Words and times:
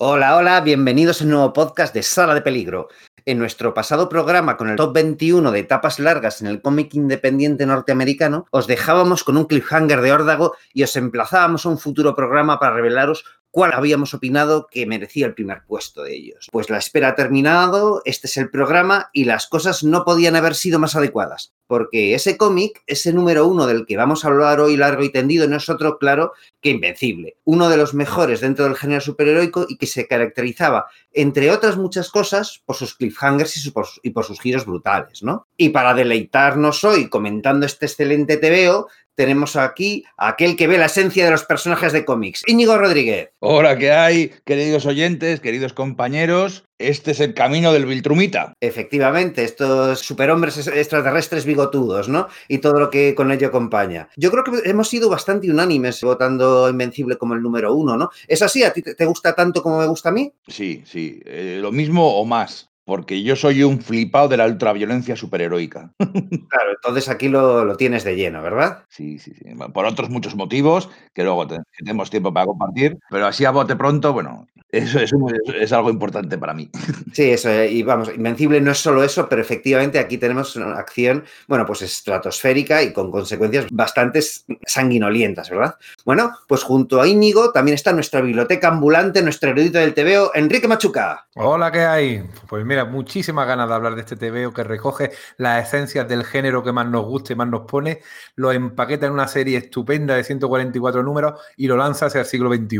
Hola, 0.00 0.36
hola, 0.36 0.60
bienvenidos 0.60 1.20
a 1.20 1.24
un 1.24 1.30
nuevo 1.30 1.52
podcast 1.52 1.92
de 1.92 2.04
Sala 2.04 2.32
de 2.32 2.40
Peligro. 2.40 2.86
En 3.26 3.36
nuestro 3.36 3.74
pasado 3.74 4.08
programa 4.08 4.56
con 4.56 4.68
el 4.68 4.76
top 4.76 4.94
21 4.94 5.50
de 5.50 5.58
etapas 5.58 5.98
largas 5.98 6.40
en 6.40 6.46
el 6.46 6.62
cómic 6.62 6.94
independiente 6.94 7.66
norteamericano, 7.66 8.46
os 8.52 8.68
dejábamos 8.68 9.24
con 9.24 9.36
un 9.36 9.46
cliffhanger 9.46 10.00
de 10.00 10.12
órdago 10.12 10.54
y 10.72 10.84
os 10.84 10.94
emplazábamos 10.94 11.66
a 11.66 11.70
un 11.70 11.78
futuro 11.78 12.14
programa 12.14 12.60
para 12.60 12.76
revelaros 12.76 13.24
cuál 13.50 13.72
habíamos 13.72 14.14
opinado 14.14 14.68
que 14.70 14.86
merecía 14.86 15.26
el 15.26 15.34
primer 15.34 15.62
puesto 15.66 16.02
de 16.02 16.14
ellos. 16.14 16.48
Pues 16.52 16.70
la 16.70 16.78
espera 16.78 17.08
ha 17.08 17.14
terminado, 17.14 18.02
este 18.04 18.26
es 18.26 18.36
el 18.36 18.50
programa 18.50 19.10
y 19.12 19.24
las 19.24 19.46
cosas 19.46 19.82
no 19.82 20.04
podían 20.04 20.36
haber 20.36 20.54
sido 20.54 20.78
más 20.78 20.96
adecuadas, 20.96 21.52
porque 21.66 22.14
ese 22.14 22.36
cómic, 22.36 22.82
ese 22.86 23.12
número 23.12 23.46
uno 23.46 23.66
del 23.66 23.86
que 23.86 23.96
vamos 23.96 24.24
a 24.24 24.28
hablar 24.28 24.60
hoy 24.60 24.76
largo 24.76 25.02
y 25.02 25.12
tendido, 25.12 25.48
no 25.48 25.56
es 25.56 25.68
otro 25.68 25.98
claro 25.98 26.32
que 26.60 26.70
Invencible, 26.70 27.38
uno 27.44 27.68
de 27.68 27.76
los 27.76 27.94
mejores 27.94 28.40
dentro 28.40 28.64
del 28.64 28.76
género 28.76 29.00
superheroico 29.00 29.66
y 29.68 29.76
que 29.76 29.86
se 29.86 30.06
caracterizaba, 30.06 30.86
entre 31.12 31.50
otras 31.50 31.76
muchas 31.76 32.10
cosas, 32.10 32.62
por 32.64 32.76
sus 32.76 32.94
cliffhangers 32.94 33.64
y, 33.64 33.70
por, 33.70 33.86
por 34.12 34.24
sus 34.24 34.40
giros 34.40 34.66
brutales, 34.66 35.22
¿no? 35.22 35.46
Y 35.56 35.70
para 35.70 35.94
deleitarnos 35.94 36.84
hoy 36.84 37.08
comentando 37.08 37.66
este 37.66 37.86
excelente 37.86 38.36
TVO, 38.36 38.88
tenemos 39.18 39.56
aquí 39.56 40.04
a 40.16 40.28
aquel 40.28 40.54
que 40.54 40.68
ve 40.68 40.78
la 40.78 40.86
esencia 40.86 41.24
de 41.24 41.32
los 41.32 41.42
personajes 41.42 41.92
de 41.92 42.04
cómics, 42.04 42.44
Íñigo 42.46 42.78
Rodríguez. 42.78 43.30
Hola, 43.40 43.76
¿qué 43.76 43.90
hay? 43.90 44.30
Queridos 44.44 44.86
oyentes, 44.86 45.40
queridos 45.40 45.72
compañeros, 45.72 46.62
este 46.78 47.10
es 47.10 47.18
el 47.18 47.34
camino 47.34 47.72
del 47.72 47.86
Viltrumita. 47.86 48.52
Efectivamente, 48.60 49.42
estos 49.42 49.98
superhombres 49.98 50.64
extraterrestres 50.68 51.46
bigotudos, 51.46 52.08
¿no? 52.08 52.28
Y 52.46 52.58
todo 52.58 52.78
lo 52.78 52.90
que 52.90 53.16
con 53.16 53.32
ello 53.32 53.48
acompaña. 53.48 54.08
Yo 54.16 54.30
creo 54.30 54.44
que 54.44 54.70
hemos 54.70 54.88
sido 54.88 55.10
bastante 55.10 55.50
unánimes 55.50 56.00
votando 56.00 56.70
Invencible 56.70 57.18
como 57.18 57.34
el 57.34 57.42
número 57.42 57.74
uno, 57.74 57.96
¿no? 57.96 58.10
¿Es 58.28 58.40
así? 58.42 58.62
¿A 58.62 58.72
ti 58.72 58.82
te 58.82 59.04
gusta 59.04 59.34
tanto 59.34 59.64
como 59.64 59.80
me 59.80 59.86
gusta 59.86 60.10
a 60.10 60.12
mí? 60.12 60.32
Sí, 60.46 60.84
sí. 60.86 61.20
Eh, 61.24 61.58
lo 61.60 61.72
mismo 61.72 62.20
o 62.20 62.24
más 62.24 62.68
porque 62.88 63.22
yo 63.22 63.36
soy 63.36 63.64
un 63.64 63.82
flipado 63.82 64.28
de 64.28 64.38
la 64.38 64.46
ultraviolencia 64.46 65.14
superheroica. 65.14 65.92
Claro, 66.48 66.70
entonces 66.74 67.10
aquí 67.10 67.28
lo, 67.28 67.66
lo, 67.66 67.76
tienes 67.76 68.02
de 68.04 68.16
lleno, 68.16 68.40
¿verdad? 68.40 68.84
Sí, 68.88 69.18
sí, 69.18 69.34
sí. 69.34 69.44
Por 69.74 69.84
otros 69.84 70.08
muchos 70.08 70.34
motivos 70.34 70.88
que 71.12 71.22
luego 71.22 71.46
tenemos 71.76 72.08
tiempo 72.08 72.32
para 72.32 72.46
compartir, 72.46 72.98
pero 73.10 73.26
así 73.26 73.44
a 73.44 73.50
bote 73.50 73.76
pronto, 73.76 74.14
bueno, 74.14 74.46
eso 74.70 75.00
es, 75.00 75.12
es, 75.54 75.72
algo 75.72 75.90
importante 75.90 76.36
para 76.36 76.54
mí. 76.54 76.70
Sí, 77.12 77.30
eso, 77.30 77.48
eh, 77.48 77.70
y 77.70 77.82
vamos, 77.82 78.10
Invencible 78.14 78.60
no 78.60 78.70
es 78.70 78.78
solo 78.78 79.02
eso, 79.02 79.28
pero 79.28 79.40
efectivamente 79.40 79.98
aquí 79.98 80.18
tenemos 80.18 80.54
una 80.56 80.78
acción, 80.78 81.24
bueno, 81.48 81.64
pues 81.66 81.82
estratosférica 81.82 82.82
y 82.82 82.92
con 82.92 83.10
consecuencias 83.10 83.66
bastante 83.72 84.20
sanguinolientas, 84.66 85.50
¿verdad? 85.50 85.76
Bueno, 86.04 86.32
pues 86.46 86.62
junto 86.62 87.00
a 87.00 87.08
Íñigo 87.08 87.50
también 87.50 87.74
está 87.74 87.92
nuestra 87.92 88.20
biblioteca 88.20 88.68
ambulante, 88.68 89.22
nuestro 89.22 89.50
erudito 89.50 89.78
del 89.78 89.94
TVO, 89.94 90.32
Enrique 90.34 90.68
Machuca. 90.68 91.26
Hola, 91.34 91.72
¿qué 91.72 91.80
hay? 91.80 92.22
Pues 92.46 92.64
mira, 92.64 92.84
muchísimas 92.84 93.48
ganas 93.48 93.68
de 93.68 93.74
hablar 93.74 93.94
de 93.94 94.02
este 94.02 94.16
TVO 94.16 94.52
que 94.52 94.64
recoge 94.64 95.10
las 95.38 95.66
esencias 95.66 96.06
del 96.06 96.24
género 96.24 96.62
que 96.62 96.72
más 96.72 96.86
nos 96.86 97.04
gusta 97.06 97.32
y 97.32 97.36
más 97.36 97.48
nos 97.48 97.62
pone, 97.62 98.00
lo 98.36 98.52
empaqueta 98.52 99.06
en 99.06 99.12
una 99.12 99.28
serie 99.28 99.58
estupenda 99.58 100.14
de 100.14 100.24
144 100.24 101.02
números 101.02 101.40
y 101.56 101.66
lo 101.66 101.76
lanza 101.76 102.06
hacia 102.06 102.20
el 102.20 102.26
siglo 102.26 102.52
XXI 102.54 102.78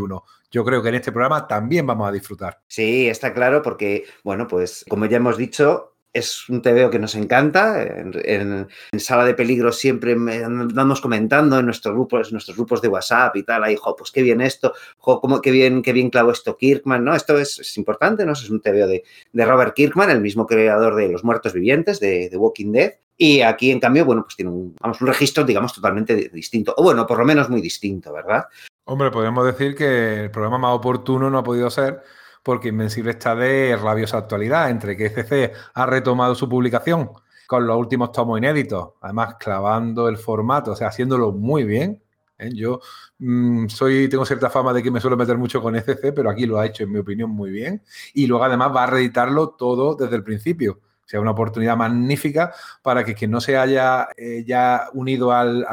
yo 0.50 0.64
creo 0.64 0.82
que 0.82 0.88
en 0.88 0.96
este 0.96 1.12
programa 1.12 1.46
también 1.46 1.86
vamos 1.86 2.08
a 2.08 2.12
disfrutar. 2.12 2.60
Sí, 2.66 3.08
está 3.08 3.34
claro, 3.34 3.62
porque, 3.62 4.04
bueno, 4.24 4.46
pues 4.46 4.84
como 4.88 5.06
ya 5.06 5.18
hemos 5.18 5.36
dicho, 5.36 5.94
es 6.12 6.48
un 6.48 6.62
TVO 6.62 6.90
que 6.90 6.98
nos 6.98 7.14
encanta. 7.14 7.82
En, 7.82 8.66
Sala 8.98 9.24
de 9.24 9.34
Peligro 9.34 9.72
siempre 9.72 10.12
andamos 10.12 11.00
comentando 11.00 11.58
en 11.58 11.66
nuestros 11.66 11.94
grupos, 11.94 12.32
nuestros 12.32 12.56
grupos 12.56 12.82
de 12.82 12.88
WhatsApp 12.88 13.36
y 13.36 13.42
tal. 13.42 13.64
Ahí, 13.64 13.76
jo, 13.76 13.94
pues 13.96 14.10
qué 14.10 14.22
bien 14.22 14.40
esto, 14.40 14.72
jo, 14.98 15.20
cómo, 15.20 15.40
qué 15.40 15.50
bien, 15.50 15.82
qué 15.82 15.92
bien 15.92 16.10
clavó 16.10 16.32
esto 16.32 16.56
Kirkman, 16.56 17.04
¿no? 17.04 17.14
Esto 17.14 17.38
es, 17.38 17.76
importante, 17.76 18.24
¿no? 18.24 18.32
Es 18.32 18.48
un 18.50 18.60
TVO 18.60 18.86
de, 18.86 19.04
de, 19.32 19.44
Robert 19.44 19.74
Kirkman, 19.74 20.10
el 20.10 20.20
mismo 20.20 20.46
creador 20.46 20.96
de 20.96 21.08
Los 21.08 21.24
Muertos 21.24 21.52
Vivientes, 21.52 22.00
de, 22.00 22.28
The 22.30 22.36
Walking 22.36 22.72
Dead. 22.72 22.94
Y 23.20 23.40
aquí, 23.40 23.72
en 23.72 23.80
cambio, 23.80 24.04
bueno, 24.04 24.22
pues 24.22 24.36
tiene 24.36 24.52
un, 24.52 24.76
vamos, 24.80 25.00
un 25.00 25.08
registro, 25.08 25.44
digamos, 25.44 25.74
totalmente 25.74 26.30
distinto. 26.32 26.72
O 26.76 26.84
bueno, 26.84 27.04
por 27.04 27.18
lo 27.18 27.24
menos 27.24 27.50
muy 27.50 27.60
distinto, 27.60 28.12
¿verdad? 28.12 28.44
Hombre, 28.90 29.10
podemos 29.10 29.44
decir 29.44 29.74
que 29.74 30.24
el 30.24 30.30
programa 30.30 30.56
más 30.56 30.74
oportuno 30.74 31.28
no 31.28 31.36
ha 31.36 31.42
podido 31.42 31.68
ser 31.68 32.02
porque 32.42 32.68
Invencible 32.68 33.10
está 33.10 33.34
de 33.34 33.76
rabiosa 33.76 34.16
actualidad, 34.16 34.70
entre 34.70 34.96
que 34.96 35.06
ECC 35.06 35.52
ha 35.74 35.84
retomado 35.84 36.34
su 36.34 36.48
publicación 36.48 37.10
con 37.46 37.66
los 37.66 37.76
últimos 37.76 38.12
tomos 38.12 38.38
inéditos, 38.38 38.92
además 39.02 39.34
clavando 39.38 40.08
el 40.08 40.16
formato, 40.16 40.72
o 40.72 40.76
sea, 40.76 40.88
haciéndolo 40.88 41.32
muy 41.32 41.64
bien. 41.64 42.02
¿eh? 42.38 42.48
Yo 42.54 42.80
mm, 43.18 43.68
soy, 43.68 44.08
tengo 44.08 44.24
cierta 44.24 44.48
fama 44.48 44.72
de 44.72 44.82
que 44.82 44.90
me 44.90 45.02
suelo 45.02 45.18
meter 45.18 45.36
mucho 45.36 45.60
con 45.60 45.76
ECC, 45.76 46.14
pero 46.14 46.30
aquí 46.30 46.46
lo 46.46 46.58
ha 46.58 46.64
hecho, 46.64 46.84
en 46.84 46.92
mi 46.92 46.98
opinión, 46.98 47.28
muy 47.28 47.50
bien. 47.50 47.82
Y 48.14 48.26
luego 48.26 48.44
además 48.44 48.74
va 48.74 48.84
a 48.84 48.86
reeditarlo 48.86 49.50
todo 49.50 49.96
desde 49.96 50.16
el 50.16 50.24
principio 50.24 50.80
sea 51.08 51.20
una 51.20 51.30
oportunidad 51.30 51.74
magnífica 51.74 52.52
para 52.82 53.02
que 53.02 53.14
quien 53.14 53.30
no 53.30 53.40
se 53.40 53.56
haya 53.56 54.08
eh, 54.14 54.44
ya 54.46 54.90
unido 54.92 55.32
al, 55.32 55.64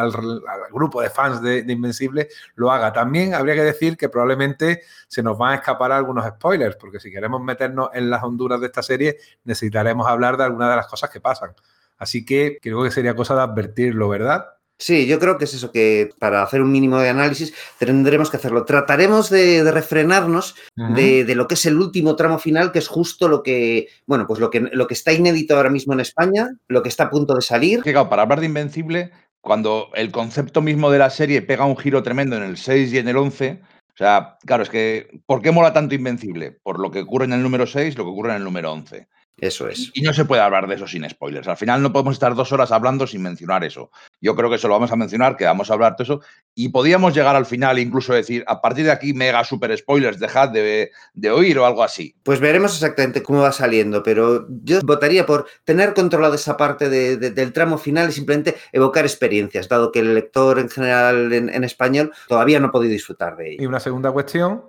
grupo 0.72 1.02
de 1.02 1.10
fans 1.10 1.42
de, 1.42 1.66
Invencible 1.68 2.30
lo 2.56 2.72
haga. 2.72 2.94
También 2.94 3.34
habría 3.34 3.54
que 3.54 3.64
decir 3.64 3.98
que 3.98 4.08
probablemente 4.08 4.84
se 5.10 5.22
nos 5.22 5.38
van 5.38 5.52
a 5.52 5.56
escapar 5.56 5.92
algunos 5.92 6.26
spoilers, 6.26 6.78
porque 6.78 7.02
si 7.02 7.12
queremos 7.12 7.42
meternos 7.42 7.90
en 7.94 8.10
las 8.10 8.24
honduras 8.24 8.62
de 8.62 8.68
esta 8.68 8.82
serie, 8.82 9.18
necesitaremos 9.44 10.08
hablar 10.08 10.38
de 10.38 10.46
algunas 10.46 10.70
de 10.70 10.78
las 10.78 10.88
cosas 10.88 11.10
que 11.10 11.20
pasan. 11.20 11.52
Así 11.98 12.24
que 12.24 12.58
creo 12.62 12.82
que 12.82 12.92
sería 12.92 13.14
cosa 13.14 13.36
de 13.36 13.42
advertirlo, 13.42 14.08
¿verdad? 14.08 14.46
Sí, 14.78 15.08
yo 15.08 15.20
creo 15.20 15.38
que 15.38 15.46
es 15.46 15.54
eso, 15.54 15.72
que 15.72 16.10
para 16.20 16.44
hacer 16.44 16.62
un 16.62 16.72
mínimo 16.72 17.00
de 17.00 17.10
análisis 17.10 17.54
tendremos 17.80 18.30
que 18.30 18.38
hacerlo. 18.38 18.66
Trataremos 18.66 19.30
de, 19.30 19.64
refrenarnos 19.72 20.56
de, 20.76 21.34
lo 21.34 21.48
que 21.48 21.54
es 21.54 21.66
el 21.66 21.78
último 21.78 22.16
tramo 22.18 22.40
final, 22.40 22.74
que 22.74 22.80
es 22.80 22.90
justo 22.90 23.30
lo 23.30 23.42
que, 23.42 23.88
bueno, 24.06 24.28
pues 24.28 24.40
lo 24.40 24.50
que, 24.50 24.60
lo 24.60 24.88
que 24.88 24.94
está 24.94 25.14
inédito 25.14 25.56
ahora 25.56 25.70
mismo 25.70 25.94
en 25.94 26.02
España, 26.02 26.50
lo 26.68 26.84
que 26.84 26.90
está 26.90 27.06
a 27.06 27.10
punto 27.10 27.36
de 27.36 27.42
salir. 27.42 27.82
Claro, 27.84 28.10
para 28.10 28.24
hablar 28.24 28.42
de 28.42 28.48
Invencible, 28.48 29.12
cuando 29.40 29.90
el 29.94 30.12
concepto 30.12 30.62
mismo 30.62 30.92
de 30.92 31.00
la 31.00 31.10
serie 31.10 31.42
pega 31.42 31.66
un 31.66 31.78
giro 31.78 32.04
tremendo 32.04 32.36
en 32.36 32.44
el 32.44 32.58
6 32.58 32.92
y 32.92 32.98
en 32.98 33.08
el 33.08 33.16
11, 33.16 33.62
o 33.96 33.98
sea, 33.98 34.38
claro, 34.46 34.64
es 34.64 34.70
que, 34.70 35.22
¿por 35.26 35.42
qué 35.42 35.52
mola 35.52 35.72
tanto 35.72 35.96
Invencible? 35.96 36.52
Por 36.52 36.82
lo 36.82 36.92
que 36.92 37.00
ocurre 37.00 37.26
en 37.26 37.34
el 37.34 37.42
número 37.42 37.66
6, 37.66 37.98
lo 37.98 38.04
que 38.04 38.10
ocurre 38.10 38.32
en 38.32 38.38
el 38.38 38.44
número 38.44 38.74
11. 38.74 39.08
Eso 39.38 39.68
es. 39.68 39.92
Y 39.94 40.02
no 40.02 40.14
se 40.14 40.24
puede 40.24 40.42
hablar 40.42 40.68
de 40.68 40.76
eso 40.76 40.88
sin 40.88 41.08
spoilers. 41.10 41.48
Al 41.48 41.58
final 41.58 41.82
no 41.82 41.92
podemos 41.92 42.14
estar 42.14 42.34
dos 42.36 42.54
horas 42.54 42.72
hablando 42.72 43.06
sin 43.06 43.22
mencionar 43.22 43.66
eso. 43.66 43.92
Yo 44.22 44.34
creo 44.36 44.50
que 44.50 44.56
eso 44.56 44.70
lo 44.70 44.76
vamos 44.76 44.92
a 44.92 44.96
mencionar, 44.96 45.36
que 45.36 45.44
vamos 45.44 45.70
a 45.70 45.74
hablar 45.74 45.96
de 45.98 46.04
eso. 46.06 46.22
Y 46.54 46.70
podíamos 46.70 47.14
llegar 47.14 47.36
al 47.36 47.46
final 47.46 47.78
incluso 47.78 48.14
decir, 48.14 48.46
a 48.48 48.62
partir 48.62 48.86
de 48.86 48.92
aquí, 48.92 49.14
mega 49.14 49.44
super 49.44 49.78
spoilers, 49.78 50.20
dejad 50.20 50.50
de, 50.50 50.92
oír 51.30 51.60
o 51.60 51.66
algo 51.66 51.84
así. 51.84 52.16
Pues 52.24 52.40
veremos 52.40 52.74
exactamente 52.74 53.22
cómo 53.24 53.42
va 53.42 53.52
saliendo, 53.52 54.04
pero 54.04 54.48
yo 54.64 54.80
votaría 54.84 55.26
por 55.26 55.48
tener 55.66 55.94
controlado 55.94 56.36
esa 56.36 56.56
parte 56.56 56.90
del 56.90 57.54
tramo 57.54 57.78
final 57.78 58.10
y 58.10 58.14
simplemente 58.14 58.56
evocar 58.72 59.04
experiencias, 59.04 59.68
dado 59.68 59.92
que 59.92 60.00
el 60.00 60.16
lector 60.16 60.60
en 60.60 60.70
general 60.70 61.34
en, 61.34 61.50
en 61.50 61.64
español 61.66 62.14
todavía 62.30 62.60
no 62.62 62.68
ha 62.68 62.72
podido 62.72 62.94
disfrutar 62.94 63.36
de 63.36 63.52
ello. 63.52 63.64
Y 63.64 63.66
una 63.66 63.82
segunda 63.82 64.12
cuestión, 64.12 64.64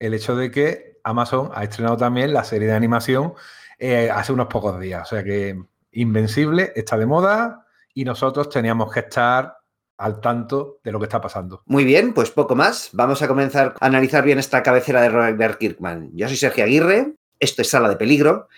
el 0.00 0.14
hecho 0.14 0.34
de 0.34 0.50
que 0.50 0.98
Amazon 1.04 1.50
ha 1.54 1.62
estrenado 1.62 1.96
también 1.96 2.32
la 2.32 2.42
serie 2.42 2.66
de 2.66 2.74
animación 2.74 3.34
eh, 3.78 4.10
hace 4.10 4.32
unos 4.32 4.48
pocos 4.48 4.78
días. 4.80 5.02
O 5.02 5.14
sea 5.14 5.24
que 5.24 5.60
Invencible 5.92 6.72
está 6.76 6.96
de 6.96 7.06
moda 7.06 7.66
y 7.94 8.04
nosotros 8.04 8.50
teníamos 8.50 8.92
que 8.92 9.00
estar 9.00 9.56
al 9.98 10.20
tanto 10.20 10.78
de 10.84 10.92
lo 10.92 10.98
que 10.98 11.06
está 11.06 11.20
pasando. 11.20 11.62
Muy 11.66 11.84
bien, 11.84 12.14
pues 12.14 12.30
poco 12.30 12.54
más. 12.54 12.90
Vamos 12.92 13.20
a 13.22 13.28
comenzar 13.28 13.74
a 13.80 13.86
analizar 13.86 14.24
bien 14.24 14.38
esta 14.38 14.62
cabecera 14.62 15.02
de 15.02 15.08
Robert 15.08 15.58
Kirkman. 15.58 16.10
Yo 16.14 16.28
soy 16.28 16.36
Sergio 16.36 16.64
Aguirre, 16.64 17.14
esto 17.40 17.62
es 17.62 17.70
Sala 17.70 17.88
de 17.88 17.96
Peligro 17.96 18.48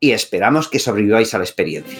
y 0.00 0.12
esperamos 0.12 0.68
que 0.68 0.78
sobreviváis 0.78 1.34
a 1.34 1.38
la 1.38 1.44
experiencia. 1.44 1.98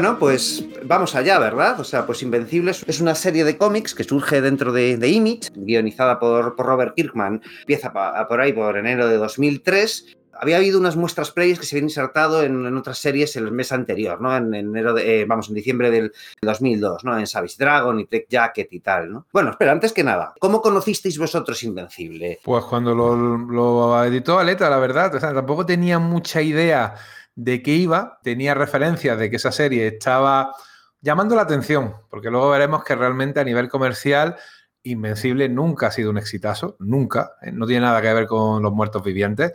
Bueno, 0.00 0.18
pues 0.18 0.64
vamos 0.84 1.14
allá, 1.14 1.38
¿verdad? 1.38 1.78
O 1.78 1.84
sea, 1.84 2.06
pues 2.06 2.22
Invencibles 2.22 2.86
es 2.88 3.02
una 3.02 3.14
serie 3.14 3.44
de 3.44 3.58
cómics 3.58 3.94
que 3.94 4.02
surge 4.02 4.40
dentro 4.40 4.72
de, 4.72 4.96
Image, 5.06 5.50
guionizada 5.54 6.18
por, 6.18 6.56
Robert 6.56 6.94
Kirkman, 6.94 7.42
empieza 7.60 7.92
por 7.92 8.40
ahí 8.40 8.54
por 8.54 8.78
enero 8.78 9.08
de 9.08 9.18
2003 9.18 10.16
había 10.32 10.56
habido 10.56 10.80
unas 10.80 10.96
muestras 10.96 11.32
previas 11.32 11.58
que 11.58 11.66
se 11.66 11.76
habían 11.76 11.90
insertado 11.90 12.42
en, 12.42 12.74
otras 12.74 12.96
series 12.96 13.36
el 13.36 13.52
mes 13.52 13.72
anterior, 13.72 14.22
¿no? 14.22 14.34
En 14.34 14.54
enero, 14.54 14.94
de, 14.94 15.20
eh, 15.20 15.24
vamos, 15.26 15.50
en 15.50 15.54
diciembre 15.54 15.90
del 15.90 16.12
2002, 16.40 17.04
¿no? 17.04 17.18
En 17.18 17.26
Savage 17.26 17.56
Dragon 17.58 18.00
y 18.00 18.06
Tech 18.06 18.26
Jacket 18.26 18.72
y 18.72 18.80
tal, 18.80 19.12
¿no? 19.12 19.26
Bueno, 19.34 19.50
espera, 19.50 19.72
antes 19.72 19.92
que 19.92 20.02
nada, 20.02 20.32
¿cómo 20.40 20.62
conocisteis 20.62 21.18
vosotros 21.18 21.62
Invencible? 21.62 22.38
Pues 22.42 22.64
cuando 22.64 22.94
lo, 22.94 24.02
editó 24.04 24.38
Aleta, 24.38 24.70
la 24.70 24.78
verdad, 24.78 25.14
o 25.14 25.20
sea, 25.20 25.34
tampoco 25.34 25.66
tenía 25.66 25.98
mucha 25.98 26.40
idea 26.40 26.94
de 27.34 27.62
qué 27.62 27.72
iba, 27.72 28.18
tenía 28.22 28.54
referencias 28.54 29.18
de 29.18 29.30
que 29.30 29.36
esa 29.36 29.52
serie 29.52 29.86
estaba 29.86 30.54
llamando 31.00 31.34
la 31.34 31.42
atención, 31.42 31.94
porque 32.10 32.30
luego 32.30 32.50
veremos 32.50 32.84
que 32.84 32.94
realmente 32.94 33.40
a 33.40 33.44
nivel 33.44 33.68
comercial 33.68 34.36
Invencible 34.82 35.48
nunca 35.50 35.88
ha 35.88 35.90
sido 35.90 36.08
un 36.08 36.16
exitazo, 36.16 36.76
nunca, 36.78 37.32
eh, 37.42 37.52
no 37.52 37.66
tiene 37.66 37.82
nada 37.82 38.00
que 38.00 38.14
ver 38.14 38.26
con 38.26 38.62
los 38.62 38.72
muertos 38.72 39.04
vivientes. 39.04 39.52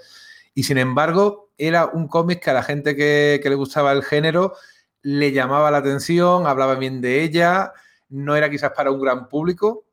Y 0.53 0.63
sin 0.63 0.77
embargo, 0.77 1.49
era 1.57 1.87
un 1.87 2.07
cómic 2.07 2.43
que 2.43 2.51
a 2.51 2.53
la 2.53 2.61
gente 2.61 2.95
que, 2.95 3.39
que 3.41 3.49
le 3.49 3.55
gustaba 3.55 3.91
el 3.91 4.03
género 4.03 4.53
le 5.01 5.31
llamaba 5.31 5.71
la 5.71 5.77
atención, 5.77 6.47
hablaba 6.47 6.75
bien 6.75 7.01
de 7.01 7.23
ella, 7.23 7.73
no 8.09 8.35
era 8.35 8.49
quizás 8.49 8.71
para 8.71 8.91
un 8.91 9.01
gran 9.01 9.27
público, 9.29 9.85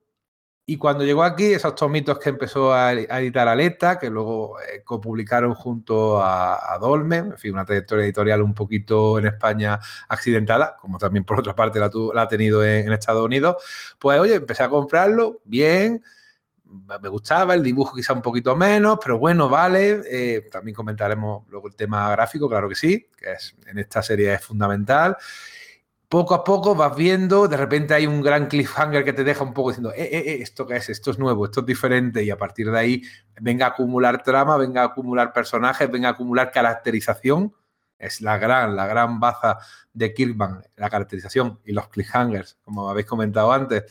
y 0.64 0.76
cuando 0.76 1.04
llegó 1.04 1.24
aquí, 1.24 1.52
esos 1.52 1.74
tomitos 1.74 2.20
que 2.20 2.28
empezó 2.28 2.72
a, 2.72 2.92
editar 2.92 3.48
Aleta, 3.48 3.98
que 3.98 4.08
luego 4.08 4.60
eh, 4.60 4.82
copublicaron 4.84 5.54
junto 5.54 6.22
a, 6.22 6.78
Dolmen, 6.80 7.32
en 7.32 7.38
fin, 7.38 7.52
una 7.52 7.64
trayectoria 7.64 8.04
editorial 8.04 8.42
un 8.42 8.54
poquito 8.54 9.18
en 9.18 9.26
España 9.26 9.80
accidentada, 10.08 10.76
como 10.80 10.98
también 10.98 11.24
por 11.24 11.40
otra 11.40 11.54
parte 11.56 11.80
la, 11.80 11.90
ha 12.22 12.28
tenido 12.28 12.64
en, 12.64 12.92
Estados 12.92 13.24
Unidos, 13.24 13.56
pues 13.98 14.20
oye, 14.20 14.36
empecé 14.36 14.62
a 14.62 14.68
comprarlo, 14.68 15.40
bien, 15.44 16.02
me 16.64 17.08
gustaba, 17.08 17.54
el 17.54 17.62
dibujo 17.62 17.96
quizá 17.96 18.12
un 18.12 18.22
poquito 18.22 18.56
menos, 18.56 18.98
pero 19.02 19.18
bueno, 19.18 19.48
vale. 19.48 20.00
Eh, 20.06 20.48
también 20.50 20.74
comentaremos 20.74 21.44
luego 21.50 21.68
el 21.68 21.74
tema 21.74 22.10
gráfico, 22.12 22.48
claro 22.48 22.68
que 22.68 22.74
sí, 22.76 23.08
que 23.16 23.32
es, 23.32 23.54
en 23.66 23.78
esta 23.78 24.02
serie 24.02 24.32
es 24.32 24.44
fundamental 24.44 25.16
poco 26.12 26.34
a 26.34 26.44
poco 26.44 26.74
vas 26.74 26.94
viendo, 26.94 27.48
de 27.48 27.56
repente 27.56 27.94
hay 27.94 28.06
un 28.06 28.20
gran 28.20 28.46
cliffhanger 28.46 29.02
que 29.02 29.14
te 29.14 29.24
deja 29.24 29.42
un 29.42 29.54
poco 29.54 29.70
diciendo, 29.70 29.92
eh, 29.92 30.10
eh, 30.12 30.22
eh, 30.26 30.38
¿esto 30.42 30.66
qué 30.66 30.76
es? 30.76 30.90
Esto 30.90 31.10
es 31.10 31.18
nuevo, 31.18 31.46
esto 31.46 31.60
es 31.60 31.66
diferente, 31.66 32.22
y 32.22 32.28
a 32.28 32.36
partir 32.36 32.70
de 32.70 32.78
ahí 32.78 33.02
venga 33.40 33.64
a 33.64 33.68
acumular 33.70 34.22
trama, 34.22 34.58
venga 34.58 34.82
a 34.82 34.86
acumular 34.88 35.32
personajes, 35.32 35.90
venga 35.90 36.10
a 36.10 36.12
acumular 36.12 36.50
caracterización. 36.52 37.54
Es 37.98 38.20
la 38.20 38.36
gran, 38.36 38.76
la 38.76 38.86
gran 38.86 39.20
baza 39.20 39.56
de 39.94 40.12
Kirkman, 40.12 40.62
la 40.76 40.90
caracterización 40.90 41.60
y 41.64 41.72
los 41.72 41.88
cliffhangers, 41.88 42.58
como 42.62 42.90
habéis 42.90 43.06
comentado 43.06 43.50
antes. 43.50 43.84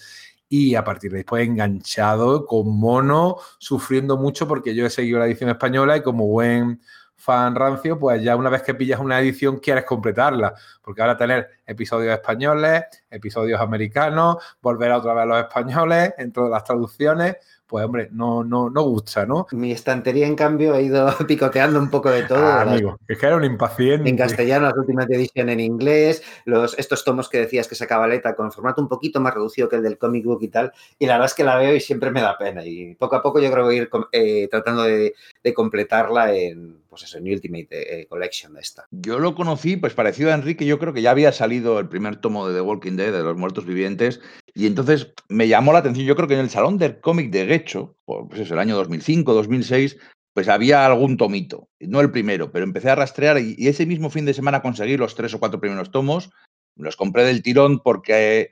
Y 0.48 0.76
a 0.76 0.84
partir 0.84 1.12
de 1.14 1.20
ahí, 1.20 1.24
pues 1.24 1.48
enganchado 1.48 2.46
con 2.46 2.70
mono, 2.70 3.38
sufriendo 3.58 4.18
mucho 4.18 4.48
porque 4.48 4.76
yo 4.76 4.86
he 4.86 4.92
seguido 4.92 5.18
la 5.18 5.26
edición 5.26 5.50
española 5.50 5.98
y 5.98 6.04
como 6.04 6.28
buen 6.28 6.82
fan 7.22 7.54
rancio, 7.54 8.00
pues 8.00 8.24
ya 8.24 8.36
una 8.36 8.50
vez 8.50 8.64
que 8.64 8.74
pillas 8.74 9.00
una 9.00 9.20
edición 9.20 9.60
quieres 9.60 9.86
completarla, 9.86 10.56
porque 10.82 11.02
ahora 11.02 11.16
tener 11.16 11.50
episodios 11.66 12.14
españoles, 12.14 12.84
episodios 13.12 13.62
americanos, 13.62 14.38
volver 14.62 14.92
a 14.92 14.98
otra 14.98 15.14
vez 15.14 15.24
a 15.24 15.26
los 15.26 15.38
españoles, 15.40 16.14
entre 16.18 16.50
las 16.50 16.64
traducciones, 16.64 17.38
pues 17.72 17.86
hombre, 17.86 18.10
no, 18.12 18.44
no, 18.44 18.70
no 18.70 18.84
gusta, 18.84 19.26
¿no? 19.26 19.48
Mi 19.54 19.72
estantería, 19.72 20.28
en 20.28 20.36
cambio, 20.36 20.74
ha 20.74 20.82
ido 20.82 21.08
picoteando 21.28 21.80
un 21.80 21.90
poco 21.90 22.12
de 22.12 22.24
todo. 22.24 22.46
Ah, 22.46 22.64
amigo, 22.64 23.00
es 23.08 23.18
que 23.18 23.26
era 23.26 23.38
un 23.38 23.46
impaciente. 23.46 24.10
En 24.10 24.18
castellano, 24.18 24.66
las 24.66 24.76
últimas 24.76 25.10
ediciones 25.10 25.54
en 25.54 25.62
inglés, 25.62 26.22
los, 26.44 26.78
estos 26.78 27.06
tomos 27.06 27.30
que 27.30 27.38
decías 27.38 27.70
que 27.70 27.76
sacaba 27.76 28.10
Leta 28.10 28.36
con 28.36 28.52
formato 28.52 28.82
un 28.82 28.90
poquito 28.90 29.22
más 29.22 29.34
reducido 29.34 29.70
que 29.70 29.78
el 29.78 29.84
del 29.84 29.98
comic 29.98 30.26
book 30.26 30.40
y 30.42 30.50
tal, 30.50 30.74
y 31.00 31.06
la 31.06 31.14
verdad 31.14 31.28
es 31.28 31.34
que 31.34 31.46
la 31.46 31.56
veo 31.56 31.74
y 31.74 31.80
siempre 31.80 32.12
me 32.12 32.20
da 32.20 32.38
pena. 32.38 32.66
Y 32.66 32.94
poco 32.96 33.16
a 33.16 33.24
poco 33.24 33.40
yo 33.40 33.50
creo 33.50 33.64
que 33.64 33.68
voy 33.68 33.80
a 33.80 33.82
ir 33.84 33.90
eh, 34.12 34.50
tratando 34.52 34.84
de, 34.84 35.14
completarla 35.56 36.36
en, 36.36 36.76
pues 36.90 37.04
eso, 37.04 37.20
en 37.20 37.32
Ultimate 37.32 38.02
eh, 38.02 38.06
Collection 38.08 38.54
de 38.54 38.60
esta. 38.60 38.86
Yo 38.92 39.18
lo 39.18 39.34
conocí, 39.34 39.78
pues 39.78 39.94
parecido 39.94 40.30
a 40.32 40.34
Enrique, 40.34 40.66
yo 40.66 40.78
creo 40.78 40.92
que 40.92 41.02
ya 41.02 41.12
había 41.12 41.32
salido 41.32 41.80
el 41.80 41.88
primer 41.88 42.18
tomo 42.18 42.50
de 42.50 42.54
The 42.54 42.62
Walking 42.62 42.98
Dead, 42.98 43.14
de 43.14 43.24
los 43.24 43.38
muertos 43.38 43.66
vivientes, 43.66 44.20
y 44.54 44.66
entonces 44.66 45.14
me 45.30 45.48
llamó 45.48 45.74
la 45.74 45.80
atención, 45.80 46.06
yo 46.06 46.16
creo 46.16 46.28
que 46.28 46.34
en 46.34 46.42
el 46.42 46.50
salón 46.50 46.78
del 46.78 47.00
cómic 47.00 47.32
de 47.32 47.46
Gecho, 47.46 47.96
pues 48.06 48.42
eso, 48.42 48.54
el 48.54 48.60
año 48.60 48.76
2005, 48.76 49.34
2006, 49.34 49.98
pues 50.34 50.48
había 50.48 50.86
algún 50.86 51.18
tomito, 51.18 51.70
no 51.80 52.00
el 52.00 52.12
primero, 52.12 52.52
pero 52.52 52.66
empecé 52.66 52.90
a 52.90 52.96
rastrear 52.96 53.40
y, 53.40 53.68
ese 53.68 53.86
mismo 53.86 54.10
fin 54.10 54.26
de 54.26 54.34
semana 54.34 54.62
conseguí 54.62 54.98
los 54.98 55.16
tres 55.16 55.34
o 55.34 55.40
cuatro 55.40 55.60
primeros 55.60 55.92
tomos, 55.92 56.32
los 56.76 56.96
compré 56.96 57.24
del 57.24 57.44
tirón 57.44 57.80
porque 57.80 58.52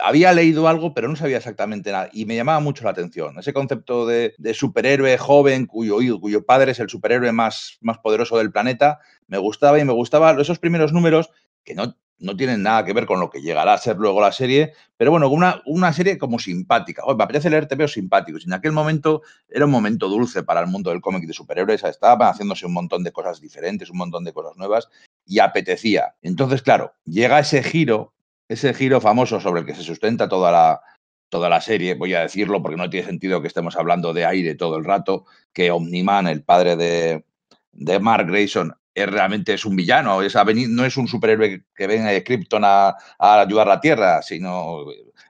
había 0.00 0.32
leído 0.32 0.68
algo, 0.68 0.92
pero 0.92 1.08
no 1.08 1.16
sabía 1.16 1.38
exactamente 1.38 1.92
nada 1.92 2.10
y 2.12 2.26
me 2.26 2.36
llamaba 2.36 2.60
mucho 2.60 2.84
la 2.84 2.90
atención. 2.90 3.38
Ese 3.38 3.54
concepto 3.54 4.06
de, 4.06 4.34
superhéroe 4.52 5.16
joven 5.16 5.66
cuyo, 5.66 5.98
cuyo 6.20 6.44
padre 6.44 6.72
es 6.72 6.80
el 6.80 6.90
superhéroe 6.90 7.32
más, 7.32 7.78
más 7.80 7.98
poderoso 7.98 8.36
del 8.36 8.52
planeta, 8.52 9.00
me 9.26 9.38
gustaba 9.38 9.78
y 9.78 9.84
me 9.84 9.92
gustaba 9.92 10.38
esos 10.40 10.58
primeros 10.58 10.92
números 10.92 11.30
que 11.64 11.74
no 11.74 11.96
no 12.20 12.36
tienen 12.36 12.62
nada 12.62 12.84
que 12.84 12.92
ver 12.92 13.06
con 13.06 13.20
lo 13.20 13.30
que 13.30 13.40
llegará 13.40 13.74
a 13.74 13.78
ser 13.78 13.96
luego 13.96 14.20
la 14.20 14.32
serie, 14.32 14.72
pero 14.96 15.10
bueno, 15.10 15.28
una, 15.28 15.62
una 15.66 15.92
serie 15.92 16.18
como 16.18 16.38
simpática. 16.38 17.02
me 17.16 17.24
apetece 17.24 17.50
leer 17.50 17.68
veo 17.76 17.88
simpáticos. 17.88 18.44
En 18.46 18.52
aquel 18.52 18.72
momento 18.72 19.22
era 19.48 19.64
un 19.64 19.70
momento 19.70 20.08
dulce 20.08 20.42
para 20.42 20.60
el 20.60 20.66
mundo 20.66 20.90
del 20.90 21.00
cómic 21.00 21.24
de 21.26 21.32
superhéroes. 21.32 21.84
Estaban 21.84 22.28
haciéndose 22.28 22.66
un 22.66 22.72
montón 22.72 23.04
de 23.04 23.12
cosas 23.12 23.40
diferentes, 23.40 23.90
un 23.90 23.98
montón 23.98 24.24
de 24.24 24.32
cosas 24.32 24.56
nuevas 24.56 24.88
y 25.26 25.38
apetecía. 25.38 26.14
Entonces, 26.22 26.62
claro, 26.62 26.92
llega 27.04 27.38
ese 27.38 27.62
giro, 27.62 28.12
ese 28.48 28.74
giro 28.74 29.00
famoso 29.00 29.40
sobre 29.40 29.60
el 29.60 29.66
que 29.66 29.74
se 29.74 29.82
sustenta 29.82 30.28
toda 30.28 30.50
la, 30.50 30.80
toda 31.28 31.48
la 31.48 31.60
serie, 31.60 31.94
voy 31.94 32.14
a 32.14 32.20
decirlo 32.20 32.62
porque 32.62 32.76
no 32.76 32.90
tiene 32.90 33.06
sentido 33.06 33.40
que 33.40 33.48
estemos 33.48 33.76
hablando 33.76 34.12
de 34.12 34.24
aire 34.24 34.54
todo 34.54 34.76
el 34.76 34.84
rato, 34.84 35.26
que 35.52 35.70
Omniman, 35.70 36.26
el 36.26 36.42
padre 36.42 36.76
de, 36.76 37.24
de 37.72 38.00
Mark 38.00 38.26
Grayson, 38.26 38.74
realmente 39.06 39.54
es 39.54 39.64
un 39.64 39.76
villano, 39.76 40.20
no 40.20 40.84
es 40.84 40.96
un 40.96 41.08
superhéroe 41.08 41.64
que 41.74 41.86
viene 41.86 42.12
de 42.12 42.24
Krypton 42.24 42.62
a, 42.64 42.96
ayudar 43.18 43.68
a 43.68 43.74
la 43.74 43.80
Tierra, 43.80 44.22
sino 44.22 44.84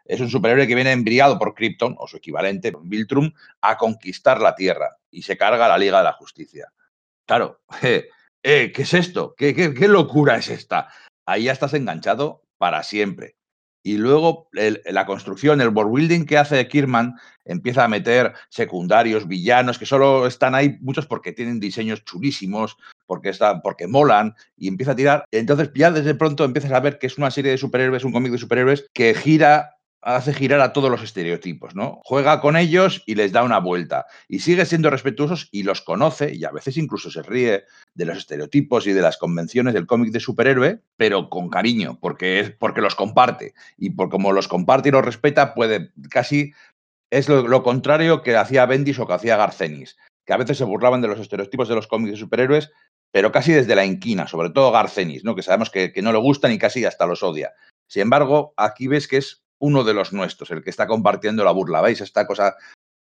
es 0.05 0.21
un 0.21 0.29
superhéroe 0.29 0.67
que 0.67 0.75
viene 0.75 0.93
embriagado 0.93 1.39
por 1.39 1.55
Krypton, 1.55 1.97
o 1.99 2.07
su 2.07 2.17
equivalente, 2.17 2.73
Viltrum, 2.83 3.33
a 3.61 3.77
conquistar 3.77 4.41
la 4.41 4.55
Tierra 4.55 4.97
y 5.11 5.23
se 5.23 5.37
carga 5.37 5.69
la 5.69 5.79
Liga 5.79 5.99
de 5.99 6.05
la 6.05 6.13
Justicia. 6.13 6.73
Claro, 7.27 7.61
eh, 7.83 8.09
¿qué 8.43 8.83
es 8.83 8.95
esto? 8.95 9.35
¿Qué, 9.37 9.55
qué 9.55 9.89
locura 9.89 10.37
es 10.37 10.49
esta? 10.49 10.89
Ahí 11.27 11.45
ya 11.45 11.53
estás 11.53 11.75
enganchado 11.75 12.43
para 12.59 12.83
siempre. 12.83 13.38
Y 13.83 13.97
luego 13.97 14.49
la 14.53 15.07
construcción, 15.07 15.61
el 15.61 15.69
world 15.69 15.95
building 15.95 16.27
que 16.27 16.37
hace 16.37 16.67
Kirman 16.69 17.15
empieza 17.45 17.85
a 17.85 17.89
meter 17.89 18.35
secundarios, 18.51 19.27
villanos, 19.27 19.79
que 19.79 19.87
solo 19.87 20.27
están 20.27 20.55
ahí 20.55 20.77
muchos 20.81 21.07
porque 21.07 21.33
tienen 21.33 21.61
diseños 21.61 22.05
chulísimos, 22.05 22.77
porque, 23.07 23.31
están, 23.31 23.63
porque 23.63 23.87
molan, 23.87 24.35
y 24.57 24.69
empieza 24.69 24.93
a 24.93 24.97
tirar. 24.97 25.25
Entonces 25.31 25.71
ya 25.75 25.91
desde 25.91 26.15
pronto 26.15 26.45
empiezas 26.45 26.73
a 26.73 26.81
ver 26.81 26.99
que 26.99 27.07
es 27.07 27.17
una 27.17 27.31
serie 27.31 27.53
de 27.53 27.59
superhéroes, 27.59 28.05
un 28.05 28.13
cómic 28.13 28.33
de 28.33 28.39
superhéroes 28.39 28.87
que 28.93 29.15
gira 29.15 29.78
hace 30.03 30.33
girar 30.33 30.61
a 30.61 30.73
todos 30.73 30.91
los 30.91 31.03
estereotipos, 31.03 31.75
¿no? 31.75 32.01
Juega 32.05 32.41
con 32.41 32.57
ellos 32.57 33.03
y 33.07 33.15
les 33.15 33.33
da 33.33 33.43
una 33.43 33.59
vuelta. 33.59 34.07
Y 34.29 34.41
sigue 34.41 34.65
siendo 34.65 34.91
respetuosos 34.91 35.49
y 35.51 35.65
los 35.65 35.83
conoce, 35.83 36.35
y 36.35 36.45
a 36.45 36.51
veces 36.51 36.77
incluso 36.77 37.11
se 37.11 37.23
ríe 37.23 37.65
de 37.95 38.05
los 38.05 38.19
estereotipos 38.19 38.87
y 38.87 38.93
de 38.93 39.03
las 39.03 39.17
convenciones 39.17 39.75
del 39.75 39.87
cómic 39.87 40.13
de 40.13 40.21
superhéroe, 40.21 40.81
pero 40.97 41.29
con 41.29 41.49
cariño, 41.51 41.99
porque, 42.01 42.41
es, 42.41 42.51
porque 42.51 42.81
los 42.81 42.95
comparte. 42.95 43.55
Y 43.77 43.91
por 43.91 44.09
como 44.09 44.33
los 44.33 44.49
comparte 44.49 44.89
y 44.89 44.93
los 44.93 45.05
respeta, 45.05 45.55
puede 45.55 45.93
casi. 46.11 46.53
Es 47.11 47.29
lo, 47.29 47.63
contrario 47.63 48.23
que 48.23 48.37
hacía 48.37 48.67
Bendis 48.67 48.99
o 48.99 49.07
que 49.07 49.15
hacía 49.15 49.39
Garcenis, 49.39 49.97
que 50.27 50.35
a 50.35 50.37
veces 50.37 50.59
se 50.59 50.65
burlaban 50.65 51.01
de 51.01 51.09
los 51.09 51.19
estereotipos 51.19 51.67
de 51.69 51.75
los 51.75 51.87
cómics 51.87 52.13
de 52.13 52.19
superhéroes, 52.19 52.71
pero 53.11 53.33
casi 53.33 53.53
desde 53.53 53.75
la 53.75 53.87
inquina, 53.87 54.27
sobre 54.29 54.51
todo 54.51 54.71
Garcenis, 54.71 55.25
¿no? 55.25 55.35
que 55.35 55.43
sabemos 55.43 55.71
que, 55.71 55.91
que 55.91 56.03
no 56.03 56.13
le 56.13 56.19
gustan 56.19 56.53
y 56.53 56.59
casi 56.59 56.85
hasta 56.85 57.07
los 57.07 57.23
odia. 57.23 57.53
Sin 57.87 58.03
embargo, 58.03 58.53
aquí 58.59 58.89
ves 58.89 59.09
que 59.09 59.17
es 59.17 59.43
uno 59.59 59.85
de 59.85 59.95
los 59.95 60.13
nuestros, 60.13 60.51
el 60.51 60.63
que 60.63 60.71
está 60.71 60.87
compartiendo 60.87 61.45
la 61.45 61.53
burla. 61.53 61.81
¿Veis? 61.81 62.01
Esta 62.01 62.27
cosa 62.27 62.57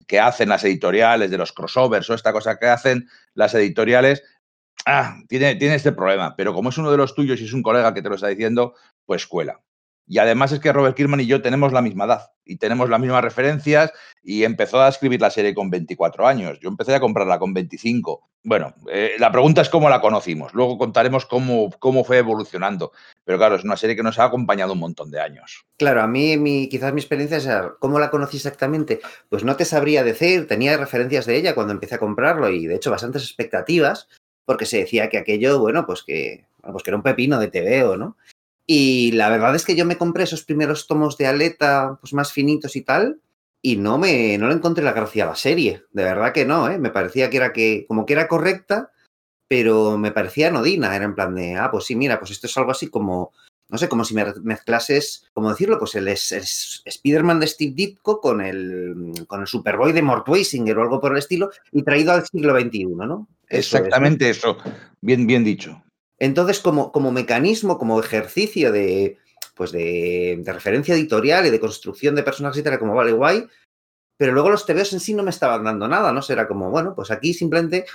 que 0.07 0.19
hacen 0.19 0.49
las 0.49 0.63
editoriales 0.63 1.29
de 1.29 1.37
los 1.37 1.51
crossovers 1.51 2.09
o 2.09 2.13
esta 2.13 2.31
cosa 2.31 2.57
que 2.57 2.67
hacen 2.67 3.09
las 3.33 3.53
editoriales, 3.53 4.23
ah, 4.85 5.17
tiene, 5.27 5.55
tiene 5.55 5.75
este 5.75 5.91
problema. 5.91 6.35
Pero 6.35 6.53
como 6.53 6.69
es 6.69 6.77
uno 6.77 6.91
de 6.91 6.97
los 6.97 7.13
tuyos 7.13 7.39
y 7.41 7.45
es 7.45 7.53
un 7.53 7.63
colega 7.63 7.93
que 7.93 8.01
te 8.01 8.09
lo 8.09 8.15
está 8.15 8.27
diciendo, 8.27 8.75
pues 9.05 9.27
cuela. 9.27 9.61
Y 10.07 10.19
además 10.19 10.51
es 10.53 10.59
que 10.59 10.71
Robert 10.71 10.95
Kirkman 10.95 11.19
y 11.19 11.25
yo 11.25 11.41
tenemos 11.41 11.73
la 11.73 11.81
misma 11.81 12.05
edad 12.05 12.31
y 12.45 12.55
tenemos 12.57 12.89
las 12.89 12.99
mismas 12.99 13.21
referencias 13.21 13.91
y 14.23 14.43
empezó 14.43 14.81
a 14.81 14.87
escribir 14.87 15.19
la 15.19 15.29
serie 15.29 15.53
con 15.53 15.69
24 15.69 16.25
años. 16.25 16.59
Yo 16.61 16.69
empecé 16.69 16.95
a 16.95 16.99
comprarla 17.01 17.39
con 17.39 17.53
25. 17.53 18.29
Bueno, 18.43 18.73
eh, 18.89 19.15
la 19.19 19.31
pregunta 19.31 19.61
es 19.61 19.69
cómo 19.69 19.89
la 19.89 19.99
conocimos. 19.99 20.53
Luego 20.53 20.77
contaremos 20.77 21.25
cómo, 21.25 21.69
cómo 21.79 22.05
fue 22.05 22.19
evolucionando. 22.19 22.93
Pero 23.25 23.37
claro, 23.37 23.55
es 23.55 23.65
una 23.65 23.75
serie 23.75 23.97
que 23.97 24.03
nos 24.03 24.17
ha 24.19 24.25
acompañado 24.25 24.73
un 24.73 24.79
montón 24.79 25.11
de 25.11 25.19
años. 25.19 25.65
Claro, 25.77 26.01
a 26.01 26.07
mí 26.07 26.69
quizás 26.69 26.93
mi 26.93 27.01
experiencia 27.01 27.37
es 27.37 27.49
cómo 27.79 27.99
la 27.99 28.09
conocí 28.09 28.37
exactamente. 28.37 29.01
Pues 29.29 29.43
no 29.43 29.57
te 29.57 29.65
sabría 29.65 30.05
decir, 30.05 30.47
tenía 30.47 30.77
referencias 30.77 31.25
de 31.25 31.35
ella 31.35 31.53
cuando 31.53 31.73
empecé 31.73 31.95
a 31.95 31.99
comprarlo 31.99 32.49
y 32.49 32.65
de 32.67 32.75
hecho 32.75 32.91
bastantes 32.91 33.23
expectativas 33.23 34.07
porque 34.45 34.65
se 34.65 34.77
decía 34.77 35.09
que 35.09 35.17
aquello, 35.17 35.59
bueno, 35.59 35.85
pues 35.85 36.03
que, 36.03 36.45
pues 36.71 36.81
que 36.81 36.91
era 36.91 36.95
un 36.95 37.03
pepino 37.03 37.37
de 37.37 37.49
TVO, 37.49 37.97
¿no? 37.97 38.15
Y 38.69 39.13
la 39.13 39.29
verdad 39.29 39.55
es 39.55 39.65
que 39.65 39.75
yo 39.75 39.85
me 39.85 39.97
compré 39.97 40.25
esos 40.25 40.43
primeros 40.43 40.87
tomos 40.87 41.17
de 41.17 41.25
aleta, 41.25 41.97
pues 42.01 42.13
más 42.13 42.33
finitos 42.33 42.75
y 42.75 42.81
tal, 42.81 43.21
y 43.61 43.77
no 43.77 43.97
me 43.97 44.37
no 44.37 44.49
le 44.49 44.55
encontré 44.55 44.83
la 44.83 44.91
gracia 44.91 45.23
a 45.23 45.27
la 45.27 45.35
serie. 45.35 45.83
De 45.91 46.03
verdad 46.03 46.33
que 46.33 46.45
no, 46.45 46.69
¿eh? 46.69 46.77
Me 46.77 46.89
parecía 46.89 47.29
que 47.29 47.37
era 47.37 47.53
que, 47.53 47.85
como 47.87 48.05
que 48.05 48.13
era 48.13 48.27
correcta, 48.27 48.91
pero 49.47 49.97
me 49.97 50.11
parecía 50.11 50.49
anodina. 50.49 50.93
Era 50.93 51.05
en 51.05 51.15
plan 51.15 51.33
de, 51.33 51.55
ah, 51.55 51.71
pues 51.71 51.85
sí, 51.85 51.95
mira, 51.95 52.19
pues 52.19 52.31
esto 52.31 52.47
es 52.47 52.57
algo 52.57 52.71
así 52.71 52.89
como, 52.89 53.31
no 53.69 53.77
sé, 53.77 53.87
como 53.87 54.03
si 54.03 54.13
mezclases, 54.43 55.25
¿cómo 55.33 55.49
decirlo? 55.49 55.79
Pues 55.79 55.95
el, 55.95 56.09
Spider-Man 56.09 57.39
de 57.39 57.47
Steve 57.47 57.73
Ditko 57.73 58.19
con 58.19 58.41
el, 58.41 59.13
con 59.27 59.39
el 59.39 59.47
Superboy 59.47 59.93
de 59.93 60.01
Mort 60.01 60.27
Weisinger 60.27 60.77
o 60.77 60.81
algo 60.81 60.99
por 60.99 61.13
el 61.13 61.19
estilo, 61.19 61.51
y 61.71 61.83
traído 61.83 62.11
al 62.11 62.27
siglo 62.27 62.59
XXI, 62.59 62.85
¿no? 62.85 63.29
Exactamente 63.47 64.29
eso. 64.29 64.57
Bien, 64.99 65.25
bien 65.25 65.45
dicho. 65.45 65.81
Entonces, 66.19 66.59
como, 66.59 66.91
como 66.91 67.11
mecanismo, 67.11 67.77
como 67.77 67.99
ejercicio 67.99 68.71
de, 68.71 69.17
pues 69.55 69.71
de, 69.71 70.39
de, 70.43 70.53
referencia 70.53 70.95
editorial 70.95 71.45
y 71.45 71.49
de 71.49 71.59
construcción 71.59 72.15
de 72.15 72.23
personajes 72.23 72.63
tal, 72.63 72.79
como 72.79 72.95
vale, 72.95 73.11
guay, 73.11 73.47
pero 74.17 74.33
luego 74.33 74.49
los 74.49 74.65
TVOs 74.65 74.93
en 74.93 74.99
sí 74.99 75.13
no 75.13 75.23
me 75.23 75.29
estaban 75.29 75.63
dando 75.63 75.87
nada, 75.87 76.11
¿no? 76.11 76.21
Era 76.27 76.47
como, 76.47 76.71
bueno, 76.71 76.93
pues 76.95 77.11
aquí 77.11 77.33
simplemente 77.33 77.85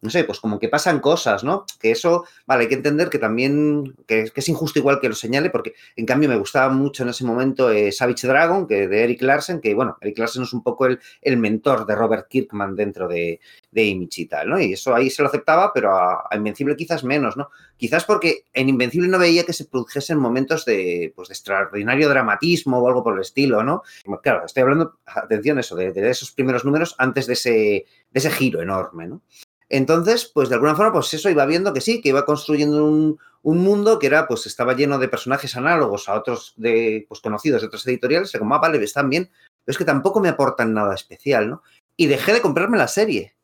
no 0.00 0.10
sé, 0.10 0.24
pues 0.24 0.38
como 0.38 0.58
que 0.58 0.68
pasan 0.68 1.00
cosas, 1.00 1.42
¿no? 1.42 1.64
Que 1.80 1.90
eso, 1.90 2.24
vale, 2.46 2.62
hay 2.62 2.68
que 2.68 2.76
entender 2.76 3.10
que 3.10 3.18
también, 3.18 3.96
que, 4.06 4.30
es 4.34 4.48
injusto 4.48 4.78
igual 4.78 5.00
que 5.00 5.08
lo 5.08 5.14
señale, 5.14 5.50
porque 5.50 5.74
en 5.96 6.06
cambio 6.06 6.28
me 6.28 6.36
gustaba 6.36 6.72
mucho 6.72 7.02
en 7.02 7.08
ese 7.08 7.24
momento 7.24 7.70
eh, 7.70 7.90
Savage 7.90 8.26
Dragon, 8.26 8.66
que 8.68 8.86
de 8.86 9.04
Eric 9.04 9.22
Larsen, 9.22 9.60
que 9.60 9.74
bueno, 9.74 9.96
Eric 10.00 10.18
Larsen 10.18 10.44
es 10.44 10.52
un 10.52 10.62
poco 10.62 10.86
el, 10.86 11.00
el 11.20 11.36
mentor 11.36 11.84
de 11.84 11.96
Robert 11.96 12.28
Kirkman 12.28 12.76
dentro 12.76 13.08
de, 13.08 13.40
de 13.72 13.84
Image 13.84 14.22
y 14.22 14.26
tal, 14.26 14.50
¿no? 14.50 14.60
Y 14.60 14.72
eso 14.74 14.94
ahí 14.94 15.10
se 15.10 15.22
lo 15.22 15.28
aceptaba, 15.28 15.72
pero 15.72 15.96
a, 15.96 16.28
a, 16.30 16.36
Invencible 16.36 16.76
quizás 16.76 17.02
menos, 17.02 17.36
¿no? 17.36 17.50
Quizás 17.76 18.04
porque 18.04 18.44
en 18.54 18.68
Invencible 18.68 19.08
no 19.08 19.18
veía 19.18 19.44
que 19.44 19.52
se 19.52 19.64
produjesen 19.64 20.18
momentos 20.18 20.64
de, 20.64 21.12
pues, 21.16 21.28
de 21.28 21.34
extraordinario 21.34 22.08
dramatismo 22.08 22.78
o 22.78 22.88
algo 22.88 23.02
por 23.02 23.14
el 23.14 23.20
estilo, 23.20 23.64
¿no? 23.64 23.82
Claro, 24.22 24.44
estoy 24.46 24.62
hablando, 24.62 24.98
atención, 25.06 25.58
eso, 25.58 25.74
de, 25.74 25.92
de 25.92 26.08
esos 26.08 26.30
primeros 26.30 26.64
números 26.64 26.94
antes 26.98 27.26
de 27.26 27.32
ese, 27.32 27.50
de 27.50 27.86
ese 28.14 28.30
giro 28.30 28.62
enorme, 28.62 29.08
¿no? 29.08 29.22
Entonces, 29.68 30.30
pues 30.32 30.48
de 30.48 30.54
alguna 30.54 30.74
forma, 30.74 30.92
pues 30.92 31.12
eso 31.12 31.28
iba 31.28 31.44
viendo 31.44 31.72
que 31.72 31.80
sí, 31.80 32.00
que 32.00 32.08
iba 32.08 32.24
construyendo 32.24 32.84
un, 32.84 33.18
un, 33.42 33.58
mundo 33.58 33.98
que 33.98 34.06
era, 34.06 34.26
pues 34.26 34.46
estaba 34.46 34.74
lleno 34.74 34.98
de 34.98 35.08
personajes 35.08 35.56
análogos 35.56 36.08
a 36.08 36.14
otros 36.14 36.54
de, 36.56 37.04
pues, 37.08 37.20
conocidos 37.20 37.60
de 37.60 37.66
otras 37.66 37.86
editoriales, 37.86 38.32
como, 38.38 38.54
ah, 38.54 38.58
vale, 38.58 38.82
están 38.82 39.10
bien, 39.10 39.30
pero 39.64 39.72
es 39.72 39.78
que 39.78 39.84
tampoco 39.84 40.20
me 40.20 40.30
aportan 40.30 40.72
nada 40.72 40.94
especial, 40.94 41.50
¿no? 41.50 41.62
Y 41.96 42.06
dejé 42.06 42.32
de 42.32 42.40
comprarme 42.40 42.78
la 42.78 42.88
serie. 42.88 43.34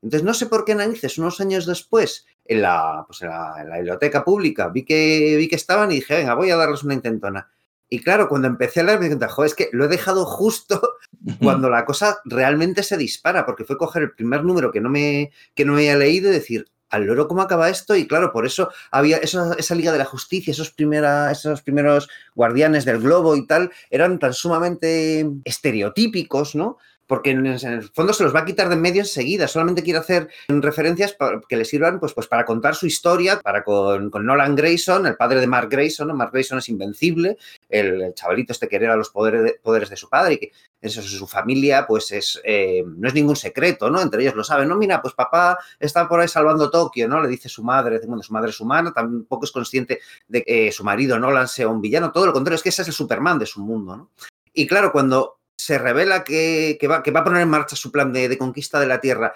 Entonces, 0.00 0.24
no 0.24 0.34
sé 0.34 0.46
por 0.46 0.64
qué 0.64 0.74
narices, 0.74 1.18
unos 1.18 1.40
años 1.40 1.66
después, 1.66 2.26
en 2.44 2.62
la, 2.62 3.04
pues 3.06 3.22
en 3.22 3.28
la, 3.28 3.54
en 3.60 3.68
la 3.68 3.76
biblioteca 3.76 4.24
pública, 4.24 4.68
vi 4.68 4.84
que, 4.84 5.36
vi 5.36 5.48
que 5.48 5.56
estaban 5.56 5.90
y 5.92 5.96
dije, 5.96 6.16
venga, 6.16 6.34
voy 6.34 6.50
a 6.50 6.56
darles 6.56 6.82
una 6.82 6.94
intentona. 6.94 7.50
Y 7.94 8.00
claro, 8.00 8.28
cuando 8.28 8.48
empecé 8.48 8.80
a 8.80 8.82
leer 8.82 8.98
me 8.98 9.04
di 9.04 9.10
cuenta, 9.10 9.28
joder, 9.28 9.50
es 9.50 9.54
que 9.54 9.68
lo 9.70 9.84
he 9.84 9.88
dejado 9.88 10.24
justo 10.24 10.96
cuando 11.40 11.70
la 11.70 11.84
cosa 11.84 12.18
realmente 12.24 12.82
se 12.82 12.96
dispara, 12.96 13.46
porque 13.46 13.62
fue 13.62 13.78
coger 13.78 14.02
el 14.02 14.10
primer 14.10 14.42
número 14.42 14.72
que 14.72 14.80
no 14.80 14.90
me, 14.90 15.30
que 15.54 15.64
no 15.64 15.74
me 15.74 15.78
había 15.78 15.96
leído 15.96 16.28
y 16.28 16.32
decir, 16.32 16.66
al 16.90 17.04
loro 17.04 17.28
cómo 17.28 17.42
acaba 17.42 17.70
esto 17.70 17.94
y 17.94 18.08
claro, 18.08 18.32
por 18.32 18.46
eso 18.46 18.68
había 18.90 19.18
esa, 19.18 19.54
esa, 19.54 19.76
Liga 19.76 19.92
de 19.92 19.98
la 19.98 20.04
Justicia, 20.04 20.50
esos, 20.50 20.72
primera, 20.72 21.30
esos 21.30 21.62
primeros 21.62 22.08
guardianes 22.34 22.84
del 22.84 22.98
globo 22.98 23.36
y 23.36 23.46
tal, 23.46 23.70
eran 23.90 24.18
tan 24.18 24.32
sumamente 24.32 25.24
estereotípicos, 25.44 26.56
¿no? 26.56 26.78
Porque 27.06 27.30
en 27.30 27.46
el 27.46 27.82
fondo 27.90 28.12
se 28.12 28.24
los 28.24 28.34
va 28.34 28.40
a 28.40 28.44
quitar 28.44 28.68
de 28.68 28.74
en 28.74 28.80
medio 28.80 29.02
enseguida, 29.02 29.48
solamente 29.48 29.82
quiere 29.82 29.98
hacer 29.98 30.28
referencias 30.48 31.16
que 31.48 31.56
le 31.56 31.64
sirvan 31.64 32.00
pues, 32.00 32.12
pues 32.12 32.26
para 32.26 32.44
contar 32.44 32.74
su 32.74 32.86
historia, 32.86 33.40
para 33.40 33.62
con, 33.62 34.10
con, 34.10 34.26
Nolan 34.26 34.56
Grayson, 34.56 35.06
el 35.06 35.16
padre 35.16 35.40
de 35.40 35.46
Mark 35.46 35.68
Grayson. 35.70 36.14
Mark 36.16 36.30
Grayson 36.32 36.58
es 36.58 36.68
invencible, 36.68 37.36
el, 37.68 38.02
el 38.02 38.14
chavalito 38.14 38.52
este 38.52 38.68
que 38.68 38.76
hereda 38.76 38.96
los 38.96 39.10
poderes 39.10 39.42
de, 39.44 39.60
poderes 39.62 39.90
de 39.90 39.96
su 39.96 40.08
padre 40.08 40.34
y 40.34 40.38
que 40.38 40.52
eso, 40.80 41.00
su 41.00 41.26
familia 41.26 41.86
pues 41.86 42.12
es, 42.12 42.40
eh, 42.44 42.84
no 42.86 43.08
es 43.08 43.14
ningún 43.14 43.36
secreto, 43.36 43.90
¿no? 43.90 44.00
Entre 44.00 44.20
ellos 44.22 44.34
lo 44.34 44.44
saben, 44.44 44.68
no, 44.68 44.76
mira, 44.76 45.00
pues 45.00 45.14
papá 45.14 45.58
está 45.80 46.06
por 46.08 46.20
ahí 46.20 46.28
salvando 46.28 46.70
Tokio, 46.70 47.08
¿no? 47.08 47.22
Le 47.22 47.28
dice 47.28 47.48
su 47.48 47.62
madre, 47.62 48.00
bueno, 48.06 48.22
su 48.22 48.32
madre 48.32 48.50
es 48.50 48.60
humana, 48.60 48.92
tampoco 48.92 49.44
es 49.44 49.52
consciente 49.52 50.00
de 50.28 50.42
que 50.42 50.68
eh, 50.68 50.72
su 50.72 50.84
marido 50.84 51.18
Nolan 51.18 51.48
sea 51.48 51.68
un 51.68 51.80
villano, 51.80 52.12
todo 52.12 52.26
lo 52.26 52.32
contrario, 52.32 52.56
es 52.56 52.62
que 52.62 52.68
ese 52.68 52.82
es 52.82 52.88
el 52.88 52.94
Superman 52.94 53.38
de 53.38 53.46
su 53.46 53.60
mundo, 53.60 53.96
¿no? 53.96 54.10
Y 54.52 54.66
claro, 54.66 54.92
cuando 54.92 55.38
se 55.64 55.78
revela 55.78 56.24
que, 56.24 56.78
va, 56.90 57.02
que 57.02 57.10
va 57.10 57.20
a 57.20 57.24
poner 57.24 57.42
en 57.42 57.48
marcha 57.48 57.74
su 57.74 57.90
plan 57.90 58.12
de, 58.12 58.28
de 58.28 58.38
conquista 58.38 58.78
de 58.78 58.86
la 58.86 59.00
Tierra 59.00 59.34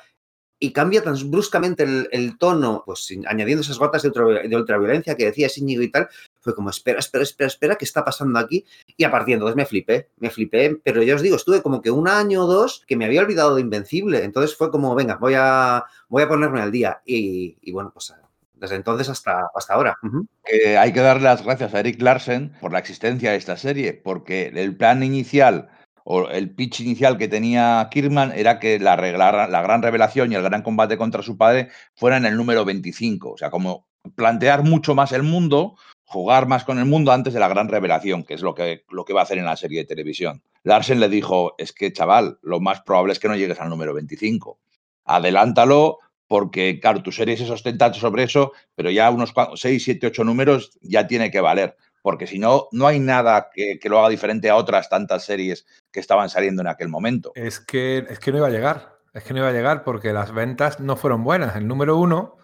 y 0.59 0.73
cambia 0.73 1.03
tan 1.03 1.15
bruscamente 1.31 1.85
el, 2.11 2.39
tono, 2.39 2.83
pues 2.85 3.09
añadiendo 3.27 3.63
esas 3.63 3.79
gotas 3.79 4.03
de, 4.03 4.09
ultra, 4.09 4.59
ultraviolencia 4.59 5.15
que 5.15 5.27
decía 5.27 5.49
Íñigo 5.57 5.83
y 5.83 5.91
tal, 5.91 6.09
fue 6.41 6.55
como, 6.55 6.71
espera, 6.71 6.99
espera, 6.99 7.23
espera, 7.23 7.47
espera, 7.47 7.77
¿qué 7.77 7.85
está 7.85 8.05
pasando 8.05 8.39
aquí? 8.39 8.65
Y 8.97 9.05
a 9.05 9.11
partir 9.11 9.33
de 9.33 9.33
entonces 9.35 9.57
me 9.57 9.67
flipé, 9.67 10.09
me 10.19 10.31
flipé, 10.31 10.81
pero 10.83 11.03
yo 11.03 11.15
os 11.15 11.23
digo, 11.23 11.37
estuve 11.37 11.63
como 11.63 11.81
que 11.81 11.91
un 11.91 12.09
año 12.09 12.45
o 12.45 12.47
dos 12.47 12.85
que 12.87 12.97
me 12.97 13.05
había 13.05 13.21
olvidado 13.21 13.55
de 13.55 13.61
Invencible, 13.61 14.25
entonces 14.25 14.57
fue 14.57 14.71
como, 14.71 14.95
venga, 14.95 15.17
voy 15.17 15.35
a, 15.37 15.85
voy 16.09 16.25
a 16.25 16.29
ponerme 16.29 16.61
al 16.61 16.73
día. 16.73 17.01
Y, 17.05 17.71
bueno, 17.71 17.91
pues 17.93 18.13
desde 18.55 18.75
entonces 18.75 19.09
hasta, 19.09 19.49
hasta 19.55 19.75
ahora. 19.75 19.97
Eh, 20.45 20.77
hay 20.77 20.93
que 20.93 21.01
darle 21.01 21.23
las 21.23 21.45
gracias 21.45 21.73
a 21.75 21.81
Eric 21.81 22.03
Larsen 22.03 22.53
por 22.61 22.73
la 22.73 22.81
existencia 22.81 23.31
de 23.31 23.37
esta 23.37 23.57
serie, 23.57 23.93
porque 23.93 24.49
el 24.53 24.77
plan 24.77 25.05
inicial 25.05 25.69
o 26.11 26.31
el 26.31 26.55
pitch 26.55 26.81
inicial 26.81 27.19
que 27.19 27.29
tenía 27.29 27.87
Kirkman 27.91 28.33
era 28.35 28.59
que 28.59 28.79
la, 28.79 28.97
gran 28.97 29.83
revelación 29.83 30.33
y 30.33 30.37
el 30.37 30.43
gran 30.43 30.63
combate 30.63 30.97
contra 30.97 31.23
su 31.23 31.37
padre 31.37 31.69
fuera 31.95 32.17
en 32.17 32.25
el 32.25 32.35
número 32.35 32.65
25. 32.65 33.33
O 33.33 33.37
sea, 33.37 33.51
como 33.51 33.87
plantear 34.17 34.65
mucho 34.65 34.95
más 34.95 35.13
el 35.13 35.23
mundo, 35.23 35.77
jugar 36.05 36.49
más 36.49 36.65
con 36.65 36.79
el 36.79 36.87
mundo 36.87 37.13
antes 37.13 37.35
de 37.35 37.41
la 37.41 37.49
gran 37.49 37.69
revelación, 37.69 38.25
que 38.25 38.33
es 38.33 38.41
lo 38.41 38.55
que, 38.55 38.87
lo 38.89 39.05
que 39.05 39.13
va 39.13 39.21
a 39.21 39.25
hacer 39.25 39.37
en 39.37 39.45
la 39.45 39.57
serie 39.57 39.81
de 39.81 39.85
televisión. 39.85 40.43
Larsen 40.63 40.99
le 40.99 41.11
dijo, 41.11 41.55
es 41.59 41.75
que 41.75 41.93
chaval, 41.93 42.39
lo 42.41 42.59
más 42.59 42.81
probable 42.81 43.13
es 43.13 43.19
que 43.19 43.29
no 43.29 43.37
llegues 43.37 43.61
al 43.61 43.69
número 43.69 43.93
25. 43.93 44.59
Adelántalo 45.05 45.99
porque, 46.27 46.81
claro, 46.81 47.03
tu 47.03 47.13
serie 47.13 47.37
se 47.37 47.45
sustenta 47.45 47.93
sobre 47.93 48.23
eso, 48.23 48.53
pero 48.75 48.91
ya 48.91 49.11
unos 49.11 49.35
6, 49.57 49.85
7, 49.85 50.07
8 50.07 50.25
números 50.25 50.71
ya 50.81 51.07
tiene 51.07 51.31
que 51.31 51.43
valer 51.43 51.77
porque 52.03 52.27
si 52.27 52.39
no, 52.39 52.69
no 52.73 52.87
hay 52.87 53.01
nada 53.01 53.51
que, 53.53 53.79
lo 53.85 53.99
haga 53.99 54.09
diferente 54.09 54.49
a 54.49 54.57
otras 54.57 54.89
tantas 54.89 55.25
series 55.25 55.67
que 55.99 56.01
estaban 56.01 56.31
saliendo 56.31 56.63
en 56.63 56.69
aquel 56.69 56.89
momento. 56.89 57.33
Es 57.35 57.59
que, 57.59 58.07
es 58.09 58.21
que 58.21 58.31
no 58.31 58.39
iba 58.39 58.47
a 58.47 58.51
llegar, 58.51 59.01
es 59.13 59.25
que 59.25 59.35
no 59.35 59.41
iba 59.41 59.49
a 59.49 59.53
llegar 59.53 59.83
porque 59.83 60.13
las 60.13 60.33
ventas 60.33 60.79
no 60.79 60.95
fueron 60.95 61.25
buenas. 61.25 61.57
El 61.57 61.67
número 61.67 61.97
uno, 61.97 62.37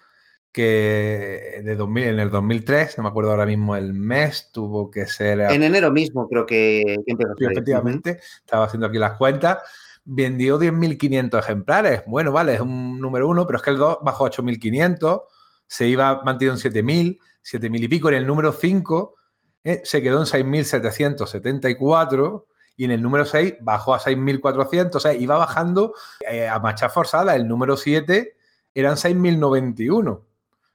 que 0.51 1.61
de 1.63 1.77
2000, 1.77 2.05
en 2.05 2.19
el 2.19 2.31
2003, 2.31 2.99
no 2.99 3.05
me 3.05 3.11
acuerdo 3.11 3.31
ahora 3.31 3.47
mismo 3.47 3.77
el 3.77 3.95
mes, 3.95 4.51
tuvo 4.53 4.91
que 4.91 5.07
ser... 5.07 5.39
En 5.41 5.63
enero 5.63 5.93
mismo 5.93 6.29
creo 6.29 6.45
que, 6.45 6.97
empezó. 7.07 7.33
Efectivamente, 7.39 8.19
estaba 8.45 8.65
haciendo 8.65 8.89
aquí 8.89 8.99
las 8.99 9.17
cuentas. 9.17 9.59
Vendió 10.05 10.59
10.500 10.59 11.39
ejemplares. 11.39 12.03
Bueno, 12.09 12.33
vale, 12.33 12.55
es 12.55 12.61
un 12.61 13.01
número 13.01 13.29
uno, 13.29 13.47
pero 13.47 13.59
es 13.59 13.63
que 13.63 13.71
el 13.71 13.79
2 13.79 13.99
bajó 14.03 14.27
a 14.27 14.31
8.500, 14.31 15.23
se 15.69 15.87
iba 15.87 16.25
mantenido 16.25 16.57
en 16.57 16.61
7.000, 16.61 17.21
7.000 17.43 17.85
y 17.85 17.89
pico. 17.89 18.09
En 18.09 18.17
el 18.17 18.27
número 18.27 18.53
5 18.53 19.15
eh, 19.63 19.81
se 19.85 20.03
quedó 20.03 20.19
en 20.19 20.27
6.774 20.27 22.47
y 22.77 22.85
en 22.85 22.91
el 22.91 23.03
número 23.03 23.25
6 23.25 23.57
bajó 23.61 23.95
a 23.95 24.01
6.400, 24.01 24.95
o 24.97 25.01
sea, 25.01 25.15
iba 25.15 25.37
bajando 25.37 25.95
eh, 26.29 26.49
a 26.49 26.59
marcha 26.59 26.89
forzada. 26.89 27.37
El 27.37 27.47
número 27.47 27.77
7 27.77 28.37
eran 28.75 28.97
6.091, 28.97 30.23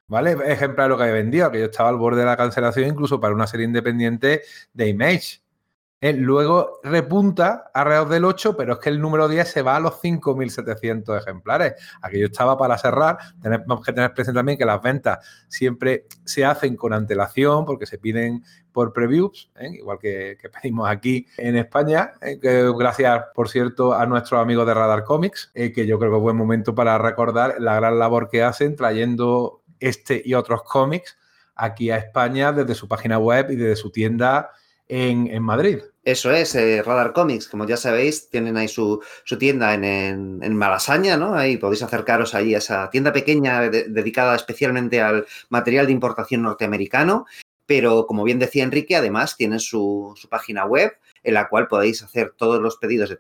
¿vale? 0.08 0.38
Ejemplar 0.46 0.90
lo 0.90 0.98
que 0.98 1.04
había 1.04 1.16
vendido, 1.16 1.52
que 1.52 1.60
yo 1.60 1.66
estaba 1.66 1.90
al 1.90 1.98
borde 1.98 2.22
de 2.22 2.26
la 2.26 2.38
cancelación 2.38 2.88
incluso 2.88 3.20
para 3.20 3.34
una 3.34 3.48
serie 3.48 3.66
independiente 3.66 4.42
de 4.74 4.88
Image. 4.88 5.42
Luego 6.02 6.80
repunta 6.82 7.72
alrededor 7.74 8.08
del 8.08 8.24
8, 8.24 8.56
pero 8.56 8.74
es 8.74 8.80
que 8.80 8.88
el 8.88 9.02
número 9.02 9.28
10 9.28 9.52
se 9.52 9.62
va 9.62 9.76
a 9.76 9.80
los 9.82 10.02
5.700 10.02 11.18
ejemplares. 11.18 11.74
Aquello 12.02 12.28
estaba 12.28 12.58
para 12.58 12.78
cerrar. 12.78 13.18
Tenemos 13.42 13.86
que 13.86 13.92
tener 13.92 14.14
presente 14.14 14.40
también 14.40 14.58
que 14.58 14.64
las 14.64 14.82
ventas 14.82 15.20
siempre 15.50 16.06
se 16.24 16.46
hacen 16.46 16.78
con 16.78 16.94
antelación 16.94 17.66
porque 17.66 17.86
se 17.86 17.98
piden 17.98 18.46
por 18.72 18.94
previews, 18.94 19.52
¿eh? 19.60 19.72
igual 19.74 20.00
que, 20.00 20.38
pedimos 20.54 20.90
aquí 20.90 21.28
en 21.38 21.58
España. 21.58 22.14
¿eh? 22.22 22.40
Gracias, 22.42 23.26
por 23.36 23.50
cierto, 23.50 23.94
a 23.94 24.06
nuestros 24.06 24.42
amigos 24.42 24.66
de 24.68 24.74
Radar 24.74 25.04
Comics, 25.04 25.52
eh, 25.54 25.74
que 25.74 25.86
yo 25.86 26.00
creo 26.00 26.12
que 26.12 26.18
es 26.18 26.24
buen 26.24 26.38
momento 26.38 26.74
para 26.74 26.98
recordar 26.98 27.56
la 27.60 27.76
gran 27.76 28.00
labor 28.00 28.30
que 28.30 28.42
hacen 28.42 28.78
trayendo 28.78 29.64
este 29.82 30.22
y 30.24 30.34
otros 30.34 30.64
cómics 30.64 31.18
aquí 31.56 31.92
a 31.92 31.98
España 31.98 32.54
desde 32.54 32.74
su 32.74 32.88
página 32.88 33.18
web 33.18 33.52
y 33.52 33.58
desde 33.58 33.76
su 33.76 33.92
tienda 33.92 34.52
en, 34.90 35.28
en 35.28 35.44
Madrid. 35.44 35.80
Eso 36.04 36.32
es, 36.32 36.56
eh, 36.56 36.82
Radar 36.82 37.14
Comics, 37.14 37.48
como 37.48 37.68
ya 37.68 37.78
sabéis, 37.78 38.30
tienen 38.30 38.58
ahí 38.58 38.68
su, 38.68 39.02
su 39.24 39.38
tienda 39.38 39.74
en, 39.74 39.84
en, 39.84 40.40
en, 40.42 40.56
Malasaña, 40.56 41.18
¿no? 41.18 41.36
Ahí 41.36 41.58
podéis 41.58 41.84
acercaros 41.84 42.34
ahí 42.34 42.56
a 42.56 42.58
esa 42.58 42.90
tienda 42.90 43.14
pequeña 43.14 43.70
de, 43.70 43.84
dedicada 43.90 44.36
especialmente 44.36 45.02
al 45.02 45.28
material 45.50 45.86
de 45.86 45.92
importación 45.92 46.42
norteamericano, 46.42 47.26
pero 47.68 48.08
como 48.08 48.24
bien 48.24 48.40
decía 48.40 48.64
Enrique, 48.64 48.96
además 48.96 49.38
tienen 49.38 49.60
su, 49.60 50.14
su 50.18 50.28
página 50.28 50.66
web 50.66 50.94
en 51.24 51.34
la 51.34 51.48
cual 51.50 51.68
podéis 51.68 52.04
hacer 52.04 52.34
todos 52.36 52.62
los 52.62 52.78
pedidos 52.78 53.10
de, 53.10 53.18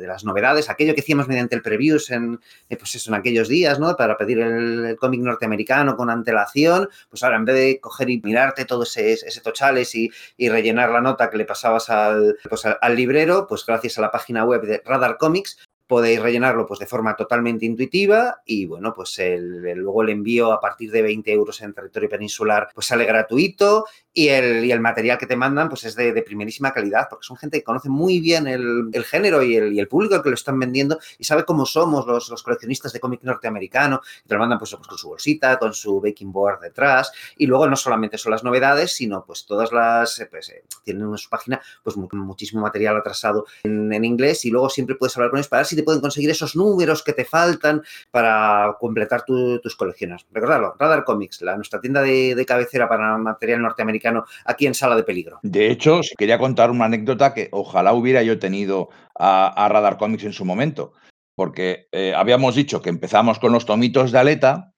de, 0.00 0.06
las 0.06 0.24
novedades, 0.24 0.68
aquello 0.68 0.94
que 0.94 1.00
hacíamos 1.00 1.28
mediante 1.28 1.54
el 1.54 1.62
previews 1.62 2.10
en, 2.10 2.40
eh, 2.68 2.76
pues 2.76 2.94
eso, 2.94 3.14
aquellos 3.14 3.48
días, 3.48 3.78
¿no? 3.78 3.96
Para 3.96 4.16
pedir 4.16 4.40
el, 4.40 4.96
cómic 4.98 5.20
norteamericano 5.20 5.96
con 5.96 6.10
antelación, 6.10 6.88
pues 7.08 7.22
ahora 7.22 7.36
en 7.36 7.44
vez 7.44 7.56
de 7.56 7.80
coger 7.80 8.10
y 8.10 8.20
mirarte 8.22 8.64
todo 8.64 8.84
ese, 8.84 9.12
ese 9.12 9.40
tochales 9.40 9.94
y, 9.94 10.10
y, 10.36 10.48
rellenar 10.48 10.90
la 10.90 11.00
nota 11.00 11.30
que 11.30 11.36
le 11.36 11.44
pasabas 11.44 11.90
al, 11.90 12.36
pues 12.48 12.64
al, 12.64 12.96
librero, 12.96 13.46
pues 13.46 13.64
gracias 13.66 13.98
a 13.98 14.00
la 14.00 14.10
página 14.10 14.44
web 14.44 14.62
de 14.62 14.82
Radar 14.84 15.16
Comics, 15.18 15.58
podéis 15.86 16.20
rellenarlo 16.20 16.66
pues 16.66 16.80
de 16.80 16.86
forma 16.86 17.14
totalmente 17.16 17.66
intuitiva 17.66 18.40
y 18.44 18.66
bueno, 18.66 18.94
pues 18.94 19.18
el, 19.18 19.60
luego 19.74 20.02
el 20.02 20.10
envío 20.10 20.52
a 20.52 20.60
partir 20.60 20.90
de 20.90 21.02
20 21.02 21.32
euros 21.32 21.60
en 21.60 21.74
territorio 21.74 22.08
peninsular 22.08 22.68
pues 22.74 22.86
sale 22.86 23.04
gratuito 23.04 23.84
y 24.16 24.28
el, 24.28 24.64
y 24.64 24.70
el, 24.70 24.80
material 24.80 25.18
que 25.18 25.26
te 25.26 25.34
mandan 25.34 25.68
pues 25.68 25.82
es 25.84 25.96
de, 25.96 26.12
de, 26.12 26.22
primerísima 26.22 26.72
calidad, 26.72 27.08
porque 27.10 27.26
son 27.26 27.36
gente 27.36 27.58
que 27.58 27.64
conoce 27.64 27.88
muy 27.88 28.20
bien 28.20 28.46
el, 28.46 28.88
el 28.92 29.04
género 29.04 29.42
y 29.42 29.56
el, 29.56 29.72
y 29.72 29.80
el, 29.80 29.88
público 29.88 30.22
que 30.22 30.28
lo 30.28 30.36
están 30.36 30.58
vendiendo 30.58 31.00
y 31.18 31.24
sabe 31.24 31.44
cómo 31.44 31.66
somos 31.66 32.06
los, 32.06 32.28
los 32.28 32.42
coleccionistas 32.44 32.92
de 32.92 33.00
cómic 33.00 33.22
norteamericano. 33.24 34.00
Y 34.24 34.28
te 34.28 34.34
lo 34.34 34.40
mandan 34.40 34.60
pues, 34.60 34.70
pues, 34.70 34.86
con 34.86 34.96
su 34.96 35.08
bolsita, 35.08 35.58
con 35.58 35.74
su 35.74 36.00
baking 36.00 36.30
board 36.30 36.60
detrás. 36.60 37.10
Y 37.36 37.46
luego 37.46 37.66
no 37.66 37.74
solamente 37.74 38.16
son 38.16 38.30
las 38.30 38.44
novedades, 38.44 38.92
sino 38.92 39.24
pues 39.24 39.46
todas 39.46 39.72
las... 39.72 40.20
Eh, 40.20 40.26
pues, 40.30 40.48
eh, 40.50 40.64
tienen 40.84 41.08
en 41.08 41.18
su 41.18 41.28
página 41.28 41.60
pues 41.82 41.96
muchísimo 41.96 42.62
material 42.62 42.96
atrasado 42.96 43.46
en, 43.62 43.92
en, 43.92 44.04
inglés 44.04 44.44
y 44.44 44.50
luego 44.50 44.68
siempre 44.68 44.96
puedes 44.96 45.16
hablar 45.16 45.30
con 45.30 45.38
ellos 45.38 45.48
para 45.48 45.60
ver 45.60 45.66
si 45.66 45.76
te 45.76 45.82
pueden 45.82 46.02
conseguir 46.02 46.30
esos 46.30 46.54
números 46.54 47.02
que 47.02 47.14
te 47.14 47.24
faltan 47.24 47.82
para 48.10 48.76
completar 48.78 49.24
tu, 49.24 49.58
tus 49.60 49.74
colecciones. 49.76 50.26
Recordadlo, 50.30 50.74
Radar 50.78 51.04
Comics, 51.04 51.40
la, 51.40 51.56
nuestra 51.56 51.80
tienda 51.80 52.02
de, 52.02 52.34
de 52.34 52.46
cabecera 52.46 52.88
para 52.88 53.16
material 53.16 53.62
norteamericano 53.62 54.03
aquí 54.44 54.66
en 54.66 54.74
Sala 54.74 54.96
de 54.96 55.04
Peligro. 55.04 55.38
De 55.42 55.70
hecho, 55.70 56.00
quería 56.18 56.38
contar 56.38 56.70
una 56.70 56.86
anécdota 56.86 57.34
que 57.34 57.48
ojalá 57.52 57.92
hubiera 57.92 58.22
yo 58.22 58.38
tenido 58.38 58.90
a, 59.18 59.68
Radar 59.70 59.96
Comics 59.96 60.24
en 60.24 60.32
su 60.32 60.44
momento, 60.44 60.92
porque 61.34 61.88
eh, 61.92 62.14
habíamos 62.14 62.54
dicho 62.54 62.82
que 62.82 62.90
empezamos 62.90 63.38
con 63.38 63.52
los 63.52 63.66
tomitos 63.66 64.12
de 64.12 64.18
Aleta, 64.18 64.74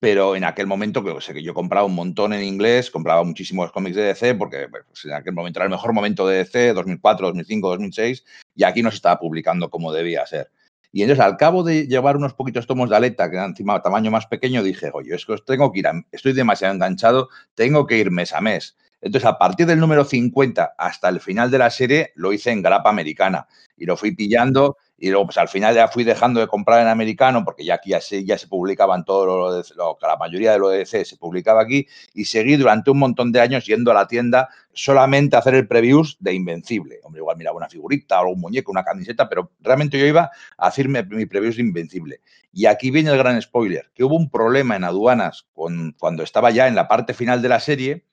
pero 0.00 0.36
en 0.36 0.44
aquel 0.44 0.66
momento, 0.66 1.02
que, 1.02 1.18
sé, 1.22 1.32
que 1.32 1.42
yo 1.42 1.54
compraba 1.54 1.86
un 1.86 1.94
montón 1.94 2.34
en 2.34 2.42
inglés, 2.42 2.90
compraba 2.90 3.24
muchísimos 3.24 3.72
cómics 3.72 3.96
de 3.96 4.02
DC, 4.02 4.34
porque 4.34 4.68
pues, 4.68 5.04
en 5.06 5.12
aquel 5.12 5.32
momento 5.32 5.60
era 5.60 5.64
el 5.64 5.70
mejor 5.70 5.94
momento 5.94 6.26
de 6.26 6.38
DC, 6.38 6.74
2004, 6.74 7.28
2005, 7.28 7.68
2006, 7.70 8.24
y 8.54 8.64
aquí 8.64 8.82
no 8.82 8.90
se 8.90 8.96
estaba 8.96 9.18
publicando 9.18 9.70
como 9.70 9.92
debía 9.92 10.26
ser. 10.26 10.50
Y 10.94 11.02
entonces, 11.02 11.24
al 11.24 11.36
cabo 11.36 11.64
de 11.64 11.88
llevar 11.88 12.16
unos 12.16 12.34
poquitos 12.34 12.68
tomos 12.68 12.88
de 12.88 12.94
aleta, 12.94 13.28
que 13.28 13.34
eran 13.34 13.50
encima 13.50 13.82
tamaño 13.82 14.12
más 14.12 14.28
pequeño, 14.28 14.62
dije, 14.62 14.92
oye, 14.94 15.16
es 15.16 15.26
que 15.26 15.34
tengo 15.44 15.72
que 15.72 15.80
ir, 15.80 15.88
a, 15.88 15.92
estoy 16.12 16.34
demasiado 16.34 16.72
enganchado, 16.72 17.30
tengo 17.56 17.84
que 17.84 17.98
ir 17.98 18.12
mes 18.12 18.32
a 18.32 18.40
mes. 18.40 18.76
Entonces, 19.00 19.28
a 19.28 19.36
partir 19.36 19.66
del 19.66 19.80
número 19.80 20.04
50 20.04 20.76
hasta 20.78 21.08
el 21.08 21.18
final 21.18 21.50
de 21.50 21.58
la 21.58 21.70
serie, 21.70 22.12
lo 22.14 22.32
hice 22.32 22.52
en 22.52 22.62
grapa 22.62 22.90
americana 22.90 23.48
y 23.76 23.86
lo 23.86 23.96
fui 23.96 24.14
pillando 24.14 24.76
y 25.04 25.10
luego 25.10 25.26
pues 25.26 25.36
al 25.36 25.48
final 25.48 25.74
ya 25.74 25.86
fui 25.86 26.02
dejando 26.02 26.40
de 26.40 26.46
comprar 26.46 26.80
en 26.80 26.88
americano 26.88 27.44
porque 27.44 27.62
ya 27.62 27.74
aquí 27.74 27.90
ya 27.90 28.00
se, 28.00 28.24
ya 28.24 28.38
se 28.38 28.48
publicaban 28.48 29.04
todo 29.04 29.26
lo, 29.26 29.52
de, 29.52 29.62
lo, 29.76 29.98
la 30.00 30.16
mayoría 30.16 30.52
de 30.52 30.58
lo 30.58 30.70
de 30.70 30.78
DC 30.78 31.04
se 31.04 31.18
publicaba 31.18 31.60
aquí 31.60 31.86
y 32.14 32.24
seguí 32.24 32.56
durante 32.56 32.90
un 32.90 33.00
montón 33.00 33.30
de 33.30 33.38
años 33.38 33.66
yendo 33.66 33.90
a 33.90 33.94
la 33.94 34.08
tienda 34.08 34.48
solamente 34.72 35.36
a 35.36 35.40
hacer 35.40 35.56
el 35.56 35.68
previews 35.68 36.16
de 36.20 36.32
Invencible. 36.32 37.00
Hombre, 37.02 37.20
igual 37.20 37.36
miraba 37.36 37.54
una 37.54 37.68
figurita 37.68 38.22
un 38.22 38.40
muñeco, 38.40 38.72
una 38.72 38.82
camiseta, 38.82 39.28
pero 39.28 39.50
realmente 39.60 39.98
yo 39.98 40.06
iba 40.06 40.30
a 40.56 40.66
hacerme 40.66 41.02
mi 41.02 41.26
previews 41.26 41.56
de 41.56 41.64
Invencible. 41.64 42.20
Y 42.50 42.64
aquí 42.64 42.90
viene 42.90 43.10
el 43.10 43.18
gran 43.18 43.42
spoiler, 43.42 43.90
que 43.94 44.04
hubo 44.04 44.16
un 44.16 44.30
problema 44.30 44.74
en 44.74 44.84
aduanas 44.84 45.46
cuando 45.52 46.22
estaba 46.22 46.50
ya 46.50 46.66
en 46.66 46.74
la 46.74 46.88
parte 46.88 47.12
final 47.12 47.42
de 47.42 47.50
la 47.50 47.60
serie 47.60 48.06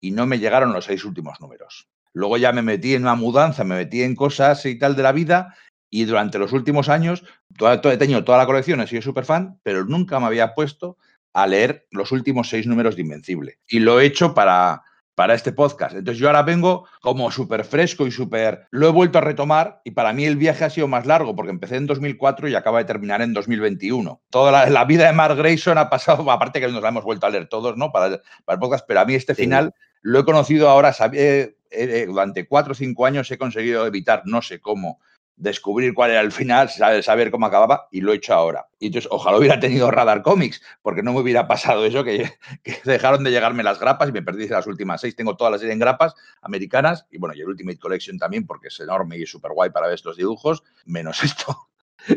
y 0.00 0.12
no 0.12 0.24
me 0.24 0.38
llegaron 0.38 0.72
los 0.72 0.86
seis 0.86 1.04
últimos 1.04 1.42
números. 1.42 1.90
Luego 2.14 2.36
ya 2.36 2.52
me 2.52 2.62
metí 2.62 2.94
en 2.94 3.02
una 3.02 3.14
mudanza, 3.14 3.64
me 3.64 3.76
metí 3.76 4.02
en 4.02 4.16
cosas 4.16 4.64
y 4.66 4.78
tal 4.78 4.96
de 4.96 5.02
la 5.02 5.12
vida 5.12 5.54
y 5.90 6.04
durante 6.04 6.38
los 6.38 6.52
últimos 6.52 6.88
años, 6.88 7.24
todo, 7.56 7.80
todo, 7.80 7.92
he 7.92 7.96
tenido 7.96 8.24
toda 8.24 8.38
la 8.38 8.46
colección, 8.46 8.80
he 8.80 8.86
sido 8.86 9.02
súper 9.02 9.24
fan, 9.24 9.58
pero 9.62 9.84
nunca 9.84 10.20
me 10.20 10.26
había 10.26 10.54
puesto 10.54 10.96
a 11.32 11.46
leer 11.46 11.86
los 11.90 12.12
últimos 12.12 12.48
seis 12.48 12.66
números 12.66 12.96
de 12.96 13.02
Invencible. 13.02 13.58
Y 13.68 13.80
lo 13.80 14.00
he 14.00 14.06
hecho 14.06 14.34
para, 14.34 14.82
para 15.14 15.34
este 15.34 15.52
podcast. 15.52 15.96
Entonces 15.96 16.20
yo 16.20 16.28
ahora 16.28 16.42
vengo 16.42 16.86
como 17.00 17.30
súper 17.30 17.64
fresco 17.64 18.06
y 18.06 18.10
súper... 18.10 18.66
Lo 18.70 18.88
he 18.88 18.92
vuelto 18.92 19.18
a 19.18 19.20
retomar 19.20 19.80
y 19.84 19.90
para 19.90 20.12
mí 20.12 20.24
el 20.24 20.36
viaje 20.36 20.64
ha 20.64 20.70
sido 20.70 20.88
más 20.88 21.06
largo 21.06 21.34
porque 21.34 21.50
empecé 21.50 21.76
en 21.76 21.86
2004 21.86 22.48
y 22.48 22.54
acaba 22.54 22.78
de 22.78 22.84
terminar 22.84 23.22
en 23.22 23.32
2021. 23.32 24.22
Toda 24.30 24.52
la, 24.52 24.70
la 24.70 24.84
vida 24.84 25.06
de 25.06 25.12
Mark 25.12 25.36
Grayson 25.36 25.78
ha 25.78 25.90
pasado, 25.90 26.30
aparte 26.30 26.60
que 26.60 26.68
nos 26.68 26.82
la 26.82 26.90
hemos 26.90 27.04
vuelto 27.04 27.26
a 27.26 27.30
leer 27.30 27.48
todos, 27.48 27.76
¿no? 27.76 27.90
Para, 27.92 28.22
para 28.44 28.54
el 28.54 28.60
podcast, 28.60 28.84
pero 28.86 29.00
a 29.00 29.04
mí 29.04 29.14
este 29.14 29.34
sí. 29.34 29.42
final 29.42 29.74
lo 30.02 30.20
he 30.20 30.24
conocido 30.24 30.68
ahora, 30.68 30.94
eh, 31.12 31.56
eh, 31.70 32.06
durante 32.06 32.46
cuatro 32.46 32.72
o 32.72 32.74
cinco 32.76 33.04
años 33.04 33.30
he 33.30 33.38
conseguido 33.38 33.86
evitar, 33.86 34.22
no 34.24 34.40
sé 34.40 34.60
cómo, 34.60 35.00
descubrir 35.38 35.94
cuál 35.94 36.10
era 36.10 36.20
el 36.20 36.32
final, 36.32 36.68
saber, 36.68 37.30
cómo 37.30 37.46
acababa, 37.46 37.88
y 37.90 38.00
lo 38.00 38.12
he 38.12 38.16
hecho 38.16 38.34
ahora. 38.34 38.66
Y 38.78 38.86
entonces, 38.86 39.08
ojalá 39.10 39.38
hubiera 39.38 39.60
tenido 39.60 39.90
Radar 39.90 40.22
Comics, 40.22 40.60
porque 40.82 41.02
no 41.02 41.12
me 41.12 41.20
hubiera 41.20 41.46
pasado 41.46 41.86
eso, 41.86 42.04
que, 42.04 42.30
que, 42.62 42.78
dejaron 42.84 43.24
de 43.24 43.30
llegarme 43.30 43.62
las 43.62 43.78
grapas 43.78 44.08
y 44.08 44.12
me 44.12 44.22
perdí 44.22 44.48
las 44.48 44.66
últimas 44.66 45.00
seis. 45.00 45.16
Tengo 45.16 45.36
todas 45.36 45.52
las 45.52 45.60
series 45.60 45.74
en 45.74 45.80
grapas 45.80 46.14
americanas, 46.42 47.06
y 47.10 47.18
bueno, 47.18 47.34
y 47.34 47.40
el 47.40 47.48
Ultimate 47.48 47.78
Collection 47.78 48.18
también, 48.18 48.46
porque 48.46 48.68
es 48.68 48.80
enorme 48.80 49.16
y 49.16 49.26
súper 49.26 49.52
guay 49.52 49.70
para 49.70 49.86
ver 49.86 49.94
estos 49.94 50.16
dibujos, 50.16 50.64
menos 50.84 51.22
esto. 51.22 51.68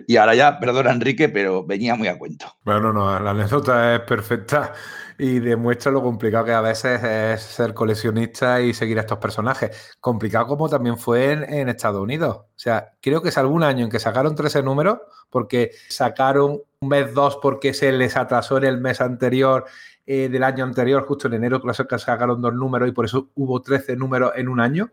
Y 0.08 0.18
ahora 0.18 0.36
ya, 0.36 0.60
perdona 0.60 0.92
Enrique, 0.92 1.30
pero 1.30 1.66
venía 1.66 1.96
muy 1.96 2.08
a 2.08 2.18
cuento. 2.18 2.58
Bueno, 2.64 2.94
no, 2.94 3.20
la 3.20 3.32
anécdota 3.32 3.96
es 3.96 4.02
perfecta 4.02 4.74
y 5.18 5.40
demuestra 5.40 5.92
lo 5.92 6.02
complicado 6.02 6.46
que 6.46 6.54
a 6.54 6.62
veces 6.62 7.04
es 7.04 7.42
ser 7.42 7.76
coleccionista 7.76 8.60
y 8.60 8.74
seguir 8.74 8.98
a 8.98 9.02
estos 9.02 9.20
personajes. 9.20 9.96
Complicado 10.00 10.48
como 10.48 10.68
también 10.68 10.98
fue 10.98 11.32
en, 11.32 11.70
Estados 11.70 12.02
Unidos. 12.02 12.38
O 12.38 12.46
sea, 12.56 12.94
creo 13.02 13.22
que 13.22 13.30
es 13.30 13.38
algún 13.38 13.64
año 13.64 13.86
en 13.86 13.92
que 13.92 14.00
sacaron 14.00 14.36
13 14.36 14.64
números 14.64 15.00
porque 15.30 15.72
sacaron 15.90 16.62
un 16.80 16.90
mes 16.90 17.14
dos 17.14 17.38
porque 17.42 17.74
se 17.74 17.92
les 17.92 18.18
atrasó 18.18 18.58
en 18.58 18.64
el 18.64 18.82
mes 18.82 19.00
anterior 19.00 19.66
eh, 20.08 20.28
del 20.28 20.44
año 20.44 20.64
anterior, 20.64 21.06
justo 21.06 21.28
en 21.28 21.36
enero, 21.36 21.62
que 21.62 22.00
sacaron 22.00 22.42
dos 22.42 22.54
números 22.56 22.90
y 22.90 22.92
por 22.92 23.06
eso 23.06 23.30
hubo 23.36 23.62
13 23.62 23.96
números 23.98 24.32
en 24.36 24.50
un 24.50 24.60
año. 24.60 24.92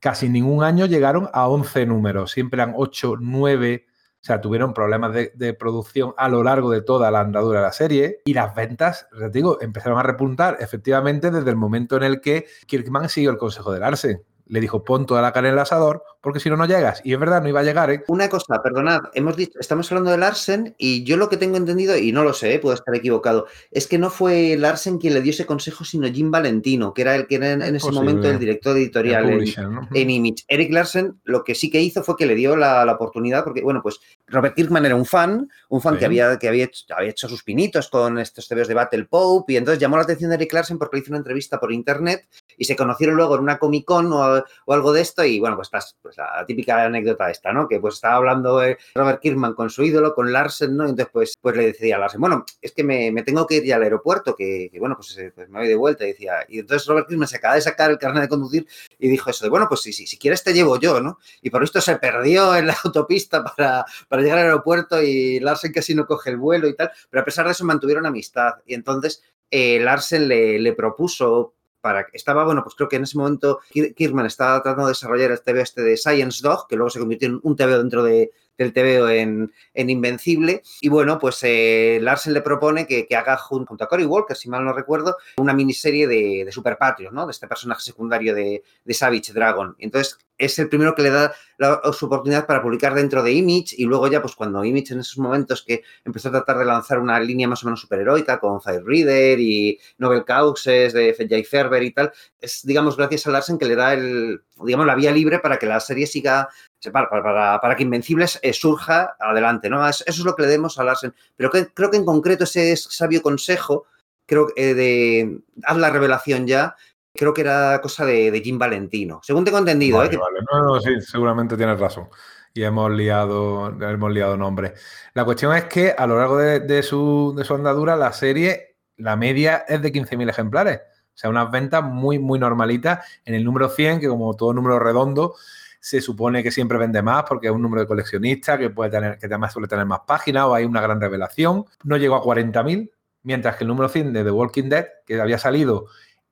Casi 0.00 0.28
ningún 0.28 0.64
año 0.64 0.86
llegaron 0.86 1.30
a 1.32 1.48
11 1.48 1.86
números, 1.86 2.32
siempre 2.32 2.60
eran 2.60 2.74
8, 2.76 3.14
9, 3.20 3.86
o 3.86 3.93
sea, 4.26 4.40
tuvieron 4.40 4.72
problemas 4.72 5.12
de, 5.12 5.32
de, 5.34 5.54
producción 5.54 6.14
a 6.16 6.28
lo 6.28 6.42
largo 6.42 6.70
de 6.70 6.80
toda 6.80 7.10
la 7.10 7.20
andadura 7.20 7.60
de 7.60 7.66
la 7.66 7.72
serie 7.72 8.20
y 8.24 8.34
las 8.34 8.54
ventas, 8.54 9.06
les 9.12 9.30
digo, 9.30 9.60
empezaron 9.60 9.98
a 9.98 10.02
repuntar 10.02 10.56
efectivamente 10.60 11.30
desde 11.30 11.50
el 11.50 11.56
momento 11.56 11.96
en 11.96 12.04
el 12.04 12.20
que 12.20 12.46
Kirkman 12.66 13.08
siguió 13.08 13.30
el 13.30 13.38
consejo 13.38 13.72
de 13.72 13.80
Larsen 13.80 14.22
le 14.46 14.60
dijo, 14.60 14.84
pon 14.84 15.06
toda 15.06 15.22
la 15.22 15.32
cara 15.32 15.48
en 15.48 15.54
el 15.54 15.58
asador, 15.58 16.02
porque 16.20 16.40
si 16.40 16.50
no, 16.50 16.56
no 16.56 16.66
llegas. 16.66 17.00
Y 17.04 17.12
es 17.12 17.18
verdad, 17.18 17.42
no 17.42 17.48
iba 17.48 17.60
a 17.60 17.64
llegar, 17.64 17.90
¿eh? 17.90 18.04
Una 18.08 18.28
cosa, 18.28 18.62
perdonad, 18.62 19.00
hemos 19.14 19.36
dicho, 19.36 19.58
estamos 19.58 19.90
hablando 19.90 20.10
de 20.10 20.18
Larsen 20.18 20.74
y 20.78 21.04
yo 21.04 21.16
lo 21.16 21.28
que 21.28 21.36
tengo 21.36 21.56
entendido, 21.56 21.96
y 21.96 22.12
no 22.12 22.24
lo 22.24 22.34
sé, 22.34 22.58
puedo 22.58 22.74
estar 22.74 22.94
equivocado, 22.94 23.46
es 23.70 23.86
que 23.86 23.98
no 23.98 24.10
fue 24.10 24.56
Larsen 24.56 24.98
quien 24.98 25.14
le 25.14 25.22
dio 25.22 25.30
ese 25.30 25.46
consejo, 25.46 25.84
sino 25.84 26.08
Jim 26.08 26.30
Valentino, 26.30 26.92
que 26.92 27.02
era 27.02 27.14
el 27.14 27.26
que 27.26 27.36
era 27.36 27.52
en, 27.52 27.62
ese 27.62 27.86
posible. 27.86 28.00
momento 28.00 28.30
el 28.30 28.38
director 28.38 28.76
editorial 28.76 29.30
el 29.30 29.48
en, 29.48 29.72
¿no? 29.72 29.88
en, 29.92 30.10
Image. 30.10 30.44
Eric 30.48 30.72
Larsen 30.72 31.20
lo 31.24 31.42
que 31.42 31.54
sí 31.54 31.70
que 31.70 31.80
hizo 31.80 32.02
fue 32.02 32.16
que 32.16 32.26
le 32.26 32.34
dio 32.34 32.56
la, 32.56 32.84
la 32.84 32.92
oportunidad, 32.92 33.44
porque, 33.44 33.62
bueno, 33.62 33.80
pues 33.82 34.00
Robert 34.26 34.54
Kirkman 34.54 34.86
era 34.86 34.96
un 34.96 35.06
fan, 35.06 35.48
un 35.68 35.80
fan 35.80 35.94
sí. 35.94 36.00
que, 36.00 36.04
había, 36.06 36.38
que 36.38 36.48
había, 36.48 36.64
hecho, 36.64 36.84
había 36.96 37.10
hecho 37.10 37.28
sus 37.28 37.42
pinitos 37.42 37.88
con 37.88 38.18
estos 38.18 38.46
TVs 38.48 38.68
de 38.68 38.74
Battle 38.74 39.04
Pope, 39.06 39.54
y 39.54 39.56
entonces 39.56 39.80
llamó 39.80 39.96
la 39.96 40.02
atención 40.02 40.30
de 40.30 40.36
Eric 40.36 40.52
Larsen 40.52 40.78
porque 40.78 40.96
le 40.96 41.02
hizo 41.02 41.10
una 41.12 41.18
entrevista 41.18 41.58
por 41.58 41.72
internet 41.72 42.28
y 42.56 42.64
se 42.64 42.76
conocieron 42.76 43.16
luego 43.16 43.36
en 43.36 43.42
una 43.42 43.58
Comic 43.58 43.84
Con 43.84 44.12
o, 44.12 44.44
algo 44.66 44.92
de 44.92 45.00
esto 45.00 45.24
y 45.24 45.40
bueno, 45.40 45.56
pues, 45.56 45.68
las, 45.72 45.96
pues, 46.02 46.16
la 46.16 46.44
típica 46.46 46.84
anécdota 46.84 47.30
esta, 47.30 47.52
¿no? 47.52 47.68
Que 47.68 47.80
pues 47.80 47.94
estaba 47.94 48.16
hablando 48.16 48.62
eh, 48.62 48.78
Robert 48.94 49.20
Kirkman 49.20 49.54
con 49.54 49.70
su 49.70 49.82
ídolo, 49.82 50.14
con 50.14 50.32
Larsen, 50.32 50.76
¿no? 50.76 50.86
Y 50.86 50.90
entonces 50.90 51.10
pues, 51.12 51.34
pues 51.40 51.56
le 51.56 51.66
decía 51.66 51.96
a 51.96 51.98
Larsen, 51.98 52.20
bueno, 52.20 52.44
es 52.60 52.72
que 52.72 52.84
me, 52.84 53.12
tengo 53.22 53.46
que 53.46 53.56
ir 53.56 53.64
ya 53.64 53.76
al 53.76 53.82
aeropuerto, 53.82 54.34
que, 54.36 54.70
bueno, 54.78 54.96
pues, 54.96 55.16
pues, 55.34 55.48
me 55.48 55.60
voy 55.60 55.68
de 55.68 55.76
vuelta 55.76 56.04
y 56.04 56.08
decía, 56.08 56.44
y 56.48 56.60
entonces 56.60 56.86
Robert 56.88 57.08
Kirkman 57.08 57.28
se 57.28 57.36
acaba 57.36 57.54
de 57.54 57.60
sacar 57.60 57.90
el 57.90 57.98
carnet 57.98 58.22
de 58.22 58.28
conducir 58.28 58.66
y 58.98 59.08
dijo 59.08 59.30
eso 59.30 59.44
de, 59.44 59.50
bueno, 59.50 59.66
pues 59.68 59.82
sí, 59.82 59.92
si 59.92 60.18
quieres 60.18 60.42
te 60.42 60.52
llevo 60.52 60.78
yo, 60.78 61.00
¿no? 61.00 61.18
Y 61.42 61.50
por 61.50 61.62
esto 61.62 61.80
se 61.80 61.96
perdió 61.96 62.56
en 62.56 62.66
la 62.66 62.76
autopista 62.84 63.44
para, 63.44 63.84
para 64.08 64.22
llegar 64.22 64.38
al 64.38 64.46
aeropuerto 64.46 65.02
y 65.02 65.40
Larsen 65.40 65.72
casi 65.72 65.94
no 65.94 66.06
coge 66.06 66.30
el 66.30 66.36
vuelo 66.36 66.68
y 66.68 66.74
tal, 66.74 66.90
pero 67.10 67.22
a 67.22 67.24
pesar 67.24 67.46
de 67.46 67.52
eso 67.52 67.64
mantuvieron 67.64 68.06
amistad 68.06 68.54
y 68.66 68.74
entonces 68.74 69.22
eh, 69.50 69.78
Larsen 69.80 70.28
le, 70.28 70.58
le 70.58 70.72
propuso 70.72 71.54
para 71.84 72.06
estaba, 72.14 72.44
bueno, 72.44 72.62
pues 72.62 72.74
creo 72.76 72.88
que 72.88 72.96
en 72.96 73.02
ese 73.02 73.18
momento 73.18 73.60
Kirkman 73.70 74.24
estaba 74.24 74.62
tratando 74.62 74.86
de 74.86 74.92
desarrollar 74.92 75.30
el 75.32 75.42
TV 75.42 75.60
este 75.60 75.82
de 75.82 75.98
Science 75.98 76.40
Dog, 76.42 76.66
que 76.66 76.76
luego 76.76 76.88
se 76.88 76.98
convirtió 76.98 77.28
en 77.28 77.40
un 77.42 77.56
TV 77.56 77.76
dentro 77.76 78.02
de, 78.02 78.30
del 78.56 78.72
TVO 78.72 79.10
en, 79.10 79.52
en, 79.74 79.90
Invencible. 79.90 80.62
Y 80.80 80.88
bueno, 80.88 81.18
pues 81.18 81.40
eh, 81.42 81.98
Larsen 82.00 82.32
le 82.32 82.40
propone 82.40 82.86
que, 82.86 83.06
que, 83.06 83.16
haga 83.16 83.36
junto 83.36 83.84
a 83.84 83.86
Cory 83.86 84.06
Walker, 84.06 84.34
si 84.34 84.48
mal 84.48 84.64
no 84.64 84.72
recuerdo, 84.72 85.18
una 85.36 85.52
miniserie 85.52 86.06
de, 86.06 86.44
de 86.46 86.52
Super 86.52 86.78
Patriot, 86.78 87.12
¿no? 87.12 87.26
De 87.26 87.32
este 87.32 87.48
personaje 87.48 87.82
secundario 87.82 88.34
de, 88.34 88.62
de 88.82 88.94
Savage 88.94 89.34
Dragon. 89.34 89.76
Entonces, 89.78 90.18
es 90.38 90.58
el 90.58 90.68
primero 90.68 90.94
que 90.94 91.02
le 91.02 91.10
da 91.10 91.34
la, 91.58 91.80
su 91.92 92.06
oportunidad 92.06 92.46
para 92.46 92.62
publicar 92.62 92.94
dentro 92.94 93.22
de 93.22 93.32
Image 93.32 93.76
y 93.76 93.84
luego 93.84 94.08
ya 94.08 94.20
pues 94.20 94.34
cuando 94.34 94.64
Image 94.64 94.92
en 94.92 95.00
esos 95.00 95.18
momentos 95.18 95.62
que 95.62 95.82
empezó 96.04 96.28
a 96.28 96.32
tratar 96.32 96.58
de 96.58 96.64
lanzar 96.64 96.98
una 96.98 97.20
línea 97.20 97.46
más 97.46 97.62
o 97.62 97.66
menos 97.66 97.80
superheroica 97.80 98.40
con 98.40 98.60
Fire 98.60 98.84
Reader 98.84 99.38
y 99.38 99.78
Nobel 99.98 100.24
Causes 100.24 100.92
de 100.92 101.14
Jay 101.28 101.44
Ferber 101.44 101.82
y 101.82 101.92
tal, 101.92 102.12
es 102.40 102.62
digamos 102.64 102.96
gracias 102.96 103.26
a 103.26 103.30
Larsen 103.30 103.58
que 103.58 103.66
le 103.66 103.76
da 103.76 103.94
el, 103.94 104.42
digamos 104.64 104.86
la 104.86 104.94
vía 104.94 105.12
libre 105.12 105.38
para 105.38 105.58
que 105.58 105.66
la 105.66 105.80
serie 105.80 106.06
siga 106.06 106.48
para, 106.92 107.08
para, 107.08 107.60
para 107.60 107.76
que 107.76 107.82
Invencibles 107.82 108.38
eh, 108.42 108.52
surja 108.52 109.16
adelante, 109.18 109.70
¿no? 109.70 109.86
Eso 109.88 110.04
es 110.06 110.18
lo 110.18 110.34
que 110.34 110.42
le 110.42 110.48
demos 110.48 110.78
a 110.78 110.84
Larsen. 110.84 111.14
Pero 111.36 111.50
que, 111.50 111.68
creo 111.72 111.90
que 111.90 111.96
en 111.96 112.04
concreto 112.04 112.44
ese 112.44 112.76
sabio 112.76 113.22
consejo, 113.22 113.86
creo 114.26 114.48
eh, 114.56 114.74
de 114.74 115.40
haz 115.62 115.76
la 115.76 115.90
revelación 115.90 116.46
ya, 116.46 116.76
creo 117.14 117.32
que 117.32 117.42
era 117.42 117.80
cosa 117.80 118.04
de, 118.04 118.30
de 118.30 118.40
Jim 118.40 118.58
Valentino. 118.58 119.20
Según 119.22 119.44
tengo 119.44 119.58
entendido, 119.58 119.98
vale, 119.98 120.14
¿eh? 120.14 120.18
Vale. 120.18 120.40
No, 120.52 120.74
no, 120.74 120.80
sí, 120.80 121.00
seguramente 121.00 121.56
tienes 121.56 121.78
razón. 121.78 122.08
Y 122.52 122.62
hemos 122.62 122.90
liado, 122.92 123.68
hemos 123.80 124.12
liado 124.12 124.36
nombres. 124.36 124.72
La 125.14 125.24
cuestión 125.24 125.54
es 125.56 125.64
que 125.64 125.94
a 125.96 126.06
lo 126.06 126.18
largo 126.18 126.38
de, 126.38 126.60
de, 126.60 126.82
su, 126.82 127.34
de 127.36 127.44
su 127.44 127.54
andadura, 127.54 127.96
la 127.96 128.12
serie, 128.12 128.76
la 128.96 129.16
media 129.16 129.64
es 129.68 129.82
de 129.82 129.92
15.000 129.92 130.30
ejemplares. 130.30 130.78
O 130.78 131.16
sea, 131.16 131.30
unas 131.30 131.50
ventas 131.50 131.82
muy, 131.82 132.18
muy 132.18 132.38
normalitas. 132.38 133.06
En 133.24 133.34
el 133.34 133.44
número 133.44 133.68
100, 133.68 134.00
que 134.00 134.08
como 134.08 134.34
todo 134.34 134.52
número 134.52 134.78
redondo, 134.78 135.34
se 135.80 136.00
supone 136.00 136.42
que 136.42 136.50
siempre 136.50 136.78
vende 136.78 137.02
más 137.02 137.24
porque 137.24 137.48
es 137.48 137.52
un 137.52 137.62
número 137.62 137.82
de 137.82 137.86
coleccionista 137.86 138.56
que 138.56 138.70
puede 138.70 138.90
tener, 138.90 139.18
que 139.18 139.26
además 139.26 139.52
suele 139.52 139.68
tener 139.68 139.86
más 139.86 140.00
páginas 140.06 140.44
o 140.44 140.54
hay 140.54 140.64
una 140.64 140.80
gran 140.80 141.00
revelación. 141.00 141.66
No 141.84 141.96
llegó 141.96 142.16
a 142.16 142.22
40.000, 142.22 142.90
mientras 143.22 143.56
que 143.56 143.64
el 143.64 143.68
número 143.68 143.88
100 143.88 144.12
de 144.12 144.24
The 144.24 144.30
Walking 144.30 144.68
Dead, 144.68 144.86
que 145.06 145.20
había 145.20 145.38
salido 145.38 145.86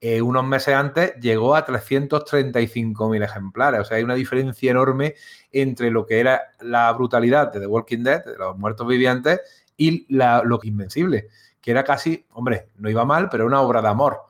eh, 0.05 0.21
unos 0.21 0.45
meses 0.45 0.75
antes 0.75 1.15
llegó 1.21 1.55
a 1.55 1.65
335.000 1.65 3.25
ejemplares. 3.25 3.83
O 3.83 3.85
sea, 3.85 3.99
hay 3.99 4.03
una 4.03 4.17
diferencia 4.17 4.73
enorme 4.73 5.15
entre 5.53 5.93
lo 5.93 6.05
que 6.07 6.19
era 6.19 6.43
la 6.61 6.91
brutalidad 6.93 7.53
de 7.53 7.61
The 7.61 7.69
Walking 7.69 8.03
Dead, 8.03 8.25
de 8.25 8.37
los 8.37 8.59
muertos 8.59 8.85
vivientes, 8.89 9.41
y 9.77 10.05
lo 10.09 10.59
invencible, 10.65 11.29
que 11.61 11.71
era 11.71 11.85
casi, 11.85 12.27
hombre, 12.33 12.71
no 12.79 12.91
iba 12.91 13.05
mal, 13.05 13.29
pero 13.31 13.47
una 13.47 13.61
obra 13.61 13.81
de 13.81 13.89
amor. 13.89 14.23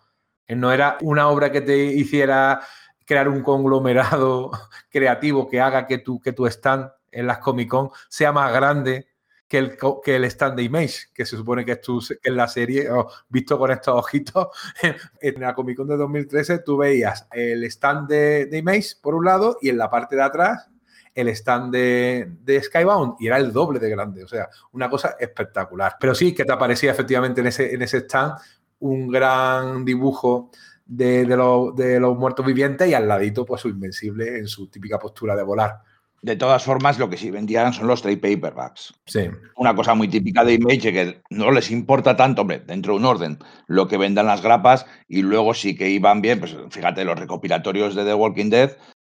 No 0.47 0.71
era 0.73 0.99
una 1.01 1.29
obra 1.29 1.51
que 1.51 1.63
te 1.63 1.75
hiciera 1.75 2.61
crear 3.07 3.31
un 3.31 3.43
conglomerado 3.43 4.51
creativo 4.91 5.49
que 5.49 5.63
haga 5.63 5.87
que 5.87 5.97
tu, 5.97 6.21
que 6.21 6.35
tu 6.35 6.47
stand 6.47 6.91
en 7.11 7.27
las 7.27 7.39
Comic 7.39 7.71
Con 7.71 7.91
sea 8.11 8.31
más 8.31 8.53
grande 8.53 9.07
que 9.53 10.17
el, 10.17 10.25
stand 10.25 10.57
de 10.57 10.63
Image, 10.63 11.09
que 11.13 11.27
se 11.27 11.37
supone 11.37 11.63
que 11.63 11.73
es, 11.73 11.81
tu, 11.83 12.03
que 12.23 12.31
la 12.31 12.49
serie, 12.49 12.89
visto 13.29 13.59
con 13.59 13.71
estos 13.71 13.95
ojitos, 13.95 14.49
en 15.21 15.41
la 15.43 15.55
Comic 15.55 15.77
Con 15.77 15.89
de 15.89 15.99
2013 15.99 16.61
tú 16.61 16.79
veías 16.79 17.29
el 17.31 17.63
stand 17.65 18.09
de, 18.09 18.49
Image 18.51 18.95
por 19.03 19.15
un 19.15 19.27
lado 19.27 19.59
y 19.61 19.69
en 19.69 19.77
la 19.77 19.91
parte 19.91 20.17
de 20.17 20.23
atrás 20.23 20.71
el 21.15 21.29
stand 21.29 21.71
de, 21.71 22.61
Skybound 22.63 23.17
y 23.21 23.27
era 23.27 23.37
el 23.37 23.53
doble 23.53 23.79
de 23.79 23.91
grande, 23.91 24.25
o 24.25 24.29
sea, 24.29 24.49
una 24.73 24.89
cosa 24.89 25.17
espectacular. 25.21 25.97
Pero 26.01 26.15
sí 26.15 26.35
que 26.35 26.47
te 26.47 26.53
aparecía 26.53 26.91
efectivamente 26.91 27.43
en 27.43 27.49
ese, 27.49 27.75
en 27.75 27.83
ese 27.83 27.99
stand 27.99 28.39
un 28.79 29.09
gran 29.09 29.85
dibujo 29.85 30.51
de, 30.87 31.27
de, 31.27 31.37
de 31.77 32.01
los 32.01 32.17
muertos 32.17 32.47
vivientes 32.47 32.89
y 32.89 32.95
al 32.95 33.07
ladito 33.07 33.45
pues 33.45 33.61
su 33.61 33.69
invencible 33.69 34.39
en 34.39 34.49
su 34.49 34.69
típica 34.69 34.99
postura 34.99 35.37
de 35.37 35.43
volar. 35.43 35.83
De 36.23 36.37
todas 36.37 36.63
formas, 36.63 37.01
lo 37.01 37.11
que 37.11 37.17
sí 37.17 37.33
vendían 37.33 37.73
son 37.73 37.89
los 37.89 38.01
trade 38.01 38.17
paperbacks. 38.17 38.95
Sí. 39.07 39.29
Una 39.57 39.75
cosa 39.75 39.95
muy 39.95 40.07
típica 40.07 40.45
de 40.45 40.55
Image 40.55 40.93
que 40.93 41.23
no 41.31 41.51
les 41.51 41.73
importa 41.73 42.17
tanto, 42.17 42.43
hombre, 42.43 42.61
dentro 42.61 42.93
de 42.93 43.01
un 43.01 43.05
orden, 43.05 43.39
lo 43.67 43.89
que 43.89 43.99
vendan 43.99 44.27
las 44.27 44.41
grapas 44.41 44.87
y 45.09 45.23
luego 45.23 45.53
sí 45.53 45.77
que 45.77 45.91
iban 45.91 46.23
bien, 46.23 46.39
pues 46.39 46.57
fíjate, 46.71 47.05
los 47.05 47.19
recopilatorios 47.19 47.97
de 47.97 48.05
The 48.05 48.15
Walking 48.15 48.51
Dead 48.51 48.77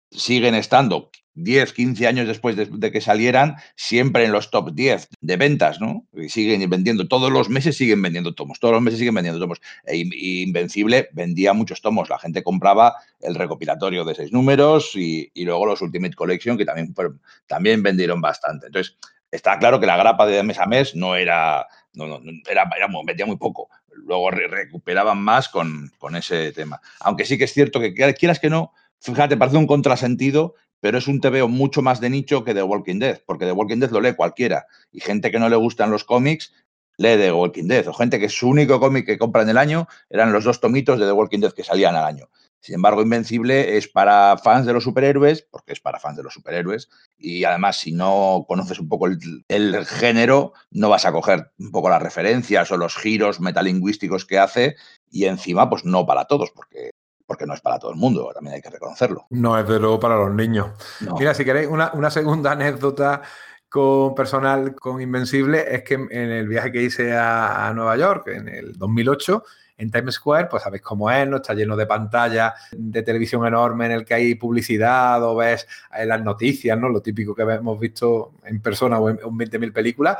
siguen 0.09 0.55
estando 0.55 1.11
10, 1.35 1.73
15 1.73 2.07
años 2.07 2.27
después 2.27 2.55
de, 2.55 2.91
que 2.91 3.01
salieran, 3.01 3.55
siempre 3.75 4.23
en 4.23 4.31
los 4.31 4.51
top 4.51 4.73
10 4.73 5.09
de 5.21 5.37
ventas, 5.37 5.79
¿no? 5.81 6.05
Y 6.13 6.29
siguen 6.29 6.69
vendiendo, 6.69 7.07
todos 7.07 7.31
los 7.31 7.49
meses 7.49 7.77
siguen 7.77 8.01
vendiendo 8.01 8.33
tomos, 8.33 8.59
todos 8.59 8.73
los 8.73 8.81
meses 8.81 8.99
siguen 8.99 9.15
vendiendo 9.15 9.39
tomos. 9.39 9.61
E 9.85 9.97
Invencible 9.97 11.09
vendía 11.11 11.53
muchos 11.53 11.81
tomos, 11.81 12.09
la 12.09 12.19
gente 12.19 12.43
compraba 12.43 12.95
el 13.19 13.35
recopilatorio 13.35 14.05
de 14.05 14.15
seis 14.15 14.31
números 14.31 14.95
y, 14.95 15.31
luego 15.35 15.65
los 15.65 15.81
Ultimate 15.81 16.15
Collection, 16.15 16.57
que 16.57 16.65
también, 16.65 16.93
también 17.47 17.83
vendieron 17.83 18.21
bastante. 18.21 18.67
Entonces, 18.67 18.97
está 19.29 19.59
claro 19.59 19.79
que 19.79 19.85
la 19.85 19.97
grapa 19.97 20.25
de 20.25 20.41
mes 20.43 20.59
a 20.59 20.65
mes 20.65 20.95
no 20.95 21.15
era, 21.15 21.67
no, 21.93 22.07
no, 22.07 22.19
era, 22.49 22.69
era 22.75 22.87
vendía 23.05 23.25
muy 23.25 23.37
poco. 23.37 23.69
Luego 23.93 24.31
recuperaban 24.31 25.17
más 25.21 25.49
con, 25.49 25.91
con 25.97 26.15
ese 26.15 26.51
tema. 26.51 26.81
Aunque 26.99 27.25
sí 27.25 27.37
que 27.37 27.45
es 27.45 27.53
cierto 27.53 27.79
que 27.79 27.93
quieras 27.93 28.39
que 28.39 28.49
no, 28.49 28.73
fíjate, 28.99 29.37
parece 29.37 29.57
un 29.57 29.67
contrasentido, 29.67 30.55
pero 30.79 30.97
es 30.97 31.07
un 31.07 31.21
TVO 31.21 31.47
mucho 31.47 31.81
más 31.81 31.99
de 31.99 32.09
nicho 32.09 32.43
que 32.43 32.53
The 32.53 32.63
Walking 32.63 32.99
Dead, 32.99 33.21
porque 33.25 33.45
The 33.45 33.51
Walking 33.51 33.79
Dead 33.79 33.91
lo 33.91 34.01
lee 34.01 34.13
cualquiera. 34.15 34.67
Y 34.91 34.99
gente 34.99 35.31
que 35.31 35.39
no 35.39 35.49
le 35.49 35.55
gustan 35.55 35.91
los 35.91 36.03
cómics 36.03 36.53
lee 36.97 37.17
The 37.17 37.31
Walking 37.31 37.67
Dead, 37.67 37.87
o 37.87 37.93
gente 37.93 38.19
que 38.19 38.29
su 38.29 38.47
único 38.47 38.79
cómic 38.79 39.05
que 39.05 39.17
compra 39.17 39.41
en 39.41 39.49
el 39.49 39.57
año 39.57 39.87
eran 40.09 40.31
los 40.31 40.43
dos 40.43 40.61
tomitos 40.61 40.99
de 40.99 41.05
The 41.05 41.11
Walking 41.11 41.39
Dead 41.39 41.51
que 41.51 41.63
salían 41.63 41.95
al 41.95 42.05
año. 42.05 42.29
Sin 42.65 42.75
embargo, 42.75 43.03
Invencible 43.03 43.77
es 43.77 43.87
para 43.87 44.37
fans 44.37 44.65
de 44.65 44.73
los 44.73 44.83
superhéroes, 44.83 45.43
porque 45.51 45.73
es 45.73 45.79
para 45.79 45.99
fans 45.99 46.17
de 46.17 46.23
los 46.23 46.33
superhéroes, 46.33 46.89
y 47.17 47.43
además 47.43 47.77
si 47.77 47.91
no 47.91 48.45
conoces 48.47 48.79
un 48.79 48.89
poco 48.89 49.05
el, 49.05 49.45
el 49.49 49.85
género, 49.85 50.53
no 50.71 50.89
vas 50.89 51.05
a 51.05 51.11
coger 51.11 51.51
un 51.59 51.71
poco 51.71 51.89
las 51.89 52.01
referencias 52.01 52.71
o 52.71 52.77
los 52.77 52.95
giros 52.95 53.39
metalingüísticos 53.39 54.25
que 54.25 54.39
hace, 54.39 54.77
y 55.11 55.25
encima, 55.25 55.69
pues 55.69 55.85
no 55.85 56.07
para 56.07 56.25
todos, 56.25 56.49
porque 56.49 56.89
porque 57.25 57.45
no 57.45 57.53
es 57.53 57.61
para 57.61 57.79
todo 57.79 57.91
el 57.91 57.97
mundo, 57.97 58.29
también 58.33 58.55
hay 58.55 58.61
que 58.61 58.69
reconocerlo. 58.69 59.25
No 59.29 59.57
es 59.57 59.67
de 59.67 59.79
luego 59.79 59.99
para 59.99 60.15
los 60.15 60.31
niños. 60.31 60.69
Mira, 61.17 61.33
si 61.33 61.43
queréis, 61.43 61.67
una, 61.67 62.09
segunda 62.11 62.51
anécdota 62.51 63.21
con 63.69 64.13
personal 64.15 64.75
con 64.75 65.01
Invencible 65.01 65.65
es 65.75 65.83
que 65.83 65.95
en 65.95 66.31
el 66.31 66.47
viaje 66.47 66.71
que 66.71 66.83
hice 66.83 67.13
a, 67.17 67.71
Nueva 67.75 67.97
York 67.97 68.27
en 68.27 68.47
el 68.47 68.73
2008, 68.77 69.43
en 69.77 69.91
Times 69.91 70.15
Square, 70.15 70.47
pues 70.49 70.63
sabéis 70.63 70.83
cómo 70.83 71.11
es, 71.11 71.27
¿no? 71.27 71.37
Está 71.37 71.53
lleno 71.53 71.75
de 71.75 71.85
pantallas 71.85 72.53
de 72.71 73.01
televisión 73.03 73.45
enorme 73.45 73.87
en 73.87 73.91
el 73.91 74.05
que 74.05 74.13
hay 74.13 74.35
publicidad 74.35 75.21
o 75.21 75.35
ves 75.35 75.67
eh, 75.97 76.05
las 76.05 76.23
noticias, 76.23 76.79
¿no? 76.79 76.87
Lo 76.87 77.01
típico 77.01 77.35
que 77.35 77.41
hemos 77.41 77.77
visto 77.77 78.35
en 78.45 78.61
persona 78.61 78.99
o 78.99 79.09
en, 79.09 79.19
en 79.19 79.37
20.000 79.37 79.73
películas. 79.73 80.17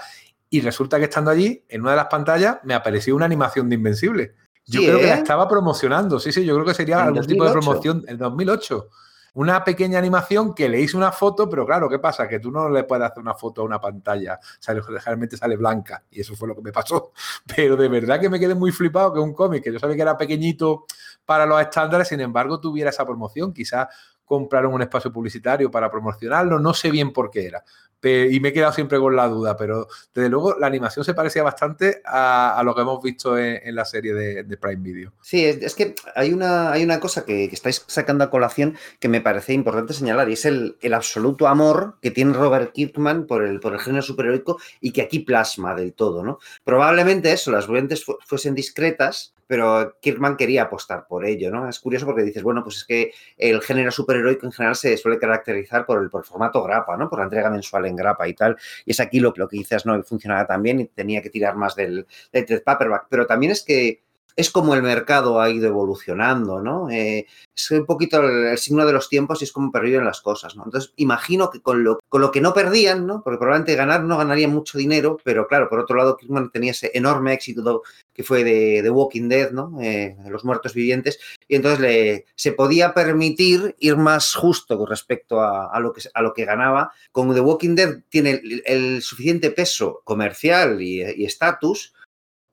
Y 0.49 0.59
resulta 0.59 0.97
que 0.97 1.05
estando 1.05 1.31
allí, 1.31 1.63
en 1.69 1.81
una 1.81 1.91
de 1.91 1.97
las 1.97 2.07
pantallas, 2.07 2.57
me 2.63 2.73
apareció 2.73 3.15
una 3.15 3.25
animación 3.25 3.69
de 3.69 3.75
Invencible. 3.75 4.33
Yo 4.67 4.81
creo 4.81 4.99
que 4.99 5.07
la 5.07 5.15
estaba 5.15 5.47
promocionando, 5.47 6.19
sí, 6.19 6.31
sí, 6.31 6.43
yo 6.43 6.55
creo 6.55 6.65
que 6.65 6.73
sería 6.73 7.03
algún 7.03 7.25
tipo 7.25 7.45
de 7.45 7.51
promoción 7.51 8.03
en 8.07 8.17
2008. 8.17 8.89
Una 9.35 9.63
pequeña 9.65 9.99
animación 9.99 10.55
que 10.55 10.69
le 10.69 10.79
hice 10.79 10.95
una 10.95 11.11
foto, 11.11 11.49
pero 11.49 11.65
claro, 11.65 11.89
¿qué 11.89 11.99
pasa? 11.99 12.25
Que 12.25 12.39
tú 12.39 12.51
no 12.51 12.69
le 12.69 12.85
puedes 12.85 13.05
hacer 13.05 13.21
una 13.21 13.33
foto 13.33 13.61
a 13.61 13.65
una 13.65 13.81
pantalla, 13.81 14.39
sale, 14.59 14.81
generalmente 14.81 15.35
sale 15.35 15.57
blanca, 15.57 16.03
y 16.09 16.21
eso 16.21 16.35
fue 16.35 16.47
lo 16.47 16.55
que 16.55 16.61
me 16.61 16.71
pasó. 16.71 17.11
Pero 17.55 17.75
de 17.75 17.89
verdad 17.89 18.19
que 18.19 18.29
me 18.29 18.39
quedé 18.39 18.55
muy 18.55 18.71
flipado 18.71 19.13
que 19.13 19.19
un 19.19 19.33
cómic 19.33 19.61
que 19.61 19.73
yo 19.73 19.79
sabía 19.79 19.97
que 19.97 20.01
era 20.03 20.17
pequeñito 20.17 20.85
para 21.25 21.45
los 21.45 21.59
estándares, 21.59 22.07
sin 22.07 22.21
embargo, 22.21 22.61
tuviera 22.61 22.91
esa 22.91 23.05
promoción. 23.05 23.53
Quizás 23.53 23.87
compraron 24.23 24.73
un 24.73 24.81
espacio 24.81 25.11
publicitario 25.11 25.69
para 25.69 25.89
promocionarlo, 25.89 26.59
no 26.59 26.73
sé 26.73 26.89
bien 26.89 27.13
por 27.13 27.29
qué 27.29 27.45
era, 27.45 27.63
y 28.03 28.39
me 28.39 28.49
he 28.49 28.53
quedado 28.53 28.71
siempre 28.71 28.99
con 28.99 29.15
la 29.15 29.27
duda, 29.27 29.57
pero 29.57 29.87
desde 30.13 30.29
luego 30.29 30.57
la 30.59 30.67
animación 30.67 31.03
se 31.03 31.13
parecía 31.13 31.43
bastante 31.43 32.01
a, 32.05 32.61
lo 32.63 32.75
que 32.75 32.81
hemos 32.81 33.01
visto 33.01 33.37
en, 33.37 33.75
la 33.75 33.85
serie 33.85 34.13
de, 34.13 34.57
Prime 34.57 34.81
Video. 34.81 35.13
Sí, 35.21 35.43
es, 35.43 35.75
que 35.75 35.95
hay 36.15 36.31
una, 36.31 36.71
hay 36.71 36.83
una 36.83 36.99
cosa 36.99 37.25
que, 37.25 37.45
estáis 37.45 37.83
sacando 37.87 38.23
a 38.23 38.29
colación 38.29 38.77
que 38.99 39.09
me 39.09 39.21
parece 39.21 39.53
importante 39.53 39.93
señalar 39.93 40.29
y 40.29 40.33
es 40.33 40.45
el, 40.45 40.77
absoluto 40.93 41.47
amor 41.47 41.97
que 42.01 42.11
tiene 42.11 42.33
Robert 42.33 42.71
Kirkman 42.71 43.25
por 43.25 43.43
el, 43.43 43.59
por 43.59 43.73
el 43.73 43.79
género 43.79 44.01
superheroico 44.01 44.59
y 44.79 44.91
que 44.91 45.01
aquí 45.01 45.19
plasma 45.19 45.75
del 45.75 45.93
todo, 45.93 46.23
¿no? 46.23 46.39
Probablemente 46.63 47.31
eso, 47.31 47.51
las 47.51 47.67
variantes 47.67 48.05
fuesen 48.25 48.55
discretas, 48.55 49.35
pero 49.47 49.97
Kirkman 50.01 50.37
quería 50.37 50.63
apostar 50.63 51.05
por 51.07 51.25
ello, 51.25 51.51
¿no? 51.51 51.69
Es 51.69 51.79
curioso 51.79 52.05
porque 52.05 52.23
dices, 52.23 52.43
bueno, 52.43 52.63
pues 52.63 52.77
es 52.77 52.85
que 52.85 53.11
el 53.37 53.61
género 53.61 53.91
superheroico 53.91 54.45
en 54.45 54.51
general 54.51 54.75
se 54.75 54.97
suele 54.97 55.19
caracterizar 55.19 55.85
por 55.85 56.01
el, 56.01 56.09
por 56.09 56.25
formato 56.25 56.63
grapa, 56.63 56.97
¿no? 56.97 57.09
Por 57.09 57.19
la 57.19 57.25
entrega 57.25 57.49
mensual 57.49 57.84
en 57.87 57.95
grapa 57.95 58.27
y 58.27 58.33
tal. 58.33 58.57
Y 58.85 58.91
es 58.91 58.99
aquí 58.99 59.19
lo, 59.19 59.33
lo 59.35 59.47
que 59.47 59.57
dices, 59.57 59.85
¿no? 59.85 60.01
Funcionaba 60.03 60.45
también 60.47 60.79
y 60.79 60.85
tenía 60.85 61.21
que 61.21 61.29
tirar 61.29 61.55
más 61.55 61.75
del, 61.75 62.05
del 62.31 62.61
paperback. 62.61 63.07
Pero 63.09 63.25
también 63.25 63.51
es 63.51 63.63
que 63.63 64.04
es 64.35 64.51
como 64.51 64.75
el 64.75 64.81
mercado 64.81 65.39
ha 65.39 65.49
ido 65.49 65.67
evolucionando, 65.67 66.61
¿no? 66.61 66.89
Eh, 66.89 67.25
es 67.55 67.71
un 67.71 67.85
poquito 67.85 68.21
el, 68.21 68.57
signo 68.57 68.85
de 68.85 68.91
los 68.91 69.07
tiempos 69.07 69.41
y 69.41 69.45
es 69.45 69.51
como 69.53 69.71
perdido 69.71 70.01
las 70.01 70.19
cosas, 70.19 70.57
¿no? 70.57 70.65
Entonces, 70.65 70.91
imagino 70.97 71.49
que 71.49 71.61
con 71.61 71.83
lo, 71.83 71.99
con 72.09 72.21
lo 72.21 72.31
que 72.31 72.41
no 72.41 72.53
perdían, 72.53 73.07
¿no? 73.07 73.23
Porque 73.23 73.37
probablemente 73.37 73.75
ganar 73.75 74.03
no 74.03 74.17
ganarían 74.17 74.51
mucho 74.51 74.77
dinero, 74.77 75.17
pero 75.23 75.47
claro, 75.47 75.69
por 75.69 75.79
otro 75.79 75.95
lado, 75.95 76.17
Kirkman 76.17 76.51
tenía 76.51 76.71
ese 76.71 76.91
enorme 76.93 77.33
éxito 77.33 77.83
que 78.13 78.23
fue 78.23 78.43
de, 78.43 78.81
The 78.83 78.89
Walking 78.89 79.29
Dead, 79.29 79.51
¿no? 79.51 79.79
Eh, 79.81 80.17
los 80.27 80.43
muertos 80.43 80.73
vivientes, 80.73 81.17
y 81.47 81.55
entonces 81.55 81.79
le, 81.79 82.25
se 82.35 82.51
podía 82.51 82.93
permitir 82.93 83.75
ir 83.79 83.95
más 83.95 84.33
justo 84.33 84.77
con 84.77 84.87
respecto 84.87 85.41
a, 85.41 85.79
lo, 85.79 85.93
que, 85.93 86.01
a 86.13 86.21
lo 86.21 86.33
que 86.33 86.45
ganaba. 86.45 86.91
Con 87.11 87.33
The 87.33 87.39
Walking 87.39 87.75
Dead 87.75 87.99
tiene 88.09 88.41
el, 88.65 89.01
suficiente 89.01 89.51
peso 89.51 90.01
comercial 90.03 90.81
y 90.81 91.25
estatus 91.25 91.94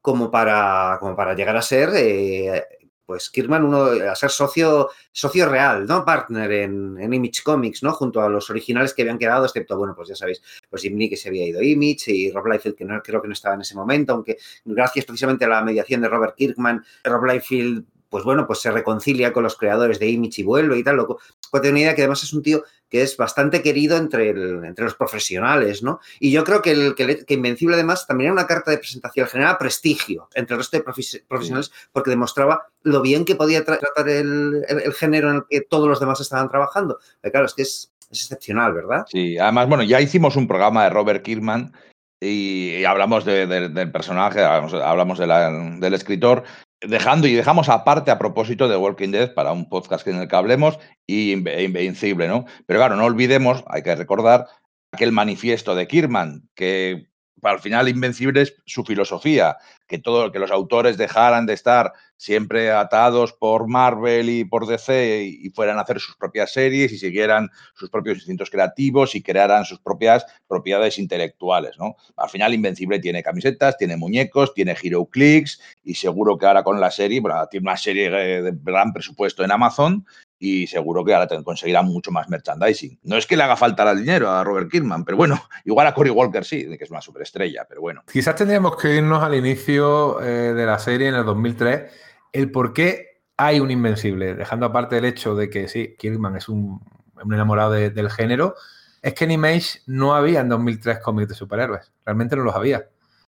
como 0.02 0.30
para, 0.30 0.98
como 1.00 1.16
para 1.16 1.34
llegar 1.34 1.56
a 1.56 1.62
ser, 1.62 1.90
eh, 1.94 2.62
pues 3.06 3.30
Kirkman, 3.30 3.64
uno, 3.64 3.84
a 3.84 4.14
ser 4.14 4.30
socio, 4.30 4.90
socio 5.12 5.48
real, 5.48 5.86
¿no? 5.86 6.04
Partner 6.04 6.50
en, 6.50 7.12
Image 7.12 7.42
Comics, 7.44 7.82
¿no? 7.82 7.92
Junto 7.92 8.20
a 8.20 8.28
los 8.28 8.50
originales 8.50 8.94
que 8.94 9.02
habían 9.02 9.18
quedado, 9.18 9.44
excepto, 9.44 9.76
bueno, 9.76 9.94
pues 9.94 10.08
ya 10.08 10.16
sabéis, 10.16 10.42
pues 10.68 10.82
Jim 10.82 10.98
que 11.08 11.16
se 11.16 11.28
había 11.28 11.46
ido 11.46 11.62
Image 11.62 12.10
y 12.12 12.30
Rob 12.30 12.46
Liefeld 12.46 12.74
que 12.74 12.84
no, 12.84 13.00
creo 13.02 13.22
que 13.22 13.28
no 13.28 13.34
estaba 13.34 13.54
en 13.54 13.62
ese 13.62 13.74
momento, 13.74 14.12
aunque 14.12 14.38
gracias 14.64 15.04
precisamente 15.04 15.44
a 15.44 15.48
la 15.48 15.62
mediación 15.62 16.00
de 16.00 16.08
Robert 16.08 16.34
Kirkman, 16.36 16.84
Rob 17.04 17.24
Liefeld 17.24 17.84
pues 18.12 18.24
bueno, 18.24 18.46
pues 18.46 18.60
se 18.60 18.70
reconcilia 18.70 19.32
con 19.32 19.42
los 19.42 19.56
creadores 19.56 19.98
de 19.98 20.10
Image 20.10 20.42
y 20.42 20.44
vuelve 20.44 20.78
y 20.78 20.84
tal. 20.84 20.96
Loco. 20.96 21.18
Pues 21.50 21.66
una 21.66 21.80
idea 21.80 21.94
que 21.94 22.02
además 22.02 22.22
es 22.22 22.34
un 22.34 22.42
tío 22.42 22.62
que 22.90 23.00
es 23.00 23.16
bastante 23.16 23.62
querido 23.62 23.96
entre, 23.96 24.28
entre 24.28 24.84
los 24.84 24.94
profesionales, 24.94 25.82
¿no? 25.82 25.98
Y 26.20 26.30
yo 26.30 26.44
creo 26.44 26.60
que, 26.60 26.72
el, 26.72 26.94
que, 26.94 27.24
Invencible 27.32 27.74
además 27.74 28.06
también 28.06 28.26
era 28.26 28.34
una 28.34 28.46
carta 28.46 28.70
de 28.70 28.76
presentación, 28.76 29.26
generaba 29.28 29.56
prestigio 29.56 30.28
entre 30.34 30.54
el 30.54 30.60
resto 30.60 30.76
de 30.76 30.82
profesionales 30.82 31.72
porque 31.90 32.10
demostraba 32.10 32.66
lo 32.82 33.00
bien 33.00 33.24
que 33.24 33.34
podía 33.34 33.64
tratar 33.64 34.06
el, 34.06 34.62
género 34.94 35.30
en 35.30 35.36
el 35.36 35.42
que 35.48 35.62
todos 35.62 35.88
los 35.88 35.98
demás 35.98 36.20
estaban 36.20 36.50
trabajando. 36.50 36.98
Pero 37.22 37.32
claro, 37.32 37.46
es 37.46 37.54
que 37.54 37.62
es, 37.62 37.94
excepcional, 38.10 38.74
¿verdad? 38.74 39.06
Sí, 39.10 39.38
además, 39.38 39.70
bueno, 39.70 39.84
ya 39.84 40.02
hicimos 40.02 40.36
un 40.36 40.46
programa 40.46 40.84
de 40.84 40.90
Robert 40.90 41.24
Kirkman 41.24 41.72
y, 42.20 42.84
hablamos 42.84 43.24
del 43.24 43.90
personaje, 43.90 44.42
hablamos, 44.42 45.18
del 45.18 45.94
escritor, 45.94 46.44
dejando 46.82 47.26
y 47.26 47.34
dejamos 47.34 47.68
aparte 47.68 48.10
a 48.10 48.18
propósito 48.18 48.68
de 48.68 48.76
Walking 48.76 49.10
Dead 49.10 49.34
para 49.34 49.52
un 49.52 49.68
podcast 49.68 50.06
en 50.08 50.16
el 50.16 50.28
que 50.28 50.36
hablemos 50.36 50.78
y 51.06 51.32
Invencible, 51.32 52.28
¿no? 52.28 52.44
Pero 52.66 52.80
claro, 52.80 52.96
no 52.96 53.04
olvidemos, 53.04 53.64
hay 53.68 53.82
que 53.82 53.94
recordar 53.94 54.46
aquel 54.92 55.12
manifiesto 55.12 55.74
de 55.74 55.86
Kirman 55.86 56.48
que 56.54 57.11
al 57.42 57.60
final 57.60 57.88
Invencible 57.88 58.42
es 58.42 58.54
su 58.66 58.84
filosofía, 58.84 59.56
que 59.86 59.98
todo 59.98 60.30
que 60.30 60.38
los 60.38 60.50
autores 60.50 60.96
dejaran 60.96 61.46
de 61.46 61.54
estar 61.54 61.92
siempre 62.16 62.70
atados 62.70 63.32
por 63.32 63.66
Marvel 63.66 64.30
y 64.30 64.44
por 64.44 64.66
DC 64.66 65.24
y, 65.24 65.50
fueran 65.50 65.78
a 65.78 65.82
hacer 65.82 65.98
sus 65.98 66.16
propias 66.16 66.52
series 66.52 66.92
y 66.92 66.98
siguieran 66.98 67.50
sus 67.74 67.90
propios 67.90 68.18
instintos 68.18 68.48
creativos 68.48 69.16
y 69.16 69.22
crearan 69.22 69.64
sus 69.64 69.80
propias 69.80 70.24
propiedades 70.46 70.98
intelectuales, 70.98 71.76
¿no? 71.78 71.96
Al 72.16 72.30
final 72.30 72.54
Invencible 72.54 73.00
tiene 73.00 73.24
camisetas, 73.24 73.76
tiene 73.76 73.96
muñecos, 73.96 74.54
tiene 74.54 74.76
Hero 74.80 75.04
Clicks 75.06 75.60
y 75.82 75.94
seguro 75.94 76.38
que 76.38 76.46
ahora 76.46 76.62
con 76.62 76.80
la 76.80 76.92
serie, 76.92 77.20
bueno, 77.20 77.44
tiene 77.50 77.64
una 77.64 77.76
serie 77.76 78.10
de 78.10 78.52
gran 78.62 78.92
presupuesto 78.92 79.42
en 79.42 79.50
Amazon 79.50 80.06
y 80.42 80.66
seguro 80.66 81.04
que 81.04 81.14
ahora 81.14 81.28
conseguirá 81.44 81.82
mucho 81.82 82.10
más 82.10 82.28
merchandising. 82.28 82.98
No 83.04 83.16
es 83.16 83.28
que 83.28 83.36
le 83.36 83.44
haga 83.44 83.56
falta 83.56 83.88
el 83.88 83.98
dinero 83.98 84.28
a 84.28 84.42
Robert 84.42 84.68
Kirkman, 84.68 85.04
pero 85.04 85.16
bueno, 85.16 85.40
igual 85.64 85.86
a 85.86 85.94
Cory 85.94 86.10
Walker 86.10 86.44
sí, 86.44 86.66
que 86.76 86.82
es 86.82 86.90
una 86.90 87.00
superestrella, 87.00 87.64
pero 87.68 87.80
bueno. 87.80 88.02
Quizás 88.12 88.34
tendríamos 88.34 88.76
que 88.76 88.96
irnos 88.96 89.22
al 89.22 89.36
inicio 89.36 90.20
eh, 90.20 90.52
de 90.52 90.66
la 90.66 90.80
serie 90.80 91.08
en 91.08 91.14
el 91.14 91.24
2003, 91.24 91.92
el 92.32 92.50
por 92.50 92.72
qué 92.72 93.22
hay 93.36 93.60
un 93.60 93.70
Invencible, 93.70 94.34
dejando 94.34 94.66
aparte 94.66 94.98
el 94.98 95.04
hecho 95.04 95.36
de 95.36 95.48
que 95.48 95.68
sí, 95.68 95.94
Kirkman 95.96 96.34
es 96.34 96.48
un, 96.48 96.80
enamorado 97.24 97.70
del 97.70 98.10
género, 98.10 98.56
es 99.00 99.14
que 99.14 99.24
en 99.24 99.30
Image 99.30 99.78
no 99.86 100.16
había 100.16 100.40
en 100.40 100.48
2003 100.48 100.98
cómics 100.98 101.28
de 101.28 101.34
superhéroes, 101.36 101.92
realmente 102.04 102.34
no 102.34 102.42
los 102.42 102.56
había. 102.56 102.88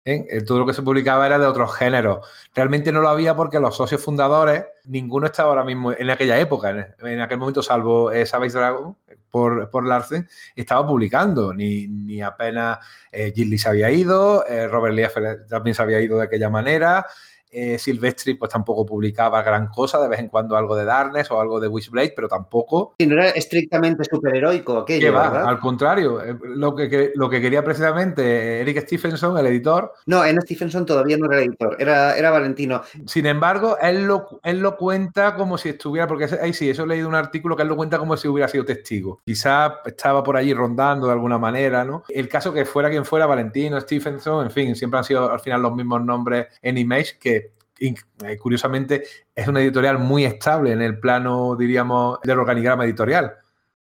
¿Eh? 0.07 0.43
Todo 0.47 0.61
lo 0.61 0.67
que 0.67 0.73
se 0.73 0.83
publicaba 0.83 1.27
era 1.27 1.39
de 1.39 1.47
otros 1.47 1.75
géneros. 1.77 2.27
Realmente 2.55 2.93
no 2.93 3.01
lo 3.01 3.09
había 3.09 3.37
porque 3.37 3.61
los 3.61 3.77
socios 3.77 4.03
fundadores, 4.03 4.65
ninguno 4.85 5.27
estaba 5.27 5.51
ahora 5.51 5.65
mismo 5.65 5.93
en 5.93 6.09
aquella 6.09 6.39
época, 6.39 6.95
en, 7.03 7.21
aquel 7.21 7.39
momento, 7.39 7.63
salvo 7.63 8.11
eh, 8.11 8.25
Savage 8.25 8.53
Dragon 8.53 8.97
por, 9.31 9.69
por 9.69 9.87
Larsen, 9.87 10.29
estaba 10.55 10.87
publicando. 10.87 11.53
Ni, 11.53 11.89
ni 11.89 12.23
apenas 12.23 12.79
eh, 13.13 13.33
Gilly 13.35 13.59
se 13.59 13.69
había 13.69 13.91
ido, 13.91 14.47
eh, 14.47 14.69
Robert 14.69 14.95
Liefeld 14.95 15.49
también 15.49 15.75
se 15.75 15.83
había 15.83 16.01
ido 16.01 16.19
de 16.19 16.25
aquella 16.25 16.49
manera. 16.49 17.07
Eh, 17.59 17.79
Silvestri 17.79 18.35
pues 18.35 18.53
tampoco 18.53 18.85
publicaba 18.85 19.43
gran 19.43 19.69
cosa, 19.69 19.99
de 19.99 20.09
vez 20.09 20.21
en 20.21 20.29
cuando 20.29 20.59
algo 20.59 20.77
de 20.77 20.85
Darkness 20.85 21.31
o 21.31 21.41
algo 21.41 21.59
de 21.59 21.69
Wishblade, 21.69 22.13
pero 22.15 22.29
tampoco. 22.29 22.95
Sí, 22.99 23.07
no 23.07 23.15
era 23.15 23.31
estrictamente 23.31 24.05
superheroico 24.05 24.77
aquello, 24.77 25.15
va? 25.15 25.49
Al 25.49 25.59
contrario, 25.59 26.23
eh, 26.23 26.37
lo 26.43 26.75
que, 26.75 27.13
lo 27.15 27.31
que 27.31 27.41
quería 27.41 27.65
precisamente 27.65 28.61
Eric 28.61 28.83
Stephenson, 28.83 29.39
el 29.39 29.47
editor. 29.47 29.91
No, 30.05 30.23
en 30.23 30.39
Stephenson 30.43 30.85
todavía 30.85 31.17
no 31.17 31.33
era 31.33 31.41
editor, 31.41 31.77
era, 31.79 32.15
era 32.19 32.31
Valentino. 32.31 32.83
Sin 33.07 33.25
embargo, 33.25 33.79
él 33.81 34.05
lo, 34.05 34.39
él 34.45 34.61
lo 34.61 34.77
cuenta 34.77 35.35
como 35.35 35.57
si 35.57 35.71
estuviera, 35.71 36.07
porque 36.07 36.29
ahí 36.43 36.53
sí, 36.53 36.69
eso 36.69 36.83
he 36.83 36.87
leído 36.87 37.09
un 37.09 37.15
artículo 37.15 37.57
que 37.57 37.63
él 37.63 37.69
lo 37.69 37.77
cuenta 37.77 37.99
como 37.99 38.19
si 38.19 38.29
hubiera 38.29 38.49
sido 38.49 38.67
testigo. 38.67 39.21
Quizá 39.25 39.81
estaba 39.87 40.23
por 40.23 40.37
allí 40.37 40.53
rondando 40.53 41.07
de 41.07 41.15
alguna 41.15 41.39
manera, 41.39 41.87
¿no? 41.87 42.03
El 42.11 42.29
caso 42.29 42.53
que 42.53 42.67
fuera 42.67 42.91
quien 42.91 43.07
fuera, 43.07 43.25
Valentino, 43.25 43.81
Stephenson, 43.81 44.45
en 44.45 44.51
fin, 44.51 44.77
siempre 44.77 44.99
han 44.99 45.05
sido 45.05 45.31
al 45.33 45.41
final 45.41 45.63
los 45.63 45.75
mismos 45.75 46.05
nombres 46.05 46.49
en 46.61 46.77
Image 46.77 47.17
que 47.19 47.46
curiosamente, 48.41 49.05
es 49.35 49.49
una 49.49 49.61
editorial 49.61 49.99
muy 49.99 50.25
estable 50.25 50.73
en 50.73 50.83
el 50.83 50.99
plano, 50.99 51.57
diríamos, 51.57 52.21
del 52.23 52.39
organigrama 52.39 52.85
editorial. 52.85 53.35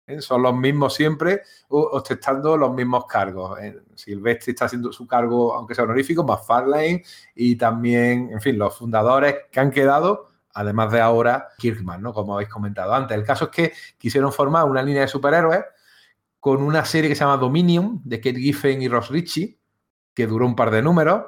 ¿eh? 0.07 0.21
Son 0.21 0.43
los 0.43 0.55
mismos 0.55 0.95
siempre, 0.95 1.43
ostentando 1.69 2.57
los 2.57 2.73
mismos 2.75 3.07
cargos. 3.07 3.59
¿eh? 3.61 3.77
Silvestri 3.95 4.53
está 4.53 4.67
haciendo 4.67 4.93
su 4.93 5.07
cargo, 5.07 5.55
aunque 5.55 5.75
sea 5.75 5.85
honorífico, 5.85 6.25
McFarlane 6.25 7.05
y 7.35 7.57
también, 7.57 8.31
en 8.33 8.41
fin, 8.41 8.59
los 8.59 8.77
fundadores 8.77 9.37
que 9.51 9.61
han 9.61 9.71
quedado, 9.71 10.29
además 10.55 10.93
de 10.93 11.01
ahora 11.01 11.49
Kirkman, 11.59 12.03
¿no? 12.03 12.13
Como 12.13 12.35
habéis 12.35 12.49
comentado 12.49 12.95
antes. 12.95 13.17
El 13.17 13.25
caso 13.25 13.47
es 13.47 13.51
que 13.51 13.73
quisieron 13.99 14.33
formar 14.33 14.65
una 14.65 14.83
línea 14.83 15.03
de 15.03 15.09
superhéroes 15.09 15.65
con 16.41 16.63
una 16.63 16.85
serie 16.85 17.11
que 17.11 17.17
se 17.17 17.25
llama 17.25 17.37
Dominion, 17.37 18.01
de 18.05 18.21
Kate 18.21 18.39
Giffen 18.39 18.81
y 18.81 18.89
Ross 18.89 19.11
Ritchie, 19.11 19.59
que 20.15 20.27
duró 20.27 20.47
un 20.47 20.55
par 20.55 20.71
de 20.71 20.81
números. 20.81 21.25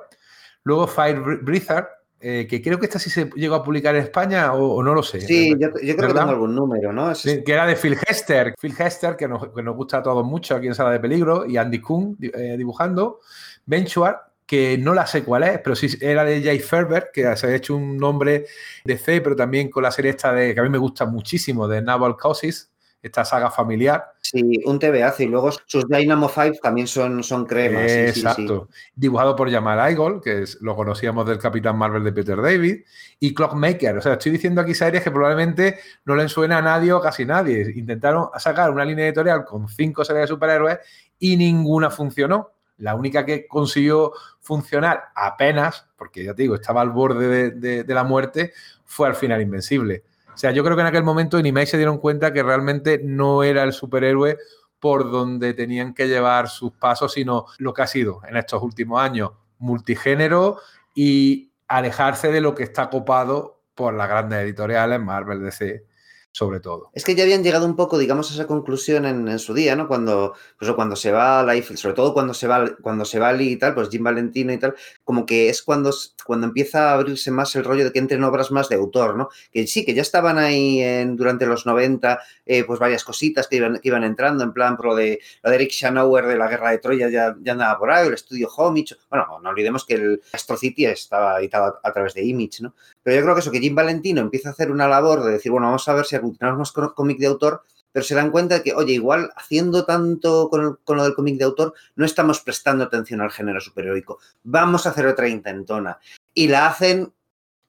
Luego 0.62 0.86
Fire 0.86 1.20
Blizzard, 1.42 1.88
eh, 2.20 2.46
que 2.48 2.60
creo 2.60 2.78
que 2.80 2.86
esta 2.86 2.98
sí 2.98 3.10
se 3.10 3.30
llegó 3.36 3.54
a 3.54 3.62
publicar 3.62 3.94
en 3.94 4.02
España 4.02 4.52
o, 4.52 4.82
no 4.82 4.92
lo 4.92 5.02
sé. 5.02 5.20
Sí, 5.20 5.54
yo, 5.58 5.70
creo 5.70 5.94
que 5.94 6.14
tengo 6.14 6.30
algún 6.30 6.54
número, 6.54 6.92
¿no? 6.92 7.12
que 7.14 7.52
era 7.52 7.66
de 7.66 7.76
Phil 7.76 7.96
Hester. 8.06 8.54
Phil 8.60 8.74
Hester, 8.76 9.16
que 9.16 9.28
nos, 9.28 9.48
gusta 9.76 9.98
a 9.98 10.02
todos 10.02 10.24
mucho 10.24 10.56
aquí 10.56 10.66
en 10.66 10.74
Sala 10.74 10.90
de 10.90 11.00
Peligro, 11.00 11.46
y 11.46 11.56
Andy 11.56 11.80
Kuhn 11.80 12.16
eh, 12.20 12.56
dibujando. 12.58 13.20
Benchuar, 13.66 14.32
que 14.44 14.78
no 14.78 14.94
la 14.94 15.06
sé 15.06 15.22
cuál 15.22 15.44
es, 15.44 15.60
pero 15.60 15.76
sí 15.76 15.88
era 16.00 16.24
de 16.24 16.42
Jay 16.42 16.58
Ferber, 16.58 17.10
que 17.12 17.36
se 17.36 17.46
ha 17.46 17.54
hecho 17.54 17.76
un 17.76 17.96
nombre 17.96 18.46
de 18.84 18.98
C, 18.98 19.20
pero 19.20 19.36
también 19.36 19.70
con 19.70 19.82
la 19.82 19.92
serie 19.92 20.10
esta 20.10 20.32
de 20.32 20.54
que 20.54 20.60
a 20.60 20.62
mí 20.62 20.70
me 20.70 20.78
gusta 20.78 21.06
muchísimo, 21.06 21.68
de 21.68 21.82
Naval 21.82 22.16
Causes, 22.16 22.70
esta 23.02 23.24
saga 23.24 23.50
familiar. 23.50 24.12
Sí, 24.20 24.60
un 24.66 24.78
TVAzo 24.78 25.22
y 25.22 25.26
luego 25.26 25.50
sus 25.66 25.88
Dynamo 25.88 26.28
5 26.28 26.58
también 26.62 26.86
son, 26.86 27.22
son 27.22 27.46
cremas. 27.46 27.90
Exacto. 27.90 28.68
Dibujado 28.94 29.36
por 29.36 29.50
Jamal 29.50 29.80
Aigol, 29.80 30.20
que 30.20 30.44
lo 30.60 30.76
conocíamos 30.76 31.26
del 31.26 31.38
Capitán 31.38 31.78
Marvel 31.78 32.04
de 32.04 32.12
Peter 32.12 32.40
David, 32.40 32.80
y 33.20 33.34
Clockmaker. 33.34 33.96
O 33.96 34.00
sea, 34.00 34.14
estoy 34.14 34.32
diciendo 34.32 34.60
aquí 34.60 34.74
series 34.74 35.02
que 35.02 35.10
probablemente 35.10 35.78
no 36.04 36.14
le 36.14 36.28
suena 36.28 36.58
a 36.58 36.62
nadie 36.62 36.92
o 36.92 37.00
casi 37.00 37.24
nadie. 37.24 37.72
Intentaron 37.74 38.28
sacar 38.38 38.70
una 38.70 38.84
línea 38.84 39.06
editorial 39.06 39.44
con 39.44 39.68
cinco 39.68 40.04
series 40.04 40.22
de 40.24 40.28
superhéroes 40.28 40.78
y 41.18 41.36
ninguna 41.36 41.90
funcionó. 41.90 42.50
La 42.78 42.94
única 42.94 43.24
que 43.24 43.46
consiguió 43.48 44.12
funcionar 44.40 45.04
apenas, 45.14 45.86
porque 45.96 46.24
ya 46.24 46.34
te 46.34 46.42
digo, 46.42 46.54
estaba 46.54 46.80
al 46.80 46.90
borde 46.90 47.50
de, 47.50 47.82
de 47.82 47.94
la 47.94 48.04
muerte, 48.04 48.52
fue 48.84 49.08
al 49.08 49.14
final 49.14 49.40
Invencible. 49.40 50.04
O 50.38 50.40
sea, 50.40 50.52
yo 50.52 50.62
creo 50.62 50.76
que 50.76 50.82
en 50.82 50.86
aquel 50.86 51.02
momento 51.02 51.36
en 51.36 51.46
Image 51.46 51.66
se 51.66 51.78
dieron 51.78 51.98
cuenta 51.98 52.32
que 52.32 52.44
realmente 52.44 53.00
no 53.02 53.42
era 53.42 53.64
el 53.64 53.72
superhéroe 53.72 54.38
por 54.78 55.10
donde 55.10 55.52
tenían 55.52 55.94
que 55.94 56.06
llevar 56.06 56.48
sus 56.48 56.70
pasos, 56.70 57.14
sino 57.14 57.46
lo 57.58 57.74
que 57.74 57.82
ha 57.82 57.88
sido 57.88 58.20
en 58.24 58.36
estos 58.36 58.62
últimos 58.62 59.02
años, 59.02 59.32
multigénero 59.58 60.58
y 60.94 61.50
alejarse 61.66 62.30
de 62.30 62.40
lo 62.40 62.54
que 62.54 62.62
está 62.62 62.88
copado 62.88 63.62
por 63.74 63.94
las 63.94 64.08
grandes 64.08 64.38
editoriales, 64.44 65.00
Marvel, 65.00 65.42
DC, 65.42 65.84
sobre 66.30 66.60
todo. 66.60 66.90
Es 66.92 67.04
que 67.04 67.16
ya 67.16 67.24
habían 67.24 67.42
llegado 67.42 67.66
un 67.66 67.74
poco, 67.74 67.98
digamos, 67.98 68.30
a 68.30 68.34
esa 68.34 68.46
conclusión 68.46 69.06
en, 69.06 69.38
su 69.40 69.54
día, 69.54 69.74
¿no? 69.74 69.88
Cuando, 69.88 70.34
pues, 70.56 70.70
cuando 70.70 70.94
se 70.94 71.10
va 71.10 71.40
a 71.40 71.42
la 71.42 71.60
sobre 71.62 71.94
todo 71.96 72.14
cuando 72.14 72.32
se 72.32 72.46
va, 72.46 72.76
cuando 72.80 73.04
se 73.04 73.18
va 73.18 73.32
Lee 73.32 73.54
y 73.54 73.56
tal, 73.56 73.74
pues 73.74 73.88
Jim 73.88 74.04
Valentino 74.04 74.52
y 74.52 74.58
tal, 74.58 74.76
como 75.08 75.24
que 75.24 75.48
es 75.48 75.62
cuando, 75.62 75.90
cuando 76.26 76.46
empieza 76.46 76.90
a 76.90 76.92
abrirse 76.92 77.30
más 77.30 77.56
el 77.56 77.64
rollo 77.64 77.82
de 77.82 77.92
que 77.92 77.98
entren 77.98 78.22
obras 78.24 78.50
más 78.50 78.68
de 78.68 78.74
autor, 78.74 79.16
¿no? 79.16 79.30
Que 79.50 79.66
sí, 79.66 79.82
que 79.82 79.94
ya 79.94 80.02
estaban 80.02 80.36
ahí 80.36 80.82
en, 80.82 81.16
durante 81.16 81.46
los 81.46 81.64
90, 81.64 82.20
eh, 82.44 82.64
pues 82.64 82.78
varias 82.78 83.04
cositas 83.04 83.48
que 83.48 83.56
iban, 83.56 83.80
que 83.80 83.88
iban 83.88 84.04
entrando, 84.04 84.44
en 84.44 84.52
plan, 84.52 84.76
pro 84.76 84.94
de, 84.94 85.18
lo 85.42 85.48
de 85.48 85.56
Eric 85.56 85.70
Schanauer 85.70 86.26
de 86.26 86.36
la 86.36 86.46
Guerra 86.48 86.72
de 86.72 86.78
Troya 86.78 87.08
ya, 87.08 87.34
ya 87.40 87.52
andaba 87.52 87.78
por 87.78 87.90
ahí, 87.90 88.06
el 88.06 88.12
estudio 88.12 88.50
Homage, 88.54 88.96
bueno, 89.08 89.40
no 89.42 89.48
olvidemos 89.48 89.86
que 89.86 89.94
el 89.94 90.20
Astro 90.30 90.58
City 90.58 90.84
estaba 90.84 91.38
editado 91.40 91.80
a, 91.82 91.92
través 91.94 92.12
de 92.12 92.26
Image, 92.26 92.62
¿no? 92.62 92.74
Pero 93.02 93.16
yo 93.16 93.22
creo 93.22 93.34
que 93.34 93.40
eso, 93.40 93.50
que 93.50 93.60
Jim 93.60 93.74
Valentino 93.74 94.20
empieza 94.20 94.50
a 94.50 94.52
hacer 94.52 94.70
una 94.70 94.88
labor 94.88 95.24
de 95.24 95.32
decir, 95.32 95.50
bueno, 95.50 95.68
vamos 95.68 95.88
a 95.88 95.94
ver 95.94 96.04
si 96.04 96.16
aglutinamos 96.16 96.58
más 96.58 96.92
cómic 96.94 97.16
de 97.16 97.28
autor, 97.28 97.62
pero 97.92 98.04
se 98.04 98.14
dan 98.14 98.30
cuenta 98.30 98.56
de 98.56 98.62
que, 98.62 98.74
oye, 98.74 98.94
igual 98.94 99.30
haciendo 99.36 99.84
tanto 99.84 100.48
con, 100.50 100.78
lo 100.96 101.04
del 101.04 101.14
cómic 101.14 101.36
de 101.36 101.44
autor, 101.44 101.74
no 101.96 102.04
estamos 102.04 102.40
prestando 102.40 102.84
atención 102.84 103.20
al 103.20 103.30
género 103.30 103.60
superheroico. 103.60 104.18
Vamos 104.44 104.86
a 104.86 104.90
hacer 104.90 105.06
otra 105.06 105.28
intentona. 105.28 105.98
Y 106.34 106.48
la 106.48 106.66
hacen 106.66 107.12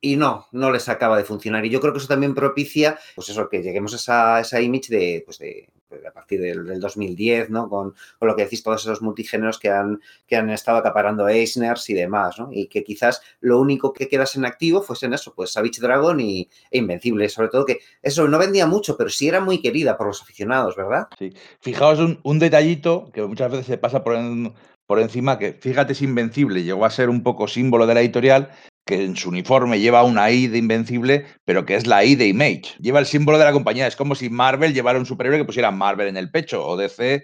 y 0.02 0.16
no, 0.16 0.48
no 0.52 0.72
les 0.72 0.88
acaba 0.90 1.18
de 1.18 1.24
funcionar. 1.24 1.66
Y 1.66 1.70
yo 1.70 1.82
creo 1.82 1.94
que 1.94 2.00
eso 2.00 2.08
también 2.08 2.36
propicia, 2.36 3.00
pues 3.16 3.30
eso, 3.30 3.50
que 3.50 3.62
lleguemos 3.62 3.94
a 3.94 3.98
esa, 3.98 4.40
esa 4.40 4.62
image 4.62 4.90
de, 4.90 5.24
pues 5.26 5.40
de, 5.40 5.70
a 6.08 6.12
partir 6.12 6.42
del, 6.42 6.80
2010, 6.80 7.50
¿no? 7.50 7.70
Con, 7.70 7.94
lo 8.22 8.36
que 8.36 8.44
decís, 8.44 8.64
todos 8.64 8.82
esos 8.82 9.02
multigéneros 9.02 9.60
que 9.60 9.70
han, 9.70 10.02
que 10.28 10.36
han 10.36 10.50
estado 10.50 10.78
acaparando 10.78 11.28
Eisners 11.28 11.90
y 11.90 11.94
demás, 11.94 12.40
¿no? 12.40 12.50
Y 12.52 12.68
que 12.68 12.84
quizás 12.84 13.22
lo 13.42 13.60
único 13.60 13.94
que 13.94 14.08
quedase 14.08 14.40
en 14.40 14.46
activo 14.46 14.82
fuesen 14.82 15.14
eso, 15.14 15.34
pues 15.34 15.52
Savage 15.52 15.82
Dragon 15.82 16.20
y, 16.20 16.50
e 16.72 16.78
Invencible. 16.78 17.30
Sobre 17.30 17.50
todo 17.50 17.66
que 17.66 17.80
eso 18.02 18.28
no 18.28 18.38
vendía 18.38 18.68
mucho, 18.68 18.98
pero 18.98 19.10
sí 19.10 19.28
era 19.28 19.42
muy 19.42 19.62
querida 19.62 19.98
por 19.98 20.08
los 20.08 20.22
aficionados, 20.22 20.76
¿verdad? 20.76 21.08
Sí. 21.18 21.34
Fijaos 21.60 22.00
un, 22.00 22.20
un 22.24 22.40
detallito 22.40 23.10
que 23.14 23.22
muchas 23.22 23.52
veces 23.52 23.68
se 23.68 23.78
pasa 23.78 24.04
por, 24.04 24.16
por 24.90 25.00
encima, 25.00 25.38
que 25.38 25.54
fíjate, 25.54 25.94
es 25.94 26.02
Invencible, 26.02 26.64
llegó 26.64 26.84
a 26.84 26.90
ser 26.90 27.10
un 27.10 27.22
poco 27.22 27.48
símbolo 27.48 27.86
de 27.86 27.94
la 27.94 28.02
editorial, 28.02 28.50
que 28.90 29.04
en 29.04 29.16
su 29.16 29.30
uniforme 29.30 29.80
lleva 29.80 30.02
una 30.02 30.32
I 30.32 30.48
de 30.48 30.58
Invencible, 30.58 31.28
pero 31.46 31.64
que 31.64 31.76
es 31.76 31.86
la 31.86 32.04
I 32.04 32.16
de 32.16 32.26
Image. 32.26 32.74
Lleva 32.80 32.98
el 32.98 33.06
símbolo 33.06 33.38
de 33.38 33.46
la 33.46 33.52
compañía. 33.52 33.86
Es 33.86 33.96
como 33.96 34.16
si 34.16 34.32
Marvel 34.32 34.74
llevara 34.74 34.98
un 34.98 35.06
superhéroe 35.06 35.38
que 35.38 35.46
pusiera 35.46 35.70
Marvel 35.70 36.08
en 36.08 36.18
el 36.18 36.32
pecho, 36.32 36.66
o 36.66 36.76
DC 36.76 37.24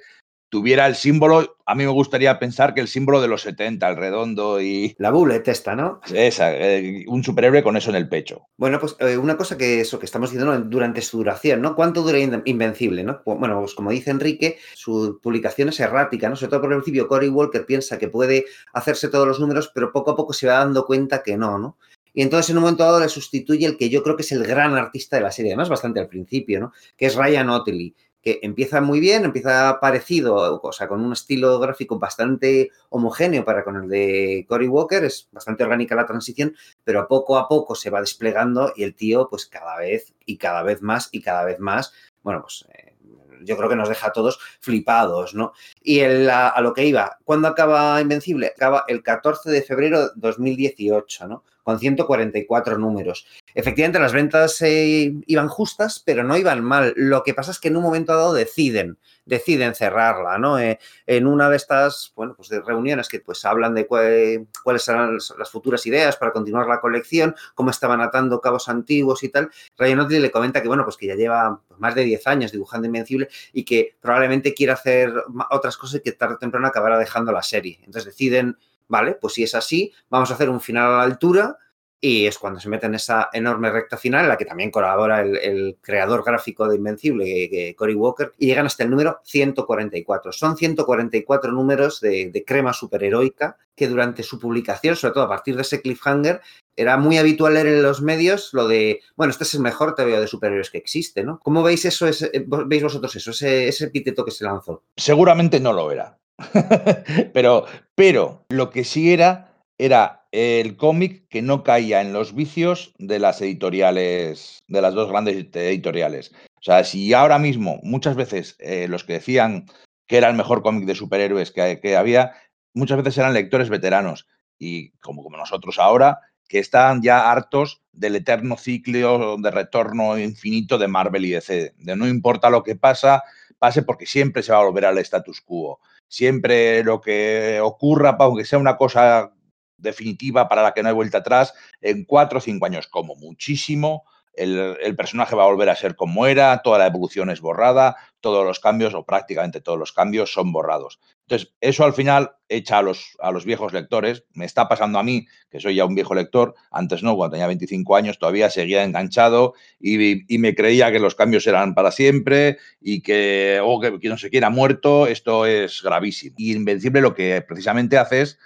tuviera 0.55 0.87
el 0.87 0.95
símbolo, 0.95 1.57
a 1.65 1.75
mí 1.75 1.83
me 1.83 1.91
gustaría 1.91 2.39
pensar 2.39 2.73
que 2.73 2.79
el 2.79 2.87
símbolo 2.87 3.21
de 3.21 3.27
los 3.27 3.41
70, 3.41 3.89
el 3.89 3.97
redondo 3.97 4.61
y... 4.61 4.95
La 4.99 5.11
bullet 5.11 5.43
esta, 5.45 5.75
¿no? 5.75 5.99
Esa, 6.13 6.55
eh, 6.55 7.03
un 7.09 7.25
superhéroe 7.25 7.61
con 7.61 7.75
eso 7.75 7.89
en 7.89 7.97
el 7.97 8.07
pecho. 8.07 8.43
Bueno, 8.55 8.79
pues 8.79 8.95
eh, 8.99 9.17
una 9.17 9.35
cosa 9.35 9.57
que 9.57 9.81
eso 9.81 9.99
que 9.99 10.05
estamos 10.05 10.31
diciendo 10.31 10.57
durante 10.59 11.01
su 11.01 11.17
duración, 11.17 11.61
¿no? 11.61 11.75
¿Cuánto 11.75 12.03
dura 12.03 12.19
Invencible, 12.45 13.03
no? 13.03 13.21
Bueno, 13.25 13.59
pues 13.59 13.73
como 13.73 13.91
dice 13.91 14.11
Enrique, 14.11 14.57
su 14.75 15.19
publicación 15.21 15.67
es 15.67 15.79
errática, 15.81 16.29
¿no? 16.29 16.37
Sobre 16.37 16.51
todo 16.51 16.61
por 16.61 16.71
el 16.71 16.77
principio, 16.77 17.09
Cory 17.09 17.27
Walker 17.27 17.65
piensa 17.65 17.97
que 17.97 18.07
puede 18.07 18.45
hacerse 18.71 19.09
todos 19.09 19.27
los 19.27 19.41
números, 19.41 19.69
pero 19.75 19.91
poco 19.91 20.11
a 20.11 20.15
poco 20.15 20.31
se 20.31 20.47
va 20.47 20.59
dando 20.59 20.85
cuenta 20.85 21.21
que 21.21 21.35
no, 21.35 21.57
¿no? 21.57 21.75
y 22.15 22.21
entonces 22.21 22.49
en 22.49 22.57
un 22.57 22.63
momento 22.63 22.85
dado 22.85 23.01
le 23.01 23.09
sustituye 23.09 23.65
el 23.65 23.75
que 23.75 23.89
yo 23.89 24.01
creo 24.01 24.15
que 24.15 24.21
es 24.21 24.31
el 24.31 24.45
gran 24.45 24.73
artista 24.73 25.17
de 25.17 25.23
la 25.23 25.33
serie, 25.33 25.51
además 25.51 25.67
bastante 25.67 25.99
al 25.99 26.07
principio, 26.07 26.61
¿no? 26.61 26.71
Que 26.95 27.07
es 27.07 27.15
Ryan 27.15 27.49
Otley 27.49 27.93
que 28.25 28.39
empieza 28.41 28.81
muy 28.81 28.99
bien, 28.99 29.23
empieza 29.23 29.79
parecido, 29.79 30.59
o 30.59 30.71
sea, 30.71 30.87
con 30.87 30.99
un 31.01 31.13
estilo 31.13 31.59
gráfico 31.59 31.99
bastante 31.99 32.71
homogéneo 32.89 33.45
para 33.45 33.63
con 33.63 33.75
el 33.75 33.87
de 33.87 34.47
Cory 34.49 34.67
Walker, 34.67 35.03
es 35.03 35.29
bastante 35.31 35.63
orgánica 35.63 35.93
la 35.93 36.07
transición, 36.07 36.55
pero 36.83 37.07
poco 37.07 37.37
a 37.37 37.47
poco 37.47 37.75
se 37.75 37.91
va 37.91 38.01
desplegando 38.01 38.73
y 38.75 38.81
el 38.81 38.95
tío, 38.95 39.29
pues 39.29 39.45
cada 39.45 39.77
vez 39.77 40.15
y 40.25 40.37
cada 40.37 40.63
vez 40.63 40.81
más 40.81 41.09
y 41.11 41.21
cada 41.21 41.45
vez 41.45 41.59
más, 41.59 41.93
bueno, 42.23 42.41
pues 42.41 42.65
eh, 42.73 42.95
yo 43.43 43.57
creo 43.57 43.69
que 43.69 43.75
nos 43.75 43.89
deja 43.89 44.07
a 44.07 44.13
todos 44.13 44.39
flipados, 44.59 45.35
¿no? 45.35 45.53
Y 45.83 46.01
a, 46.01 46.47
a, 46.47 46.61
lo 46.61 46.73
que 46.73 46.83
iba, 46.83 47.19
¿cuándo 47.25 47.47
acaba 47.47 48.01
Invencible? 48.01 48.47
Acaba 48.47 48.85
el 48.87 49.03
14 49.03 49.51
de 49.51 49.61
febrero 49.61 50.01
de 50.01 50.09
2018, 50.15 51.27
¿no? 51.27 51.43
Con 51.61 51.77
144 51.77 52.79
números. 52.79 53.27
Efectivamente, 53.57 53.99
las 53.99 54.11
ventas 54.11 54.61
eh, 54.61 55.13
iban 55.27 55.47
justas, 55.47 56.03
pero 56.05 56.25
no 56.25 56.35
iban 56.35 56.61
mal. 56.61 56.93
Lo 56.97 57.23
que 57.23 57.33
pasa 57.33 57.51
es 57.51 57.59
que 57.59 57.69
en 57.69 57.77
un 57.77 57.83
momento 57.83 58.13
dado 58.13 58.33
deciden, 58.33 58.97
deciden 59.23 59.73
cerrarla, 59.75 60.37
¿no? 60.37 60.59
Eh, 60.59 60.77
en 61.07 61.25
una 61.25 61.49
de 61.49 61.55
estas, 61.55 62.11
bueno, 62.17 62.35
pues 62.35 62.49
reuniones 62.49 63.07
que 63.07 63.21
pues 63.21 63.45
hablan 63.45 63.73
de 63.73 63.87
cuál, 63.87 64.47
cuáles 64.61 64.83
serán 64.83 65.17
las 65.37 65.49
futuras 65.49 65.85
ideas 65.85 66.17
para 66.17 66.33
continuar 66.33 66.67
la 66.67 66.81
colección, 66.81 67.33
cómo 67.53 67.69
estaban 67.69 68.01
atando 68.01 68.41
cabos 68.41 68.67
antiguos 68.67 69.23
y 69.23 69.29
tal, 69.29 69.49
Ryan 69.77 70.01
Otley 70.01 70.19
le 70.19 70.31
comenta 70.31 70.61
que, 70.61 70.67
bueno, 70.67 70.83
pues 70.83 70.97
que 70.97 71.07
ya 71.07 71.15
lleva 71.15 71.61
más 71.77 71.95
de 71.95 72.03
10 72.03 72.27
años 72.27 72.51
dibujando 72.51 72.87
Invencible 72.87 73.29
y 73.53 73.63
que 73.63 73.95
probablemente 74.01 74.53
quiera 74.53 74.73
hacer 74.73 75.13
otras 75.49 75.77
cosas 75.77 76.01
que 76.03 76.11
tarde 76.11 76.35
o 76.35 76.39
temprano 76.39 76.67
acabará 76.67 76.99
dejando 76.99 77.31
la 77.31 77.41
serie. 77.41 77.79
Entonces 77.85 78.05
deciden, 78.05 78.57
vale, 78.89 79.13
pues 79.13 79.35
si 79.35 79.43
es 79.43 79.55
así, 79.55 79.93
vamos 80.09 80.29
a 80.29 80.33
hacer 80.33 80.49
un 80.49 80.59
final 80.59 80.91
a 80.91 80.97
la 80.97 81.03
altura 81.03 81.57
y 82.05 82.27
es 82.27 82.37
cuando 82.37 82.59
se 82.59 82.69
mete 82.69 82.85
en 82.85 82.93
esa 82.93 83.29
enorme 83.33 83.71
recta 83.71 83.97
final, 83.97 84.25
en 84.25 84.29
la 84.29 84.37
que 84.37 84.45
también 84.45 84.69
colabora 84.69 85.21
el, 85.21 85.77
creador 85.81 86.23
gráfico 86.23 86.67
de 86.67 86.75
Invencible, 86.75 87.25
que, 87.49 87.75
Cory 87.75 87.95
Walker, 87.95 88.31
y 88.37 88.45
llegan 88.45 88.67
hasta 88.67 88.83
el 88.83 88.91
número 88.91 89.21
144. 89.23 90.31
Son 90.31 90.55
144 90.55 91.51
números 91.51 91.99
de, 92.01 92.43
crema 92.45 92.73
superheroica 92.73 93.57
que 93.75 93.87
durante 93.87 94.21
su 94.21 94.37
publicación, 94.39 94.95
sobre 94.95 95.15
todo 95.15 95.23
a 95.23 95.29
partir 95.29 95.55
de 95.55 95.63
ese 95.63 95.81
cliffhanger, 95.81 96.41
era 96.75 96.97
muy 96.97 97.17
habitual 97.17 97.55
leer 97.55 97.67
en 97.67 97.81
los 97.81 98.03
medios 98.03 98.53
lo 98.53 98.67
de, 98.67 98.99
bueno, 99.15 99.31
este 99.31 99.43
es 99.43 99.55
el 99.55 99.61
mejor 99.61 99.95
TVO 99.95 100.21
de 100.21 100.27
superhéroes 100.27 100.69
que 100.69 100.77
existe, 100.77 101.23
¿no? 101.23 101.39
¿Cómo 101.39 101.63
veis 101.63 101.85
eso, 101.85 102.07
ese, 102.07 102.31
veis 102.67 102.83
vosotros 102.83 103.15
eso, 103.15 103.31
ese, 103.31 103.67
ese 103.67 103.85
epíteto 103.85 104.23
que 104.23 104.31
se 104.31 104.43
lanzó? 104.43 104.83
Seguramente 104.95 105.59
no 105.59 105.73
lo 105.73 105.91
era. 105.91 106.19
pero, 107.33 107.65
pero 107.95 108.45
lo 108.49 108.69
que 108.69 108.83
sí 108.83 109.11
era 109.11 109.44
era 109.77 110.27
el 110.31 110.77
cómic 110.77 111.27
que 111.29 111.41
no 111.41 111.63
caía 111.63 112.01
en 112.01 112.13
los 112.13 112.33
vicios 112.33 112.93
de 112.97 113.19
las 113.19 113.41
editoriales, 113.41 114.63
de 114.67 114.81
las 114.81 114.93
dos 114.93 115.09
grandes 115.09 115.35
editoriales. 115.53 116.31
O 116.55 116.63
sea, 116.63 116.83
si 116.83 117.13
ahora 117.13 117.39
mismo 117.39 117.79
muchas 117.83 118.15
veces 118.15 118.55
eh, 118.59 118.87
los 118.87 119.03
que 119.03 119.13
decían 119.13 119.65
que 120.07 120.17
era 120.17 120.29
el 120.29 120.35
mejor 120.35 120.61
cómic 120.61 120.85
de 120.85 120.95
superhéroes 120.95 121.51
que, 121.51 121.79
que, 121.81 121.97
había, 121.97 122.33
muchas 122.73 122.97
veces 122.97 123.17
eran 123.17 123.33
lectores 123.33 123.69
veteranos 123.69 124.27
y 124.57 124.91
como, 124.99 125.23
como 125.23 125.37
nosotros 125.37 125.79
ahora, 125.79 126.19
que 126.47 126.59
están 126.59 127.01
ya 127.01 127.31
hartos 127.31 127.81
del 127.91 128.15
eterno 128.15 128.57
ciclo 128.57 129.37
de 129.37 129.51
retorno 129.51 130.17
infinito 130.17 130.77
de 130.77 130.87
Marvel 130.87 131.25
y 131.25 131.31
DC, 131.31 131.73
de 131.77 131.95
no 131.95 132.07
importa 132.07 132.49
lo 132.49 132.63
que 132.63 132.75
pasa, 132.75 133.23
pase 133.57 133.81
porque 133.81 134.05
siempre 134.05 134.43
se 134.43 134.51
va 134.51 134.59
a 134.59 134.65
volver 134.65 134.85
al 134.85 134.97
status 134.99 135.41
quo. 135.41 135.79
Siempre 136.07 136.83
lo 136.83 137.01
que 137.01 137.59
ocurra, 137.61 138.15
aunque 138.19 138.45
sea 138.45 138.59
una 138.59 138.77
cosa 138.77 139.34
definitiva 139.77 140.47
para 140.47 140.63
la 140.63 140.73
que 140.73 140.83
no 140.83 140.89
hay 140.89 140.95
vuelta 140.95 141.19
atrás, 141.19 141.53
en 141.81 142.05
cuatro 142.05 142.39
o 142.39 142.41
cinco 142.41 142.65
años 142.65 142.87
como 142.87 143.15
muchísimo, 143.15 144.03
el, 144.37 144.95
personaje 144.95 145.35
va 145.35 145.43
a 145.43 145.47
volver 145.47 145.69
a 145.69 145.75
ser 145.75 145.95
como 145.95 146.27
era, 146.27 146.61
toda 146.63 146.77
la 146.77 146.87
evolución 146.87 147.29
es 147.29 147.41
borrada, 147.41 147.95
todos 148.19 148.45
los 148.45 148.59
cambios 148.59 148.93
o 148.93 149.05
prácticamente 149.05 149.61
todos 149.61 149.77
los 149.77 149.93
cambios 149.93 150.33
son 150.33 150.51
borrados. 150.51 150.99
Entonces, 151.27 151.53
eso 151.59 151.85
al 151.85 151.93
final 151.93 152.31
echa 152.49 152.77
a 152.77 152.81
los, 152.81 153.17
a 153.19 153.31
los 153.31 153.45
viejos 153.45 153.73
lectores, 153.73 154.25
me 154.33 154.45
está 154.45 154.67
pasando 154.67 154.99
a 154.99 155.03
mí, 155.03 155.25
que 155.49 155.59
soy 155.59 155.75
ya 155.75 155.85
un 155.85 155.95
viejo 155.95 156.13
lector, 156.13 156.53
antes 156.69 157.01
no, 157.01 157.15
cuando 157.15 157.33
tenía 157.33 157.47
25 157.47 157.95
años 157.95 158.19
todavía 158.19 158.49
seguía 158.49 158.83
enganchado 158.83 159.53
y, 159.79 160.25
me 160.37 160.53
creía 160.53 160.91
que 160.91 160.99
los 160.99 161.15
cambios 161.15 161.47
eran 161.47 161.73
para 161.73 161.91
siempre 161.91 162.57
y 162.79 163.01
que, 163.01 163.59
o 163.63 163.79
que, 163.79 163.99
que 163.99 164.09
no 164.09 164.17
se 164.17 164.29
quiera 164.29 164.49
muerto, 164.49 165.07
esto 165.07 165.45
es 165.45 165.81
gravísimo. 165.81 166.35
Y 166.37 166.53
Invencible 166.53 167.01
lo 167.01 167.15
que 167.15 167.41
precisamente 167.41 167.97
hace 167.97 168.21
es 168.21 168.39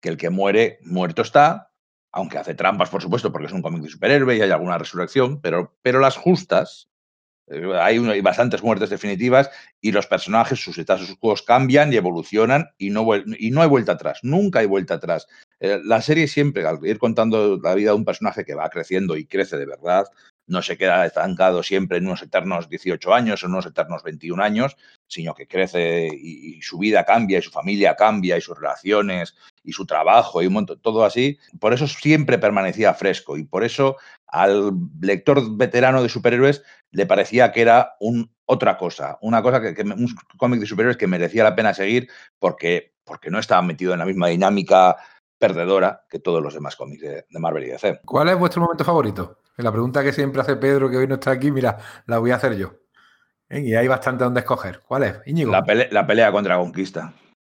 que 0.00 0.08
el 0.08 0.16
que 0.16 0.30
muere, 0.30 0.78
muerto 0.82 1.22
está, 1.22 1.72
aunque 2.12 2.38
hace 2.38 2.54
trampas, 2.54 2.88
por 2.88 3.02
supuesto, 3.02 3.32
porque 3.32 3.46
es 3.46 3.52
un 3.52 3.62
cómic 3.62 3.82
de 3.82 3.88
superhéroe 3.88 4.36
y 4.36 4.40
hay 4.40 4.50
alguna 4.50 4.78
resurrección, 4.78 5.40
pero, 5.40 5.76
pero 5.82 6.00
las 6.00 6.16
justas, 6.16 6.88
eh, 7.48 7.62
hay, 7.78 7.98
hay, 7.98 8.20
bastantes 8.22 8.62
muertes 8.62 8.90
definitivas 8.90 9.50
y 9.80 9.92
los 9.92 10.06
personajes, 10.06 10.58
sus 10.58 10.78
estatus 10.78 11.14
quo 11.20 11.34
cambian 11.46 11.92
y 11.92 11.96
evolucionan 11.96 12.70
y 12.78 12.90
no, 12.90 13.06
y 13.16 13.50
no 13.50 13.62
hay 13.62 13.68
vuelta 13.68 13.92
atrás, 13.92 14.20
nunca 14.22 14.60
hay 14.60 14.66
vuelta 14.66 14.94
atrás. 14.94 15.26
Eh, 15.60 15.80
la 15.84 16.02
serie 16.02 16.26
siempre, 16.26 16.66
al 16.66 16.84
ir 16.86 16.98
contando 16.98 17.58
la 17.62 17.74
vida 17.74 17.90
de 17.90 17.96
un 17.96 18.04
personaje 18.04 18.44
que 18.44 18.54
va 18.54 18.68
creciendo 18.68 19.16
y 19.16 19.26
crece 19.26 19.56
de 19.56 19.66
verdad, 19.66 20.06
no 20.46 20.62
se 20.62 20.76
queda 20.76 21.06
estancado 21.06 21.62
siempre 21.62 21.98
en 21.98 22.06
unos 22.06 22.22
eternos 22.22 22.68
18 22.68 23.14
años 23.14 23.42
o 23.42 23.46
en 23.46 23.52
unos 23.52 23.66
eternos 23.66 24.02
21 24.02 24.42
años, 24.42 24.76
sino 25.06 25.34
que 25.34 25.46
crece 25.46 26.08
y, 26.12 26.60
su 26.62 26.78
vida 26.78 27.04
cambia 27.04 27.38
y 27.38 27.42
su 27.42 27.50
familia 27.50 27.96
cambia 27.96 28.36
y 28.36 28.40
sus 28.40 28.58
relaciones 28.58 29.34
y 29.66 29.72
su 29.72 29.84
trabajo 29.84 30.42
y 30.42 30.46
un 30.46 30.54
montón, 30.54 30.80
todo 30.80 31.04
así. 31.04 31.38
Por 31.60 31.74
eso 31.74 31.86
siempre 31.86 32.38
permanecía 32.38 32.94
fresco 32.94 33.36
y 33.36 33.44
por 33.44 33.64
eso 33.64 33.96
al 34.26 34.72
lector 35.00 35.56
veterano 35.56 36.02
de 36.02 36.08
superhéroes 36.08 36.62
le 36.90 37.06
parecía 37.06 37.52
que 37.52 37.62
era 37.62 37.96
un, 38.00 38.30
otra 38.46 38.78
cosa, 38.78 39.18
una 39.20 39.42
cosa 39.42 39.60
que, 39.60 39.74
que 39.74 39.82
un 39.82 40.14
cómic 40.38 40.60
de 40.60 40.66
superhéroes 40.66 40.96
que 40.96 41.06
merecía 41.06 41.44
la 41.44 41.54
pena 41.54 41.74
seguir 41.74 42.08
porque, 42.38 42.94
porque 43.04 43.30
no 43.30 43.38
estaba 43.38 43.62
metido 43.62 43.92
en 43.92 43.98
la 43.98 44.06
misma 44.06 44.28
dinámica 44.28 44.96
perdedora 45.38 46.04
que 46.08 46.18
todos 46.18 46.42
los 46.42 46.54
demás 46.54 46.76
cómics 46.76 47.02
de, 47.02 47.26
de 47.28 47.38
Marvel 47.38 47.64
y 47.64 47.68
DC. 47.68 48.00
¿Cuál 48.04 48.28
es 48.30 48.38
vuestro 48.38 48.62
momento 48.62 48.84
favorito? 48.84 49.38
La 49.56 49.72
pregunta 49.72 50.02
que 50.02 50.12
siempre 50.12 50.40
hace 50.42 50.56
Pedro, 50.56 50.90
que 50.90 50.98
hoy 50.98 51.06
no 51.06 51.14
está 51.14 51.30
aquí, 51.30 51.50
mira, 51.50 51.78
la 52.06 52.18
voy 52.18 52.30
a 52.30 52.36
hacer 52.36 52.56
yo. 52.56 52.74
¿Eh? 53.48 53.60
Y 53.60 53.74
hay 53.74 53.88
bastante 53.88 54.24
donde 54.24 54.40
escoger. 54.40 54.80
¿Cuál 54.86 55.04
es, 55.04 55.20
Íñigo? 55.26 55.50
La, 55.50 55.64
pele 55.64 55.88
la 55.90 56.06
pelea 56.06 56.32
contra 56.32 56.56
Conquista. 56.56 57.12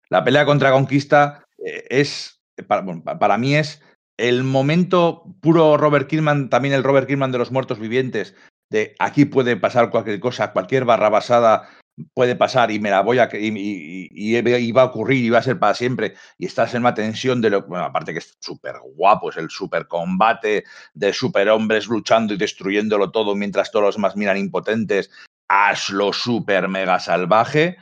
La 0.10 0.24
pelea 0.24 0.45
contra 0.45 0.71
Conquista 0.71 1.43
es, 1.63 2.41
para, 2.67 2.82
bueno, 2.82 3.04
para, 3.04 3.38
mí 3.38 3.56
es 3.56 3.82
el 4.17 4.43
momento 4.43 5.24
puro 5.41 5.78
Robert 5.78 6.08
Kirkman, 6.08 6.50
también 6.50 6.74
el 6.74 6.84
Robert 6.84 7.08
Kirkman 7.08 7.32
de 7.32 7.38
los 7.38 7.52
muertos 7.52 7.80
vivientes, 7.80 8.36
de 8.69 8.95
aquí 9.00 9.26
puede 9.26 9.58
pasar 9.58 9.89
cualquier 9.89 10.19
cosa, 10.19 10.54
cualquier 10.54 10.86
barra 10.86 11.10
basada 11.10 11.69
puede 12.13 12.36
pasar 12.36 12.71
y 12.71 12.80
me 12.80 12.89
la 12.89 13.02
voy 13.02 13.19
a 13.19 13.30
y, 13.34 14.08
y, 14.12 14.71
va 14.71 14.82
a 14.82 14.86
ocurrir 14.86 15.26
y 15.26 15.30
va 15.30 15.39
a 15.39 15.43
ser 15.43 15.60
para 15.60 15.74
siempre 15.74 16.15
y 16.38 16.45
estás 16.45 16.74
en 16.74 16.82
una 16.82 16.93
tensión 16.93 17.41
de 17.41 17.50
lo 17.50 17.63
bueno, 17.63 17.86
aparte 17.86 18.13
que 18.13 18.19
es 18.19 18.38
súper 18.39 18.76
guapo, 18.95 19.30
es 19.30 19.38
el 19.38 19.50
super 19.50 19.88
combate 19.88 20.63
de 20.93 21.13
superhombres 21.13 21.88
luchando 21.88 22.34
y 22.34 22.38
destruyéndolo 22.38 23.12
todo 23.12 23.36
mientras 23.36 23.71
todos 23.71 23.86
los 23.86 23.95
demás 23.95 24.15
miran 24.15 24.38
impotentes, 24.38 25.12
hazlo 25.47 26.13
súper 26.13 26.67
mega 26.67 27.00
salvaje. 27.00 27.78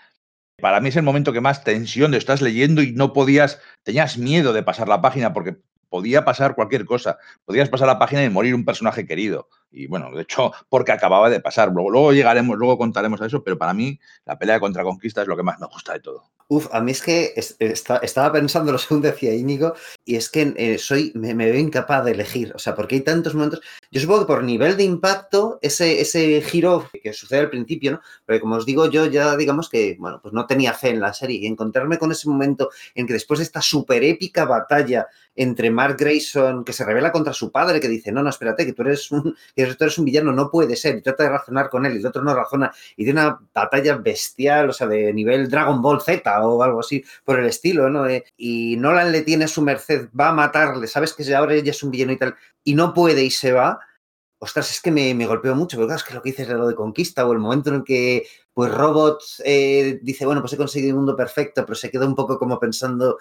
Para 0.61 0.79
mí 0.79 0.89
es 0.89 0.95
el 0.95 1.03
momento 1.03 1.33
que 1.33 1.41
más 1.41 1.63
tensión 1.63 2.11
de 2.11 2.17
estás 2.17 2.41
leyendo 2.41 2.81
y 2.81 2.91
no 2.91 3.13
podías, 3.13 3.61
tenías 3.83 4.17
miedo 4.17 4.53
de 4.53 4.63
pasar 4.63 4.87
la 4.87 5.01
página 5.01 5.33
porque 5.33 5.57
podía 5.89 6.23
pasar 6.23 6.55
cualquier 6.55 6.85
cosa. 6.85 7.17
Podías 7.45 7.69
pasar 7.69 7.87
la 7.87 7.99
página 7.99 8.23
y 8.23 8.29
morir 8.29 8.55
un 8.55 8.65
personaje 8.65 9.05
querido. 9.05 9.49
Y 9.71 9.87
bueno, 9.87 10.11
de 10.11 10.23
hecho, 10.23 10.51
porque 10.69 10.91
acababa 10.91 11.29
de 11.29 11.39
pasar. 11.39 11.71
Luego, 11.71 12.13
llegaremos, 12.13 12.57
luego 12.57 12.77
contaremos 12.77 13.21
a 13.21 13.27
eso, 13.27 13.43
pero 13.43 13.57
para 13.57 13.73
mí 13.73 13.99
la 14.25 14.37
pelea 14.37 14.59
contra 14.59 14.83
Conquista 14.83 15.21
es 15.21 15.27
lo 15.27 15.37
que 15.37 15.43
más 15.43 15.59
me 15.59 15.67
gusta 15.67 15.93
de 15.93 15.99
todo. 15.99 16.31
Uf, 16.51 16.67
a 16.71 16.81
mí 16.81 16.91
es 16.91 17.03
que 17.03 17.31
estaba 17.37 18.31
pensando 18.31 18.71
lo 18.71 18.79
segundo 18.79 19.07
decía 19.07 19.35
Íñigo, 19.35 19.75
y 20.03 20.15
es 20.15 20.29
que 20.29 20.51
eh, 20.57 20.79
soy, 20.79 21.11
me, 21.13 21.35
veo 21.35 21.55
incapaz 21.55 22.03
de 22.05 22.11
elegir. 22.11 22.51
O 22.55 22.59
sea, 22.59 22.73
porque 22.73 22.95
hay 22.95 23.01
tantos 23.01 23.35
momentos. 23.35 23.61
Yo 23.91 24.01
supongo 24.01 24.21
que 24.21 24.33
por 24.33 24.43
nivel 24.43 24.75
de 24.75 24.83
impacto, 24.83 25.59
ese, 25.61 26.01
ese 26.01 26.41
giro 26.41 26.89
que 27.03 27.13
sucede 27.13 27.41
al 27.41 27.51
principio, 27.51 27.91
¿no? 27.91 28.01
Pero 28.25 28.39
como 28.39 28.55
os 28.55 28.65
digo, 28.65 28.89
yo 28.89 29.05
ya 29.05 29.37
digamos 29.37 29.69
que, 29.69 29.95
bueno, 29.99 30.19
pues 30.23 30.33
no 30.33 30.47
tenía 30.47 30.73
fe 30.73 30.89
en 30.89 31.01
la 31.01 31.13
serie. 31.13 31.37
Y 31.37 31.45
encontrarme 31.45 31.99
con 31.99 32.11
ese 32.11 32.27
momento 32.27 32.71
en 32.95 33.05
que 33.05 33.13
después 33.13 33.37
de 33.37 33.43
esta 33.43 33.61
súper 33.61 34.03
épica 34.03 34.45
batalla 34.45 35.07
entre 35.35 35.69
Mark 35.69 35.97
Grayson, 35.97 36.65
que 36.65 36.73
se 36.73 36.83
revela 36.83 37.11
contra 37.11 37.31
su 37.31 37.51
padre, 37.51 37.79
que 37.79 37.87
dice, 37.87 38.11
no, 38.11 38.23
no, 38.23 38.29
espérate, 38.29 38.65
que 38.65 38.73
tú 38.73 38.81
eres 38.81 39.09
un, 39.11 39.35
que 39.67 39.75
tú 39.75 39.83
eres 39.83 39.97
un 39.97 40.05
villano, 40.05 40.31
no 40.31 40.49
puede 40.49 40.75
ser, 40.75 40.97
y 40.97 41.01
trata 41.01 41.23
de 41.23 41.29
razonar 41.29 41.69
con 41.69 41.85
él, 41.85 41.95
y 41.95 41.99
el 41.99 42.05
otro 42.05 42.23
no 42.23 42.33
razona, 42.33 42.71
y 42.95 43.05
de 43.05 43.11
una 43.11 43.39
batalla 43.53 43.97
bestial, 43.97 44.69
o 44.69 44.73
sea, 44.73 44.87
de 44.87 45.13
nivel 45.13 45.49
Dragon 45.49 45.81
Ball 45.81 46.01
Z 46.01 46.47
o 46.47 46.63
algo 46.63 46.79
así 46.79 47.03
por 47.23 47.39
el 47.39 47.47
estilo, 47.47 47.89
¿no? 47.89 48.07
Eh, 48.07 48.23
y 48.37 48.77
Nolan 48.77 49.11
le 49.11 49.21
tiene 49.21 49.45
a 49.45 49.47
su 49.47 49.61
merced, 49.61 50.09
va 50.19 50.29
a 50.29 50.33
matarle, 50.33 50.87
sabes 50.87 51.13
que 51.13 51.35
ahora 51.35 51.53
ella 51.53 51.71
es 51.71 51.83
un 51.83 51.91
villano 51.91 52.13
y 52.13 52.17
tal, 52.17 52.35
y 52.63 52.75
no 52.75 52.93
puede 52.93 53.23
y 53.23 53.31
se 53.31 53.51
va, 53.51 53.79
ostras, 54.39 54.71
es 54.71 54.81
que 54.81 54.91
me, 54.91 55.13
me 55.13 55.27
golpeó 55.27 55.55
mucho, 55.55 55.77
pero 55.77 55.87
claro, 55.87 55.99
es 55.99 56.03
que 56.03 56.13
lo 56.13 56.21
que 56.21 56.29
dices 56.29 56.47
de 56.47 56.55
lo 56.55 56.67
de 56.67 56.75
conquista 56.75 57.25
o 57.27 57.33
el 57.33 57.39
momento 57.39 57.69
en 57.69 57.77
el 57.77 57.83
que 57.83 58.25
pues 58.53 58.73
Robot 58.73 59.21
eh, 59.45 59.99
dice, 60.01 60.25
bueno, 60.25 60.41
pues 60.41 60.53
he 60.53 60.57
conseguido 60.57 60.91
un 60.91 61.03
mundo 61.03 61.15
perfecto, 61.15 61.65
pero 61.65 61.75
se 61.75 61.89
queda 61.89 62.05
un 62.05 62.15
poco 62.15 62.37
como 62.37 62.59
pensando, 62.59 63.17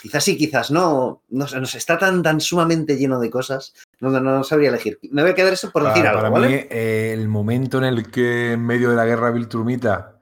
quizás 0.00 0.24
sí, 0.24 0.36
quizás 0.36 0.70
no, 0.70 1.22
no, 1.28 1.46
no 1.46 1.62
está 1.62 1.98
tan, 1.98 2.22
tan 2.22 2.40
sumamente 2.40 2.96
lleno 2.96 3.18
de 3.20 3.30
cosas 3.30 3.74
No, 4.00 4.08
no, 4.08 4.44
sabría 4.44 4.70
elegir. 4.70 4.98
Me 5.10 5.22
voy 5.22 5.32
a 5.32 5.34
quedar 5.34 5.52
eso 5.52 5.70
por 5.70 5.84
decir 5.84 6.06
algo. 6.06 6.22
Para 6.22 6.48
mí, 6.48 6.54
eh, 6.54 7.12
el 7.12 7.28
momento 7.28 7.78
en 7.78 7.84
el 7.84 8.10
que 8.10 8.52
en 8.52 8.64
medio 8.64 8.90
de 8.90 8.96
la 8.96 9.04
guerra 9.04 9.30
Viltrumita 9.30 10.18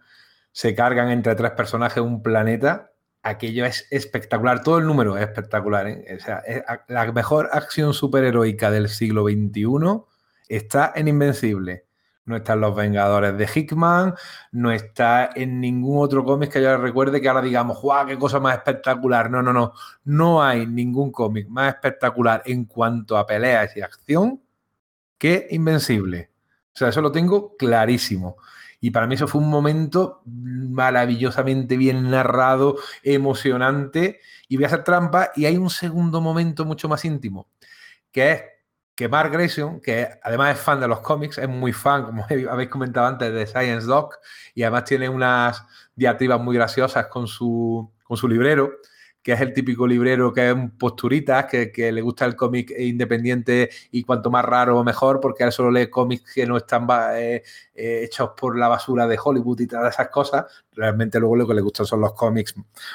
se 0.51 0.75
cargan 0.75 1.11
entre 1.11 1.37
tres 1.37 1.53
personajes 1.53 2.03
un 2.03 2.23
planeta, 2.23 2.91
aquello 3.23 3.65
es 3.65 3.87
espectacular. 3.91 4.63
Todo 4.63 4.79
el 4.79 4.87
número 4.87 5.17
es 5.17 5.23
espectacular. 5.23 5.87
¿eh? 5.87 6.17
O 6.17 6.25
sea, 6.25 6.43
la 6.89 7.13
mejor 7.13 7.51
acción 7.53 7.95
superheroica 7.95 8.71
del 8.71 8.89
siglo 8.89 9.25
XXI 9.25 10.03
está 10.49 10.93
en 10.97 11.09
Invencible. 11.09 11.88
No 12.29 12.37
está 12.37 12.53
en 12.53 12.61
Los 12.61 12.77
Vengadores 12.77 13.39
de 13.39 13.49
Hickman, 13.53 14.15
no 14.53 14.71
está 14.71 15.31
en 15.35 15.61
ningún 15.61 16.05
otro 16.05 16.25
cómic 16.25 16.53
que 16.53 16.63
yo 16.63 16.77
recuerde 16.77 17.21
que 17.23 17.29
ahora 17.29 17.41
digamos, 17.41 17.81
¡guau, 17.81 18.07
qué 18.07 18.19
cosa 18.19 18.39
más 18.39 18.55
espectacular! 18.55 19.31
No, 19.31 19.43
no, 19.43 19.53
no. 19.53 19.73
No 20.05 20.43
hay 20.43 20.67
ningún 20.67 21.11
cómic 21.11 21.49
más 21.49 21.75
espectacular 21.75 22.43
en 22.45 22.67
cuanto 22.67 23.17
a 23.17 23.27
peleas 23.27 23.75
y 23.77 23.81
acción 23.81 24.43
que 25.17 25.49
Invencible. 25.51 26.31
O 26.75 26.79
sea, 26.79 26.89
eso 26.91 27.01
lo 27.01 27.11
tengo 27.11 27.57
clarísimo. 27.57 28.37
Y 28.81 28.91
para 28.91 29.07
mí 29.07 29.15
eso 29.15 29.27
fue 29.27 29.41
un 29.41 29.51
momento 29.51 30.23
maravillosamente 30.27 31.77
bien 31.77 32.11
narrado, 32.11 32.77
emocionante. 33.03 34.21
Y 34.49 34.57
voy 34.57 34.65
a 34.65 34.69
hacer 34.69 34.85
trampa. 34.85 35.31
Y 35.35 35.47
hay 35.47 35.57
un 35.57 35.71
segundo 35.71 36.21
momento 36.21 36.65
mucho 36.65 36.89
más 36.89 37.05
íntimo, 37.05 37.49
que 38.13 38.33
es 38.33 38.43
que 38.99 39.09
Mark 39.09 39.31
Grayson, 39.31 39.81
que 39.81 40.09
además 40.25 40.57
es 40.57 40.61
fan 40.61 40.81
de 40.81 40.89
los 40.89 40.99
cómics, 40.99 41.39
es 41.39 41.49
muy 41.49 41.73
fan, 41.73 42.05
como 42.07 42.27
habéis 42.51 42.69
comentado 42.69 43.07
antes, 43.07 43.33
de 43.33 43.47
Science 43.47 43.87
Doc, 43.87 44.19
y 44.57 44.65
además 44.65 44.87
tiene 44.87 45.09
unas 45.09 45.63
diatribas 45.95 46.41
muy 46.41 46.57
graciosas 46.57 47.07
con 47.07 47.29
su, 47.29 47.89
con 48.03 48.17
su 48.17 48.27
librero 48.27 48.73
que 49.23 49.33
es 49.35 49.41
el 49.41 49.53
típico 49.53 49.87
librero 49.87 50.33
que 50.33 50.49
es 50.49 50.55
un 50.55 50.71
posturita, 50.71 51.47
que, 51.47 51.93
le 51.93 52.01
gusta 52.01 52.25
el 52.25 52.35
cómic 52.35 52.73
independiente 52.79 53.69
y 53.91 54.03
cuanto 54.03 54.31
más 54.31 54.45
raro 54.45 54.83
mejor, 54.83 55.21
porque 55.21 55.45
él 55.45 55.53
solo 55.53 55.71
lee 55.71 55.91
cómics 55.91 56.33
que 56.33 56.47
no 56.47 56.57
están 56.57 56.87
eh, 57.13 57.43
eh, 57.75 58.01
hechos 58.05 58.31
por 58.37 58.57
la 58.57 58.69
basura 58.69 59.07
de 59.07 59.19
Hollywood 59.23 59.61
y 59.61 59.67
todas 59.67 59.93
esas 59.93 60.09
cosas. 60.09 60.47
Realmente 60.73 61.21
luego 61.21 61.37
lo 61.37 61.47
que 61.47 61.53
le 61.53 61.61
gustan 61.61 61.85
son 61.85 62.01
los 62.01 62.15
cómics 62.15 62.55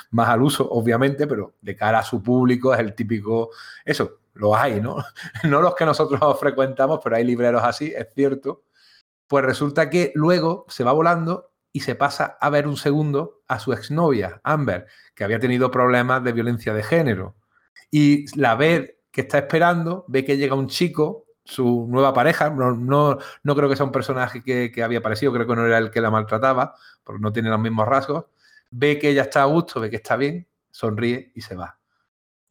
más 0.10 0.30
al 0.30 0.42
uso, 0.42 0.68
obviamente, 0.72 1.28
pero 1.28 1.54
de 1.62 1.76
cara 1.76 2.00
a 2.00 2.04
su 2.04 2.24
público 2.24 2.74
es 2.74 2.80
el 2.80 2.96
típico, 2.96 3.52
eso, 3.86 4.23
lo 4.34 4.56
hay, 4.56 4.82
¿no? 4.82 4.98
No 5.44 5.62
los 5.62 5.76
que 5.76 5.86
nosotros 5.86 6.20
frecuentamos, 6.40 7.00
pero 7.04 7.16
hay 7.16 7.24
libreros 7.24 7.64
así, 7.64 7.94
es 7.96 8.08
cierto. 8.14 8.64
Pues 9.28 9.44
resulta 9.46 9.90
que 9.90 10.12
luego 10.16 10.66
se 10.70 10.84
va 10.84 10.92
volando 10.92 11.52
y 11.72 11.80
se 11.82 11.96
pasa 11.96 12.38
a 12.40 12.50
ver 12.50 12.68
un 12.68 12.78
segundo 12.78 13.42
a 13.48 13.60
su 13.60 13.74
exnovia, 13.74 14.42
Amber, 14.44 14.88
que 15.16 15.24
había 15.24 15.40
tenido 15.40 15.72
problemas 15.72 16.24
de 16.24 16.32
violencia 16.32 16.74
de 16.74 16.84
género. 16.84 17.36
Y 17.90 18.26
la 18.40 18.56
ve 18.56 19.00
que 19.12 19.22
está 19.22 19.40
esperando, 19.40 20.06
ve 20.08 20.24
que 20.24 20.38
llega 20.38 20.56
un 20.56 20.68
chico, 20.68 21.26
su 21.44 21.88
nueva 21.90 22.14
pareja, 22.14 22.50
no, 22.50 22.74
no, 22.74 23.56
creo 23.56 23.70
que 23.70 23.76
sea 23.76 23.86
un 23.86 23.92
personaje 23.92 24.44
que, 24.44 24.72
que, 24.72 24.84
había 24.84 25.00
aparecido, 25.00 25.34
creo 25.34 25.48
que 25.48 25.56
no 25.56 25.66
era 25.66 25.78
el 25.78 25.92
que 25.92 26.02
la 26.02 26.12
maltrataba, 26.12 26.76
porque 27.04 27.22
no 27.22 27.34
tiene 27.34 27.50
los 27.50 27.60
mismos 27.60 27.88
rasgos, 27.88 28.26
ve 28.72 28.98
que 29.00 29.10
ella 29.10 29.24
está 29.24 29.44
a 29.44 29.46
gusto, 29.46 29.80
ve 29.80 29.90
que 29.90 29.98
está 29.98 30.16
bien, 30.16 30.48
sonríe 30.72 31.32
y 31.36 31.42
se 31.42 31.56
va. 31.56 31.78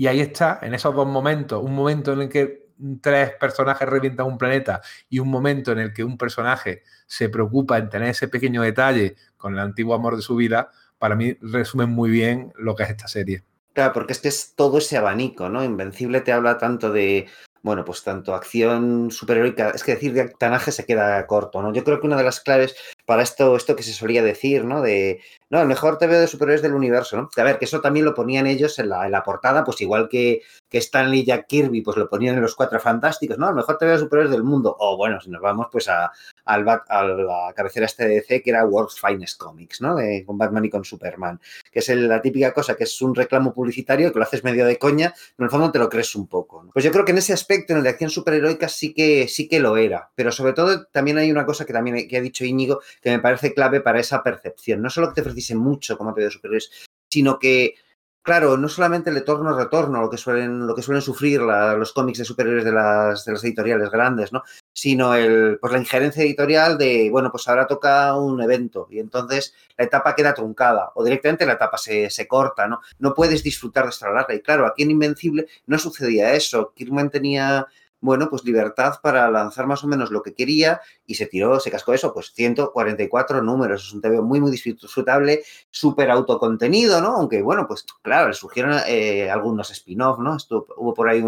Y 0.03 0.09
ahí 0.09 0.21
está, 0.21 0.59
en 0.63 0.75
esos 0.75 0.93
dos 0.97 1.07
momentos, 1.07 1.63
un 1.63 1.77
momento 1.77 2.13
en 2.13 2.23
el 2.23 2.29
que 2.29 2.67
tres 3.01 3.35
personajes 3.39 3.89
revientan 3.89 4.27
un 4.27 4.37
planeta 4.37 4.81
y 5.09 5.21
un 5.21 5.29
momento 5.29 5.71
en 5.71 5.79
el 5.79 5.93
que 5.93 6.03
un 6.03 6.19
personaje 6.19 6.83
se 7.07 7.29
preocupa 7.29 7.79
en 7.79 7.89
tener 7.89 8.09
ese 8.09 8.27
pequeño 8.27 8.63
detalle 8.63 9.15
con 9.37 9.53
el 9.53 9.61
antiguo 9.61 9.95
amor 9.95 10.17
de 10.17 10.23
su 10.23 10.35
vida, 10.35 10.73
para 10.99 11.15
mí 11.15 11.37
resumen 11.41 11.91
muy 11.91 12.11
bien 12.11 12.53
lo 12.57 12.75
que 12.75 12.83
es 12.83 12.91
esta 12.91 13.07
serie. 13.07 13.45
Claro, 13.75 13.93
porque 13.93 14.15
es 14.15 14.19
que 14.19 14.27
es 14.27 14.57
todo 14.57 14.79
ese 14.79 14.97
abanico, 14.97 15.49
¿no? 15.49 15.63
Invencible 15.63 16.21
te 16.21 16.33
habla 16.33 16.59
tanto 16.59 16.91
de, 16.91 17.29
bueno, 17.63 17.85
pues 17.85 18.03
tanto 18.03 18.35
acción 18.35 19.13
superheroica, 19.13 19.71
es 19.71 19.85
que 19.85 19.95
decir 19.95 20.15
de 20.15 20.23
actanaje 20.23 20.73
se 20.73 20.85
queda 20.85 21.25
corto, 21.29 21.63
¿no? 21.63 21.73
Yo 21.73 21.85
creo 21.85 22.01
que 22.01 22.09
una 22.09 22.17
de 22.17 22.25
las 22.25 22.41
claves 22.41 22.75
para 23.05 23.23
esto, 23.23 23.57
esto 23.57 23.77
que 23.77 23.83
se 23.83 23.93
solía 23.93 24.23
decir, 24.23 24.65
¿no? 24.65 24.81
De, 24.81 25.21
no, 25.51 25.61
el 25.61 25.69
mejor 25.69 25.99
TV 25.99 26.19
de 26.19 26.27
superhéroes 26.27 26.63
del 26.63 26.75
universo, 26.75 27.17
¿no? 27.17 27.29
A 27.37 27.43
ver, 27.43 27.59
que 27.59 27.67
eso 27.67 27.81
también 27.81 28.07
lo 28.07 28.15
ponían 28.15 28.47
ellos 28.47 28.79
en 28.79 28.89
la, 28.89 29.05
en 29.05 29.13
la 29.13 29.23
portada, 29.23 29.65
pues 29.65 29.81
igual 29.81 30.09
que, 30.09 30.43
que 30.71 30.79
Stanley 30.79 31.21
y 31.21 31.25
Jack 31.27 31.47
Kirby, 31.47 31.83
pues 31.83 31.97
lo 31.97 32.09
ponían 32.09 32.37
en 32.37 32.41
los 32.41 32.55
Cuatro 32.55 32.81
Fantásticos, 32.81 33.37
¿no? 33.37 33.49
El 33.49 33.55
mejor 33.55 33.77
TV 33.77 33.93
de 33.93 33.99
superhéroes 33.99 34.33
del 34.33 34.45
mundo. 34.45 34.75
O 34.79 34.97
bueno, 34.97 35.21
si 35.21 35.29
nos 35.29 35.43
vamos 35.43 35.67
pues 35.71 35.89
a, 35.89 36.11
a 36.45 36.59
la 36.59 37.53
cabecera 37.55 37.87
este 37.87 38.09
de 38.09 38.15
DC, 38.15 38.43
que 38.43 38.51
era 38.51 38.65
World's 38.65 38.99
Finest 38.99 39.39
Comics, 39.39 39.81
¿no? 39.81 39.95
De, 39.97 40.25
con 40.25 40.39
Batman 40.39 40.65
y 40.65 40.71
con 40.71 40.85
Superman. 40.85 41.41
Que 41.71 41.81
es 41.81 41.89
la 41.91 42.23
típica 42.23 42.55
cosa, 42.55 42.75
que 42.75 42.85
es 42.85 43.03
un 43.03 43.15
reclamo 43.15 43.53
publicitario, 43.53 44.13
que 44.13 44.19
lo 44.19 44.25
haces 44.25 44.45
medio 44.45 44.65
de 44.65 44.79
coña, 44.79 45.13
pero 45.15 45.35
en 45.39 45.45
el 45.45 45.51
fondo 45.51 45.71
te 45.71 45.79
lo 45.79 45.89
crees 45.89 46.15
un 46.15 46.29
poco. 46.29 46.67
Pues 46.73 46.85
yo 46.85 46.91
creo 46.91 47.05
que 47.05 47.13
en 47.13 47.19
ese 47.19 47.33
aspecto, 47.33 47.73
en 47.73 47.79
el 47.79 47.83
de 47.83 47.91
acción 47.91 48.11
superheroica, 48.11 48.69
sí 48.69 48.95
que, 48.95 49.29
sí 49.29 49.49
que 49.49 49.61
lo 49.61 49.77
era. 49.77 50.11
Pero 50.15 50.33
sobre 50.33 50.53
todo 50.55 50.87
también 50.87 51.19
hay 51.19 51.31
una 51.31 51.45
cosa 51.45 51.65
que 51.65 51.73
también 51.73 52.09
que 52.09 52.17
ha 52.17 52.21
dicho 52.21 52.45
Íñigo, 52.45 52.81
que 53.01 53.11
me 53.11 53.19
parece 53.19 53.55
clave 53.55 53.81
para 53.81 54.01
esa 54.01 54.23
percepción. 54.23 54.83
No 54.83 54.91
solo 54.91 55.09
que 55.09 55.15
te 55.15 55.21
ofreciese 55.23 55.55
mucho 55.55 55.97
como 55.97 56.15
pedido 56.15 56.31
superiores, 56.31 56.71
sino 57.09 57.39
que, 57.39 57.75
claro, 58.23 58.57
no 58.57 58.69
solamente 58.69 59.11
el 59.11 59.17
eterno-retorno, 59.19 60.01
lo 60.01 60.11
que 60.11 60.17
suelen, 60.17 60.67
lo 60.67 60.75
que 60.75 60.83
suelen 60.83 61.03
sufrir 61.03 61.41
los 61.43 61.93
cómics 61.93 62.19
de 62.19 62.25
superiores 62.25 62.65
de 62.65 62.73
las, 62.73 63.25
de 63.25 63.33
las 63.33 63.45
editoriales 63.45 63.91
grandes, 63.91 64.33
¿no? 64.33 64.43
Sino 64.75 65.15
el, 65.15 65.59
pues 65.61 65.73
la 65.73 65.79
injerencia 65.79 66.23
editorial 66.23 66.79
de, 66.79 67.09
bueno, 67.11 67.31
pues 67.31 67.47
ahora 67.49 67.67
toca 67.67 68.17
un 68.17 68.41
evento 68.41 68.89
y 68.91 68.99
entonces 68.99 69.55
la 69.77 69.85
etapa 69.85 70.15
queda 70.15 70.33
truncada 70.33 70.93
o 70.95 71.05
directamente 71.05 71.45
la 71.45 71.53
etapa 71.55 71.77
se, 71.77 72.09
se 72.09 72.27
corta, 72.27 72.67
¿no? 72.67 72.81
No 72.99 73.13
puedes 73.15 73.43
disfrutar 73.43 73.85
de 73.85 73.91
esta 73.91 74.11
larga. 74.11 74.35
Y 74.35 74.41
claro, 74.41 74.67
aquí 74.67 74.85
en 74.85 74.93
Invencible 74.93 75.47
no 75.67 75.79
sucedía 75.79 76.33
eso. 76.33 76.73
Kirman 76.75 77.11
tenía 77.11 77.67
bueno, 78.03 78.29
pues 78.29 78.45
libertad 78.45 78.95
para 79.01 79.31
lanzar 79.31 79.67
más 79.67 79.83
o 79.85 79.87
menos 79.87 80.11
lo 80.11 80.23
que 80.23 80.35
quería 80.35 80.81
y 81.07 81.15
se 81.15 81.27
tiró, 81.27 81.61
se 81.61 81.71
cascó 81.71 81.95
eso, 81.95 82.13
pues 82.13 82.33
144 82.35 83.43
números. 83.43 83.87
Es 83.87 83.93
un 83.93 84.01
TV 84.01 84.21
muy, 84.21 84.41
muy 84.41 84.51
disfrutable, 84.51 85.45
súper 85.71 86.11
autocontenido, 86.11 87.01
¿no? 87.01 87.15
Aunque, 87.15 87.43
bueno, 87.43 87.67
pues 87.69 87.87
claro, 88.03 88.29
le 88.29 88.35
surgieron 88.35 88.77
eh, 88.89 89.31
algunos 89.31 89.71
spin-off, 89.71 90.19
¿no? 90.19 90.37
Estuvo, 90.37 90.67
hubo 90.77 90.93
por 90.93 91.09
ahí 91.09 91.25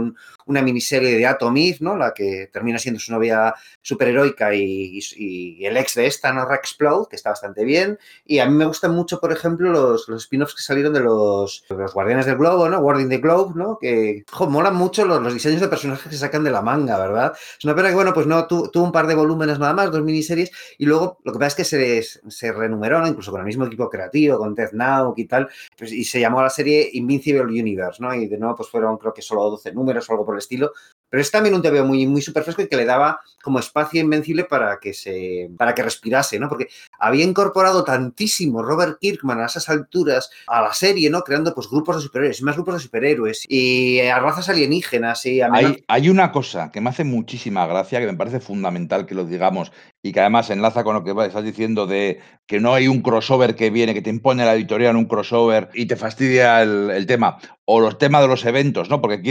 una 0.46 0.62
miniserie 0.62 1.16
de 1.16 1.26
Atom 1.26 1.54
¿no? 1.80 1.96
La 1.96 2.12
que 2.12 2.50
termina 2.52 2.78
siendo 2.80 2.98
su 2.98 3.12
novia 3.12 3.54
superheroica 3.80 4.52
y, 4.52 4.98
y, 5.16 5.64
el 5.64 5.76
ex 5.76 5.94
de 5.94 6.06
esta, 6.06 6.32
¿no? 6.32 6.52
Explode, 6.52 7.06
que 7.08 7.14
está 7.14 7.30
bastante 7.30 7.64
bien. 7.64 8.00
Y 8.24 8.40
a 8.40 8.46
mí 8.46 8.54
me 8.54 8.64
gustan 8.64 8.92
mucho, 8.92 9.20
por 9.20 9.30
ejemplo, 9.30 9.70
los, 9.70 10.08
los 10.08 10.24
spin-offs 10.24 10.56
que 10.56 10.62
salieron 10.62 10.92
de 10.92 11.00
los, 11.00 11.64
los 11.68 11.94
Guardianes 11.94 12.26
del 12.26 12.36
Globo, 12.36 12.68
¿no? 12.68 12.80
Guarding 12.80 13.08
the 13.08 13.18
Globe, 13.18 13.52
¿no? 13.54 13.78
Que 13.80 14.24
jo, 14.28 14.50
molan 14.50 14.74
mucho 14.74 15.04
los, 15.04 15.22
los 15.22 15.32
diseños 15.32 15.60
de 15.60 15.68
personajes 15.68 16.10
que 16.10 16.16
sacan 16.16 16.42
de 16.42 16.50
la 16.50 16.63
manga, 16.64 16.98
¿verdad? 16.98 17.32
Es 17.58 17.64
una 17.64 17.74
pena 17.74 17.90
que, 17.90 17.94
bueno, 17.94 18.12
pues 18.12 18.26
no 18.26 18.46
tuvo 18.46 18.82
un 18.82 18.92
par 18.92 19.06
de 19.06 19.14
volúmenes 19.14 19.58
nada 19.58 19.74
más, 19.74 19.92
dos 19.92 20.02
miniseries, 20.02 20.50
y 20.78 20.86
luego 20.86 21.18
lo 21.24 21.32
que 21.32 21.38
pasa 21.38 21.48
es 21.48 21.54
que 21.54 21.64
se, 21.64 22.02
se 22.30 22.52
renumeró, 22.52 23.06
incluso 23.06 23.30
con 23.30 23.40
el 23.40 23.46
mismo 23.46 23.66
equipo 23.66 23.88
creativo, 23.88 24.38
con 24.38 24.54
Death 24.54 24.72
Now 24.72 25.14
y 25.16 25.26
tal, 25.26 25.48
pues, 25.76 25.92
y 25.92 26.04
se 26.04 26.20
llamó 26.20 26.42
la 26.42 26.50
serie 26.50 26.90
Invincible 26.94 27.42
Universe, 27.42 28.02
¿no? 28.02 28.14
Y 28.14 28.26
de 28.26 28.38
nuevo, 28.38 28.56
pues 28.56 28.68
fueron 28.68 28.98
creo 28.98 29.14
que 29.14 29.22
solo 29.22 29.50
12 29.50 29.72
números 29.72 30.08
o 30.08 30.12
algo 30.12 30.24
por 30.24 30.34
el 30.34 30.38
estilo, 30.38 30.72
pero 31.14 31.22
es 31.22 31.30
también 31.30 31.54
un 31.54 31.62
TVO 31.62 31.84
muy, 31.84 32.08
muy 32.08 32.20
súper 32.20 32.42
fresco 32.42 32.62
y 32.62 32.66
que 32.66 32.76
le 32.76 32.84
daba 32.84 33.20
como 33.40 33.60
espacio 33.60 34.00
invencible 34.00 34.42
para 34.42 34.80
que 34.80 34.92
se 34.92 35.48
para 35.56 35.72
que 35.72 35.84
respirase, 35.84 36.40
¿no? 36.40 36.48
Porque 36.48 36.66
había 36.98 37.24
incorporado 37.24 37.84
tantísimo 37.84 38.64
Robert 38.64 38.98
Kirkman 39.00 39.38
a 39.38 39.46
esas 39.46 39.68
alturas 39.68 40.28
a 40.48 40.60
la 40.60 40.72
serie, 40.72 41.10
¿no? 41.10 41.22
Creando 41.22 41.54
pues 41.54 41.70
grupos 41.70 41.94
de 41.94 42.02
superhéroes 42.02 42.40
y 42.40 42.42
más 42.42 42.56
grupos 42.56 42.74
de 42.74 42.80
superhéroes 42.80 43.44
y 43.48 44.00
a 44.00 44.18
razas 44.18 44.48
alienígenas 44.48 45.24
y 45.26 45.40
a 45.40 45.50
hay, 45.52 45.84
hay 45.86 46.08
una 46.08 46.32
cosa 46.32 46.72
que 46.72 46.80
me 46.80 46.90
hace 46.90 47.04
muchísima 47.04 47.64
gracia, 47.68 48.00
que 48.00 48.06
me 48.06 48.18
parece 48.18 48.40
fundamental 48.40 49.06
que 49.06 49.14
lo 49.14 49.24
digamos 49.24 49.70
y 50.02 50.10
que 50.10 50.18
además 50.18 50.50
enlaza 50.50 50.82
con 50.82 50.96
lo 50.96 51.04
que 51.04 51.12
estás 51.28 51.44
diciendo 51.44 51.86
de 51.86 52.18
que 52.48 52.58
no 52.58 52.74
hay 52.74 52.88
un 52.88 53.02
crossover 53.02 53.54
que 53.54 53.70
viene, 53.70 53.94
que 53.94 54.02
te 54.02 54.10
impone 54.10 54.44
la 54.44 54.54
editorial 54.54 54.96
un 54.96 55.04
crossover 55.04 55.70
y 55.74 55.86
te 55.86 55.94
fastidia 55.94 56.60
el, 56.60 56.90
el 56.90 57.06
tema, 57.06 57.38
o 57.66 57.78
los 57.78 57.98
temas 57.98 58.22
de 58.22 58.28
los 58.28 58.44
eventos, 58.46 58.90
¿no? 58.90 59.00
Porque 59.00 59.22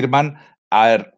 ver, 0.72 1.14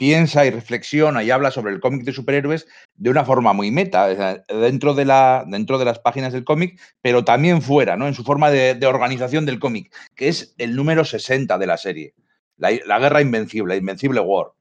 piensa 0.00 0.46
y 0.46 0.50
reflexiona 0.50 1.22
y 1.22 1.30
habla 1.30 1.50
sobre 1.50 1.74
el 1.74 1.80
cómic 1.80 2.04
de 2.04 2.14
superhéroes 2.14 2.66
de 2.94 3.10
una 3.10 3.22
forma 3.22 3.52
muy 3.52 3.70
meta, 3.70 4.08
dentro, 4.48 4.94
de 4.94 5.04
la, 5.04 5.44
dentro 5.46 5.78
de 5.78 5.84
las 5.84 5.98
páginas 5.98 6.32
del 6.32 6.42
cómic, 6.42 6.80
pero 7.02 7.22
también 7.22 7.60
fuera, 7.60 7.98
¿no? 7.98 8.08
en 8.08 8.14
su 8.14 8.24
forma 8.24 8.50
de, 8.50 8.86
organización 8.86 9.44
del 9.44 9.58
cómic, 9.58 9.94
que 10.16 10.28
es 10.28 10.54
el 10.56 10.74
número 10.74 11.04
60 11.04 11.58
de 11.58 11.66
la 11.66 11.76
serie, 11.76 12.14
la, 12.56 12.70
la 12.86 12.98
Guerra 12.98 13.20
Invencible, 13.20 13.76
Invencible 13.76 14.20
War, 14.20 14.52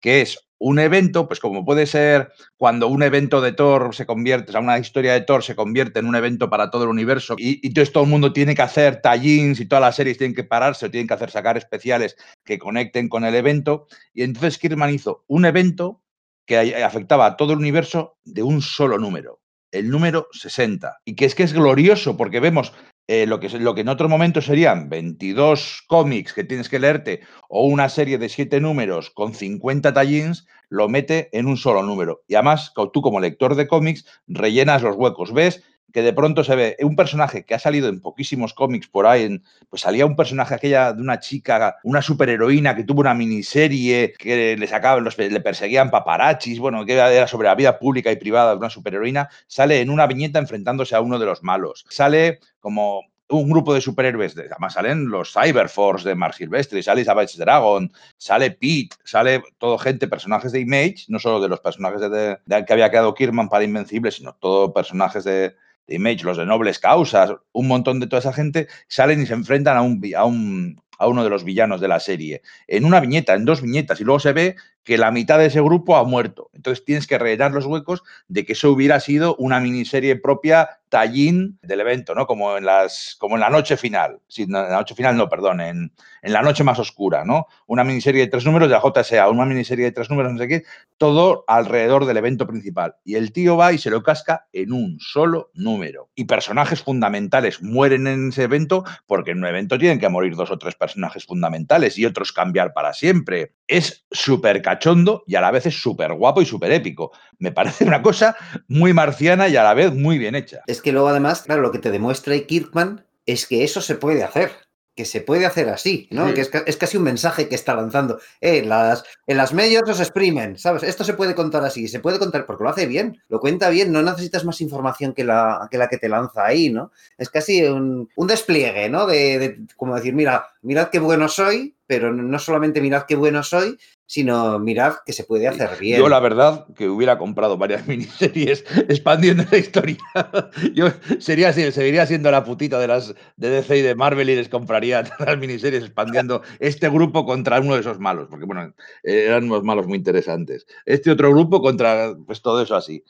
que 0.00 0.22
es 0.22 0.49
un 0.60 0.78
evento, 0.78 1.26
pues 1.26 1.40
como 1.40 1.64
puede 1.64 1.86
ser 1.86 2.32
cuando 2.58 2.86
un 2.86 3.02
evento 3.02 3.40
de 3.40 3.52
Thor 3.52 3.94
se 3.94 4.04
convierte, 4.04 4.50
o 4.50 4.52
sea, 4.52 4.60
una 4.60 4.78
historia 4.78 5.14
de 5.14 5.22
Thor 5.22 5.42
se 5.42 5.56
convierte 5.56 6.00
en 6.00 6.06
un 6.06 6.14
evento 6.14 6.50
para 6.50 6.70
todo 6.70 6.84
el 6.84 6.90
universo 6.90 7.34
y, 7.38 7.66
entonces 7.66 7.92
todo 7.92 8.04
el 8.04 8.10
mundo 8.10 8.34
tiene 8.34 8.54
que 8.54 8.60
hacer 8.60 9.00
tallings 9.00 9.58
y 9.58 9.66
todas 9.66 9.80
las 9.80 9.96
series 9.96 10.18
tienen 10.18 10.34
que 10.34 10.44
pararse 10.44 10.86
o 10.86 10.90
tienen 10.90 11.08
que 11.08 11.14
hacer 11.14 11.30
sacar 11.30 11.56
especiales 11.56 12.16
que 12.44 12.58
conecten 12.58 13.08
con 13.08 13.24
el 13.24 13.34
evento. 13.34 13.86
Y 14.12 14.22
entonces 14.22 14.58
Kirman 14.58 14.92
hizo 14.92 15.24
un 15.28 15.46
evento 15.46 16.02
que 16.44 16.84
afectaba 16.84 17.24
a 17.24 17.36
todo 17.36 17.54
el 17.54 17.58
universo 17.58 18.18
de 18.24 18.42
un 18.42 18.60
solo 18.60 18.98
número, 18.98 19.40
el 19.72 19.88
número 19.88 20.28
60. 20.32 21.00
Y 21.06 21.14
que 21.14 21.24
es 21.24 21.34
que 21.34 21.44
es 21.44 21.54
glorioso 21.54 22.18
porque 22.18 22.38
vemos 22.38 22.74
eh, 23.12 23.26
lo, 23.26 23.40
que, 23.40 23.48
en 23.48 23.88
otro 23.88 24.08
momento 24.08 24.40
serían 24.40 24.88
22 24.88 25.82
cómics 25.88 26.32
que 26.32 26.44
tienes 26.44 26.68
que 26.68 26.78
leerte 26.78 27.22
o 27.48 27.64
una 27.66 27.88
serie 27.88 28.18
de 28.18 28.28
7 28.28 28.60
números 28.60 29.10
con 29.10 29.34
50 29.34 29.92
tallings, 29.92 30.46
lo 30.68 30.88
mete 30.88 31.28
en 31.36 31.48
un 31.48 31.56
solo 31.56 31.82
número. 31.82 32.22
Y 32.28 32.36
además, 32.36 32.72
tú 32.92 33.02
como 33.02 33.18
lector 33.18 33.56
de 33.56 33.66
cómics 33.66 34.06
rellenas 34.28 34.82
los 34.82 34.94
huecos. 34.94 35.32
¿Ves? 35.32 35.64
Que 35.92 36.02
de 36.02 36.12
pronto 36.12 36.44
se 36.44 36.56
ve 36.56 36.76
un 36.80 36.96
personaje 36.96 37.44
que 37.44 37.54
ha 37.54 37.58
salido 37.58 37.88
en 37.88 38.00
poquísimos 38.00 38.54
cómics 38.54 38.88
por 38.88 39.06
ahí, 39.06 39.40
pues 39.68 39.82
salía 39.82 40.06
un 40.06 40.16
personaje 40.16 40.54
aquella 40.54 40.92
de 40.92 41.02
una 41.02 41.20
chica, 41.20 41.76
una 41.84 42.02
superheroína 42.02 42.76
que 42.76 42.84
tuvo 42.84 43.00
una 43.00 43.14
miniserie 43.14 44.14
que 44.18 44.56
le 44.56 44.66
sacaban, 44.66 45.04
los, 45.04 45.18
le 45.18 45.40
perseguían 45.40 45.90
paparachis, 45.90 46.58
bueno, 46.58 46.84
que 46.84 46.94
era 46.94 47.26
sobre 47.26 47.48
la 47.48 47.54
vida 47.54 47.78
pública 47.78 48.10
y 48.10 48.16
privada 48.16 48.52
de 48.52 48.58
una 48.58 48.70
superheroína, 48.70 49.28
sale 49.46 49.80
en 49.80 49.90
una 49.90 50.06
viñeta 50.06 50.38
enfrentándose 50.38 50.94
a 50.94 51.00
uno 51.00 51.18
de 51.18 51.26
los 51.26 51.42
malos. 51.42 51.84
Sale 51.88 52.40
como 52.60 53.02
un 53.30 53.48
grupo 53.48 53.72
de 53.72 53.80
superhéroes, 53.80 54.36
además 54.36 54.74
salen 54.74 55.08
los 55.08 55.32
Cyberforce 55.32 56.08
de 56.08 56.14
Mark 56.14 56.34
Silvestri, 56.34 56.82
sale 56.82 57.04
Savage 57.04 57.38
Dragon, 57.38 57.90
sale 58.16 58.50
Pete, 58.50 58.96
sale 59.04 59.42
todo 59.58 59.78
gente, 59.78 60.08
personajes 60.08 60.52
de 60.52 60.60
Image, 60.60 61.06
no 61.08 61.18
solo 61.18 61.40
de 61.40 61.48
los 61.48 61.60
personajes 61.60 62.00
de, 62.00 62.38
que 62.66 62.72
había 62.72 62.90
quedado 62.90 63.14
Kirman 63.14 63.48
para 63.48 63.64
Invencible, 63.64 64.10
sino 64.10 64.34
todos 64.34 64.72
personajes 64.72 65.24
de, 65.24 65.54
Image, 65.90 66.24
los 66.24 66.36
de 66.36 66.46
nobles 66.46 66.78
causas, 66.78 67.34
un 67.52 67.68
montón 67.68 68.00
de 68.00 68.06
toda 68.06 68.20
esa 68.20 68.32
gente 68.32 68.68
salen 68.88 69.22
y 69.22 69.26
se 69.26 69.34
enfrentan 69.34 69.76
a, 69.76 69.82
un, 69.82 70.00
a, 70.16 70.24
un, 70.24 70.82
a 70.98 71.06
uno 71.06 71.24
de 71.24 71.30
los 71.30 71.44
villanos 71.44 71.80
de 71.80 71.88
la 71.88 72.00
serie. 72.00 72.42
En 72.66 72.84
una 72.84 73.00
viñeta, 73.00 73.34
en 73.34 73.44
dos 73.44 73.62
viñetas, 73.62 74.00
y 74.00 74.04
luego 74.04 74.20
se 74.20 74.32
ve 74.32 74.56
que 74.84 74.98
la 74.98 75.10
mitad 75.10 75.38
de 75.38 75.46
ese 75.46 75.60
grupo 75.60 75.96
ha 75.96 76.04
muerto. 76.04 76.50
Entonces 76.52 76.84
tienes 76.84 77.06
que 77.06 77.18
rellenar 77.18 77.52
los 77.52 77.66
huecos 77.66 78.02
de 78.28 78.44
que 78.44 78.54
eso 78.54 78.70
hubiera 78.70 79.00
sido 79.00 79.36
una 79.36 79.60
miniserie 79.60 80.16
propia 80.16 80.80
tallín 80.90 81.58
del 81.62 81.80
evento, 81.80 82.14
¿no? 82.14 82.26
Como 82.26 82.58
en 82.58 82.66
las, 82.66 83.16
como 83.18 83.36
en 83.36 83.40
la 83.40 83.48
noche 83.48 83.78
final. 83.78 84.20
Sí, 84.28 84.42
en 84.42 84.52
la 84.52 84.68
noche 84.68 84.94
final, 84.94 85.16
no, 85.16 85.28
perdón, 85.28 85.60
en, 85.60 85.92
en, 86.20 86.32
la 86.32 86.42
noche 86.42 86.64
más 86.64 86.78
oscura, 86.78 87.24
¿no? 87.24 87.46
Una 87.66 87.84
miniserie 87.84 88.22
de 88.22 88.26
tres 88.26 88.44
números 88.44 88.68
de 88.68 88.74
la 88.74 88.82
JSA, 88.82 89.28
una 89.28 89.46
miniserie 89.46 89.86
de 89.86 89.92
tres 89.92 90.10
números, 90.10 90.32
no 90.32 90.38
sé 90.38 90.48
qué, 90.48 90.64
todo 90.98 91.44
alrededor 91.46 92.04
del 92.04 92.18
evento 92.18 92.46
principal. 92.46 92.96
Y 93.04 93.14
el 93.14 93.32
tío 93.32 93.56
va 93.56 93.72
y 93.72 93.78
se 93.78 93.88
lo 93.88 94.02
casca 94.02 94.48
en 94.52 94.72
un 94.72 94.98
solo 95.00 95.50
número. 95.54 96.10
Y 96.14 96.24
personajes 96.24 96.82
fundamentales 96.82 97.62
mueren 97.62 98.06
en 98.06 98.28
ese 98.28 98.42
evento 98.42 98.84
porque 99.06 99.30
en 99.30 99.38
un 99.38 99.46
evento 99.46 99.78
tienen 99.78 100.00
que 100.00 100.08
morir 100.08 100.34
dos 100.34 100.50
o 100.50 100.58
tres 100.58 100.74
personajes 100.74 101.24
fundamentales 101.24 101.96
y 101.98 102.04
otros 102.04 102.32
cambiar 102.32 102.72
para 102.72 102.92
siempre. 102.92 103.54
Es 103.68 104.04
súper 104.10 104.60
cachondo 104.70 105.24
y 105.26 105.34
a 105.34 105.40
la 105.40 105.50
vez 105.50 105.66
es 105.66 105.80
súper 105.80 106.12
guapo 106.14 106.40
y 106.42 106.46
súper 106.46 106.72
épico. 106.72 107.12
Me 107.38 107.52
parece 107.52 107.84
una 107.84 108.02
cosa 108.02 108.36
muy 108.68 108.92
marciana 108.92 109.48
y 109.48 109.56
a 109.56 109.62
la 109.62 109.74
vez 109.74 109.92
muy 109.92 110.18
bien 110.18 110.34
hecha. 110.34 110.62
Es 110.66 110.80
que 110.80 110.92
luego 110.92 111.08
además, 111.08 111.42
claro, 111.42 111.62
lo 111.62 111.72
que 111.72 111.78
te 111.78 111.90
demuestra 111.90 112.38
Kirkman 112.38 113.04
es 113.26 113.46
que 113.46 113.64
eso 113.64 113.80
se 113.80 113.96
puede 113.96 114.22
hacer 114.22 114.50
que 114.96 115.04
se 115.06 115.20
puede 115.22 115.46
hacer 115.46 115.68
así, 115.70 116.08
¿no? 116.10 116.28
Sí. 116.28 116.34
Que 116.34 116.40
es, 116.42 116.50
es, 116.66 116.76
casi 116.76 116.98
un 116.98 117.04
mensaje 117.04 117.48
que 117.48 117.54
está 117.54 117.74
lanzando. 117.74 118.20
Eh, 118.40 118.62
las, 118.62 119.02
en 119.26 119.38
las 119.38 119.54
medios 119.54 119.82
los 119.86 119.98
exprimen, 119.98 120.58
¿sabes? 120.58 120.82
Esto 120.82 121.04
se 121.04 121.14
puede 121.14 121.34
contar 121.34 121.64
así, 121.64 121.88
se 121.88 122.00
puede 122.00 122.18
contar 122.18 122.44
porque 122.44 122.64
lo 122.64 122.70
hace 122.70 122.86
bien, 122.86 123.22
lo 123.28 123.40
cuenta 123.40 123.70
bien, 123.70 123.92
no 123.92 124.02
necesitas 124.02 124.44
más 124.44 124.60
información 124.60 125.14
que 125.14 125.24
la 125.24 125.68
que, 125.70 125.78
la 125.78 125.88
que 125.88 125.96
te 125.96 126.10
lanza 126.10 126.44
ahí, 126.44 126.68
¿no? 126.70 126.92
Es 127.16 127.30
casi 127.30 127.62
un, 127.62 128.10
un 128.14 128.26
despliegue, 128.26 128.90
¿no? 128.90 129.06
De, 129.06 129.38
de, 129.38 129.58
como 129.76 129.94
decir, 129.94 130.12
mira, 130.12 130.48
mirad 130.60 130.90
qué 130.90 130.98
bueno 130.98 131.28
soy, 131.28 131.76
pero 131.90 132.12
no 132.12 132.38
solamente 132.38 132.80
mirad 132.80 133.02
qué 133.08 133.16
bueno 133.16 133.42
soy, 133.42 133.76
sino 134.06 134.60
mirad 134.60 134.98
que 135.04 135.12
se 135.12 135.24
puede 135.24 135.48
hacer 135.48 135.70
bien. 135.80 135.98
Yo, 135.98 136.08
la 136.08 136.20
verdad, 136.20 136.64
que 136.76 136.88
hubiera 136.88 137.18
comprado 137.18 137.58
varias 137.58 137.84
miniseries 137.88 138.64
expandiendo 138.88 139.42
la 139.50 139.58
historia. 139.58 139.98
Yo 140.72 140.86
sería, 141.18 141.52
seguiría 141.52 142.06
siendo 142.06 142.30
la 142.30 142.44
putita 142.44 142.78
de 142.78 142.86
las 142.86 143.12
de 143.36 143.50
DC 143.50 143.78
y 143.78 143.82
de 143.82 143.96
Marvel 143.96 144.30
y 144.30 144.36
les 144.36 144.48
compraría 144.48 145.02
las 145.18 145.36
miniseries 145.36 145.82
expandiendo 145.82 146.42
este 146.60 146.88
grupo 146.88 147.26
contra 147.26 147.58
uno 147.58 147.74
de 147.74 147.80
esos 147.80 147.98
malos, 147.98 148.28
porque, 148.30 148.44
bueno, 148.44 148.72
eran 149.02 149.46
unos 149.46 149.64
malos 149.64 149.88
muy 149.88 149.98
interesantes. 149.98 150.68
Este 150.86 151.10
otro 151.10 151.32
grupo 151.32 151.60
contra, 151.60 152.14
pues 152.24 152.40
todo 152.40 152.62
eso 152.62 152.76
así. 152.76 153.02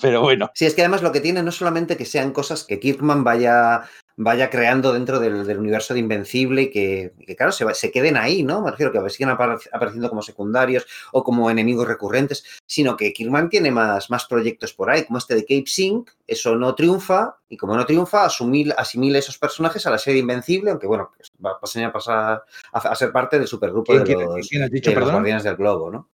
Pero 0.00 0.20
bueno. 0.20 0.48
Sí, 0.54 0.64
es 0.64 0.74
que 0.74 0.82
además 0.82 1.02
lo 1.02 1.10
que 1.10 1.20
tiene 1.20 1.42
no 1.42 1.50
solamente 1.50 1.96
que 1.96 2.04
sean 2.04 2.30
cosas 2.30 2.62
que 2.62 2.78
Kirkman 2.78 3.24
vaya 3.24 3.82
vaya 4.18 4.50
creando 4.50 4.92
dentro 4.92 5.20
del, 5.20 5.46
del, 5.46 5.58
universo 5.58 5.94
de 5.94 6.00
Invencible 6.00 6.62
y 6.62 6.70
que, 6.70 7.14
que 7.24 7.36
claro, 7.36 7.52
se, 7.52 7.72
se, 7.74 7.92
queden 7.92 8.16
ahí, 8.16 8.42
¿no? 8.42 8.60
Me 8.62 8.72
refiero 8.72 8.90
que 8.90 9.10
sigan 9.10 9.30
apareciendo 9.30 10.08
como 10.08 10.22
secundarios 10.22 10.86
o 11.12 11.22
como 11.22 11.48
enemigos 11.50 11.86
recurrentes, 11.86 12.44
sino 12.66 12.96
que 12.96 13.12
Kirkman 13.12 13.48
tiene 13.48 13.70
más, 13.70 14.10
más 14.10 14.26
proyectos 14.26 14.74
por 14.74 14.90
ahí, 14.90 15.04
como 15.04 15.18
este 15.18 15.36
de 15.36 15.42
Cape 15.42 15.64
Sync, 15.66 16.10
eso 16.26 16.56
no 16.56 16.74
triunfa, 16.74 17.36
y 17.48 17.56
como 17.56 17.76
no 17.76 17.86
triunfa, 17.86 18.26
asimila 18.26 19.18
esos 19.18 19.38
personajes 19.38 19.86
a 19.86 19.90
la 19.90 19.98
serie 19.98 20.20
Invencible, 20.20 20.72
aunque 20.72 20.88
bueno, 20.88 21.12
pues 21.16 21.32
va 21.44 21.52
a 21.52 21.92
pasar 21.92 22.42
a, 22.72 22.78
a, 22.78 22.94
ser 22.96 23.12
parte 23.12 23.38
del 23.38 23.46
supergrupo 23.46 23.94
de 23.94 24.14
los, 24.14 24.48
¿quién 24.48 24.64
has 24.64 24.70
dicho, 24.70 24.90
de 24.90 24.96
los 24.96 25.04
perdón? 25.04 25.14
Guardianes 25.14 25.44
del 25.44 25.56
Globo, 25.56 25.92
¿no? 25.92 26.08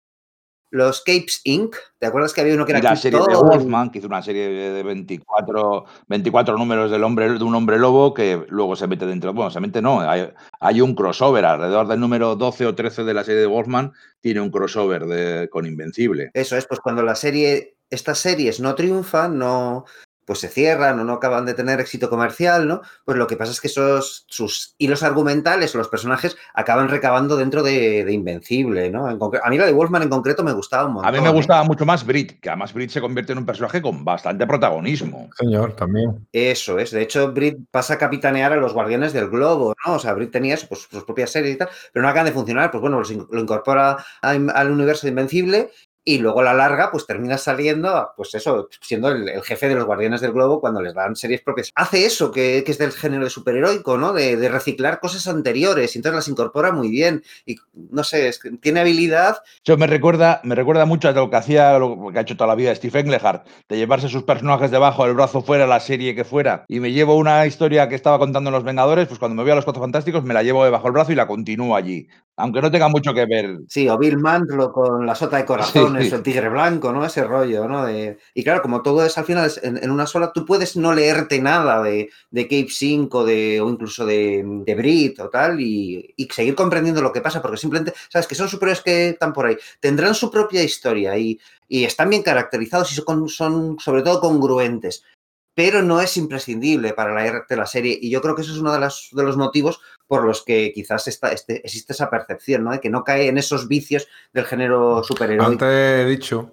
Los 0.70 1.02
Capes 1.02 1.40
Inc. 1.44 1.74
¿Te 1.98 2.06
acuerdas 2.06 2.32
que 2.32 2.40
había 2.40 2.54
uno 2.54 2.64
que 2.64 2.72
era 2.72 2.78
y 2.78 2.82
la 2.82 2.96
serie 2.96 3.18
de 3.18 3.34
Wolfman, 3.34 3.90
que 3.90 3.98
hizo 3.98 4.06
una 4.06 4.22
serie 4.22 4.48
de 4.48 4.82
24, 4.82 5.84
24 6.08 6.56
números 6.56 6.90
del 6.90 7.04
hombre, 7.04 7.28
de 7.30 7.44
un 7.44 7.54
hombre 7.54 7.78
lobo 7.78 8.14
que 8.14 8.46
luego 8.48 8.76
se 8.76 8.86
mete 8.86 9.06
dentro. 9.06 9.34
Bueno, 9.34 9.50
se 9.50 9.60
mete 9.60 9.82
no, 9.82 10.00
hay, 10.00 10.30
hay, 10.60 10.80
un 10.80 10.94
crossover 10.94 11.44
alrededor 11.44 11.88
del 11.88 12.00
número 12.00 12.36
12 12.36 12.66
o 12.66 12.74
13 12.74 13.04
de 13.04 13.14
la 13.14 13.24
serie 13.24 13.40
de 13.40 13.46
Wolfman, 13.46 13.92
tiene 14.20 14.40
un 14.40 14.50
crossover 14.50 15.06
de, 15.06 15.48
con 15.50 15.66
Invencible. 15.66 16.30
Eso 16.32 16.56
es, 16.56 16.66
pues 16.66 16.80
cuando 16.80 17.02
la 17.02 17.16
serie, 17.16 17.76
estas 17.90 18.18
series 18.18 18.60
no 18.60 18.74
triunfan, 18.74 19.38
no, 19.38 19.84
pues 20.24 20.38
se 20.38 20.48
cierran 20.48 20.98
o 21.00 21.04
no 21.04 21.14
acaban 21.14 21.46
de 21.46 21.54
tener 21.54 21.80
éxito 21.80 22.08
comercial, 22.08 22.68
¿no? 22.68 22.82
Pues 23.04 23.18
lo 23.18 23.26
que 23.26 23.36
pasa 23.36 23.52
es 23.52 23.60
que 23.60 23.68
esos, 23.68 24.24
sus 24.28 24.74
hilos 24.78 25.02
argumentales 25.02 25.74
o 25.74 25.78
los 25.78 25.88
personajes 25.88 26.36
acaban 26.54 26.88
recabando 26.88 27.36
dentro 27.36 27.62
de, 27.62 28.04
de 28.04 28.12
Invencible, 28.12 28.90
¿no? 28.90 29.10
En 29.10 29.18
a 29.20 29.50
mí 29.50 29.58
la 29.58 29.66
de 29.66 29.72
Wolfman 29.72 30.02
en 30.02 30.08
concreto 30.08 30.44
me 30.44 30.52
gustaba 30.52 30.86
un 30.86 30.94
montón. 30.94 31.14
A 31.14 31.16
mí 31.16 31.22
me 31.22 31.32
gustaba 31.32 31.62
¿eh? 31.62 31.66
mucho 31.66 31.84
más 31.84 32.04
Brit, 32.04 32.40
que 32.40 32.48
además 32.48 32.72
Brit 32.72 32.90
se 32.90 33.00
convierte 33.00 33.32
en 33.32 33.38
un 33.38 33.46
personaje 33.46 33.82
con 33.82 34.04
bastante 34.04 34.46
protagonismo. 34.46 35.30
Señor, 35.36 35.74
también. 35.74 36.26
Eso 36.32 36.78
es, 36.78 36.90
de 36.90 37.02
hecho 37.02 37.32
Brit 37.32 37.58
pasa 37.70 37.94
a 37.94 37.98
capitanear 37.98 38.52
a 38.52 38.56
los 38.56 38.72
Guardianes 38.72 39.12
del 39.12 39.28
Globo, 39.28 39.74
¿no? 39.86 39.94
O 39.94 39.98
sea, 39.98 40.14
Brit 40.14 40.30
tenía 40.30 40.54
eso, 40.54 40.66
pues, 40.68 40.86
sus 40.90 41.04
propias 41.04 41.30
series 41.30 41.54
y 41.54 41.58
tal, 41.58 41.68
pero 41.92 42.02
no 42.02 42.08
acaban 42.08 42.26
de 42.26 42.32
funcionar, 42.32 42.70
pues 42.70 42.80
bueno, 42.80 43.02
lo 43.30 43.40
incorpora 43.40 43.96
al 44.22 44.70
universo 44.70 45.06
de 45.06 45.10
Invencible 45.10 45.70
y 46.04 46.18
luego 46.18 46.40
a 46.40 46.44
la 46.44 46.54
larga, 46.54 46.90
pues 46.90 47.06
termina 47.06 47.38
saliendo, 47.38 48.10
pues 48.16 48.34
eso, 48.34 48.68
siendo 48.80 49.08
el, 49.08 49.42
jefe 49.42 49.68
de 49.68 49.74
los 49.74 49.84
Guardianes 49.84 50.20
del 50.20 50.32
Globo 50.32 50.60
cuando 50.60 50.80
les 50.80 50.94
dan 50.94 51.14
series 51.16 51.42
propias. 51.42 51.70
Hace 51.74 52.06
eso, 52.06 52.30
que, 52.30 52.62
que 52.64 52.72
es 52.72 52.78
del 52.78 52.92
género 52.92 53.24
de 53.24 53.30
superheroico, 53.30 53.98
¿no? 53.98 54.12
De, 54.12 54.48
reciclar 54.50 55.00
cosas 55.00 55.28
anteriores, 55.28 55.94
y 55.94 55.98
entonces 55.98 56.16
las 56.16 56.28
incorpora 56.28 56.72
muy 56.72 56.88
bien. 56.88 57.22
Y 57.46 57.56
no 57.90 58.02
sé, 58.02 58.30
tiene 58.60 58.80
habilidad. 58.80 59.38
Eso 59.64 59.76
me 59.76 59.86
recuerda, 59.86 60.40
me 60.42 60.54
recuerda 60.54 60.86
mucho 60.86 61.08
a 61.08 61.12
lo 61.12 61.30
que 61.30 61.36
hacía, 61.36 61.78
lo 61.78 62.10
que 62.12 62.18
ha 62.18 62.22
hecho 62.22 62.36
toda 62.36 62.48
la 62.48 62.54
vida 62.54 62.74
Steve 62.74 63.00
Englehart, 63.00 63.46
de 63.68 63.76
llevarse 63.76 64.08
sus 64.08 64.24
personajes 64.24 64.70
debajo 64.70 65.04
del 65.04 65.14
brazo 65.14 65.42
fuera, 65.42 65.66
la 65.66 65.80
serie 65.80 66.14
que 66.14 66.24
fuera, 66.24 66.64
y 66.68 66.80
me 66.80 66.92
llevo 66.92 67.16
una 67.16 67.46
historia 67.46 67.88
que 67.88 67.94
estaba 67.94 68.18
contando 68.18 68.48
en 68.48 68.54
Los 68.54 68.64
Vengadores, 68.64 69.06
pues 69.06 69.18
cuando 69.18 69.36
me 69.36 69.42
voy 69.42 69.52
a 69.52 69.54
Los 69.54 69.64
Cuatro 69.64 69.82
Fantásticos 69.82 70.24
me 70.24 70.34
la 70.34 70.42
llevo 70.42 70.64
debajo 70.64 70.84
del 70.84 70.92
brazo 70.92 71.12
y 71.12 71.14
la 71.14 71.26
continúo 71.26 71.76
allí, 71.76 72.08
aunque 72.40 72.60
no 72.60 72.70
tenga 72.70 72.88
mucho 72.88 73.14
que 73.14 73.26
ver. 73.26 73.58
Sí, 73.68 73.88
o 73.88 73.98
Bill 73.98 74.18
Mantlo 74.18 74.72
con 74.72 75.06
la 75.06 75.14
sota 75.14 75.36
de 75.36 75.44
corazón. 75.46 75.96
Sí. 76.00 76.14
el 76.14 76.22
tigre 76.22 76.48
blanco, 76.48 76.92
¿no? 76.92 77.04
Ese 77.04 77.24
rollo, 77.24 77.68
¿no? 77.68 77.84
De, 77.84 78.18
y 78.34 78.42
claro, 78.42 78.62
como 78.62 78.82
todo 78.82 79.04
es 79.04 79.16
al 79.18 79.24
final 79.24 79.46
es 79.46 79.62
en, 79.62 79.76
en, 79.82 79.90
una 79.90 80.06
sola, 80.06 80.32
tú 80.32 80.44
puedes 80.44 80.76
no 80.76 80.92
leerte 80.92 81.40
nada 81.40 81.82
de, 81.82 82.10
de 82.30 82.44
Cape 82.44 82.68
5 82.70 83.24
de, 83.24 83.60
o 83.60 83.68
incluso 83.68 84.06
de, 84.06 84.42
de 84.44 84.74
Brit 84.74 85.20
o 85.20 85.28
tal 85.28 85.60
y, 85.60 86.14
y, 86.16 86.26
seguir 86.26 86.54
comprendiendo 86.54 87.02
lo 87.02 87.12
que 87.12 87.20
pasa, 87.20 87.42
porque 87.42 87.56
simplemente, 87.56 87.92
¿sabes? 88.08 88.26
Que 88.26 88.34
son 88.34 88.48
superiores 88.48 88.82
que 88.82 89.10
están 89.10 89.32
por 89.32 89.46
ahí. 89.46 89.56
Tendrán 89.78 90.14
su 90.14 90.30
propia 90.30 90.62
historia 90.62 91.16
y, 91.16 91.38
y 91.68 91.84
están 91.84 92.10
bien 92.10 92.22
caracterizados 92.22 92.90
y 92.92 92.94
son, 92.94 93.28
son 93.28 93.78
sobre 93.78 94.02
todo 94.02 94.20
congruentes 94.20 95.04
pero 95.52 95.82
no 95.82 96.00
es 96.00 96.16
imprescindible 96.16 96.94
para 96.94 97.12
la, 97.12 97.44
de 97.46 97.56
la 97.56 97.66
serie. 97.66 97.98
Y 98.00 98.08
yo 98.08 98.22
creo 98.22 98.34
que 98.34 98.40
eso 98.40 98.52
es 98.52 98.58
uno 98.58 98.72
de, 98.72 98.80
las, 98.80 99.08
de 99.12 99.22
los 99.22 99.36
motivos 99.36 99.80
por 100.10 100.24
los 100.24 100.42
que 100.44 100.72
quizás 100.72 101.06
este, 101.06 101.64
existe 101.64 101.92
esa 101.92 102.10
percepción, 102.10 102.64
¿no? 102.64 102.72
De 102.72 102.80
que 102.80 102.90
no 102.90 103.04
cae 103.04 103.28
en 103.28 103.38
esos 103.38 103.68
vicios 103.68 104.08
del 104.32 104.44
género 104.44 105.04
superheroico. 105.04 105.48
Antes 105.48 105.68
he 105.68 106.04
dicho 106.04 106.50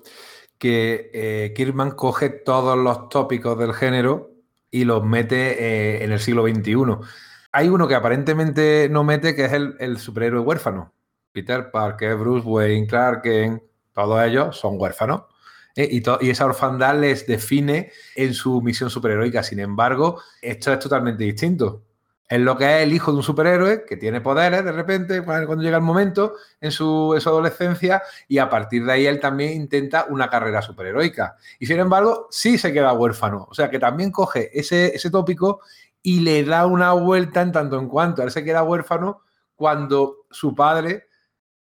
que 0.60 1.10
eh, 1.12 1.54
Kirkman 1.56 1.90
coge 1.90 2.30
todos 2.30 2.78
los 2.78 3.10
tópicos 3.10 3.58
del 3.58 3.74
género 3.74 4.30
y 4.70 4.86
los 4.86 5.04
mete 5.04 5.58
eh, 5.58 6.04
en 6.04 6.12
el 6.12 6.20
siglo 6.20 6.44
XXI. 6.48 7.04
Hay 7.52 7.68
uno 7.68 7.88
que 7.88 7.96
aparentemente 7.96 8.90
no 8.92 9.04
mete, 9.04 9.36
que 9.36 9.46
es 9.46 9.54
el, 9.54 9.76
el 9.80 9.98
superhéroe 9.98 10.42
huérfano. 10.42 10.94
Peter 11.32 11.72
Parker, 11.72 12.16
Bruce 12.16 12.48
Wayne, 12.48 12.86
Clark 12.86 13.24
Kent, 13.24 13.64
todos 13.92 14.24
ellos 14.24 14.56
son 14.56 14.80
huérfanos. 14.80 15.24
¿eh? 15.76 15.90
Y, 15.90 16.04
y, 16.28 16.30
esa 16.30 16.46
orfandad 16.46 17.00
les 17.00 17.26
define 17.26 17.92
en 18.16 18.36
su 18.36 18.62
misión 18.62 18.92
superheroica. 18.92 19.42
Sin 19.42 19.60
embargo, 19.60 20.22
esto 20.44 20.72
es 20.72 20.78
totalmente 20.78 21.24
distinto. 21.24 21.87
Es 22.30 22.42
lo 22.42 22.58
que 22.58 22.66
es 22.66 22.84
el 22.84 22.94
hijo 22.94 23.12
de 23.12 23.18
un 23.18 23.24
superhéroe 23.24 23.86
que 23.86 23.96
tiene 23.96 24.20
poderes 24.20 24.66
de 24.66 24.74
repente 24.74 25.24
cuando 25.24 25.56
llega 25.56 25.78
el 25.78 25.84
momento 25.84 26.34
en 26.60 26.72
su, 26.72 27.14
en 27.16 27.22
su 27.22 27.30
adolescencia 27.30 28.04
y 28.28 28.38
a 28.40 28.50
partir 28.50 28.86
de 28.86 28.92
ahí 28.92 29.06
él 29.06 29.22
también 29.22 29.54
intenta 29.54 30.06
una 30.10 30.30
carrera 30.30 30.62
superheroica. 30.62 31.38
Y 31.58 31.68
sin 31.68 31.80
embargo, 31.80 32.28
sí 32.30 32.58
se 32.58 32.74
queda 32.74 32.92
huérfano. 32.92 33.48
O 33.50 33.54
sea 33.54 33.70
que 33.70 33.80
también 33.80 34.12
coge 34.12 34.50
ese, 34.58 34.94
ese 34.94 35.10
tópico 35.10 35.62
y 36.02 36.20
le 36.20 36.44
da 36.44 36.66
una 36.66 36.92
vuelta 36.94 37.42
en 37.42 37.54
tanto 37.54 37.80
en 37.80 37.88
cuanto 37.88 38.24
él 38.24 38.32
se 38.32 38.44
queda 38.44 38.64
huérfano 38.64 39.22
cuando 39.56 40.26
su 40.30 40.54
padre 40.54 41.08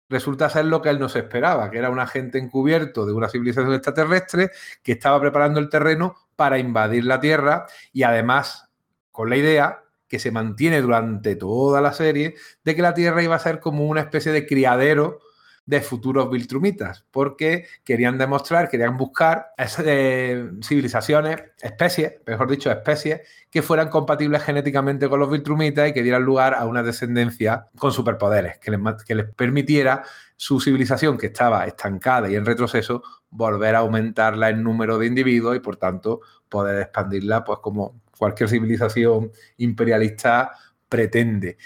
resulta 0.10 0.50
ser 0.50 0.66
lo 0.66 0.82
que 0.82 0.90
él 0.90 1.00
no 1.00 1.10
se 1.10 1.20
esperaba, 1.20 1.70
que 1.70 1.78
era 1.78 1.90
un 1.90 2.00
agente 2.00 2.38
encubierto 2.38 3.06
de 3.06 3.14
una 3.14 3.30
civilización 3.30 3.74
extraterrestre 3.74 4.52
que 4.84 4.94
estaba 4.94 5.20
preparando 5.20 5.60
el 5.60 5.70
terreno 5.70 6.16
para 6.36 6.60
invadir 6.60 7.06
la 7.06 7.20
Tierra 7.20 7.66
y 7.92 8.04
además 8.04 8.70
con 9.12 9.30
la 9.30 9.38
idea 9.38 9.84
que 10.08 10.20
se 10.20 10.32
mantiene 10.32 10.82
durante 10.82 11.36
toda 11.36 11.82
la 11.82 11.94
serie 11.94 12.36
de 12.64 12.76
que 12.76 12.82
la 12.82 12.94
Tierra 12.94 13.24
iba 13.24 13.36
a 13.36 13.40
ser 13.40 13.60
como 13.60 13.86
una 13.86 14.02
especie 14.02 14.32
de 14.32 14.46
criadero 14.46 15.20
de 15.68 15.82
futuros 15.82 16.32
Viltrumitas, 16.32 17.06
porque 17.12 17.68
querían 17.84 18.18
demostrar, 18.18 18.70
querían 18.70 18.96
buscar 18.96 19.48
eh, 19.84 20.50
civilizaciones, 20.64 21.44
especies, 21.62 22.14
mejor 22.26 22.50
dicho, 22.50 22.72
especies 22.72 23.22
que 23.52 23.62
fueran 23.62 23.90
compatibles 23.90 24.44
genéticamente 24.44 25.10
con 25.10 25.20
los 25.20 25.30
Viltrumitas 25.30 25.90
y 25.90 25.94
que 25.94 26.04
dieran 26.04 26.24
lugar 26.24 26.56
a 26.56 26.66
una 26.66 26.84
descendencia 26.84 27.68
con 27.78 27.92
superpoderes, 27.92 28.60
que 28.60 28.72
les, 28.72 28.80
que 29.04 29.16
les 29.16 29.26
permitiera 29.36 30.04
su 30.38 30.62
civilización, 30.62 31.18
que 31.18 31.28
estaba 31.28 31.66
estancada 31.68 32.30
y 32.30 32.36
en 32.36 32.46
retroceso, 32.46 33.04
volver 33.30 33.76
a 33.76 33.80
aumentarla 33.80 34.50
en 34.50 34.64
número 34.64 34.98
de 34.98 35.08
individuos 35.08 35.58
y, 35.58 35.60
por 35.60 35.76
tanto, 35.76 36.22
poder 36.48 36.82
expandirla, 36.82 37.44
pues 37.44 37.60
como 37.60 38.00
cualquier 38.18 38.50
civilización 38.50 39.32
imperialista 39.58 40.52
pretende. 40.90 41.58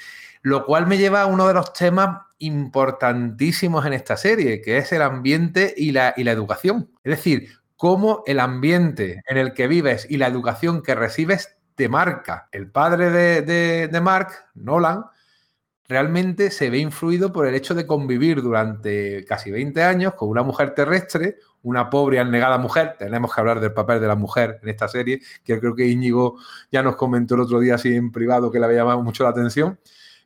Lo 0.42 0.66
cual 0.66 0.88
me 0.88 0.98
lleva 0.98 1.22
a 1.22 1.28
uno 1.28 1.48
de 1.48 1.54
los 1.54 1.74
temas 1.74 2.22
importantísimos 2.40 3.86
en 3.86 3.94
esta 3.94 4.18
serie, 4.18 4.62
que 4.62 4.78
es 4.78 4.92
el 4.92 5.04
ambiente 5.04 5.74
y 5.78 5.92
la, 5.92 6.14
educación. 6.18 6.90
Es 7.04 7.18
decir, 7.18 7.50
cómo 7.78 8.24
el 8.26 8.40
ambiente 8.40 9.22
en 9.28 9.38
el 9.38 9.54
que 9.54 9.68
vives 9.68 10.08
y 10.10 10.18
la 10.18 10.28
educación 10.28 10.82
que 10.82 10.96
recibes 10.96 11.56
te 11.76 11.88
marca. 11.88 12.50
El 12.52 12.70
padre 12.72 13.12
de, 13.42 14.02
Mark, 14.02 14.30
Nolan, 14.56 15.06
realmente 15.88 16.50
se 16.52 16.70
ve 16.70 16.80
influido 16.80 17.32
por 17.32 17.46
el 17.46 17.54
hecho 17.54 17.76
de 17.76 17.86
convivir 17.86 18.42
durante 18.42 19.24
casi 19.26 19.52
20 19.52 19.84
años 19.84 20.14
con 20.16 20.30
una 20.30 20.42
mujer 20.42 20.74
terrestre, 20.74 21.38
una 21.64 21.90
pobre 21.90 22.18
y 22.18 22.20
anegada 22.20 22.58
mujer. 22.58 22.96
Tenemos 22.98 23.34
que 23.34 23.42
hablar 23.42 23.60
del 23.60 23.74
papel 23.74 24.00
de 24.00 24.08
la 24.08 24.16
mujer 24.16 24.60
en 24.62 24.70
esta 24.70 24.88
serie, 24.88 25.22
que 25.44 25.60
creo 25.60 25.76
que 25.76 25.88
Íñigo 25.88 26.38
ya 26.72 26.84
nos 26.84 26.96
comentó 26.96 27.36
el 27.36 27.42
otro 27.42 27.60
día 27.60 27.76
así 27.76 27.94
en 27.96 28.12
privado 28.12 28.52
que 28.52 28.60
le 28.60 28.66
había 28.66 28.80
llamado 28.80 29.02
mucho 29.04 29.24
la 29.24 29.30
atención. 29.30 29.80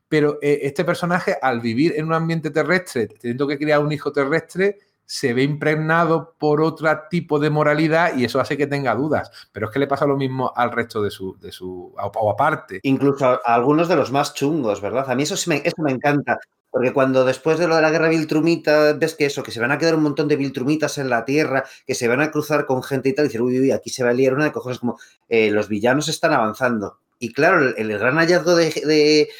Pero 0.08 0.38
eh, 0.40 0.60
este 0.62 0.84
personaje, 0.84 1.36
al 1.42 1.60
vivir 1.60 1.94
en 1.96 2.06
un 2.06 2.14
ambiente 2.14 2.50
terrestre, 2.50 3.08
teniendo 3.08 3.46
que 3.46 3.58
criar 3.58 3.80
un 3.80 3.92
hijo 3.92 4.12
terrestre, 4.12 4.78
se 5.04 5.32
ve 5.32 5.42
impregnado 5.44 6.34
por 6.38 6.60
otro 6.60 6.90
tipo 7.08 7.38
de 7.38 7.48
moralidad 7.48 8.16
y 8.16 8.24
eso 8.24 8.40
hace 8.40 8.56
que 8.56 8.66
tenga 8.66 8.94
dudas. 8.94 9.30
Pero 9.52 9.66
es 9.66 9.72
que 9.72 9.78
le 9.78 9.86
pasa 9.86 10.04
lo 10.06 10.16
mismo 10.16 10.52
al 10.54 10.72
resto 10.72 11.00
de 11.00 11.10
su, 11.10 11.38
de 11.38 11.52
su 11.52 11.94
o 11.96 12.30
aparte. 12.30 12.80
Incluso 12.82 13.24
a 13.24 13.54
algunos 13.54 13.88
de 13.88 13.96
los 13.96 14.10
más 14.10 14.34
chungos, 14.34 14.80
¿verdad? 14.80 15.08
A 15.08 15.14
mí 15.14 15.22
eso, 15.22 15.36
me, 15.48 15.62
eso 15.64 15.80
me 15.82 15.92
encanta. 15.92 16.38
Porque 16.76 16.92
cuando 16.92 17.24
después 17.24 17.58
de 17.58 17.66
lo 17.66 17.76
de 17.76 17.80
la 17.80 17.90
guerra 17.90 18.10
Viltrumita, 18.10 18.92
ves 18.92 19.14
que 19.14 19.24
eso, 19.24 19.42
que 19.42 19.50
se 19.50 19.60
van 19.60 19.72
a 19.72 19.78
quedar 19.78 19.94
un 19.94 20.02
montón 20.02 20.28
de 20.28 20.36
Viltrumitas 20.36 20.98
en 20.98 21.08
la 21.08 21.24
tierra, 21.24 21.64
que 21.86 21.94
se 21.94 22.06
van 22.06 22.20
a 22.20 22.30
cruzar 22.30 22.66
con 22.66 22.82
gente 22.82 23.08
y 23.08 23.14
tal, 23.14 23.24
y 23.24 23.28
decir, 23.28 23.40
uy, 23.40 23.58
uy, 23.58 23.70
aquí 23.70 23.88
se 23.88 24.04
va 24.04 24.10
a 24.10 24.12
liar 24.12 24.34
una 24.34 24.44
de 24.44 24.52
cojones, 24.52 24.78
como 24.78 24.98
eh, 25.30 25.50
los 25.50 25.70
villanos 25.70 26.08
están 26.08 26.34
avanzando. 26.34 26.98
Y 27.18 27.32
claro, 27.32 27.74
el, 27.78 27.98
gran 27.98 28.16
hallazgo 28.16 28.54
de, 28.54 29.30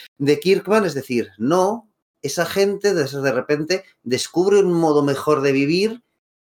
Kirkman 0.41 0.87
es 0.87 0.95
decir, 0.95 1.29
no, 1.37 1.91
esa 2.23 2.47
gente 2.47 2.95
de, 2.95 3.05
de 3.05 3.33
repente 3.33 3.85
descubre 4.03 4.59
un 4.61 4.73
modo 4.73 5.03
mejor 5.03 5.43
de 5.43 5.53
vivir 5.53 6.03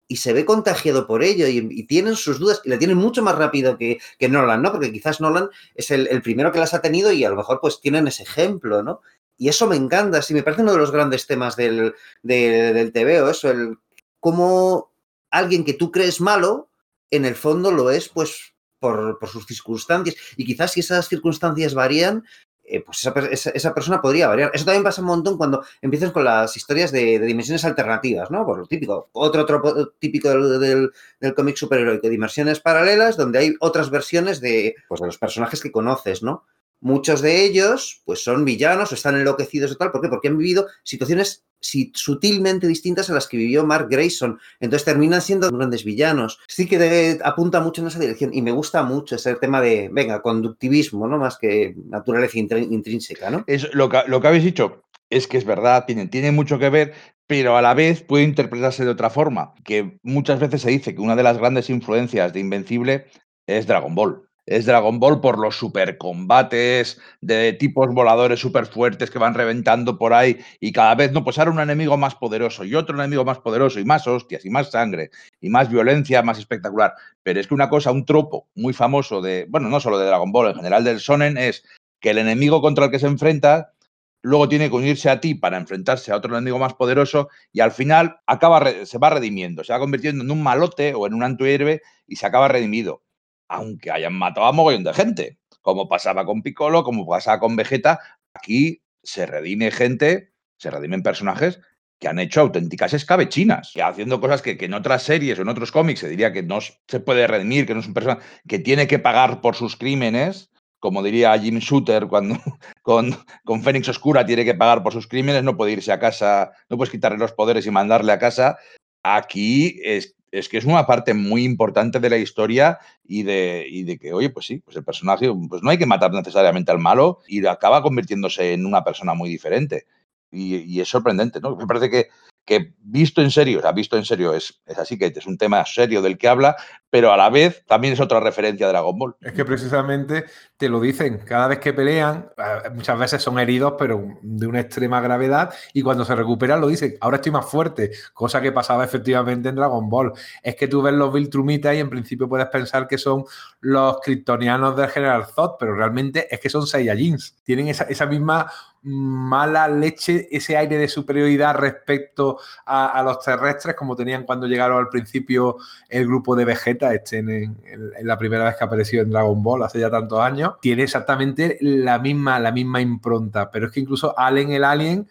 y 0.07 0.17
se 0.17 0.33
ve 0.33 0.45
contagiado 0.45 1.07
por 1.07 1.23
ello 1.23 1.47
y, 1.47 1.83
tienen 1.87 2.15
sus 2.15 2.39
dudas 2.39 2.61
y 2.63 2.69
la 2.69 2.77
tienen 2.77 2.97
mucho 2.97 3.23
más 3.23 3.35
rápido 3.35 3.77
que, 3.77 3.99
que 4.19 4.29
Nolan, 4.29 4.61
¿no? 4.61 4.71
Porque 4.71 4.91
quizás 4.91 5.19
Nolan 5.19 5.49
es 5.73 5.91
el, 5.91 6.21
primero 6.21 6.51
que 6.51 6.59
las 6.59 6.73
ha 6.73 6.81
tenido 6.81 7.11
y 7.11 7.23
a 7.23 7.29
lo 7.29 7.35
mejor 7.35 7.59
pues 7.59 7.81
tienen 7.81 8.07
ese 8.07 8.23
ejemplo, 8.23 8.83
¿no? 8.83 9.01
Y 9.37 9.49
eso 9.49 9.67
me 9.67 9.75
encanta, 9.75 10.21
sí, 10.21 10.33
me 10.33 10.43
parece 10.43 10.61
uno 10.61 10.73
de 10.73 10.77
los 10.77 10.91
grandes 10.91 11.27
temas 11.27 11.55
del, 11.55 11.93
del, 12.23 12.91
TVO, 12.93 13.29
eso, 13.29 13.51
el 13.51 13.77
cómo 14.19 14.91
alguien 15.29 15.65
que 15.65 15.73
tú 15.73 15.91
crees 15.91 16.21
malo, 16.21 16.69
en 17.11 17.25
el 17.25 17.35
fondo 17.35 17.71
lo 17.71 17.91
es 17.91 18.09
pues 18.09 18.53
por, 18.79 19.17
sus 19.27 19.45
circunstancias. 19.45 20.15
Y 20.37 20.45
quizás 20.45 20.71
si 20.71 20.79
esas 20.79 21.07
circunstancias 21.07 21.73
varían, 21.73 22.23
eh, 22.63 22.81
pues 22.81 23.05
esa, 23.05 23.73
persona 23.73 24.01
podría 24.01 24.27
variar. 24.27 24.51
Eso 24.53 24.65
también 24.65 24.83
pasa 24.83 25.01
un 25.01 25.07
montón 25.07 25.37
cuando 25.37 25.63
empiezas 25.81 26.11
con 26.11 26.23
las 26.23 26.55
historias 26.55 26.91
de, 26.91 27.19
dimensiones 27.19 27.65
alternativas, 27.65 28.31
¿no? 28.31 28.45
Por 28.45 28.59
lo 28.59 28.65
típico. 28.65 29.09
Otro, 29.11 29.43
otro 29.43 29.93
típico 29.99 30.29
del, 30.29 30.91
del, 31.19 31.33
cómic 31.35 31.57
superheroico, 31.57 32.09
dimensiones 32.09 32.59
paralelas, 32.59 33.17
donde 33.17 33.39
hay 33.39 33.55
otras 33.59 33.89
versiones 33.89 34.41
de, 34.41 34.75
pues, 34.87 35.01
de 35.01 35.07
los 35.07 35.17
personajes 35.17 35.61
que 35.61 35.71
conoces, 35.71 36.23
¿no? 36.23 36.45
Muchos 36.85 37.21
de 37.23 37.43
ellos, 37.43 38.03
pues 38.05 38.23
son 38.23 38.45
villanos 38.45 38.91
o 38.91 38.93
están 38.93 39.15
enloquecidos 39.15 39.71
o 39.71 39.75
tal. 39.75 39.91
¿Por 39.91 40.01
qué? 40.01 40.07
Porque 40.07 40.27
han 40.27 40.37
vivido 40.37 40.67
situaciones 40.83 41.43
sutilmente 41.59 42.67
distintas 42.67 43.09
a 43.09 43.13
las 43.15 43.27
que 43.27 43.37
vivió 43.37 43.65
Mark 43.65 43.87
Grayson. 43.89 44.39
Entonces 44.59 44.85
terminan 44.85 45.23
siendo 45.23 45.49
grandes 45.49 45.83
villanos. 45.83 46.37
Sí 46.47 46.67
que 46.67 47.17
apunta 47.23 47.59
mucho 47.59 47.81
en 47.81 47.87
esa 47.87 47.97
dirección 47.97 48.35
y 48.35 48.43
me 48.43 48.51
gusta 48.51 48.83
mucho 48.83 49.15
ese 49.15 49.33
tema 49.33 49.61
de, 49.61 49.89
venga, 49.91 50.21
conductivismo, 50.21 51.07
¿no? 51.07 51.17
Más 51.17 51.39
que 51.39 51.73
naturaleza 51.87 52.37
intrínseca, 52.37 53.31
¿no? 53.31 53.43
Es 53.47 53.73
lo 53.73 53.89
que, 53.89 54.03
lo 54.05 54.21
que 54.21 54.27
habéis 54.27 54.43
dicho 54.43 54.83
es 55.09 55.27
que 55.27 55.39
es 55.39 55.45
verdad, 55.45 55.85
tiene, 55.87 56.05
tiene 56.07 56.31
mucho 56.31 56.59
que 56.59 56.69
ver, 56.69 56.93
pero 57.25 57.57
a 57.57 57.63
la 57.63 57.73
vez 57.73 58.03
puede 58.03 58.25
interpretarse 58.25 58.85
de 58.85 58.91
otra 58.91 59.09
forma, 59.09 59.55
que 59.63 59.97
muchas 60.03 60.39
veces 60.39 60.61
se 60.61 60.69
dice 60.69 60.93
que 60.93 61.01
una 61.01 61.15
de 61.15 61.23
las 61.23 61.39
grandes 61.39 61.71
influencias 61.71 62.31
de 62.31 62.41
Invencible 62.41 63.07
es 63.47 63.65
Dragon 63.65 63.95
Ball 63.95 64.24
es 64.45 64.65
Dragon 64.65 64.99
Ball 64.99 65.21
por 65.21 65.39
los 65.39 65.57
supercombates 65.57 66.99
de 67.21 67.53
tipos 67.53 67.93
voladores 67.93 68.39
super 68.39 68.65
fuertes 68.65 69.09
que 69.09 69.19
van 69.19 69.33
reventando 69.33 69.97
por 69.97 70.13
ahí 70.13 70.37
y 70.59 70.71
cada 70.71 70.95
vez 70.95 71.11
no, 71.11 71.23
pues 71.23 71.37
un 71.37 71.59
enemigo 71.59 71.97
más 71.97 72.15
poderoso 72.15 72.63
y 72.63 72.75
otro 72.75 72.95
enemigo 72.95 73.25
más 73.25 73.39
poderoso 73.39 73.79
y 73.79 73.85
más 73.85 74.07
hostias 74.07 74.45
y 74.45 74.49
más 74.49 74.71
sangre 74.71 75.09
y 75.41 75.49
más 75.49 75.69
violencia 75.69 76.21
más 76.21 76.39
espectacular. 76.39 76.93
Pero 77.23 77.39
es 77.39 77.47
que 77.47 77.53
una 77.53 77.69
cosa, 77.69 77.91
un 77.91 78.05
tropo 78.05 78.47
muy 78.55 78.73
famoso 78.73 79.21
de, 79.21 79.45
bueno, 79.49 79.69
no 79.69 79.79
solo 79.79 79.97
de 79.97 80.05
Dragon 80.05 80.31
Ball, 80.31 80.49
en 80.49 80.55
general 80.55 80.83
del 80.83 80.99
Sonen 80.99 81.37
es 81.37 81.63
que 81.99 82.11
el 82.11 82.17
enemigo 82.19 82.61
contra 82.61 82.85
el 82.85 82.91
que 82.91 82.99
se 82.99 83.07
enfrenta 83.07 83.73
luego 84.21 84.49
tiene 84.49 84.69
que 84.69 84.75
unirse 84.75 85.09
a 85.09 85.19
ti 85.19 85.35
para 85.35 85.57
enfrentarse 85.57 86.11
a 86.11 86.15
otro 86.17 86.35
enemigo 86.35 86.57
más 86.57 86.73
poderoso 86.73 87.29
y 87.51 87.59
al 87.59 87.71
final 87.71 88.17
acaba, 88.25 88.63
se 88.85 88.97
va 88.97 89.11
redimiendo, 89.11 89.63
se 89.63 89.73
va 89.73 89.79
convirtiendo 89.79 90.23
en 90.23 90.31
un 90.31 90.41
malote 90.41 90.93
o 90.95 91.05
en 91.05 91.13
un 91.13 91.23
antihéroe 91.23 91.81
y 92.07 92.15
se 92.15 92.25
acaba 92.25 92.47
redimido 92.47 93.04
aunque 93.47 93.91
hayan 93.91 94.13
matado 94.13 94.47
a 94.47 94.51
mogollón 94.51 94.83
de 94.83 94.93
gente, 94.93 95.37
como 95.61 95.87
pasaba 95.87 96.25
con 96.25 96.41
Piccolo, 96.41 96.83
como 96.83 97.07
pasaba 97.07 97.39
con 97.39 97.55
Vegeta, 97.55 97.99
aquí 98.33 98.81
se 99.03 99.25
redime 99.25 99.71
gente, 99.71 100.33
se 100.57 100.71
redimen 100.71 101.03
personajes 101.03 101.59
que 101.99 102.07
han 102.07 102.19
hecho 102.19 102.41
auténticas 102.41 102.93
escabechinas, 102.93 103.75
y 103.75 103.79
haciendo 103.79 104.19
cosas 104.19 104.41
que, 104.41 104.57
en 104.59 104.73
otras 104.73 105.03
series 105.03 105.39
o 105.39 105.43
en 105.43 105.49
otros 105.49 105.71
cómics 105.71 106.01
se 106.01 106.09
diría 106.09 106.33
que 106.33 106.43
no 106.43 106.59
se 106.61 106.99
puede 106.99 107.25
redimir, 107.25 107.65
que 107.65 107.73
no 107.73 107.79
es 107.79 107.87
un 107.87 107.93
personaje 107.93 108.21
que 108.47 108.59
tiene 108.59 108.87
que 108.87 108.99
pagar 108.99 109.41
por 109.41 109.55
sus 109.55 109.77
crímenes, 109.77 110.51
como 110.79 111.01
diría 111.01 111.37
Jim 111.39 111.57
Shooter 111.59 112.07
cuando 112.07 112.37
con, 112.83 113.17
con 113.43 113.63
Fénix 113.63 113.87
Oscura 113.89 114.25
tiene 114.25 114.45
que 114.45 114.53
pagar 114.53 114.83
por 114.83 114.93
sus 114.93 115.07
crímenes, 115.07 115.43
no 115.43 115.57
puede 115.57 115.71
irse 115.71 115.91
a 115.91 115.99
casa, 115.99 116.51
no 116.69 116.77
puedes 116.77 116.91
quitarle 116.91 117.17
los 117.17 117.31
poderes 117.31 117.65
y 117.65 117.71
mandarle 117.71 118.11
a 118.11 118.19
casa. 118.19 118.57
Aquí 119.01 119.79
es, 119.83 120.15
es 120.31 120.49
que 120.49 120.57
es 120.57 120.65
una 120.65 120.85
parte 120.85 121.13
muy 121.13 121.43
importante 121.43 121.99
de 121.99 122.09
la 122.09 122.17
historia 122.17 122.79
y 123.03 123.23
de, 123.23 123.65
y 123.69 123.83
de 123.83 123.97
que, 123.97 124.13
oye, 124.13 124.29
pues 124.29 124.45
sí, 124.45 124.59
pues 124.59 124.75
el 124.77 124.83
personaje, 124.83 125.31
pues 125.49 125.63
no 125.63 125.69
hay 125.69 125.77
que 125.77 125.85
matar 125.85 126.11
necesariamente 126.11 126.71
al 126.71 126.79
malo 126.79 127.19
y 127.27 127.45
acaba 127.45 127.81
convirtiéndose 127.81 128.53
en 128.53 128.65
una 128.65 128.83
persona 128.83 129.13
muy 129.13 129.29
diferente. 129.29 129.85
Y, 130.31 130.57
y 130.57 130.81
es 130.81 130.89
sorprendente, 130.89 131.39
¿no? 131.39 131.55
Me 131.55 131.67
parece 131.67 131.89
que 131.89 132.07
que 132.45 132.75
visto 132.79 133.21
en 133.21 133.31
serio, 133.31 133.59
o 133.59 133.61
sea, 133.61 133.71
visto 133.71 133.97
en 133.97 134.05
serio 134.05 134.33
es, 134.33 134.61
es 134.65 134.77
así 134.77 134.97
que 134.97 135.07
es 135.07 135.25
un 135.25 135.37
tema 135.37 135.65
serio 135.65 136.01
del 136.03 136.17
que 136.17 136.27
habla, 136.27 136.55
pero 136.91 137.11
a 137.11 137.17
la 137.17 137.29
vez 137.29 137.65
también 137.65 137.93
es 137.93 137.99
otra 137.99 138.19
referencia 138.19 138.67
de 138.67 138.71
Dragon 138.71 138.97
Ball. 138.97 139.15
Es 139.19 139.33
que 139.33 139.43
precisamente 139.43 140.25
te 140.55 140.69
lo 140.69 140.79
dicen, 140.79 141.17
cada 141.25 141.47
vez 141.47 141.59
que 141.59 141.73
pelean, 141.73 142.29
muchas 142.73 142.97
veces 142.99 143.21
son 143.21 143.39
heridos, 143.39 143.73
pero 143.79 144.05
de 144.21 144.47
una 144.47 144.59
extrema 144.59 145.01
gravedad, 145.01 145.53
y 145.73 145.81
cuando 145.81 146.05
se 146.05 146.15
recuperan 146.15 146.61
lo 146.61 146.67
dicen, 146.67 146.95
ahora 147.01 147.17
estoy 147.17 147.31
más 147.31 147.47
fuerte, 147.47 147.91
cosa 148.13 148.39
que 148.39 148.51
pasaba 148.51 148.85
efectivamente 148.85 149.49
en 149.49 149.55
Dragon 149.55 149.89
Ball. 149.89 150.13
Es 150.43 150.55
que 150.55 150.67
tú 150.67 150.83
ves 150.83 150.93
los 150.93 151.11
Viltrumitas 151.11 151.75
y 151.75 151.79
en 151.79 151.89
principio 151.89 152.29
puedes 152.29 152.47
pensar 152.47 152.87
que 152.87 152.99
son 152.99 153.25
los 153.59 153.99
kryptonianos 154.01 154.77
del 154.77 154.89
General 154.89 155.25
Zod, 155.25 155.55
pero 155.59 155.75
realmente 155.75 156.27
es 156.33 156.39
que 156.39 156.49
son 156.49 156.67
Saiyajins. 156.67 157.37
Tienen 157.43 157.67
esa, 157.67 157.85
esa 157.85 158.05
misma 158.05 158.49
mala 158.85 159.67
leche, 159.67 160.27
ese 160.29 160.55
aire 160.55 160.77
de 160.77 160.87
superioridad 160.87 161.55
respecto 161.55 162.39
a, 162.65 163.01
los 163.03 163.19
terrestres, 163.19 163.75
como 163.75 163.95
tenían 163.95 164.23
cuando 164.23 164.45
llegaron 164.45 164.77
al 164.77 164.89
principio 164.89 165.57
el 165.89 166.05
grupo 166.05 166.35
de 166.35 166.45
Vegeta, 166.45 166.93
este 166.93 167.17
en, 167.17 167.57
la 168.03 168.17
primera 168.17 168.45
vez 168.45 168.55
que 168.57 168.63
apareció 168.63 169.01
en 169.01 169.09
Dragon 169.09 169.41
Ball 169.41 169.63
hace 169.63 169.79
ya 169.79 169.89
tantos 169.89 170.19
años, 170.19 170.53
tiene 170.61 170.83
exactamente 170.83 171.57
la 171.61 171.97
misma, 171.97 172.39
la 172.39 172.51
misma 172.51 172.79
impronta. 172.79 173.49
Pero 173.49 173.67
es 173.67 173.71
que 173.71 173.79
incluso 173.79 174.17
Allen, 174.17 174.51
el 174.51 174.63
Alien, 174.63 175.07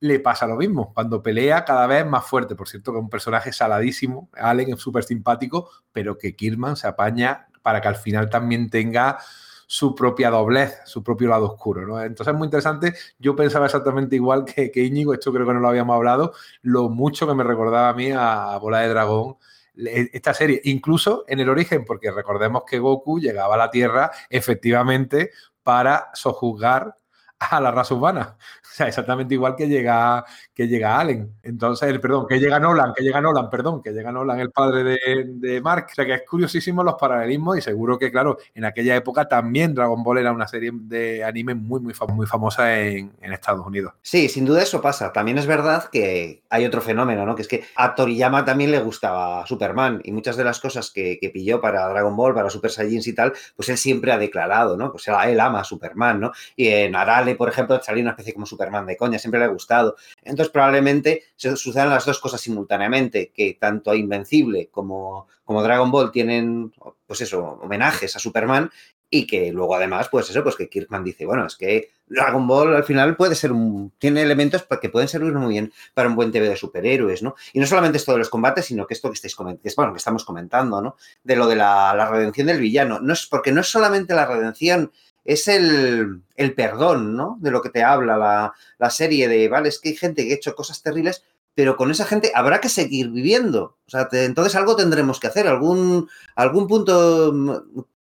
le 0.00 0.20
pasa 0.20 0.46
lo 0.46 0.56
mismo. 0.56 0.94
Cuando 0.94 1.22
pelea, 1.22 1.64
cada 1.64 1.86
vez 1.86 2.06
más 2.06 2.24
fuerte. 2.24 2.54
Por 2.54 2.68
cierto, 2.68 2.92
que 2.92 2.98
es 2.98 3.02
un 3.02 3.10
personaje 3.10 3.52
saladísimo. 3.52 4.30
Allen 4.32 4.72
es 4.72 4.80
súper 4.80 5.04
simpático, 5.04 5.68
pero 5.92 6.16
que 6.16 6.34
Kirman 6.34 6.76
se 6.76 6.86
apaña 6.86 7.48
para 7.62 7.80
que 7.80 7.88
al 7.88 7.96
final 7.96 8.30
también 8.30 8.70
tenga 8.70 9.18
su 9.70 9.94
propia 9.94 10.30
doblez, 10.30 10.80
su 10.86 11.04
propio 11.04 11.28
lado 11.28 11.44
oscuro. 11.44 11.86
¿no? 11.86 12.02
Entonces 12.02 12.32
es 12.32 12.38
muy 12.38 12.46
interesante. 12.46 12.94
Yo 13.18 13.36
pensaba 13.36 13.66
exactamente 13.66 14.16
igual 14.16 14.46
que, 14.46 14.70
que 14.70 14.82
Íñigo, 14.82 15.12
esto 15.12 15.30
creo 15.30 15.46
que 15.46 15.52
no 15.52 15.60
lo 15.60 15.68
habíamos 15.68 15.94
hablado, 15.94 16.32
lo 16.62 16.88
mucho 16.88 17.26
que 17.28 17.34
me 17.34 17.44
recordaba 17.44 17.90
a 17.90 17.94
mí 17.94 18.10
a 18.10 18.56
Bola 18.58 18.80
de 18.80 18.88
Dragón 18.88 19.36
esta 19.78 20.34
serie, 20.34 20.60
incluso 20.64 21.24
en 21.28 21.38
el 21.38 21.48
origen, 21.48 21.84
porque 21.84 22.10
recordemos 22.10 22.64
que 22.66 22.80
Goku 22.80 23.20
llegaba 23.20 23.54
a 23.54 23.58
la 23.58 23.70
Tierra 23.70 24.10
efectivamente 24.28 25.30
para 25.62 26.10
sojuzgar 26.14 26.96
a 27.38 27.60
la 27.60 27.70
raza 27.70 27.94
humana. 27.94 28.36
O 28.68 28.74
sea, 28.78 28.88
exactamente 28.88 29.34
igual 29.34 29.56
que 29.56 29.66
llega, 29.66 30.24
que 30.54 30.68
llega 30.68 30.98
Allen. 30.98 31.36
Entonces, 31.42 31.88
el, 31.88 32.00
perdón, 32.00 32.26
que 32.28 32.38
llega 32.38 32.60
Nolan, 32.60 32.92
que 32.94 33.02
llega 33.02 33.20
Nolan, 33.20 33.50
perdón, 33.50 33.82
que 33.82 33.92
llega 33.92 34.12
Nolan, 34.12 34.40
el 34.40 34.50
padre 34.50 34.84
de, 34.84 35.24
de, 35.26 35.60
Mark. 35.60 35.86
O 35.90 35.94
sea, 35.94 36.04
que 36.04 36.14
es 36.14 36.22
curiosísimo 36.28 36.84
los 36.84 36.94
paralelismos 36.94 37.58
y 37.58 37.62
seguro 37.62 37.98
que, 37.98 38.10
claro, 38.10 38.38
en 38.54 38.64
aquella 38.64 38.94
época 38.94 39.26
también 39.26 39.74
Dragon 39.74 40.02
Ball 40.02 40.18
era 40.18 40.32
una 40.32 40.46
serie 40.46 40.70
de 40.74 41.24
anime 41.24 41.54
muy, 41.54 41.80
muy, 41.80 41.94
muy 42.14 42.26
famosa 42.26 42.78
en, 42.78 43.12
en, 43.20 43.32
Estados 43.32 43.66
Unidos. 43.66 43.94
Sí, 44.02 44.28
sin 44.28 44.44
duda 44.44 44.62
eso 44.62 44.80
pasa. 44.80 45.12
También 45.12 45.38
es 45.38 45.46
verdad 45.46 45.88
que 45.90 46.42
hay 46.48 46.64
otro 46.64 46.80
fenómeno, 46.80 47.24
¿no? 47.24 47.34
Que 47.34 47.42
es 47.42 47.48
que 47.48 47.64
a 47.76 47.94
Toriyama 47.94 48.44
también 48.44 48.70
le 48.70 48.80
gustaba 48.80 49.46
Superman 49.46 50.00
y 50.04 50.12
muchas 50.12 50.36
de 50.36 50.44
las 50.44 50.60
cosas 50.60 50.90
que, 50.90 51.18
que 51.20 51.30
pilló 51.30 51.60
para 51.60 51.88
Dragon 51.88 52.14
Ball, 52.14 52.34
para 52.34 52.50
Super 52.50 52.70
Saiyans 52.70 53.06
y 53.06 53.14
tal, 53.14 53.32
pues 53.56 53.68
él 53.68 53.78
siempre 53.78 54.12
ha 54.12 54.18
declarado, 54.18 54.76
¿no? 54.76 54.90
Pues 54.90 55.08
él 55.08 55.40
ama 55.40 55.60
a 55.60 55.64
Superman, 55.64 56.20
¿no? 56.20 56.32
Y 56.56 56.68
en 56.68 56.94
Arale, 56.94 57.34
por 57.34 57.48
ejemplo, 57.48 57.80
salía 57.82 58.02
una 58.02 58.10
especie 58.10 58.34
como 58.34 58.46
Superman 58.46 58.67
de 58.86 58.96
coña, 58.96 59.18
siempre 59.18 59.40
le 59.40 59.46
ha 59.46 59.48
gustado. 59.48 59.96
Entonces, 60.22 60.52
probablemente 60.52 61.24
se 61.36 61.56
sucedan 61.56 61.90
las 61.90 62.04
dos 62.04 62.20
cosas 62.20 62.40
simultáneamente, 62.40 63.32
que 63.34 63.56
tanto 63.60 63.94
Invencible 63.94 64.68
como, 64.70 65.26
como 65.44 65.62
Dragon 65.62 65.90
Ball 65.90 66.12
tienen, 66.12 66.72
pues 67.06 67.20
eso, 67.20 67.58
homenajes 67.62 68.14
a 68.16 68.18
Superman 68.18 68.70
y 69.10 69.26
que 69.26 69.52
luego 69.52 69.74
además, 69.74 70.08
pues 70.10 70.28
eso, 70.28 70.42
pues 70.42 70.56
que 70.56 70.68
Kirkman 70.68 71.04
dice, 71.04 71.24
bueno, 71.24 71.46
es 71.46 71.56
que 71.56 71.92
Dragon 72.06 72.46
Ball 72.46 72.76
al 72.76 72.84
final 72.84 73.16
puede 73.16 73.34
ser 73.34 73.52
un, 73.52 73.92
tiene 73.98 74.22
elementos 74.22 74.66
que 74.80 74.88
pueden 74.88 75.08
servir 75.08 75.32
muy 75.32 75.54
bien 75.54 75.72
para 75.94 76.08
un 76.08 76.16
buen 76.16 76.30
TV 76.30 76.48
de 76.48 76.56
superhéroes, 76.56 77.22
¿no? 77.22 77.34
Y 77.52 77.60
no 77.60 77.66
solamente 77.66 77.98
esto 77.98 78.12
de 78.12 78.18
los 78.18 78.28
combates, 78.28 78.66
sino 78.66 78.86
que 78.86 78.94
esto 78.94 79.08
que 79.08 79.14
estáis 79.14 79.34
comentando, 79.34 79.72
bueno, 79.76 79.92
que 79.92 79.98
estamos 79.98 80.24
comentando, 80.24 80.82
¿no? 80.82 80.96
De 81.22 81.36
lo 81.36 81.46
de 81.46 81.56
la, 81.56 81.94
la 81.94 82.10
redención 82.10 82.46
del 82.46 82.60
villano. 82.60 83.00
No 83.00 83.12
es 83.12 83.26
porque 83.26 83.52
no 83.52 83.60
es 83.60 83.68
solamente 83.68 84.14
la 84.14 84.26
redención 84.26 84.92
es 85.28 85.46
el, 85.46 86.22
el, 86.36 86.54
perdón, 86.54 87.14
¿no? 87.14 87.36
De 87.40 87.50
lo 87.50 87.60
que 87.60 87.68
te 87.68 87.82
habla 87.82 88.16
la, 88.16 88.54
la, 88.78 88.90
serie 88.90 89.28
de, 89.28 89.46
vale, 89.48 89.68
es 89.68 89.78
que 89.78 89.90
hay 89.90 89.96
gente 89.96 90.24
que 90.24 90.32
ha 90.32 90.36
hecho 90.36 90.54
cosas 90.54 90.82
terribles, 90.82 91.22
pero 91.54 91.76
con 91.76 91.90
esa 91.90 92.06
gente 92.06 92.32
habrá 92.34 92.62
que 92.62 92.70
seguir 92.70 93.10
viviendo. 93.10 93.76
O 93.86 93.90
sea, 93.90 94.08
entonces 94.10 94.54
algo 94.54 94.74
tendremos 94.74 95.20
que 95.20 95.26
hacer, 95.26 95.46
algún, 95.46 96.08
algún 96.34 96.66
punto 96.66 97.34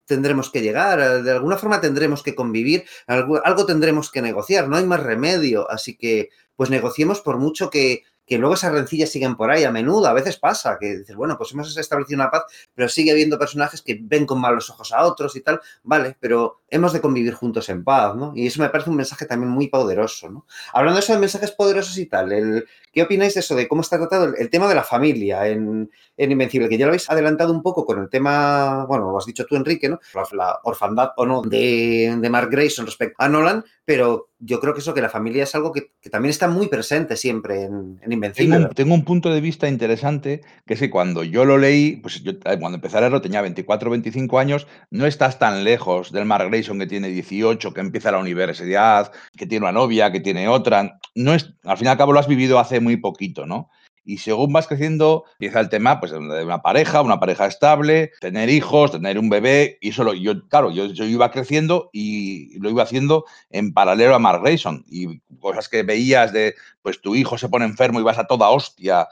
tendremos 0.06 0.50
que 0.50 0.62
llegar, 0.62 1.22
de 1.22 1.32
alguna 1.32 1.58
forma 1.58 1.80
tendremos 1.80 2.24
que 2.24 2.34
convivir, 2.34 2.86
algo, 3.06 3.40
algo 3.46 3.68
tendremos 3.68 4.10
que 4.10 4.24
negociar, 4.24 4.68
no 4.68 4.78
hay 4.78 4.86
más 4.86 5.04
remedio, 5.04 5.70
así 5.70 5.96
que 5.96 6.30
pues 6.56 6.72
negociemos 6.72 7.22
por 7.22 7.38
mucho 7.38 7.70
que, 7.70 8.04
que 8.26 8.38
luego 8.38 8.56
esas 8.56 8.72
rencillas 8.72 9.10
siguen 9.10 9.36
por 9.36 9.52
ahí 9.52 9.64
a 9.64 9.72
menudo, 9.72 10.08
a 10.08 10.14
veces 10.14 10.38
pasa, 10.38 10.78
que 10.80 10.98
dices, 10.98 11.16
bueno, 11.16 11.38
pues 11.38 11.52
hemos 11.52 11.76
establecido 11.76 12.18
una 12.18 12.32
paz, 12.32 12.44
pero 12.74 12.88
sigue 12.88 13.12
habiendo 13.12 13.38
personajes 13.38 13.82
que 13.82 14.00
ven 14.02 14.26
con 14.26 14.40
malos 14.40 14.70
ojos 14.70 14.94
a 14.94 15.06
otros 15.06 15.36
y 15.36 15.42
tal, 15.42 15.60
vale, 15.84 16.16
pero 16.20 16.62
hemos 16.70 16.94
de 16.94 17.02
convivir 17.02 17.34
juntos 17.34 17.70
en 17.70 17.84
paz, 17.84 18.16
¿no? 18.16 18.32
Y 18.36 18.48
eso 18.48 18.62
me 18.62 18.70
parece 18.70 18.90
un 18.90 18.96
mensaje 18.96 19.26
también 19.26 19.52
muy 19.52 19.68
poderoso, 19.68 20.30
¿no? 20.30 20.46
Hablando 20.74 20.98
de 20.98 21.04
eso 21.04 21.14
de 21.14 21.20
mensajes 21.20 21.52
poderosos 21.52 21.98
y 21.98 22.06
tal, 22.06 22.32
el, 22.32 22.66
¿qué 22.94 23.04
opináis 23.04 23.34
de 23.34 23.42
eso, 23.42 23.56
de 23.56 23.68
cómo 23.68 23.82
está 23.82 23.98
tratado 23.98 24.26
el, 24.26 24.36
el 24.38 24.50
tema 24.50 24.68
de 24.68 24.76
la 24.76 24.84
familia 24.84 25.48
en, 25.48 25.92
en, 26.24 26.32
Invencible? 26.32 26.70
Que 26.70 26.78
ya 26.78 26.86
lo 26.86 26.92
habéis 26.92 27.10
adelantado 27.10 27.54
un 27.54 27.62
poco 27.62 27.86
con 27.86 28.00
el 28.00 28.10
tema, 28.10 28.86
bueno, 28.86 29.12
lo 29.12 29.18
has 29.18 29.26
dicho 29.26 29.46
tú, 29.46 29.56
Enrique, 29.56 29.90
¿no? 29.90 30.00
La, 30.34 30.60
orfandad 30.64 31.12
o 31.18 31.26
no 31.26 31.42
de, 31.42 32.18
Mark 32.30 32.50
Grayson 32.50 32.86
respecto 32.86 33.16
a 33.20 33.30
Nolan, 33.30 33.64
pero 33.86 34.30
yo 34.40 34.60
creo 34.60 34.74
que 34.74 34.80
eso, 34.80 34.94
que 34.94 35.02
la 35.02 35.10
familia 35.10 35.44
es 35.44 35.54
algo 35.56 35.72
que, 35.72 35.92
también 36.10 36.32
está 36.32 36.48
muy 36.48 36.68
presente 36.68 37.18
siempre 37.18 37.64
en, 37.64 38.00
en 38.02 38.12
Invencible. 38.12 38.70
Tengo, 38.74 38.94
un 38.94 39.04
punto 39.04 39.30
de 39.30 39.42
vista 39.42 39.68
interesante, 39.68 40.42
que 40.66 40.74
es 40.76 40.80
que 40.80 40.90
cuando 40.90 41.24
yo 41.24 41.46
lo 41.46 41.58
leí, 41.58 41.98
pues 41.98 42.24
yo 42.24 42.34
cuando 42.40 42.76
empecé 42.76 42.98
a 42.98 43.02
leerlo 43.02 43.22
tenía 43.22 43.42
24 43.42 43.90
25 43.90 44.40
años, 44.40 44.68
no 44.90 45.06
estás 45.06 45.40
tan 45.40 45.64
lejos 45.64 46.12
del 46.12 46.26
Mark 46.26 46.48
Grayson 46.50 46.80
que 46.80 46.88
tiene 46.88 47.10
18, 47.10 47.74
que 47.74 47.82
empieza 47.82 48.12
la 48.12 48.20
universidad, 48.20 49.12
que 49.38 49.46
tiene 49.46 49.66
una 49.66 49.74
novia, 49.74 50.12
que 50.12 50.20
tiene 50.20 50.48
otra. 50.48 51.00
No 51.16 51.34
es, 51.34 51.54
al 51.64 51.78
fin 51.78 51.88
y 51.88 51.90
al 51.90 51.98
cabo 51.98 52.14
lo 52.14 52.20
has 52.20 52.28
vivido 52.28 52.60
hace 52.60 52.80
muy 52.80 52.98
poquito, 52.98 53.46
¿no? 53.46 53.70
Y 54.04 54.18
según 54.18 54.52
vas 54.52 54.68
creciendo, 54.68 55.26
empieza 55.34 55.60
el 55.60 55.70
tema 55.70 56.00
pues, 56.00 56.12
de 56.12 56.18
una 56.18 56.62
pareja, 56.62 57.02
una 57.02 57.20
pareja 57.20 57.46
estable, 57.46 58.12
tener 58.20 58.50
hijos, 58.50 58.92
tener 58.92 59.20
un 59.20 59.30
bebé. 59.30 59.78
Y 59.82 59.90
eso 59.90 60.04
lo, 60.04 60.14
yo, 60.14 60.48
claro, 60.48 60.72
yo, 60.72 60.86
iba 61.06 61.32
creciendo 61.32 61.90
y 61.94 62.58
lo 62.60 62.70
iba 62.70 62.84
haciendo 62.84 63.26
en 63.50 63.74
paralelo 63.74 64.16
a 64.16 64.20
Mark 64.20 64.42
Grayson. 64.42 64.84
Y 64.90 65.20
cosas 65.40 65.70
que 65.70 65.84
veías 65.84 66.34
de, 66.34 66.56
pues 66.82 67.02
tu 67.02 67.16
hijo 67.16 67.38
se 67.38 67.50
pone 67.50 67.66
enfermo 67.66 68.00
y 68.00 68.04
vas 68.04 68.18
a 68.18 68.28
toda 68.28 68.50
hostia, 68.50 69.08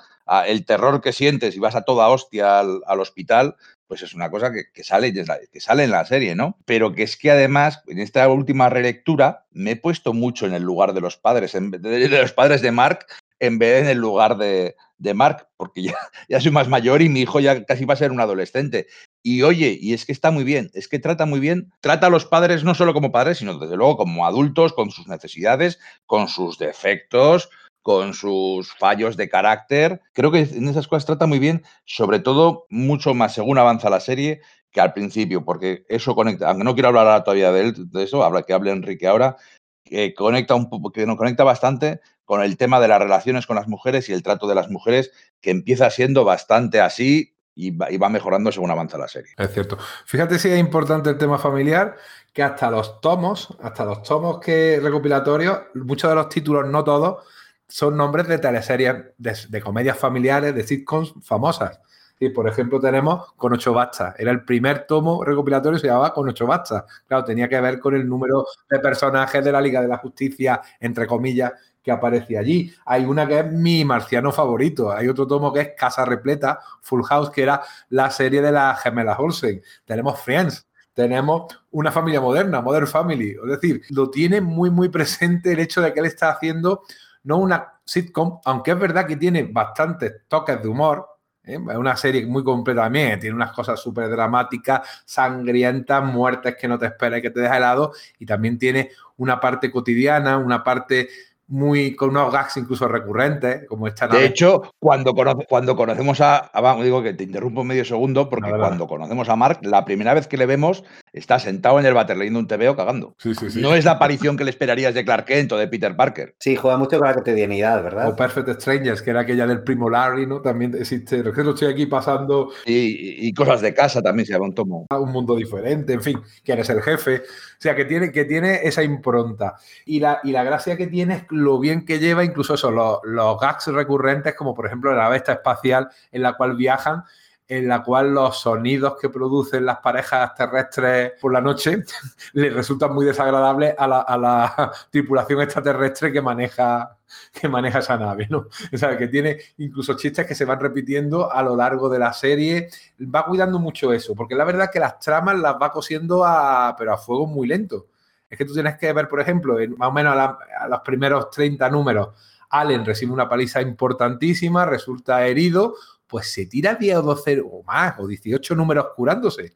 el 0.45 0.65
terror 0.65 1.01
que 1.01 1.13
sientes 1.13 1.55
y 1.55 1.59
vas 1.59 1.75
a 1.75 1.81
toda 1.81 2.07
hostia 2.09 2.59
al, 2.59 2.81
al 2.85 2.99
hospital, 2.99 3.55
pues 3.87 4.03
es 4.03 4.13
una 4.13 4.29
cosa 4.29 4.51
que, 4.51 4.65
que, 4.71 4.83
sale, 4.83 5.11
que 5.11 5.59
sale 5.59 5.83
en 5.83 5.91
la 5.91 6.05
serie, 6.05 6.35
¿no? 6.35 6.57
Pero 6.65 6.93
que 6.93 7.01
es 7.01 7.17
que 7.17 7.31
además, 7.31 7.81
en 7.87 7.97
esta 7.97 8.27
última 8.29 8.69
relectura, 8.69 9.45
me 9.51 9.71
he 9.71 9.75
puesto 9.75 10.13
mucho 10.13 10.45
en 10.45 10.53
el 10.53 10.61
lugar 10.61 10.93
de 10.93 11.01
los 11.01 11.17
padres, 11.17 11.53
de 11.53 12.07
los 12.07 12.33
padres 12.33 12.61
de 12.61 12.71
Mark, 12.71 13.07
en 13.39 13.57
vez 13.59 13.83
en 13.83 13.89
el 13.89 13.97
lugar 13.97 14.37
de, 14.37 14.75
de 14.97 15.13
Mark, 15.13 15.47
porque 15.57 15.83
ya, 15.83 15.95
ya, 16.29 16.39
soy 16.39 16.51
más 16.51 16.67
mayor 16.67 17.01
y 17.01 17.09
mi 17.09 17.21
hijo 17.21 17.39
ya 17.39 17.63
casi 17.65 17.85
va 17.85 17.93
a 17.93 17.97
ser 17.97 18.11
un 18.11 18.19
adolescente. 18.19 18.87
Y 19.23 19.41
oye, 19.41 19.77
y 19.79 19.93
es 19.93 20.05
que 20.05 20.11
está 20.11 20.31
muy 20.31 20.43
bien, 20.43 20.69
es 20.73 20.87
que 20.87 20.99
trata 20.99 21.25
muy 21.25 21.39
bien, 21.39 21.71
trata 21.81 22.07
a 22.07 22.09
los 22.09 22.25
padres 22.25 22.63
no 22.63 22.75
solo 22.75 22.93
como 22.93 23.11
padres, 23.11 23.39
sino 23.39 23.57
desde 23.57 23.75
luego 23.75 23.97
como 23.97 24.25
adultos, 24.25 24.73
con 24.73 24.91
sus 24.91 25.07
necesidades, 25.07 25.79
con 26.05 26.27
sus 26.27 26.57
defectos, 26.57 27.49
con 27.81 28.13
sus 28.13 28.73
fallos 28.75 29.17
de 29.17 29.29
carácter. 29.29 30.01
Creo 30.13 30.31
que 30.31 30.41
en 30.41 30.67
esas 30.67 30.87
cosas 30.87 31.05
trata 31.05 31.25
muy 31.25 31.39
bien, 31.39 31.63
sobre 31.85 32.19
todo 32.19 32.65
mucho 32.69 33.13
más 33.13 33.33
según 33.33 33.57
avanza 33.57 33.89
la 33.89 33.99
serie 33.99 34.41
que 34.71 34.81
al 34.81 34.93
principio, 34.93 35.43
porque 35.43 35.83
eso 35.89 36.15
conecta, 36.15 36.49
aunque 36.49 36.63
no 36.63 36.73
quiero 36.75 36.89
hablar 36.89 37.23
todavía 37.23 37.51
de, 37.51 37.61
él, 37.61 37.91
de 37.91 38.03
eso, 38.03 38.23
habla 38.23 38.43
que 38.43 38.53
hable 38.53 38.71
Enrique 38.71 39.07
ahora, 39.07 39.35
que 39.83 40.13
conecta 40.13 40.53
un 40.53 40.69
que 40.93 41.07
nos 41.07 41.17
conecta 41.17 41.43
bastante 41.43 42.01
con 42.29 42.43
el 42.43 42.57
tema 42.57 42.79
de 42.79 42.87
las 42.87 42.99
relaciones 42.99 43.47
con 43.47 43.55
las 43.55 43.67
mujeres 43.67 44.07
y 44.07 44.13
el 44.13 44.21
trato 44.21 44.47
de 44.47 44.53
las 44.53 44.69
mujeres, 44.69 45.11
que 45.41 45.49
empieza 45.49 45.89
siendo 45.89 46.23
bastante 46.23 46.79
así 46.79 47.35
y 47.55 47.71
va, 47.71 48.07
mejorando 48.07 48.51
según 48.51 48.69
avanza 48.69 48.99
la 48.99 49.07
serie. 49.07 49.31
Es 49.35 49.51
cierto. 49.51 49.79
Fíjate 50.05 50.37
si 50.37 50.47
es 50.47 50.59
importante 50.59 51.09
el 51.09 51.17
tema 51.17 51.39
familiar, 51.39 51.95
que 52.31 52.43
hasta 52.43 52.69
los 52.69 53.01
tomos, 53.01 53.57
hasta 53.63 53.83
los 53.83 54.03
tomos 54.03 54.39
que 54.39 54.79
recopilatorios, 54.79 55.59
muchos 55.73 56.07
de 56.07 56.15
los 56.15 56.29
títulos, 56.29 56.67
no 56.67 56.83
todos, 56.83 57.25
son 57.67 57.97
nombres 57.97 58.27
de 58.27 58.37
teleseries, 58.37 58.95
de, 59.17 59.35
de 59.49 59.61
comedias 59.61 59.97
familiares, 59.97 60.53
de 60.53 60.61
sitcoms 60.61 61.15
famosas. 61.23 61.79
Y, 62.19 62.29
por 62.29 62.47
ejemplo, 62.47 62.79
tenemos 62.79 63.33
Con 63.37 63.53
ocho 63.53 63.73
bastas. 63.73 64.13
Era 64.19 64.29
el 64.29 64.43
primer 64.43 64.85
tomo 64.85 65.23
recopilatorio, 65.23 65.79
se 65.79 65.87
llamaba 65.87 66.13
Con 66.13 66.29
ocho 66.29 66.45
bastas. 66.45 66.83
Claro, 67.07 67.23
tenía 67.23 67.49
que 67.49 67.59
ver 67.59 67.79
con 67.79 67.95
el 67.95 68.07
número 68.07 68.45
de 68.69 68.77
personajes 68.77 69.43
de 69.43 69.51
la 69.51 69.61
Liga 69.61 69.81
de 69.81 69.87
la 69.87 69.97
Justicia, 69.97 70.61
entre 70.79 71.07
comillas, 71.07 71.53
que 71.89 71.93
aparecía 71.93 72.39
allí. 72.39 72.71
Hay 72.85 73.05
una 73.05 73.27
que 73.27 73.39
es 73.39 73.51
mi 73.51 73.83
marciano 73.83 74.31
favorito. 74.31 74.91
Hay 74.91 75.07
otro 75.07 75.25
tomo 75.25 75.51
que 75.51 75.61
es 75.61 75.69
Casa 75.75 76.05
Repleta, 76.05 76.59
Full 76.81 77.03
House, 77.03 77.31
que 77.31 77.43
era 77.43 77.61
la 77.89 78.11
serie 78.11 78.41
de 78.41 78.51
las 78.51 78.81
gemelas 78.81 79.17
Olsen. 79.17 79.61
Tenemos 79.85 80.19
Friends, 80.21 80.67
tenemos 80.93 81.45
una 81.71 81.91
familia 81.91 82.21
moderna, 82.21 82.61
Modern 82.61 82.87
Family. 82.87 83.31
Es 83.31 83.49
decir, 83.59 83.81
lo 83.89 84.09
tiene 84.11 84.39
muy, 84.39 84.69
muy 84.69 84.89
presente 84.89 85.53
el 85.53 85.59
hecho 85.59 85.81
de 85.81 85.93
que 85.93 85.99
él 85.99 86.05
está 86.05 86.29
haciendo 86.29 86.83
no 87.23 87.37
una 87.37 87.73
sitcom, 87.83 88.39
aunque 88.45 88.71
es 88.71 88.79
verdad 88.79 89.07
que 89.07 89.15
tiene 89.15 89.43
bastantes 89.43 90.21
toques 90.27 90.61
de 90.61 90.67
humor, 90.67 91.07
¿eh? 91.43 91.57
es 91.69 91.77
una 91.77 91.95
serie 91.97 92.25
muy 92.25 92.43
completa 92.43 92.83
también, 92.83 93.19
tiene 93.19 93.35
unas 93.35 93.51
cosas 93.51 93.79
súper 93.79 94.09
dramáticas, 94.09 94.81
sangrientas, 95.05 96.03
muertes 96.03 96.55
que 96.55 96.67
no 96.67 96.77
te 96.77 96.85
esperas 96.85 97.19
y 97.19 97.21
que 97.23 97.31
te 97.31 97.41
deja 97.41 97.57
helado, 97.57 97.93
y 98.19 98.25
también 98.25 98.57
tiene 98.57 98.91
una 99.17 99.39
parte 99.39 99.71
cotidiana, 99.71 100.37
una 100.37 100.63
parte 100.63 101.09
muy 101.49 101.95
con 101.95 102.09
unos 102.11 102.31
gags 102.31 102.57
incluso 102.57 102.87
recurrentes, 102.87 103.67
como 103.67 103.87
esta 103.87 104.07
De 104.07 104.25
hecho, 104.25 104.73
cuando, 104.79 105.13
conoce, 105.13 105.45
cuando 105.49 105.75
conocemos 105.75 106.21
a, 106.21 106.49
a, 106.53 106.83
digo 106.83 107.01
que 107.03 107.13
te 107.13 107.23
interrumpo 107.23 107.63
medio 107.63 107.83
segundo, 107.83 108.29
porque 108.29 108.51
cuando 108.51 108.87
conocemos 108.87 109.27
a 109.29 109.35
Mark, 109.35 109.59
la 109.63 109.83
primera 109.83 110.13
vez 110.13 110.27
que 110.27 110.37
le 110.37 110.45
vemos, 110.45 110.83
está 111.11 111.39
sentado 111.39 111.79
en 111.79 111.85
el 111.85 111.93
váter 111.93 112.17
leyendo 112.17 112.39
un 112.39 112.47
TVO 112.47 112.75
cagando. 112.75 113.15
Sí, 113.17 113.33
sí, 113.33 113.49
sí. 113.49 113.61
No 113.61 113.73
es 113.73 113.85
la 113.85 113.91
aparición 113.91 114.37
que 114.37 114.43
le 114.43 114.51
esperarías 114.51 114.93
de 114.93 115.03
Clark 115.03 115.25
Kent 115.25 115.51
o 115.51 115.57
de 115.57 115.67
Peter 115.67 115.95
Parker. 115.95 116.35
Sí, 116.39 116.55
juega 116.55 116.77
mucho 116.77 116.99
con 116.99 117.07
la 117.07 117.13
cotidianidad, 117.15 117.83
¿verdad? 117.83 118.09
O 118.09 118.15
Perfect 118.15 118.61
Strangers, 118.61 119.01
que 119.01 119.09
era 119.09 119.21
aquella 119.21 119.47
del 119.47 119.63
primo 119.63 119.89
Larry, 119.89 120.27
¿no? 120.27 120.41
También 120.41 120.75
existe, 120.75 121.19
es 121.19 121.33
que 121.33 121.43
lo 121.43 121.51
estoy 121.51 121.71
aquí 121.71 121.87
pasando. 121.87 122.51
Y, 122.65 123.27
y, 123.27 123.33
cosas 123.33 123.61
de 123.61 123.73
casa 123.73 124.01
también 124.01 124.25
se 124.25 124.33
llama 124.33 124.45
un 124.45 124.53
tomo. 124.53 124.85
A 124.89 124.99
un 124.99 125.11
mundo 125.11 125.35
diferente, 125.35 125.93
en 125.93 126.01
fin, 126.01 126.21
que 126.43 126.53
eres 126.53 126.69
el 126.69 126.81
jefe. 126.81 127.23
O 127.59 127.61
sea, 127.61 127.75
que 127.75 127.85
tiene, 127.85 128.11
que 128.11 128.25
tiene 128.25 128.61
esa 128.63 128.83
impronta. 128.83 129.55
Y 129.85 129.99
la, 129.99 130.19
y 130.23 130.31
la 130.31 130.43
gracia 130.43 130.77
que 130.77 130.87
tiene 130.87 131.15
es 131.15 131.23
lo 131.39 131.59
bien 131.59 131.85
que 131.85 131.99
lleva 131.99 132.23
incluso 132.23 132.53
eso, 132.53 132.71
los, 132.71 132.99
los 133.03 133.39
gags 133.39 133.67
recurrentes, 133.67 134.35
como 134.35 134.53
por 134.53 134.65
ejemplo 134.65 134.93
la 134.93 135.09
bestia 135.09 135.35
espacial 135.35 135.89
en 136.11 136.23
la 136.23 136.33
cual 136.33 136.55
viajan 136.55 137.03
en 137.49 137.67
la 137.67 137.81
cual 137.83 138.13
los 138.13 138.39
sonidos 138.39 138.95
que 139.01 139.09
producen 139.09 139.65
las 139.65 139.79
parejas 139.79 140.35
terrestres 140.35 141.13
por 141.19 141.33
la 141.33 141.41
noche 141.41 141.83
les 142.33 142.53
resultan 142.53 142.93
muy 142.93 143.05
desagradables 143.05 143.73
a 143.77 143.87
la, 143.87 144.01
a 144.01 144.17
la 144.17 144.71
tripulación 144.91 145.41
extraterrestre 145.41 146.13
que 146.13 146.21
maneja 146.21 146.95
que 147.33 147.49
maneja 147.49 147.79
esa 147.79 147.97
nave, 147.97 148.27
¿no? 148.29 148.47
O 148.71 148.77
sea, 148.77 148.95
que 148.95 149.07
tiene 149.07 149.39
incluso 149.57 149.95
chistes 149.95 150.27
que 150.27 150.35
se 150.35 150.45
van 150.45 150.59
repitiendo 150.59 151.31
a 151.31 151.41
lo 151.41 151.55
largo 151.55 151.89
de 151.89 151.97
la 151.97 152.13
serie. 152.13 152.69
Va 153.01 153.25
cuidando 153.25 153.57
mucho 153.57 153.91
eso, 153.91 154.13
porque 154.13 154.35
la 154.35 154.43
verdad 154.43 154.65
es 154.65 154.69
que 154.69 154.79
las 154.79 154.99
tramas 154.99 155.39
las 155.39 155.55
va 155.55 155.71
cosiendo 155.71 156.23
a, 156.23 156.75
pero 156.77 156.93
a 156.93 156.97
fuego 156.97 157.25
muy 157.25 157.47
lento. 157.47 157.87
Es 158.29 158.37
que 158.37 158.45
tú 158.45 158.53
tienes 158.53 158.77
que 158.77 158.93
ver, 158.93 159.07
por 159.07 159.19
ejemplo, 159.19 159.59
en, 159.59 159.75
más 159.77 159.89
o 159.89 159.91
menos 159.91 160.15
a, 160.15 160.67
los 160.69 160.81
primeros 160.81 161.29
30 161.31 161.69
números, 161.69 162.09
Allen 162.49 162.85
recibe 162.85 163.11
una 163.11 163.27
paliza 163.27 163.61
importantísima, 163.61 164.65
resulta 164.65 165.25
herido, 165.25 165.75
pues 166.07 166.31
se 166.31 166.45
tira 166.45 166.75
10 166.75 166.97
o 166.97 167.01
12 167.01 167.43
o 167.45 167.63
más, 167.63 167.95
o 167.99 168.07
18 168.07 168.55
números 168.55 168.87
curándose. 168.95 169.55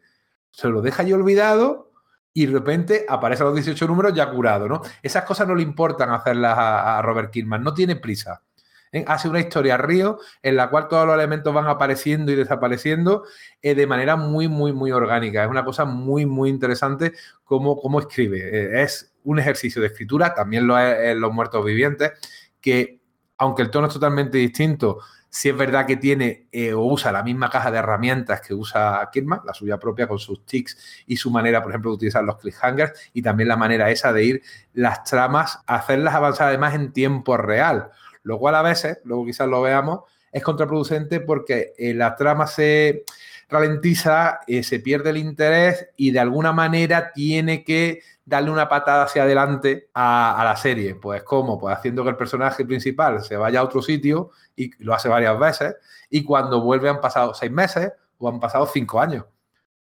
Se 0.51 0.67
lo 0.67 0.82
deja 0.82 1.03
ya 1.03 1.15
olvidado 1.15 1.91
y 2.34 2.45
de 2.47 2.53
repente 2.53 3.05
aparecen 3.07 3.47
los 3.47 3.55
18 3.55 3.88
números 3.88 4.13
ya 4.13 4.30
curado, 4.30 4.67
¿no? 4.67 4.82
Esas 5.01 5.24
cosas 5.24 5.47
no 5.47 5.55
le 5.55 5.63
importan 5.63 6.11
hacerlas 6.11 6.57
a, 6.57 6.97
a 6.97 7.01
Robert 7.01 7.32
Kirkman, 7.32 7.63
no 7.63 7.74
tiene 7.74 7.95
prisa. 7.95 8.41
¿Eh? 8.93 9.03
Hace 9.07 9.27
una 9.27 9.41
historia 9.41 9.75
río 9.75 10.19
en 10.41 10.55
la 10.55 10.69
cual 10.69 10.87
todos 10.87 11.05
los 11.05 11.15
elementos 11.15 11.53
van 11.53 11.67
apareciendo 11.67 12.31
y 12.31 12.35
desapareciendo 12.35 13.25
eh, 13.61 13.75
de 13.75 13.85
manera 13.85 14.15
muy, 14.15 14.47
muy, 14.47 14.71
muy 14.71 14.91
orgánica. 14.91 15.43
Es 15.43 15.49
una 15.49 15.65
cosa 15.65 15.83
muy, 15.83 16.25
muy 16.25 16.49
interesante 16.49 17.11
cómo, 17.43 17.75
cómo 17.77 17.99
escribe. 17.99 18.39
Eh, 18.39 18.83
es 18.83 19.13
un 19.23 19.39
ejercicio 19.39 19.81
de 19.81 19.87
escritura, 19.87 20.33
también 20.33 20.65
lo 20.65 20.77
es 20.79 21.11
en 21.11 21.19
Los 21.19 21.33
Muertos 21.33 21.65
Vivientes, 21.65 22.11
que 22.61 23.01
aunque 23.37 23.63
el 23.63 23.71
tono 23.71 23.87
es 23.87 23.93
totalmente 23.93 24.37
distinto, 24.37 24.99
si 25.29 25.49
es 25.49 25.57
verdad 25.57 25.87
que 25.87 25.97
tiene 25.97 26.47
o 26.75 26.85
usa 26.85 27.11
la 27.11 27.23
misma 27.23 27.49
caja 27.49 27.71
de 27.71 27.79
herramientas 27.79 28.39
que 28.39 28.53
usa 28.53 29.09
Kirkman, 29.11 29.41
la 29.43 29.53
suya 29.55 29.79
propia 29.79 30.07
con 30.07 30.19
sus 30.19 30.45
tics 30.45 30.77
y 31.07 31.17
su 31.17 31.31
manera, 31.31 31.63
por 31.63 31.71
ejemplo, 31.71 31.89
de 31.89 31.95
utilizar 31.95 32.23
los 32.23 32.37
cliffhangers 32.37 32.93
y 33.13 33.23
también 33.23 33.49
la 33.49 33.57
manera 33.57 33.89
esa 33.89 34.13
de 34.13 34.23
ir 34.23 34.43
las 34.73 35.03
tramas, 35.03 35.59
hacerlas 35.65 36.13
avanzar 36.13 36.49
además 36.49 36.75
en 36.75 36.93
tiempo 36.93 37.35
real, 37.35 37.89
lo 38.24 38.39
cual 38.39 38.55
a 38.55 38.61
veces, 38.61 38.99
luego 39.03 39.26
quizás 39.26 39.47
lo 39.47 39.61
veamos, 39.61 40.01
es 40.32 40.43
contraproducente 40.43 41.19
porque 41.19 41.74
eh, 41.78 41.93
la 41.93 42.15
trama 42.15 42.47
se 42.47 43.03
ralentiza, 43.49 44.39
eh, 44.47 44.63
se 44.63 44.80
pierde 44.80 45.11
el 45.11 45.17
interés 45.17 45.89
y 45.95 46.11
de 46.11 46.19
alguna 46.19 46.51
manera 46.51 47.11
tiene 47.13 47.63
que 47.63 48.01
darle 48.26 48.49
una 48.51 48.67
patada 48.67 49.03
hacia 49.03 49.24
adelante 49.24 49.89
a, 49.93 50.41
la 50.43 50.55
serie. 50.55 50.95
Pues 50.95 51.24
¿cómo? 51.24 51.59
Pues 51.59 51.76
haciendo 51.76 52.03
que 52.03 52.09
el 52.09 52.17
personaje 52.17 52.65
principal 52.65 53.24
se 53.24 53.38
vaya 53.38 53.59
a 53.59 53.63
otro 53.63 53.82
sitio 53.82 54.32
y 54.55 54.71
lo 54.84 54.93
hace 54.93 55.07
varias 55.09 55.38
veces 55.38 55.76
y 56.09 56.24
cuando 56.24 56.61
vuelve 56.61 56.89
han 56.89 57.01
pasado 57.01 57.34
seis 57.34 57.51
meses 57.51 57.91
o 58.17 58.30
han 58.30 58.39
pasado 58.39 58.65
cinco 58.65 58.99
años. 58.99 59.26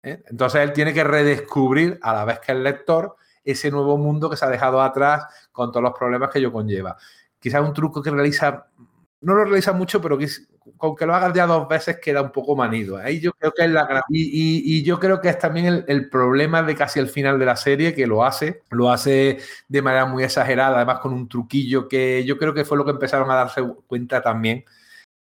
¿eh? 0.04 0.24
Entonces 0.28 0.62
él 0.62 0.74
tiene 0.74 0.94
que 0.94 1.04
redescubrir 1.04 2.00
a 2.02 2.14
la 2.14 2.26
vez 2.26 2.40
que 2.40 2.54
el 2.54 2.64
lector 2.64 3.16
ese 3.44 3.72
nuevo 3.72 3.98
mundo 3.98 4.30
que 4.30 4.36
se 4.36 4.46
ha 4.46 4.50
dejado 4.50 4.82
atrás 4.82 5.26
con 5.52 5.72
todos 5.72 5.84
los 5.84 5.94
problemas 5.98 6.30
que 6.30 6.40
ello 6.40 6.52
conlleva. 6.52 6.98
Quizás 7.40 7.62
un 7.62 7.74
truco 7.74 8.02
que 8.02 8.12
realiza, 8.12 8.68
no 9.22 9.34
lo 9.34 9.46
realiza 9.46 9.74
mucho, 9.74 10.02
pero 10.02 10.18
que 10.18 10.28
con 10.78 10.96
que 10.96 11.06
lo 11.06 11.16
hagas 11.16 11.34
ya 11.34 11.46
dos 11.46 11.68
veces 11.68 12.00
queda 12.00 12.22
un 12.22 12.32
poco 12.32 12.56
manido. 12.56 12.98
Ahí 12.98 13.20
yo 13.20 13.32
creo 13.34 13.52
que 13.52 13.64
es 13.64 13.70
la 13.72 14.04
y, 14.10 14.78
y, 14.78 14.84
yo 14.84 15.00
creo 15.00 15.22
que 15.22 15.30
es 15.30 15.40
también 15.40 15.66
el, 15.66 15.86
el, 15.88 16.10
problema 16.10 16.62
de 16.64 16.76
casi 16.76 17.00
el 17.00 17.08
final 17.08 17.40
de 17.40 17.46
la 17.46 17.56
serie, 17.56 17.94
que 17.94 18.08
lo 18.08 18.24
hace, 18.24 18.64
lo 18.70 18.92
hace 18.92 19.40
de 19.68 19.82
manera 19.82 20.06
muy 20.06 20.24
exagerada, 20.24 20.78
además 20.78 21.00
con 21.00 21.14
un 21.14 21.28
truquillo 21.28 21.88
que 21.88 22.24
yo 22.26 22.38
creo 22.38 22.54
que 22.54 22.66
fue 22.66 22.78
lo 22.78 22.86
que 22.86 22.92
empezaron 22.92 23.30
a 23.32 23.36
darse 23.36 23.62
cuenta 23.88 24.22
también, 24.22 24.66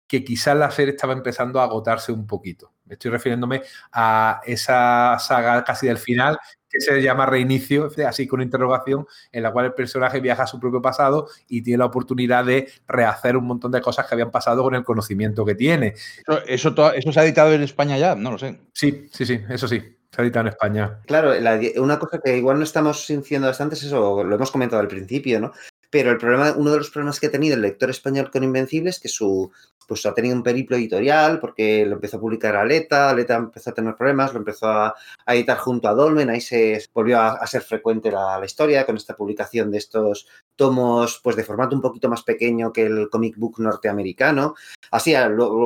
que 0.06 0.24
quizás 0.24 0.56
la 0.56 0.70
serie 0.70 0.94
estaba 0.94 1.12
empezando 1.12 1.60
a 1.60 1.64
agotarse 1.64 2.12
un 2.12 2.26
poquito. 2.26 2.72
Estoy 2.88 3.10
refiriéndome 3.10 3.62
a 3.92 4.40
esa 4.44 5.18
saga 5.18 5.64
casi 5.64 5.86
del 5.86 5.98
final, 5.98 6.38
que 6.78 6.84
se 6.84 7.02
llama 7.02 7.26
reinicio, 7.26 7.90
así 8.06 8.26
con 8.26 8.42
interrogación, 8.42 9.06
en 9.32 9.42
la 9.42 9.52
cual 9.52 9.66
el 9.66 9.74
personaje 9.74 10.20
viaja 10.20 10.44
a 10.44 10.46
su 10.46 10.60
propio 10.60 10.82
pasado 10.82 11.28
y 11.48 11.62
tiene 11.62 11.78
la 11.78 11.86
oportunidad 11.86 12.44
de 12.44 12.68
rehacer 12.86 13.36
un 13.36 13.46
montón 13.46 13.72
de 13.72 13.80
cosas 13.80 14.06
que 14.06 14.14
habían 14.14 14.30
pasado 14.30 14.62
con 14.62 14.74
el 14.74 14.84
conocimiento 14.84 15.44
que 15.44 15.54
tiene. 15.54 15.94
¿Eso, 16.26 16.42
eso, 16.46 16.92
eso 16.92 17.12
se 17.12 17.20
ha 17.20 17.24
editado 17.24 17.52
en 17.52 17.62
España 17.62 17.98
ya? 17.98 18.14
No 18.14 18.32
lo 18.32 18.38
sé. 18.38 18.60
Sí, 18.72 19.08
sí, 19.12 19.24
sí, 19.24 19.40
eso 19.48 19.66
sí. 19.68 19.82
Se 20.10 20.22
ha 20.22 20.24
editado 20.24 20.46
en 20.46 20.52
España. 20.52 21.00
Claro, 21.06 21.34
la, 21.40 21.60
una 21.76 21.98
cosa 21.98 22.20
que 22.24 22.36
igual 22.36 22.58
no 22.58 22.64
estamos 22.64 23.04
diciendo 23.08 23.48
bastante 23.48 23.74
es 23.74 23.82
eso, 23.82 24.22
lo 24.22 24.34
hemos 24.34 24.50
comentado 24.50 24.80
al 24.80 24.88
principio, 24.88 25.40
¿no? 25.40 25.52
Pero 25.96 26.10
el 26.10 26.18
problema, 26.18 26.52
uno 26.54 26.72
de 26.72 26.76
los 26.76 26.90
problemas 26.90 27.18
que 27.18 27.28
ha 27.28 27.30
tenido 27.30 27.54
el 27.54 27.62
lector 27.62 27.88
español 27.88 28.30
con 28.30 28.44
Invencible 28.44 28.90
es 28.90 29.00
que 29.00 29.08
su, 29.08 29.50
pues 29.88 30.04
ha 30.04 30.12
tenido 30.12 30.36
un 30.36 30.42
periplo 30.42 30.76
editorial 30.76 31.40
porque 31.40 31.86
lo 31.86 31.94
empezó 31.94 32.18
a 32.18 32.20
publicar 32.20 32.54
Aleta, 32.54 33.08
Aleta 33.08 33.36
empezó 33.36 33.70
a 33.70 33.72
tener 33.72 33.96
problemas, 33.96 34.34
lo 34.34 34.40
empezó 34.40 34.68
a, 34.68 34.94
editar 35.26 35.56
junto 35.56 35.88
a 35.88 35.94
Dolmen, 35.94 36.28
ahí 36.28 36.42
se 36.42 36.84
volvió 36.92 37.18
a, 37.18 37.46
ser 37.46 37.62
frecuente 37.62 38.10
la, 38.10 38.38
historia 38.44 38.84
con 38.84 38.98
esta 38.98 39.16
publicación 39.16 39.70
de 39.70 39.78
estos 39.78 40.28
tomos 40.56 41.20
pues 41.22 41.36
de 41.36 41.44
formato 41.44 41.76
un 41.76 41.82
poquito 41.82 42.08
más 42.08 42.22
pequeño 42.22 42.72
que 42.72 42.86
el 42.86 43.08
comic 43.10 43.36
book 43.36 43.60
norteamericano. 43.60 44.54
Así, 44.90 45.14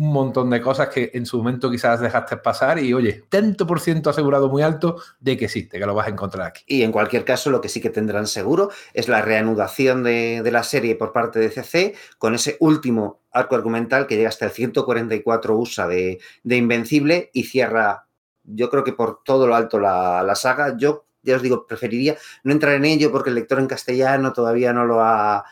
un 0.00 0.14
montón 0.14 0.48
de 0.48 0.62
cosas 0.62 0.88
que 0.88 1.10
en 1.12 1.26
su 1.26 1.36
momento 1.36 1.70
quizás 1.70 2.00
dejaste 2.00 2.38
pasar 2.38 2.78
y 2.78 2.94
oye, 2.94 3.24
tanto 3.28 3.66
por 3.66 3.80
ciento 3.80 4.08
asegurado 4.08 4.48
muy 4.48 4.62
alto 4.62 4.96
de 5.20 5.36
que 5.36 5.46
de 5.46 5.68
que 5.68 5.78
lo 5.80 5.94
vas 5.94 6.06
a 6.06 6.10
encontrar 6.10 6.46
aquí. 6.46 6.64
Y 6.66 6.82
en 6.84 6.90
cualquier 6.90 7.22
caso, 7.22 7.50
lo 7.50 7.60
que 7.60 7.68
sí 7.68 7.82
que 7.82 7.90
tendrán 7.90 8.26
seguro 8.26 8.70
es 8.94 9.08
la 9.08 9.20
reanudación 9.20 10.02
de, 10.02 10.48
la 10.50 10.62
serie 10.62 10.94
por 10.96 11.12
parte 11.12 11.38
de 11.38 11.50
CC 11.50 11.94
con 12.16 12.34
ese 12.34 12.56
último 12.60 13.20
arco 13.30 13.56
argumental 13.56 14.06
que 14.06 14.16
llega 14.16 14.30
hasta 14.30 14.46
el 14.46 14.52
144 14.52 15.54
USA 15.54 15.86
de, 15.86 16.18
de 16.44 16.56
Invencible 16.56 17.30
y 17.34 17.44
cierra, 17.44 18.06
yo 18.44 18.70
creo 18.70 18.84
que 18.84 18.94
por 18.94 19.22
todo 19.22 19.46
lo 19.46 19.54
alto 19.54 19.78
la, 19.78 20.22
la 20.22 20.34
saga. 20.34 20.78
Yo 20.78 21.04
ya 21.22 21.36
os 21.36 21.42
digo, 21.42 21.66
preferiría 21.66 22.16
no 22.42 22.52
entrar 22.52 22.72
en 22.74 22.86
ello 22.86 23.12
porque 23.12 23.28
el 23.28 23.36
lector 23.36 23.58
en 23.58 23.66
castellano 23.66 24.32
todavía 24.32 24.72
no 24.72 24.86
lo 24.86 25.02
ha 25.02 25.44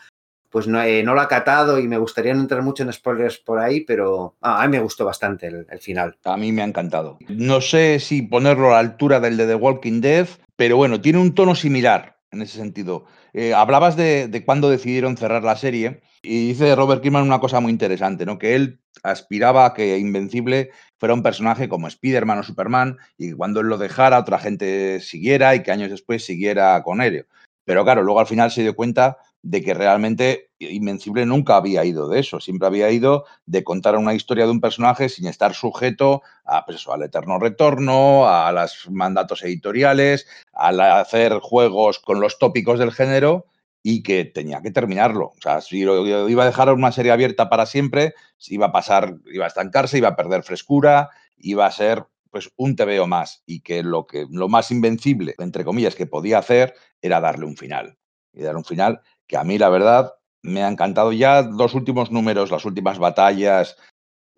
pues 0.49 0.67
no, 0.67 0.81
eh, 0.81 1.03
no, 1.03 1.13
lo 1.13 1.21
ha 1.21 1.27
catado 1.27 1.79
y 1.79 1.87
me 1.87 1.97
gustaría 1.97 2.33
no 2.33 2.41
entrar 2.41 2.61
mucho 2.63 2.83
en 2.83 2.91
spoilers 2.91 3.37
por 3.37 3.59
ahí, 3.59 3.81
pero 3.81 4.35
ah, 4.41 4.63
a 4.63 4.67
mí 4.67 4.77
me 4.77 4.83
gustó 4.83 5.05
bastante 5.05 5.47
el, 5.47 5.79
final. 5.79 6.17
A 6.23 6.37
mí 6.37 6.51
me 6.51 6.61
ha 6.61 6.65
encantado. 6.65 7.19
No 7.29 7.61
sé 7.61 7.99
si 7.99 8.21
ponerlo 8.21 8.69
a 8.69 8.73
la 8.73 8.79
altura 8.79 9.19
del 9.19 9.37
de 9.37 9.47
The 9.47 9.55
Walking 9.55 10.01
Dead, 10.01 10.27
pero 10.55 10.77
bueno, 10.77 10.99
tiene 11.01 11.19
un 11.19 11.35
tono 11.35 11.55
similar 11.55 12.17
en 12.31 12.41
ese 12.41 12.57
sentido. 12.57 13.05
Eh, 13.33 13.53
hablabas 13.53 13.95
de, 13.95 14.27
de 14.27 14.43
cuándo 14.43 14.69
decidieron 14.69 15.17
cerrar 15.17 15.43
la 15.43 15.55
serie 15.55 16.01
y 16.21 16.49
dice 16.49 16.75
Robert 16.75 17.01
Kirkman 17.01 17.23
una 17.23 17.39
cosa 17.39 17.59
muy 17.59 17.71
interesante, 17.71 18.25
¿no? 18.25 18.37
Que 18.37 18.55
él 18.55 18.79
aspiraba 19.03 19.65
a 19.65 19.73
que 19.73 19.97
Invencible 19.97 20.71
fuera 20.97 21.13
un 21.13 21.23
personaje 21.23 21.69
como 21.69 21.87
Spider-Man 21.87 22.39
o 22.39 22.43
Superman 22.43 22.97
y 23.17 23.29
que 23.29 23.35
cuando 23.35 23.61
él 23.61 23.67
lo 23.67 23.77
dejara 23.77 24.19
otra 24.19 24.39
gente 24.39 24.99
siguiera 24.99 25.55
y 25.55 25.63
que 25.63 25.71
años 25.71 25.89
después 25.89 26.25
siguiera 26.25 26.81
con 26.83 27.01
él. 27.01 27.25
Pero 27.63 27.83
claro, 27.83 28.03
luego 28.03 28.19
al 28.19 28.27
final 28.27 28.51
se 28.51 28.63
dio 28.63 28.75
cuenta 28.75 29.17
de 29.41 29.61
que 29.61 29.73
realmente 29.73 30.49
Invencible 30.59 31.25
nunca 31.25 31.55
había 31.55 31.85
ido 31.85 32.09
de 32.09 32.19
eso, 32.19 32.41
siempre 32.41 32.67
había 32.67 32.91
ido 32.91 33.25
de 33.45 33.63
contar 33.63 33.95
una 33.95 34.13
historia 34.13 34.45
de 34.45 34.51
un 34.51 34.59
personaje 34.59 35.07
sin 35.07 35.27
estar 35.27 35.53
sujeto 35.53 36.21
a, 36.43 36.65
pues 36.65 36.85
al 36.87 37.03
eterno 37.03 37.39
retorno, 37.39 38.27
a 38.27 38.51
los 38.51 38.89
mandatos 38.91 39.43
editoriales, 39.43 40.27
al 40.51 40.81
hacer 40.81 41.39
juegos 41.39 41.99
con 41.99 42.19
los 42.19 42.39
tópicos 42.39 42.77
del 42.77 42.91
género 42.91 43.45
y 43.81 44.03
que 44.03 44.25
tenía 44.25 44.61
que 44.61 44.71
terminarlo. 44.71 45.27
O 45.27 45.41
sea, 45.41 45.61
si 45.61 45.83
lo, 45.83 46.05
iba 46.27 46.43
a 46.43 46.47
dejar 46.47 46.73
una 46.73 46.91
serie 46.91 47.13
abierta 47.13 47.49
para 47.49 47.65
siempre, 47.65 48.13
iba 48.47 48.67
a 48.67 48.71
pasar, 48.73 49.15
iba 49.31 49.45
a 49.45 49.47
estancarse, 49.47 49.97
iba 49.97 50.09
a 50.09 50.15
perder 50.17 50.43
frescura, 50.43 51.09
iba 51.37 51.65
a 51.65 51.71
ser 51.71 52.05
pues 52.31 52.51
un 52.57 52.75
TVO 52.75 53.07
más 53.07 53.43
y 53.45 53.61
que 53.61 53.81
lo 53.81 54.05
que 54.05 54.27
lo 54.29 54.49
más 54.49 54.71
invencible, 54.71 55.35
entre 55.39 55.63
comillas, 55.63 55.95
que 55.95 56.05
podía 56.05 56.37
hacer 56.37 56.75
era 57.01 57.21
darle 57.21 57.45
un 57.45 57.57
final. 57.57 57.97
Y 58.33 58.43
dar 58.43 58.55
un 58.55 58.65
final 58.65 59.01
que 59.29 59.37
a 59.37 59.43
mí, 59.45 59.57
la 59.57 59.69
verdad, 59.69 60.15
me 60.41 60.63
ha 60.63 60.67
encantado 60.67 61.13
ya 61.13 61.43
los 61.43 61.75
últimos 61.75 62.11
números, 62.11 62.51
las 62.51 62.65
últimas 62.65 62.97
batallas, 62.97 63.77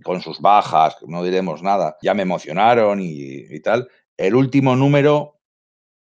con 0.04 0.22
sus 0.22 0.42
bajas, 0.42 0.98
no 1.08 1.24
diremos 1.24 1.64
nada, 1.64 1.98
ya 2.02 2.14
me 2.14 2.24
emocionaron 2.24 3.00
y, 3.02 3.60
tal. 3.62 3.88
El 4.18 4.36
último 4.36 4.76
número 4.76 5.40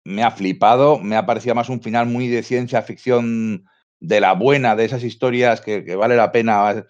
me 0.06 0.24
ha 0.24 0.32
flipado, 0.32 1.00
me 1.00 1.18
ha 1.18 1.26
parecido 1.26 1.56
más 1.56 1.70
un 1.70 1.82
final 1.82 2.08
muy 2.08 2.28
de 2.28 2.44
ciencia 2.44 2.82
ficción 2.82 3.66
de 4.00 4.22
la 4.22 4.34
buena, 4.34 4.76
de 4.76 4.86
esas 4.86 5.04
historias 5.04 5.60
que, 5.60 5.96
vale 5.96 6.16
la 6.16 6.32
pena 6.32 6.86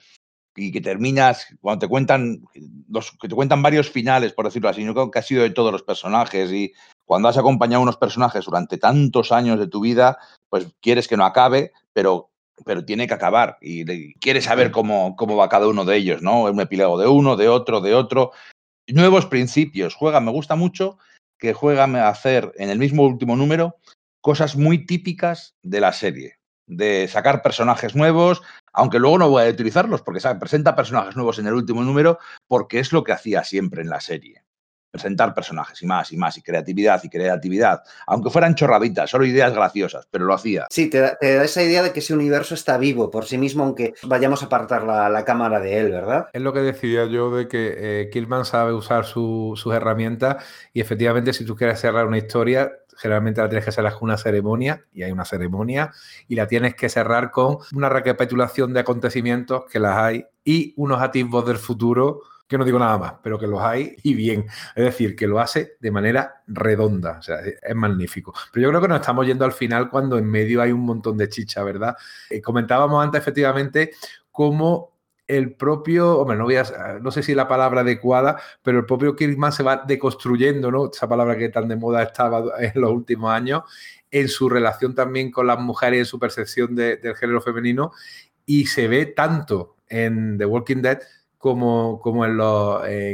y 0.55 0.71
que 0.71 0.81
terminas, 0.81 1.47
cuando 1.61 1.79
te 1.79 1.87
cuentan, 1.87 2.41
los, 2.89 3.11
que 3.11 3.27
te 3.27 3.35
cuentan 3.35 3.61
varios 3.61 3.89
finales, 3.89 4.33
por 4.33 4.45
decirlo 4.45 4.69
así, 4.69 4.83
yo 4.83 4.93
creo 4.93 5.11
que 5.11 5.19
ha 5.19 5.23
sido 5.23 5.43
de 5.43 5.51
todos 5.51 5.71
los 5.71 5.83
personajes 5.83 6.51
y 6.51 6.73
cuando 7.05 7.29
has 7.29 7.37
acompañado 7.37 7.79
a 7.79 7.83
unos 7.83 7.97
personajes 7.97 8.45
durante 8.45 8.77
tantos 8.77 9.31
años 9.31 9.59
de 9.59 9.67
tu 9.67 9.79
vida, 9.79 10.17
pues 10.49 10.67
quieres 10.81 11.07
que 11.07 11.15
no 11.15 11.25
acabe, 11.25 11.71
pero, 11.97 12.29
pero 12.63 12.85
tiene 12.85 13.07
que 13.07 13.15
acabar 13.15 13.57
y 13.59 14.13
quieres 14.19 14.43
saber 14.43 14.69
cómo, 14.69 15.15
cómo 15.15 15.35
va 15.35 15.49
cada 15.49 15.67
uno 15.67 15.83
de 15.83 15.97
ellos, 15.97 16.21
¿no? 16.21 16.43
Un 16.43 16.61
epílogo 16.61 16.99
de 16.99 17.07
uno, 17.07 17.35
de 17.35 17.49
otro, 17.49 17.81
de 17.81 17.95
otro. 17.95 18.33
Nuevos 18.87 19.25
principios. 19.25 19.95
Juega, 19.95 20.19
me 20.19 20.29
gusta 20.29 20.55
mucho 20.55 20.99
que 21.39 21.53
juega 21.53 21.85
a 21.85 22.09
hacer 22.09 22.53
en 22.57 22.69
el 22.69 22.77
mismo 22.77 23.01
último 23.01 23.35
número 23.35 23.77
cosas 24.21 24.55
muy 24.55 24.85
típicas 24.85 25.55
de 25.63 25.81
la 25.81 25.91
serie. 25.91 26.35
De 26.67 27.07
sacar 27.07 27.41
personajes 27.41 27.95
nuevos, 27.95 28.43
aunque 28.73 28.99
luego 28.99 29.17
no 29.17 29.29
voy 29.31 29.47
a 29.47 29.49
utilizarlos 29.49 30.03
porque 30.03 30.21
presenta 30.39 30.75
personajes 30.75 31.15
nuevos 31.15 31.39
en 31.39 31.47
el 31.47 31.55
último 31.55 31.81
número 31.83 32.19
porque 32.45 32.77
es 32.77 32.93
lo 32.93 33.03
que 33.03 33.13
hacía 33.13 33.43
siempre 33.43 33.81
en 33.81 33.89
la 33.89 34.01
serie 34.01 34.43
presentar 34.91 35.33
personajes 35.33 35.81
y 35.81 35.85
más 35.85 36.11
y 36.11 36.17
más, 36.17 36.37
y 36.37 36.41
creatividad 36.41 37.01
y 37.03 37.09
creatividad, 37.09 37.81
aunque 38.05 38.29
fueran 38.29 38.55
chorraditas, 38.55 39.09
solo 39.09 39.25
ideas 39.25 39.53
graciosas, 39.53 40.07
pero 40.09 40.25
lo 40.25 40.33
hacía. 40.33 40.65
Sí, 40.69 40.89
te 40.89 40.99
da, 40.99 41.17
esa 41.21 41.63
idea 41.63 41.83
de 41.83 41.91
que 41.91 41.99
ese 41.99 42.13
universo 42.13 42.55
está 42.55 42.77
vivo 42.77 43.11
por 43.11 43.25
sí 43.25 43.37
mismo, 43.37 43.63
aunque 43.63 43.93
vayamos 44.03 44.43
a 44.43 44.47
apartar 44.47 44.83
la, 44.83 45.25
cámara 45.27 45.59
de 45.59 45.77
él, 45.79 45.91
¿verdad? 45.91 46.27
Es 46.31 46.41
lo 46.41 46.53
que 46.53 46.61
decía 46.61 47.05
yo 47.05 47.35
de 47.35 47.49
que 47.49 47.73
eh, 47.77 48.09
Killman 48.11 48.45
sabe 48.45 48.73
usar 48.73 49.05
sus 49.05 49.65
herramientas 49.73 50.43
y 50.71 50.79
efectivamente 50.79 51.33
si 51.33 51.43
tú 51.43 51.55
quieres 51.55 51.81
cerrar 51.81 52.07
una 52.07 52.17
historia, 52.17 52.71
generalmente 52.97 53.41
la 53.41 53.49
tienes 53.49 53.65
que 53.65 53.71
cerrar 53.71 53.93
con 53.93 54.03
una 54.03 54.17
ceremonia, 54.17 54.85
y 54.93 55.03
hay 55.03 55.11
una 55.11 55.25
ceremonia, 55.25 55.91
y 56.27 56.35
la 56.35 56.47
tienes 56.47 56.75
que 56.75 56.89
cerrar 56.89 57.31
con 57.31 57.57
una 57.73 57.89
recapitulación 57.89 58.73
de 58.73 58.79
acontecimientos, 58.79 59.65
que 59.71 59.79
las 59.79 59.97
hay, 59.97 60.25
y 60.43 60.73
unos 60.77 61.01
atisbos 61.01 61.45
del 61.45 61.57
futuro 61.57 62.21
que 62.47 62.57
no 62.57 62.63
digo 62.63 62.79
nada 62.79 62.97
más, 62.97 63.13
pero 63.21 63.37
que 63.37 63.47
los 63.47 63.61
hay 63.61 63.95
y 64.03 64.13
bien. 64.13 64.45
Es 64.75 64.85
decir, 64.85 65.15
que 65.15 65.27
lo 65.27 65.39
hace 65.39 65.75
de 65.79 65.91
manera 65.91 66.43
redonda. 66.47 67.17
O 67.19 67.21
sea, 67.21 67.39
es 67.41 67.75
magnífico. 67.75 68.33
Pero 68.53 68.63
yo 68.63 68.69
creo 68.69 68.81
que 68.81 68.87
nos 68.87 69.01
estamos 69.01 69.25
yendo 69.27 69.43
al 69.43 69.51
final 69.51 69.89
cuando 69.89 70.17
en 70.17 70.25
medio 70.25 70.61
hay 70.61 70.71
un 70.71 70.81
montón 70.81 71.17
de 71.17 71.29
chicha, 71.29 71.63
¿verdad? 71.63 71.95
Eh, 72.29 72.41
comentábamos 72.41 73.03
antes, 73.03 73.19
efectivamente, 73.19 73.91
cómo 74.31 74.97
el 75.27 75.55
propio, 75.55 76.19
hombre, 76.19 76.37
no, 76.37 76.45
voy 76.45 76.55
a, 76.55 76.99
no 77.01 77.11
sé 77.11 77.21
si 77.21 77.35
la 77.35 77.49
palabra 77.49 77.81
adecuada, 77.81 78.39
pero 78.63 78.79
el 78.79 78.85
propio 78.85 79.15
Kirkman 79.15 79.51
se 79.51 79.61
va 79.63 79.83
deconstruyendo, 79.85 80.71
¿no? 80.71 80.89
Esa 80.91 81.09
palabra 81.09 81.37
que 81.37 81.49
tan 81.49 81.67
de 81.67 81.75
moda 81.75 82.03
estaba 82.03 82.43
en 82.59 82.79
los 82.79 82.91
últimos 82.91 83.31
años, 83.31 83.63
en 84.09 84.29
su 84.29 84.47
relación 84.47 84.95
también 84.95 85.31
con 85.31 85.47
las 85.47 85.59
mujeres, 85.59 85.99
en 85.99 86.05
su 86.05 86.17
percepción 86.17 86.75
del 86.75 87.15
género 87.15 87.41
femenino, 87.41 87.91
y 88.45 88.67
se 88.67 88.87
ve 88.87 89.07
tanto 89.07 89.75
en 89.89 90.37
The 90.37 90.45
Walking 90.45 90.81
Dead 90.81 90.99
como, 91.37 91.99
como 92.01 92.25
en, 92.25 92.39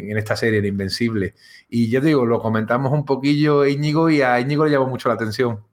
en, 0.09 0.17
esta 0.17 0.35
serie, 0.35 0.59
en 0.59 0.65
Invencible. 0.65 1.35
Y 1.69 1.89
yo 1.89 2.01
digo, 2.01 2.25
lo 2.25 2.41
comentamos 2.41 2.91
un 2.91 3.05
poquillo 3.05 3.65
Íñigo 3.65 4.09
y 4.09 4.21
a 4.21 4.39
Íñigo 4.39 4.65
le 4.65 4.71
llamó 4.71 4.87
mucho 4.87 5.09
la 5.09 5.15
atención. 5.15 5.63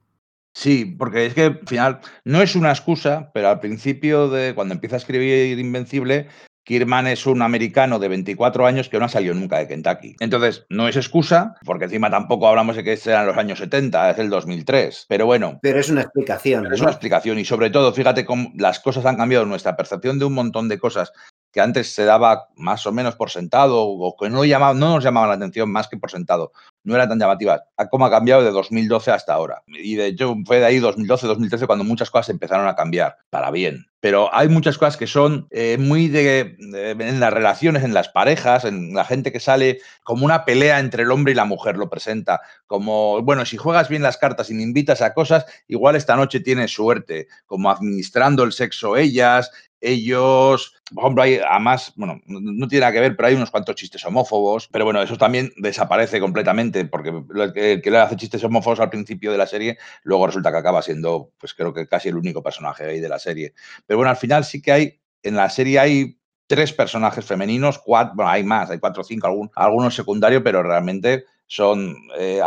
Sí, 0.53 0.85
porque 0.97 1.27
es 1.27 1.33
que 1.33 1.43
al 1.43 1.61
final 1.65 1.99
no 2.25 2.41
es 2.41 2.55
una 2.55 2.71
excusa, 2.71 3.31
pero 3.33 3.49
al 3.49 3.59
principio 3.61 4.29
de 4.29 4.53
cuando 4.53 4.73
empieza 4.73 4.97
a 4.97 4.99
escribir 4.99 5.57
Invencible, 5.57 6.27
Kirman 6.63 7.07
es 7.07 7.25
un 7.25 7.41
americano 7.41 7.99
de 7.99 8.07
24 8.07 8.65
años 8.65 8.87
que 8.87 8.99
no 8.99 9.05
ha 9.05 9.09
salido 9.09 9.33
nunca 9.33 9.57
de 9.57 9.67
Kentucky. 9.67 10.15
Entonces, 10.19 10.65
no 10.69 10.87
es 10.87 10.95
excusa, 10.95 11.55
porque 11.65 11.85
encima 11.85 12.09
tampoco 12.09 12.47
hablamos 12.47 12.75
de 12.75 12.83
que 12.83 12.99
eran 13.05 13.25
los 13.25 13.37
años 13.37 13.59
70, 13.59 14.11
es 14.11 14.19
el 14.19 14.29
2003. 14.29 15.05
Pero 15.09 15.25
bueno. 15.25 15.59
Pero 15.61 15.79
es 15.79 15.89
una 15.89 16.01
explicación. 16.01 16.71
Es 16.71 16.81
una 16.81 16.91
explicación 16.91 17.39
y 17.39 17.45
sobre 17.45 17.71
todo, 17.71 17.93
fíjate 17.93 18.25
cómo 18.25 18.51
las 18.55 18.79
cosas 18.79 19.05
han 19.05 19.17
cambiado, 19.17 19.45
nuestra 19.45 19.75
percepción 19.75 20.19
de 20.19 20.25
un 20.25 20.33
montón 20.33 20.69
de 20.69 20.77
cosas 20.77 21.11
que 21.51 21.61
antes 21.61 21.93
se 21.93 22.05
daba 22.05 22.47
más 22.55 22.85
o 22.85 22.91
menos 22.91 23.15
por 23.15 23.29
sentado 23.29 23.83
o 23.83 24.15
que 24.17 24.29
no, 24.29 24.45
llamaba, 24.45 24.73
no 24.73 24.95
nos 24.95 25.03
llamaban 25.03 25.29
la 25.29 25.35
atención 25.35 25.71
más 25.71 25.87
que 25.87 25.97
por 25.97 26.11
sentado, 26.11 26.51
no 26.83 26.95
eran 26.95 27.09
tan 27.09 27.19
llamativas. 27.19 27.61
¿Cómo 27.89 28.05
ha 28.05 28.09
cambiado 28.09 28.43
de 28.43 28.51
2012 28.51 29.11
hasta 29.11 29.33
ahora? 29.33 29.63
Y 29.67 29.95
de 29.95 30.07
hecho 30.07 30.35
fue 30.45 30.59
de 30.59 30.65
ahí 30.65 30.79
2012, 30.79 31.27
2013 31.27 31.67
cuando 31.67 31.83
muchas 31.83 32.09
cosas 32.09 32.29
empezaron 32.29 32.67
a 32.67 32.75
cambiar 32.75 33.17
para 33.29 33.51
bien. 33.51 33.85
Pero 33.99 34.33
hay 34.33 34.47
muchas 34.47 34.79
cosas 34.79 34.97
que 34.97 35.05
son 35.05 35.47
eh, 35.51 35.77
muy 35.79 36.07
de, 36.07 36.57
en 36.59 37.19
las 37.19 37.31
relaciones, 37.31 37.83
en 37.83 37.93
las 37.93 38.09
parejas, 38.09 38.65
en 38.65 38.95
la 38.95 39.05
gente 39.05 39.31
que 39.31 39.39
sale 39.39 39.79
como 40.03 40.25
una 40.25 40.43
pelea 40.43 40.79
entre 40.79 41.03
el 41.03 41.11
hombre 41.11 41.33
y 41.33 41.35
la 41.35 41.45
mujer, 41.45 41.77
lo 41.77 41.87
presenta. 41.87 42.41
Como, 42.65 43.21
bueno, 43.21 43.45
si 43.45 43.57
juegas 43.57 43.89
bien 43.89 44.01
las 44.01 44.17
cartas 44.17 44.49
y 44.49 44.55
me 44.55 44.63
invitas 44.63 45.03
a 45.03 45.13
cosas, 45.13 45.45
igual 45.67 45.95
esta 45.95 46.15
noche 46.15 46.39
tienes 46.39 46.71
suerte, 46.71 47.27
como 47.45 47.69
administrando 47.69 48.43
el 48.43 48.53
sexo 48.53 48.97
ellas, 48.97 49.51
ellos, 49.81 50.75
por 50.93 51.03
ejemplo, 51.03 51.23
hay 51.23 51.37
además, 51.37 51.91
bueno, 51.95 52.21
no 52.27 52.67
tiene 52.67 52.81
nada 52.81 52.93
que 52.93 52.99
ver, 52.99 53.15
pero 53.15 53.27
hay 53.27 53.35
unos 53.35 53.51
cuantos 53.51 53.75
chistes 53.75 54.05
homófobos, 54.05 54.69
pero 54.71 54.85
bueno, 54.85 55.01
eso 55.01 55.17
también 55.17 55.51
desaparece 55.57 56.19
completamente, 56.19 56.85
porque 56.85 57.09
el 57.09 57.81
que, 57.81 57.91
le 57.91 57.97
hace 57.97 58.15
chistes 58.15 58.43
homófobos 58.43 58.79
al 58.79 58.91
principio 58.91 59.31
de 59.31 59.37
la 59.37 59.47
serie, 59.47 59.77
luego 60.03 60.27
resulta 60.27 60.51
que 60.51 60.57
acaba 60.57 60.81
siendo, 60.81 61.31
pues 61.37 61.53
creo 61.53 61.73
que 61.73 61.87
casi 61.87 62.09
el 62.09 62.17
único 62.17 62.43
personaje 62.43 62.85
ahí 62.85 62.99
de 62.99 63.09
la 63.09 63.19
serie. 63.19 63.53
Pero 63.87 63.97
bueno, 63.97 64.11
al 64.11 64.17
final 64.17 64.45
sí 64.45 64.61
que 64.61 64.71
hay, 64.71 65.01
en 65.23 65.35
la 65.35 65.49
serie 65.49 65.79
hay 65.79 66.17
tres 66.45 66.73
personajes 66.73 67.25
femeninos, 67.25 67.79
cuatro, 67.79 68.13
bueno, 68.15 68.29
hay 68.29 68.43
más, 68.43 68.69
hay 68.69 68.79
cuatro 68.79 69.01
o 69.01 69.05
cinco, 69.05 69.49
algunos 69.55 69.95
secundarios, 69.95 70.43
pero 70.43 70.61
realmente 70.61 71.25
Son 71.47 71.95
eh, 72.19 72.41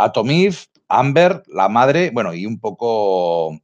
Amber, 0.88 1.42
la 1.48 1.68
madre, 1.68 2.10
bueno, 2.12 2.34
y 2.34 2.46
un 2.46 2.60
poco 2.60 3.58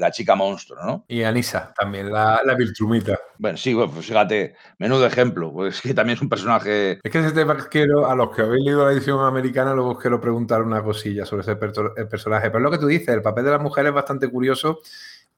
la 0.00 0.10
chica 0.10 0.34
monstruo, 0.34 0.78
¿no? 0.82 1.04
Y 1.06 1.22
Anisa, 1.22 1.72
también, 1.78 2.10
la, 2.10 2.40
la 2.44 2.54
Viltrumita. 2.54 3.18
Bueno, 3.38 3.58
sí, 3.58 3.74
pues 3.74 4.06
fíjate, 4.06 4.54
menudo 4.78 5.06
ejemplo, 5.06 5.52
pues 5.52 5.80
que 5.82 5.94
también 5.94 6.16
es 6.16 6.22
un 6.22 6.28
personaje... 6.28 6.98
Es 7.02 7.10
que 7.12 7.18
ese 7.18 7.32
tema 7.32 7.56
quiero, 7.70 8.10
a 8.10 8.14
los 8.14 8.34
que 8.34 8.42
habéis 8.42 8.64
leído 8.64 8.84
la 8.84 8.92
edición 8.92 9.20
americana, 9.20 9.74
luego 9.74 9.90
os 9.90 9.98
quiero 9.98 10.20
preguntar 10.20 10.62
una 10.62 10.82
cosilla 10.82 11.26
sobre 11.26 11.42
ese 11.42 11.56
personaje. 11.56 12.50
Pero 12.50 12.60
lo 12.60 12.70
que 12.70 12.78
tú 12.78 12.86
dices, 12.86 13.08
el 13.08 13.22
papel 13.22 13.44
de 13.44 13.50
la 13.50 13.58
mujer 13.58 13.86
es 13.86 13.92
bastante 13.92 14.28
curioso 14.28 14.80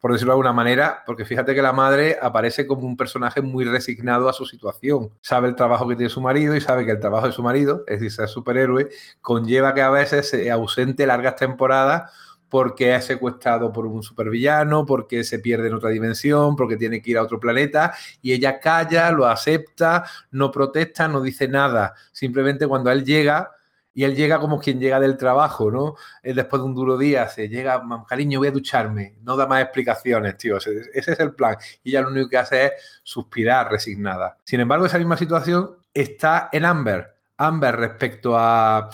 por 0.03 0.13
decirlo 0.13 0.33
de 0.33 0.35
alguna 0.35 0.53
manera, 0.53 1.05
porque 1.07 1.25
fíjate 1.25 1.55
que 1.55 1.63
la 1.63 1.73
madre 1.73 2.19
aparece 2.21 2.67
como 2.67 2.89
un 2.89 2.97
personaje 2.97 3.41
muy 3.41 3.65
resignado 3.65 4.29
a 4.29 4.33
su 4.33 4.45
situación. 4.45 5.11
Sabe 5.21 5.47
el 5.47 5.55
trabajo 5.55 5.87
que 5.87 5.95
tiene 5.95 6.11
su 6.11 6.21
marido 6.21 6.57
y 6.57 6.61
sabe 6.61 6.85
que 6.85 6.91
el 6.91 6.99
trabajo 6.99 7.29
de 7.29 7.33
su 7.33 7.41
marido, 7.41 7.85
es 7.87 8.01
decir, 8.01 8.11
ser 8.11 8.29
superhéroe, 8.29 8.89
conlleva 9.21 9.75
que 9.75 9.81
a 9.81 9.91
veces 9.91 10.29
se 10.29 10.51
ausente 10.51 11.07
largas 11.07 11.37
temporadas 11.37 12.11
porque 12.53 12.95
es 12.95 13.07
secuestrado 13.07 13.73
por 13.73 13.87
un 13.87 14.03
supervillano, 14.03 14.85
porque 14.85 15.25
se 15.25 15.39
pierde 15.39 15.69
en 15.69 15.75
otra 15.75 15.89
dimensión, 15.89 16.55
porque 16.55 16.77
tiene 16.77 17.01
que 17.01 17.13
ir 17.13 17.17
a 17.17 17.23
otro 17.23 17.41
planeta, 17.41 17.95
y 18.21 18.35
ella 18.35 18.61
calla, 18.61 19.11
lo 19.11 19.25
acepta, 19.25 20.05
no 20.33 20.51
protesta, 20.51 21.09
no 21.09 21.23
dice 21.23 21.49
nada. 21.49 21.95
Simplemente 22.13 22.67
cuando 22.67 22.91
él 22.91 23.07
llega, 23.07 23.53
y 23.95 24.05
él 24.05 24.15
llega 24.15 24.39
como 24.39 24.61
quien 24.61 24.79
llega 24.79 25.01
del 25.01 25.17
trabajo, 25.17 25.71
¿no? 25.71 25.95
Él 26.23 26.37
después 26.37 26.61
de 26.61 26.67
un 26.67 26.75
duro 26.75 26.99
día 26.99 27.27
se 27.27 27.49
llega, 27.49 27.83
cariño, 28.07 28.41
voy 28.41 28.49
a 28.49 28.53
ducharme, 28.53 29.15
no 29.23 29.35
da 29.35 29.47
más 29.47 29.63
explicaciones, 29.63 30.37
tío. 30.37 30.59
Ese, 30.59 30.91
es 30.93 31.21
el 31.21 31.33
plan. 31.35 31.57
Y 31.83 31.89
ella 31.89 32.03
lo 32.03 32.11
único 32.11 32.29
que 32.29 32.37
hace 32.37 32.67
es 32.67 32.73
suspirar 33.03 33.73
resignada. 33.73 34.37
Sin 34.45 34.61
embargo, 34.61 34.85
esa 34.85 34.99
misma 34.99 35.17
situación 35.17 35.71
está 35.95 36.51
en 36.53 36.67
Amber. 36.67 37.15
Amber 37.39 37.77
respecto 37.77 38.37
a 38.37 38.91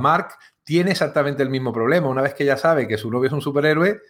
Mark 0.00 0.28
tiene 0.64 0.90
exactamente 0.90 1.42
el 1.42 1.50
mismo 1.50 1.72
problema. 1.72 2.08
Una 2.08 2.22
vez 2.22 2.34
que 2.34 2.44
ella 2.44 2.56
sabe 2.56 2.88
que 2.88 2.98
su 2.98 3.10
novio 3.10 3.28
es 3.28 3.32
un 3.32 3.42
superhéroe, 3.42 4.00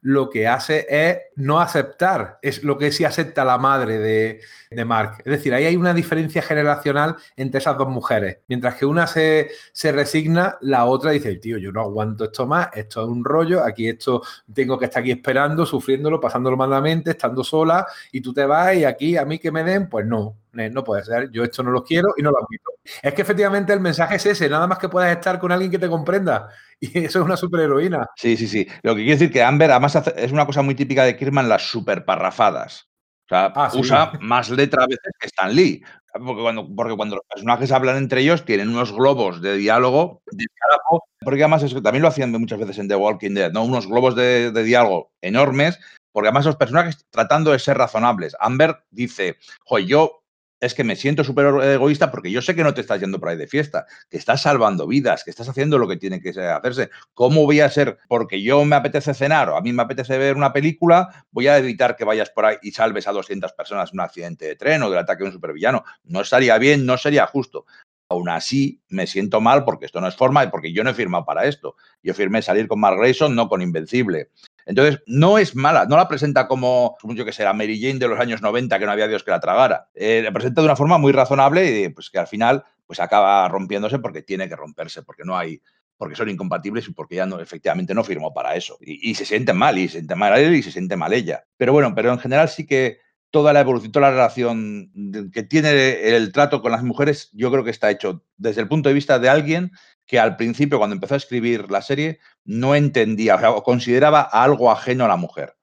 lo 0.00 0.28
que 0.28 0.46
hace 0.46 0.86
es 0.90 1.18
no 1.36 1.60
aceptar, 1.60 2.38
es 2.42 2.62
lo 2.62 2.76
que 2.76 2.92
sí 2.92 3.06
acepta 3.06 3.42
la 3.42 3.56
madre 3.56 3.98
de, 3.98 4.40
de, 4.70 4.84
Mark. 4.84 5.22
Es 5.24 5.32
decir, 5.32 5.54
ahí 5.54 5.64
hay 5.64 5.76
una 5.76 5.94
diferencia 5.94 6.42
generacional 6.42 7.16
entre 7.36 7.58
esas 7.58 7.78
dos 7.78 7.88
mujeres. 7.88 8.38
Mientras 8.46 8.74
que 8.74 8.84
una 8.84 9.06
se, 9.06 9.50
se 9.72 9.92
resigna, 9.92 10.58
la 10.60 10.84
otra 10.84 11.12
dice, 11.12 11.34
tío, 11.36 11.56
yo 11.56 11.72
no 11.72 11.80
aguanto 11.80 12.24
esto 12.24 12.46
más, 12.46 12.68
esto 12.74 13.02
es 13.02 13.08
un 13.08 13.24
rollo, 13.24 13.64
aquí 13.64 13.88
esto 13.88 14.22
tengo 14.52 14.78
que 14.78 14.84
estar 14.84 15.00
aquí 15.00 15.10
esperando, 15.10 15.64
sufriéndolo, 15.64 16.20
pasándolo 16.20 16.58
malamente, 16.58 17.12
estando 17.12 17.42
sola, 17.42 17.86
y 18.12 18.20
tú 18.20 18.34
te 18.34 18.44
vas 18.44 18.76
y 18.76 18.84
aquí 18.84 19.16
a 19.16 19.24
mí 19.24 19.38
que 19.38 19.50
me 19.50 19.64
den, 19.64 19.88
pues 19.88 20.04
no, 20.04 20.36
no 20.54 20.84
puede 20.84 21.04
ser, 21.04 21.30
yo 21.30 21.44
esto 21.44 21.62
no 21.62 21.70
lo 21.70 21.82
quiero 21.82 22.14
y 22.16 22.22
no 22.22 22.30
lo 22.30 22.38
admito. 22.38 22.70
Es 23.02 23.14
que 23.14 23.22
efectivamente 23.22 23.72
el 23.72 23.80
mensaje 23.80 24.16
es 24.16 24.26
ese, 24.26 24.48
nada 24.48 24.66
más 24.66 24.78
que 24.78 24.88
puedas 24.88 25.10
estar 25.10 25.38
con 25.38 25.52
alguien 25.52 25.70
que 25.70 25.78
te 25.78 25.88
comprenda. 25.88 26.48
Y 26.80 26.98
eso 26.98 27.20
es 27.20 27.24
una 27.24 27.36
superheroína. 27.36 28.10
Sí, 28.16 28.36
sí, 28.36 28.46
sí. 28.46 28.66
Lo 28.82 28.94
que 28.94 29.02
quiere 29.02 29.12
decir 29.12 29.32
que 29.32 29.42
Amber, 29.42 29.70
además, 29.70 29.96
es 30.16 30.32
una 30.32 30.44
cosa 30.44 30.60
muy 30.60 30.74
típica 30.74 31.04
de 31.04 31.16
Kirman, 31.16 31.48
las 31.48 31.62
superparrafadas. 31.62 32.90
O 33.24 33.28
sea, 33.28 33.52
ah, 33.54 33.70
usa 33.74 34.12
más 34.20 34.50
letra 34.50 34.82
a 34.82 34.86
veces 34.86 35.12
que 35.18 35.26
Stan 35.28 35.54
Lee. 35.54 35.82
Porque 36.12 36.42
cuando, 36.42 36.68
porque 36.76 36.94
cuando 36.94 37.16
los 37.16 37.24
personajes 37.26 37.72
hablan 37.72 37.96
entre 37.96 38.20
ellos, 38.20 38.44
tienen 38.44 38.68
unos 38.68 38.92
globos 38.92 39.40
de 39.40 39.56
diálogo 39.56 40.22
de 40.30 40.44
carajo, 40.54 41.04
porque 41.20 41.42
además 41.42 41.62
eso 41.62 41.80
también 41.80 42.02
lo 42.02 42.08
hacían 42.08 42.30
muchas 42.32 42.58
veces 42.58 42.78
en 42.78 42.88
The 42.88 42.96
Walking 42.96 43.34
Dead, 43.34 43.50
¿no? 43.50 43.64
Unos 43.64 43.86
globos 43.88 44.14
de, 44.14 44.52
de 44.52 44.62
diálogo 44.62 45.10
enormes, 45.22 45.80
porque 46.12 46.28
además 46.28 46.46
los 46.46 46.56
personajes 46.56 47.04
tratando 47.10 47.50
de 47.50 47.58
ser 47.58 47.78
razonables. 47.78 48.36
Amber 48.38 48.84
dice, 48.90 49.38
joder, 49.64 49.86
yo 49.86 50.23
es 50.64 50.74
que 50.74 50.84
me 50.84 50.96
siento 50.96 51.24
súper 51.24 51.46
egoísta 51.64 52.10
porque 52.10 52.30
yo 52.30 52.40
sé 52.42 52.54
que 52.54 52.64
no 52.64 52.74
te 52.74 52.80
estás 52.80 53.00
yendo 53.00 53.20
por 53.20 53.28
ahí 53.28 53.36
de 53.36 53.46
fiesta, 53.46 53.86
que 54.08 54.16
estás 54.16 54.42
salvando 54.42 54.86
vidas, 54.86 55.24
que 55.24 55.30
estás 55.30 55.48
haciendo 55.48 55.78
lo 55.78 55.86
que 55.86 55.96
tiene 55.96 56.20
que 56.20 56.30
hacerse. 56.30 56.90
¿Cómo 57.12 57.44
voy 57.44 57.60
a 57.60 57.70
ser, 57.70 57.98
porque 58.08 58.42
yo 58.42 58.64
me 58.64 58.76
apetece 58.76 59.14
cenar 59.14 59.50
o 59.50 59.56
a 59.56 59.60
mí 59.60 59.72
me 59.72 59.82
apetece 59.82 60.16
ver 60.18 60.36
una 60.36 60.52
película, 60.52 61.24
voy 61.30 61.48
a 61.48 61.58
evitar 61.58 61.96
que 61.96 62.04
vayas 62.04 62.30
por 62.30 62.46
ahí 62.46 62.56
y 62.62 62.72
salves 62.72 63.06
a 63.06 63.12
200 63.12 63.52
personas 63.52 63.92
en 63.92 63.98
un 63.98 64.04
accidente 64.04 64.46
de 64.46 64.56
tren 64.56 64.82
o 64.82 64.90
del 64.90 64.98
ataque 64.98 65.22
de 65.22 65.28
un 65.28 65.34
supervillano? 65.34 65.84
No 66.04 66.20
estaría 66.20 66.56
bien, 66.58 66.86
no 66.86 66.96
sería 66.96 67.26
justo. 67.26 67.66
Aún 68.08 68.28
así, 68.28 68.82
me 68.88 69.06
siento 69.06 69.40
mal 69.40 69.64
porque 69.64 69.86
esto 69.86 70.00
no 70.00 70.08
es 70.08 70.16
forma 70.16 70.44
y 70.44 70.48
porque 70.48 70.72
yo 70.72 70.84
no 70.84 70.90
he 70.90 70.94
firmado 70.94 71.24
para 71.24 71.46
esto. 71.46 71.76
Yo 72.02 72.14
firmé 72.14 72.42
salir 72.42 72.68
con 72.68 72.80
Mark 72.80 72.98
Grayson, 72.98 73.34
no 73.34 73.48
con 73.48 73.62
Invencible. 73.62 74.30
Entonces, 74.66 75.02
no 75.06 75.38
es 75.38 75.54
mala, 75.54 75.86
no 75.86 75.96
la 75.96 76.08
presenta 76.08 76.48
como, 76.48 76.96
mucho 77.02 77.24
que 77.24 77.32
será 77.32 77.52
Mary 77.52 77.80
Jane 77.80 77.98
de 77.98 78.08
los 78.08 78.18
años 78.18 78.40
90, 78.40 78.78
que 78.78 78.86
no 78.86 78.92
había 78.92 79.08
Dios 79.08 79.22
que 79.22 79.30
la 79.30 79.40
tragara. 79.40 79.88
Eh, 79.94 80.22
la 80.22 80.32
presenta 80.32 80.60
de 80.60 80.66
una 80.66 80.76
forma 80.76 80.98
muy 80.98 81.12
razonable 81.12 81.80
y 81.80 81.88
pues 81.90 82.10
que 82.10 82.18
al 82.18 82.26
final 82.26 82.64
pues 82.86 83.00
acaba 83.00 83.48
rompiéndose 83.48 83.98
porque 83.98 84.22
tiene 84.22 84.48
que 84.48 84.56
romperse, 84.56 85.02
porque 85.02 85.24
no 85.24 85.36
hay, 85.36 85.60
porque 85.96 86.16
son 86.16 86.28
incompatibles 86.28 86.88
y 86.88 86.92
porque 86.92 87.16
ya 87.16 87.26
no, 87.26 87.40
efectivamente 87.40 87.94
no 87.94 88.04
firmó 88.04 88.32
para 88.32 88.56
eso. 88.56 88.78
Y, 88.80 89.14
se 89.14 89.24
siente 89.24 89.52
mal, 89.52 89.78
y 89.78 89.88
se 89.88 89.98
siente 89.98 90.14
mal 90.14 90.38
él 90.38 90.54
y 90.54 90.62
se 90.62 90.70
siente 90.70 90.96
mal 90.96 91.12
ella. 91.12 91.44
Pero 91.56 91.72
bueno, 91.72 91.94
pero 91.94 92.12
en 92.12 92.18
general 92.18 92.48
sí 92.48 92.66
que 92.66 92.98
toda 93.34 93.52
la 93.52 93.62
evolución, 93.62 93.90
toda 93.90 94.06
la 94.06 94.12
relación 94.12 94.92
que 95.32 95.42
tiene 95.42 96.14
el 96.14 96.30
trato 96.30 96.62
con 96.62 96.70
las 96.70 96.84
mujeres, 96.84 97.30
yo 97.32 97.50
creo 97.50 97.64
que 97.64 97.72
está 97.72 97.90
hecho 97.90 98.22
desde 98.36 98.60
el 98.60 98.68
punto 98.68 98.88
de 98.88 98.94
vista 98.94 99.18
de 99.18 99.28
alguien 99.28 99.72
que 100.06 100.20
al 100.20 100.36
principio, 100.36 100.78
cuando 100.78 100.94
empezó 100.94 101.14
a 101.14 101.16
escribir 101.16 101.68
la 101.68 101.82
serie, 101.82 102.20
no 102.44 102.76
entendía, 102.76 103.34
o 103.34 103.40
sea, 103.40 103.50
consideraba 103.64 104.20
algo 104.20 104.70
ajeno 104.70 105.04
a 105.04 105.08
la 105.08 105.16
mujer. 105.16 105.56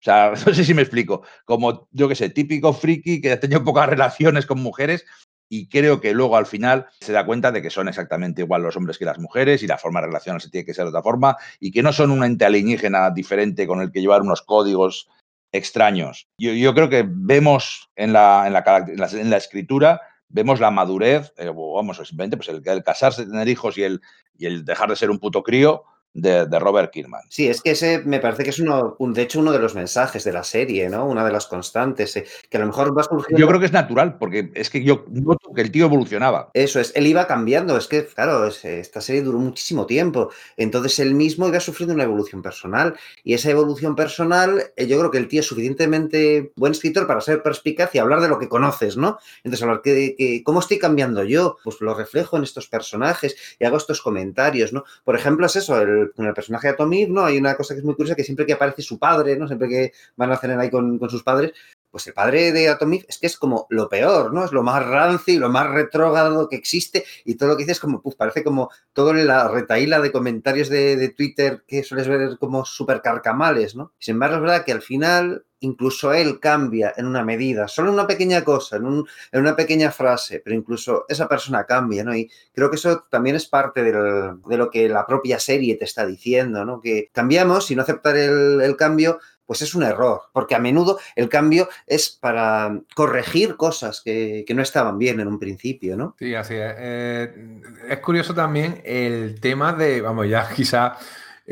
O 0.00 0.02
sea, 0.02 0.32
no 0.46 0.54
sé 0.54 0.64
si 0.64 0.72
me 0.72 0.80
explico. 0.80 1.22
Como, 1.44 1.88
yo 1.90 2.08
qué 2.08 2.14
sé, 2.14 2.30
típico 2.30 2.72
friki 2.72 3.20
que 3.20 3.32
ha 3.32 3.38
tenido 3.38 3.62
pocas 3.64 3.90
relaciones 3.90 4.46
con 4.46 4.62
mujeres 4.62 5.04
y 5.50 5.68
creo 5.68 6.00
que 6.00 6.14
luego 6.14 6.38
al 6.38 6.46
final 6.46 6.86
se 7.00 7.12
da 7.12 7.26
cuenta 7.26 7.52
de 7.52 7.60
que 7.60 7.68
son 7.68 7.88
exactamente 7.88 8.40
igual 8.40 8.62
los 8.62 8.78
hombres 8.78 8.96
que 8.96 9.04
las 9.04 9.18
mujeres 9.18 9.62
y 9.62 9.66
la 9.66 9.76
forma 9.76 10.00
de 10.00 10.06
relacionarse 10.06 10.48
tiene 10.48 10.64
que 10.64 10.72
ser 10.72 10.84
de 10.84 10.88
otra 10.88 11.02
forma 11.02 11.36
y 11.58 11.70
que 11.70 11.82
no 11.82 11.92
son 11.92 12.12
un 12.12 12.24
ente 12.24 12.46
alienígena 12.46 13.10
diferente 13.10 13.66
con 13.66 13.82
el 13.82 13.92
que 13.92 14.00
llevar 14.00 14.22
unos 14.22 14.40
códigos 14.40 15.10
extraños. 15.52 16.28
Yo, 16.38 16.74
creo 16.74 16.88
que 16.88 17.04
vemos 17.06 17.90
en 17.96 18.12
la, 18.12 18.44
en 18.46 18.52
la, 18.52 19.10
en 19.12 19.30
la 19.30 19.36
escritura 19.36 20.00
vemos 20.30 20.60
la 20.60 20.70
madurez, 20.70 21.32
eh, 21.36 21.50
vamos, 21.54 21.98
simplemente 21.98 22.36
pues 22.36 22.48
el, 22.48 22.62
el, 22.64 22.82
casarse, 22.82 23.26
tener 23.26 23.48
hijos 23.48 23.76
y 23.76 23.82
el, 23.82 24.00
y 24.38 24.46
el 24.46 24.64
dejar 24.64 24.88
de 24.88 24.96
ser 24.96 25.10
un 25.10 25.18
puto 25.18 25.42
crío, 25.42 25.84
de, 26.12 26.58
Robert 26.58 26.90
Kirkman. 26.92 27.22
Sí, 27.28 27.48
es 27.48 27.60
que 27.60 27.72
ese 27.72 28.02
me 28.04 28.20
parece 28.20 28.42
que 28.42 28.50
es 28.50 28.58
uno, 28.58 28.96
un, 28.98 29.12
de 29.12 29.22
hecho 29.22 29.40
uno 29.40 29.52
de 29.52 29.58
los 29.58 29.74
mensajes 29.74 30.24
de 30.24 30.32
la 30.32 30.42
serie, 30.42 30.88
¿no? 30.88 31.06
Una 31.06 31.24
de 31.24 31.32
las 31.32 31.46
constantes, 31.46 32.16
eh, 32.16 32.24
que 32.48 32.56
a 32.56 32.60
lo 32.60 32.66
mejor 32.66 32.96
va 32.96 33.02
surgiendo... 33.04 33.38
Yo 33.38 33.46
creo 33.46 33.60
que 33.60 33.66
es 33.66 33.72
natural, 33.72 34.18
porque 34.18 34.50
es 34.54 34.70
que 34.70 34.82
yo 34.82 35.04
noto 35.10 35.52
que 35.54 35.62
el 35.62 35.70
tío 35.70 35.86
evolucionaba. 35.86 36.50
Eso 36.54 36.80
es, 36.80 36.92
él 36.96 37.06
iba 37.06 37.26
cambiando, 37.26 37.76
es 37.76 37.86
que, 37.86 38.04
claro, 38.06 38.46
esta 38.46 39.00
serie 39.00 39.22
duró 39.22 39.38
muchísimo 39.38 39.86
tiempo, 39.86 40.30
entonces 40.56 40.98
él 40.98 41.14
mismo 41.14 41.48
iba 41.48 41.60
sufriendo 41.60 41.94
una 41.94 42.04
evolución 42.04 42.42
personal, 42.42 42.96
y 43.22 43.34
esa 43.34 43.50
evolución 43.50 43.94
personal, 43.94 44.72
eh, 44.76 44.86
yo 44.86 44.98
creo 44.98 45.10
que 45.10 45.18
el 45.18 45.28
tío 45.28 45.40
es 45.40 45.46
suficientemente 45.46 46.52
buen 46.56 46.72
escritor 46.72 47.06
para 47.06 47.20
ser 47.20 47.42
perspicaz 47.42 47.94
y 47.94 47.98
hablar 47.98 48.20
de 48.20 48.28
lo 48.28 48.38
que 48.38 48.48
conoces, 48.48 48.96
¿no? 48.96 49.18
Entonces, 49.44 49.62
hablar 49.62 49.82
que, 49.82 50.14
que 50.16 50.42
¿cómo 50.44 50.60
estoy 50.60 50.78
cambiando 50.78 51.22
yo? 51.24 51.56
Pues 51.62 51.80
lo 51.80 51.94
reflejo 51.94 52.36
en 52.36 52.42
estos 52.42 52.68
personajes 52.68 53.36
y 53.58 53.64
hago 53.64 53.76
estos 53.76 54.02
comentarios, 54.02 54.72
¿no? 54.72 54.84
Por 55.04 55.16
ejemplo, 55.16 55.46
es 55.46 55.56
eso, 55.56 55.80
el 55.80 55.99
con 56.14 56.26
el 56.26 56.34
personaje 56.34 56.68
de 56.68 56.74
Tommy, 56.74 57.06
¿no? 57.06 57.24
Hay 57.24 57.38
una 57.38 57.54
cosa 57.54 57.74
que 57.74 57.80
es 57.80 57.84
muy 57.84 57.94
curiosa, 57.94 58.14
que 58.14 58.24
siempre 58.24 58.46
que 58.46 58.52
aparece 58.52 58.82
su 58.82 58.98
padre, 58.98 59.36
¿no? 59.36 59.46
Siempre 59.46 59.68
que 59.68 59.92
van 60.16 60.30
a 60.32 60.36
cenar 60.36 60.58
ahí 60.58 60.70
con, 60.70 60.98
sus 61.08 61.22
padres, 61.22 61.52
pues 61.90 62.06
el 62.06 62.14
padre 62.14 62.52
de 62.52 62.68
Atomic 62.68 63.04
es 63.08 63.18
que 63.18 63.26
es 63.26 63.36
como 63.36 63.66
lo 63.70 63.88
peor, 63.88 64.32
¿no? 64.32 64.44
Es 64.44 64.52
lo 64.52 64.62
más 64.62 64.86
rancio 64.86 65.34
y 65.34 65.38
lo 65.38 65.48
más 65.48 65.68
retrógrado 65.68 66.48
que 66.48 66.56
existe 66.56 67.04
y 67.24 67.34
todo 67.34 67.50
lo 67.50 67.56
que 67.56 67.62
dice 67.62 67.72
es 67.72 67.80
como, 67.80 68.00
pues 68.02 68.16
parece 68.16 68.44
como 68.44 68.70
toda 68.92 69.12
la 69.14 69.48
retaíla 69.48 70.00
de 70.00 70.12
comentarios 70.12 70.68
de, 70.68 70.96
de 70.96 71.08
Twitter 71.10 71.64
que 71.66 71.82
sueles 71.82 72.08
ver 72.08 72.38
como 72.38 72.64
súper 72.64 73.02
carcamales, 73.02 73.74
¿no? 73.74 73.92
Sin 73.98 74.14
embargo, 74.14 74.36
es 74.36 74.42
verdad 74.42 74.64
que 74.64 74.72
al 74.72 74.82
final 74.82 75.44
incluso 75.60 76.12
él 76.12 76.40
cambia 76.40 76.92
en 76.96 77.06
una 77.06 77.24
medida, 77.24 77.68
solo 77.68 77.88
en 77.88 77.94
una 77.94 78.06
pequeña 78.06 78.42
cosa, 78.44 78.76
en, 78.76 78.86
en, 78.86 79.40
una 79.40 79.56
pequeña 79.56 79.90
frase, 79.90 80.40
pero 80.44 80.56
incluso 80.56 81.04
esa 81.08 81.28
persona 81.28 81.64
cambia, 81.64 82.04
¿no? 82.04 82.14
Y 82.14 82.30
creo 82.52 82.70
que 82.70 82.76
eso 82.76 83.04
también 83.10 83.36
es 83.36 83.46
parte 83.46 83.82
de 83.82 84.56
lo 84.56 84.70
que 84.70 84.88
la 84.88 85.06
propia 85.06 85.38
serie 85.38 85.76
te 85.76 85.84
está 85.84 86.06
diciendo, 86.06 86.64
¿no? 86.64 86.80
Que 86.80 87.10
cambiamos 87.12 87.70
y 87.70 87.76
no 87.76 87.82
aceptar 87.82 88.16
el, 88.16 88.76
cambio, 88.76 89.18
pues 89.44 89.62
es 89.62 89.74
un 89.74 89.82
error, 89.82 90.22
porque 90.32 90.54
a 90.54 90.58
menudo 90.58 90.98
el 91.16 91.28
cambio 91.28 91.68
es 91.86 92.08
para 92.08 92.80
corregir 92.94 93.56
cosas 93.56 94.00
que, 94.02 94.44
no 94.54 94.62
estaban 94.62 94.98
bien 94.98 95.20
en 95.20 95.28
un 95.28 95.38
principio, 95.38 95.96
¿no? 95.96 96.16
Sí, 96.18 96.34
así 96.34 96.54
es. 96.54 96.74
Eh, 96.78 97.60
es 97.88 97.98
curioso 97.98 98.34
también 98.34 98.80
el 98.84 99.40
tema 99.40 99.72
de, 99.72 100.00
vamos, 100.00 100.28
ya 100.28 100.48
quizá 100.54 100.96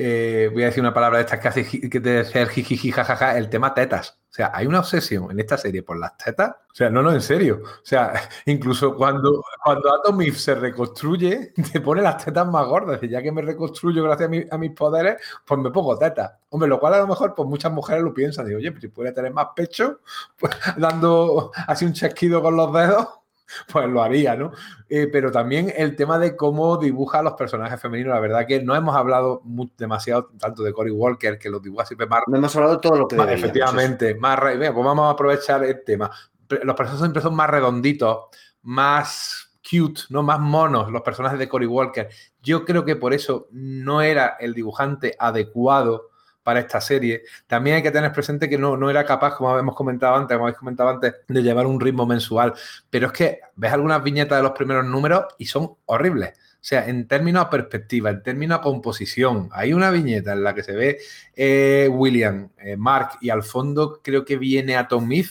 eh, 0.01 0.49
voy 0.53 0.62
a 0.62 0.66
decir 0.66 0.81
una 0.81 0.95
palabra 0.95 1.19
de 1.19 1.25
estas 1.25 1.45
hace 1.45 1.65
que 1.91 2.01
te 2.01 2.20
hacer 2.20 2.47
jijiji, 2.51 2.93
jajaja, 2.93 3.37
el 3.37 3.49
tema 3.49 3.75
tetas. 3.75 4.20
O 4.31 4.33
sea, 4.33 4.53
hay 4.55 4.65
una 4.69 4.79
obsesión 4.79 5.29
en 5.33 5.41
esta 5.41 5.59
serie 5.59 5.83
por 5.83 5.99
las 5.99 6.16
tetas. 6.16 6.51
O 6.51 6.75
sea, 6.75 6.89
no, 6.89 7.03
no, 7.03 7.11
en 7.11 7.20
serio. 7.20 7.62
O 7.65 7.81
sea, 7.85 8.12
incluso 8.47 8.95
cuando, 8.95 9.43
cuando 9.65 9.93
Atomif 9.93 10.39
se 10.39 10.55
reconstruye, 10.55 11.53
te 11.73 11.81
pone 11.81 12.01
las 12.01 12.25
tetas 12.25 12.47
más 12.47 12.65
gordas. 12.69 13.03
Y 13.03 13.09
ya 13.09 13.20
que 13.20 13.33
me 13.33 13.43
reconstruyo 13.43 14.05
gracias 14.05 14.31
a, 14.53 14.57
mis 14.57 14.70
poderes, 14.70 15.20
pues 15.45 15.59
me 15.59 15.73
pongo 15.73 15.99
tetas. 15.99 16.31
Hombre, 16.51 16.69
lo 16.69 16.79
cual 16.79 16.95
a 16.95 16.99
lo 16.99 17.09
mejor, 17.09 17.35
pues 17.35 17.49
muchas 17.49 17.73
mujeres 17.73 18.05
lo 18.05 18.15
piensan. 18.15 18.47
Digo, 18.47 18.59
oye, 18.59 18.70
pues 18.70 18.83
si 18.83 18.89
puede 18.89 19.11
tener 19.11 19.33
más 19.33 19.49
pecho, 19.57 19.99
pues 20.39 20.53
dando 20.77 21.51
así 21.66 21.85
un 21.85 21.93
chasquido 21.93 22.41
con 22.41 22.55
los 22.55 22.73
dedos, 22.73 23.09
pues 23.73 23.89
lo 23.89 24.03
haría, 24.03 24.37
¿no? 24.37 24.53
Eh, 24.89 25.09
pero 25.11 25.31
también 25.31 25.73
el 25.77 25.97
tema 25.97 26.19
de 26.19 26.37
cómo 26.37 26.77
dibuja 26.77 27.20
a 27.20 27.23
los 27.23 27.35
personajes 27.35 27.81
femeninos. 27.81 28.15
La 28.15 28.20
verdad 28.20 28.47
que 28.47 28.62
no 28.62 28.75
hemos 28.75 28.97
hablado 28.97 29.43
demasiado 29.77 30.31
tanto 30.39 30.62
de 30.62 30.73
Cory 30.73 30.91
Walker, 30.91 31.39
que 31.39 31.51
los 31.51 31.62
dibuja 31.62 31.85
siempre 31.85 32.07
más. 32.07 32.23
No 32.27 32.37
hemos 32.37 32.55
hablado 32.57 32.81
todo 32.81 32.97
lo 32.97 33.09
que. 33.09 33.16
Más, 33.16 33.31
efectivamente, 33.31 34.15
más. 34.15 34.39
pues 34.41 34.75
vamos 34.75 35.07
a 35.07 35.11
aprovechar 35.11 35.65
el 35.65 35.83
tema. 35.85 36.11
Los 36.49 36.77
personajes 36.77 37.01
siempre 37.01 37.23
son 37.23 37.35
más 37.35 37.51
redonditos, 37.51 38.19
más 38.62 39.49
cute, 39.69 40.03
¿no? 40.09 40.23
Más 40.23 40.41
monos, 40.41 40.91
los 40.91 41.03
personajes 41.03 41.39
de 41.39 41.49
Cory 41.49 41.66
Walker. 41.66 42.09
Yo 42.43 42.65
creo 42.65 42.85
que 42.85 42.97
por 42.97 43.12
eso 43.12 43.49
no 43.51 44.01
era 44.01 44.37
el 44.41 44.55
dibujante 44.55 45.15
adecuado 45.19 46.09
para 46.49 46.61
esta 46.61 46.81
serie. 46.81 47.25
También 47.47 47.77
hay 47.77 47.83
que 47.83 47.91
tener 47.91 48.11
presente 48.11 48.49
que 48.49 48.57
no, 48.57 48.75
no 48.75 48.89
era 48.89 49.05
capaz, 49.05 49.35
como 49.35 49.59
hemos 49.59 49.75
comentado 49.75 50.16
antes, 50.16 50.35
como 50.35 50.47
habéis 50.47 50.57
comentado 50.57 50.89
antes, 50.89 51.16
de 51.29 51.43
llevar 51.43 51.66
un 51.66 51.79
ritmo 51.79 52.07
mensual. 52.07 52.55
Pero 52.89 53.09
es 53.09 53.12
que 53.12 53.41
ves 53.55 53.70
algunas 53.70 54.03
viñetas 54.03 54.39
de 54.39 54.43
los 54.43 54.53
primeros 54.53 54.87
números 54.87 55.25
y 55.37 55.45
son 55.45 55.75
horribles. 55.85 56.31
O 56.31 56.62
sea, 56.62 56.89
en 56.89 57.07
términos 57.07 57.45
de 57.45 57.51
perspectiva, 57.51 58.09
en 58.09 58.23
términos 58.23 58.61
de 58.61 58.62
composición, 58.62 59.51
hay 59.53 59.75
una 59.75 59.91
viñeta 59.91 60.33
en 60.33 60.43
la 60.43 60.55
que 60.55 60.62
se 60.62 60.73
ve 60.73 60.99
eh, 61.37 61.87
William, 61.93 62.49
eh, 62.57 62.79
Mark 62.79 63.19
y 63.20 63.29
al 63.29 63.43
fondo 63.43 64.01
creo 64.03 64.25
que 64.25 64.39
viene 64.39 64.79
a 64.79 64.89
Tom 64.89 65.05
Smith 65.05 65.29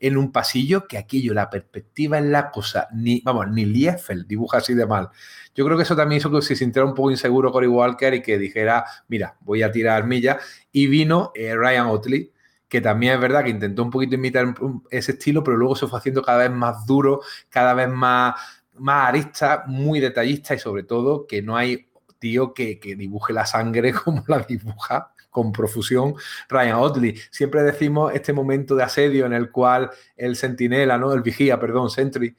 en 0.00 0.16
un 0.16 0.32
pasillo 0.32 0.88
que 0.88 0.98
aquello, 0.98 1.34
la 1.34 1.50
perspectiva 1.50 2.18
en 2.18 2.32
la 2.32 2.50
cosa, 2.50 2.88
ni, 2.92 3.20
vamos, 3.20 3.48
ni 3.50 3.64
Liefeld 3.64 4.26
dibuja 4.26 4.58
así 4.58 4.74
de 4.74 4.86
mal. 4.86 5.10
Yo 5.58 5.64
creo 5.64 5.76
que 5.76 5.82
eso 5.82 5.96
también 5.96 6.20
hizo 6.20 6.30
que 6.30 6.40
se 6.40 6.54
sintiera 6.54 6.86
un 6.86 6.94
poco 6.94 7.10
inseguro 7.10 7.50
Cory 7.50 7.66
Walker 7.66 8.14
y 8.14 8.22
que 8.22 8.38
dijera, 8.38 8.84
mira, 9.08 9.36
voy 9.40 9.64
a 9.64 9.72
tirar 9.72 10.06
milla. 10.06 10.38
Y 10.70 10.86
vino 10.86 11.32
eh, 11.34 11.56
Ryan 11.56 11.88
Otley, 11.88 12.32
que 12.68 12.80
también 12.80 13.14
es 13.14 13.20
verdad 13.20 13.42
que 13.42 13.50
intentó 13.50 13.82
un 13.82 13.90
poquito 13.90 14.14
imitar 14.14 14.54
ese 14.88 15.10
estilo, 15.10 15.42
pero 15.42 15.56
luego 15.56 15.74
se 15.74 15.88
fue 15.88 15.98
haciendo 15.98 16.22
cada 16.22 16.38
vez 16.38 16.52
más 16.52 16.86
duro, 16.86 17.22
cada 17.48 17.74
vez 17.74 17.88
más, 17.88 18.36
más 18.74 19.08
arista, 19.08 19.64
muy 19.66 19.98
detallista 19.98 20.54
y 20.54 20.60
sobre 20.60 20.84
todo 20.84 21.26
que 21.26 21.42
no 21.42 21.56
hay 21.56 21.88
tío 22.20 22.54
que, 22.54 22.78
que 22.78 22.94
dibuje 22.94 23.32
la 23.32 23.44
sangre 23.44 23.92
como 24.04 24.22
la 24.28 24.38
dibuja 24.38 25.12
con 25.28 25.50
profusión 25.50 26.14
Ryan 26.48 26.76
Otley. 26.76 27.16
Siempre 27.32 27.64
decimos 27.64 28.14
este 28.14 28.32
momento 28.32 28.76
de 28.76 28.84
asedio 28.84 29.26
en 29.26 29.32
el 29.32 29.50
cual 29.50 29.90
el 30.16 30.36
sentinela, 30.36 30.98
¿no? 30.98 31.12
El 31.12 31.22
vigía, 31.22 31.58
perdón, 31.58 31.90
Sentry, 31.90 32.36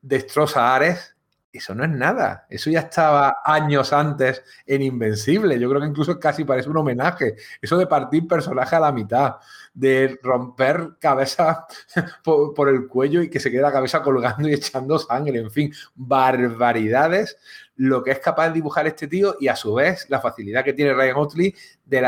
destroza 0.00 0.68
a 0.68 0.76
Ares. 0.76 1.11
Eso 1.52 1.74
no 1.74 1.84
es 1.84 1.90
nada. 1.90 2.46
Eso 2.48 2.70
ya 2.70 2.80
estaba 2.80 3.42
años 3.44 3.92
antes 3.92 4.42
en 4.66 4.80
Invencible. 4.80 5.60
Yo 5.60 5.68
creo 5.68 5.82
que 5.82 5.88
incluso 5.88 6.18
casi 6.18 6.44
parece 6.44 6.70
un 6.70 6.78
homenaje. 6.78 7.36
Eso 7.60 7.76
de 7.76 7.86
partir 7.86 8.26
personaje 8.26 8.74
a 8.74 8.80
la 8.80 8.90
mitad, 8.90 9.36
de 9.74 10.18
romper 10.22 10.96
cabeza 10.98 11.66
por, 12.24 12.68
el 12.70 12.88
cuello 12.88 13.20
y 13.20 13.28
que 13.28 13.38
se 13.38 13.50
quede 13.50 13.60
la 13.60 13.72
cabeza 13.72 14.02
colgando 14.02 14.48
y 14.48 14.54
echando 14.54 14.98
sangre. 14.98 15.40
En 15.40 15.50
fin, 15.50 15.72
barbaridades 15.94 17.36
lo 17.76 18.02
que 18.02 18.12
es 18.12 18.18
capaz 18.18 18.48
de 18.48 18.54
dibujar 18.54 18.86
este 18.86 19.08
tío 19.08 19.36
y 19.40 19.48
a 19.48 19.56
su 19.56 19.74
vez 19.74 20.06
la 20.08 20.20
facilidad 20.20 20.64
que 20.64 20.72
tiene 20.72 20.94
Ryan 20.94 21.16
Otley 21.16 21.54
de 21.84 22.00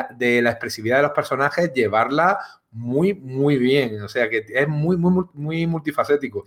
la, 0.42 0.50
expresividad 0.50 0.98
de 0.98 1.02
los 1.02 1.12
personajes, 1.12 1.72
llevarla 1.72 2.38
muy, 2.74 3.14
muy 3.14 3.56
bien. 3.56 4.02
O 4.02 4.08
sea 4.08 4.28
que 4.28 4.44
es 4.48 4.68
muy, 4.68 4.96
muy, 4.96 5.24
muy 5.32 5.66
multifacético. 5.66 6.44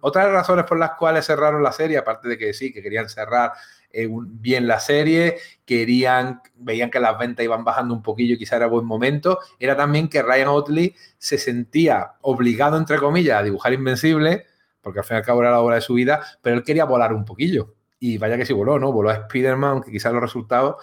Otras 0.00 0.30
razones 0.32 0.64
por 0.64 0.78
las 0.78 0.92
cuales 0.92 1.26
cerraron 1.26 1.62
la 1.62 1.72
serie, 1.72 1.98
aparte 1.98 2.28
de 2.28 2.38
que 2.38 2.52
sí, 2.54 2.72
que 2.72 2.82
querían 2.82 3.08
cerrar 3.08 3.52
eh, 3.92 4.08
bien 4.10 4.66
la 4.66 4.80
serie, 4.80 5.36
querían, 5.64 6.40
veían 6.56 6.90
que 6.90 6.98
las 6.98 7.18
ventas 7.18 7.44
iban 7.44 7.62
bajando 7.64 7.94
un 7.94 8.02
poquillo 8.02 8.36
quizá 8.36 8.56
era 8.56 8.66
buen 8.66 8.86
momento, 8.86 9.38
era 9.58 9.76
también 9.76 10.08
que 10.08 10.22
Ryan 10.22 10.48
Otley 10.48 10.94
se 11.18 11.38
sentía 11.38 12.14
obligado, 12.22 12.76
entre 12.78 12.98
comillas, 12.98 13.40
a 13.40 13.42
dibujar 13.42 13.72
Invencible, 13.72 14.46
porque 14.80 15.00
al 15.00 15.04
fin 15.04 15.16
y 15.16 15.18
al 15.18 15.24
cabo 15.24 15.42
era 15.42 15.50
la 15.52 15.60
obra 15.60 15.76
de 15.76 15.82
su 15.82 15.94
vida, 15.94 16.20
pero 16.42 16.56
él 16.56 16.64
quería 16.64 16.84
volar 16.84 17.12
un 17.12 17.24
poquillo. 17.24 17.75
Y 18.06 18.18
vaya 18.18 18.36
que 18.36 18.46
sí 18.46 18.52
voló, 18.52 18.78
¿no? 18.78 18.92
Voló 18.92 19.10
a 19.10 19.14
Spider-Man, 19.14 19.70
aunque 19.70 19.90
quizás 19.90 20.12
los 20.12 20.22
resultados 20.22 20.76